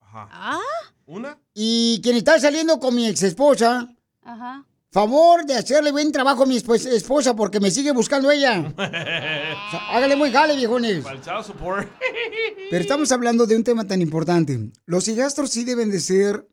¿Ah? 0.00 0.58
¿Una? 1.06 1.38
Y 1.54 2.00
quien 2.02 2.16
está 2.16 2.38
saliendo 2.40 2.80
con 2.80 2.94
mi 2.94 3.06
ex 3.06 3.22
esposa, 3.22 3.86
Ajá. 4.22 4.66
favor 4.90 5.44
de 5.44 5.54
hacerle 5.54 5.92
buen 5.92 6.10
trabajo 6.10 6.42
a 6.42 6.46
mi 6.46 6.56
esp- 6.58 6.74
esposa 6.92 7.34
porque 7.36 7.60
me 7.60 7.70
sigue 7.70 7.92
buscando 7.92 8.30
ella. 8.30 8.72
O 8.76 9.70
sea, 9.70 9.90
hágale 9.90 10.16
muy 10.16 10.32
jale, 10.32 10.56
viejones. 10.56 11.04
Pero 12.70 12.82
estamos 12.82 13.12
hablando 13.12 13.46
de 13.46 13.54
un 13.56 13.62
tema 13.64 13.86
tan 13.86 14.00
importante. 14.02 14.58
Los 14.86 15.06
hijastros 15.08 15.50
sí 15.50 15.64
deben 15.64 15.90
de 15.90 16.00
ser 16.00 16.48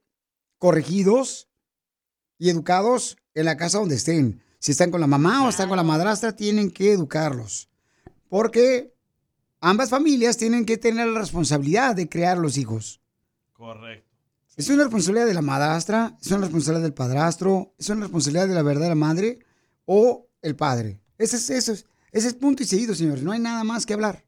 corregidos 0.60 1.48
y 2.38 2.50
educados 2.50 3.18
en 3.34 3.46
la 3.46 3.58
casa 3.58 3.80
donde 3.80 3.96
estén. 3.96 4.42
Si 4.60 4.72
están 4.72 4.92
con 4.92 5.02
la 5.02 5.08
mamá 5.08 5.46
o 5.46 5.50
están 5.50 5.70
con 5.70 5.78
la 5.78 5.84
madrastra, 5.84 6.36
tienen 6.36 6.72
que 6.72 6.92
educarlos. 6.92 7.70
Porque 8.30 8.94
ambas 9.62 9.90
familias 9.90 10.38
tienen 10.38 10.66
que 10.66 10.78
tener 10.78 11.08
la 11.08 11.20
responsabilidad 11.20 11.96
de 11.96 12.10
crear 12.10 12.38
los 12.38 12.58
hijos. 12.58 13.02
Correcto. 13.54 14.08
Es 14.56 14.70
una 14.70 14.84
responsabilidad 14.84 15.28
de 15.28 15.36
la 15.36 15.44
madrastra, 15.44 16.18
es 16.20 16.28
una 16.32 16.42
responsabilidad 16.42 16.84
del 16.84 16.94
padrastro, 16.94 17.76
es 17.78 17.90
una 17.90 18.02
responsabilidad 18.02 18.48
de 18.48 18.56
la 18.56 18.64
verdadera 18.64 18.96
madre 18.96 19.40
o 19.86 20.28
el 20.42 20.56
padre. 20.56 21.00
Ese 21.20 21.36
es, 21.38 21.50
ese 21.52 21.74
es, 21.74 21.86
ese 22.12 22.28
es 22.30 22.34
punto 22.34 22.64
y 22.64 22.66
seguido, 22.66 22.96
señores. 22.96 23.24
No 23.24 23.32
hay 23.32 23.40
nada 23.40 23.64
más 23.64 23.86
que 23.86 23.94
hablar. 23.94 24.24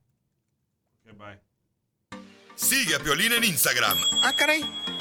Sigue 2.55 2.93
a 2.93 2.99
Piolín 2.99 3.31
en 3.31 3.45
Instagram, 3.45 3.97
Ah, 4.21 4.33
caray. 4.37 4.61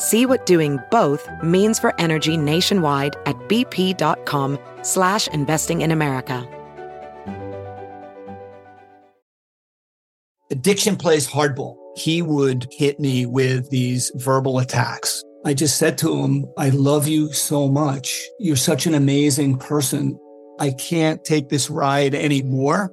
See 0.00 0.26
what 0.26 0.44
doing 0.46 0.80
both 0.90 1.28
means 1.42 1.78
for 1.78 1.94
energy 2.00 2.36
nationwide 2.36 3.16
at 3.26 3.36
bp.com 3.48 4.58
slash 4.82 5.28
investing 5.28 5.82
in 5.82 5.92
America. 5.92 6.48
addiction 10.50 10.96
plays 10.96 11.26
hardball. 11.26 11.76
He 11.96 12.22
would 12.22 12.66
hit 12.70 13.00
me 13.00 13.24
with 13.24 13.70
these 13.70 14.12
verbal 14.16 14.58
attacks. 14.58 15.24
I 15.44 15.54
just 15.54 15.78
said 15.78 15.96
to 15.98 16.22
him, 16.22 16.44
I 16.58 16.68
love 16.68 17.08
you 17.08 17.32
so 17.32 17.68
much. 17.68 18.28
You're 18.38 18.56
such 18.56 18.86
an 18.86 18.94
amazing 18.94 19.58
person. 19.58 20.18
I 20.58 20.72
can't 20.72 21.24
take 21.24 21.48
this 21.48 21.70
ride 21.70 22.14
anymore. 22.14 22.92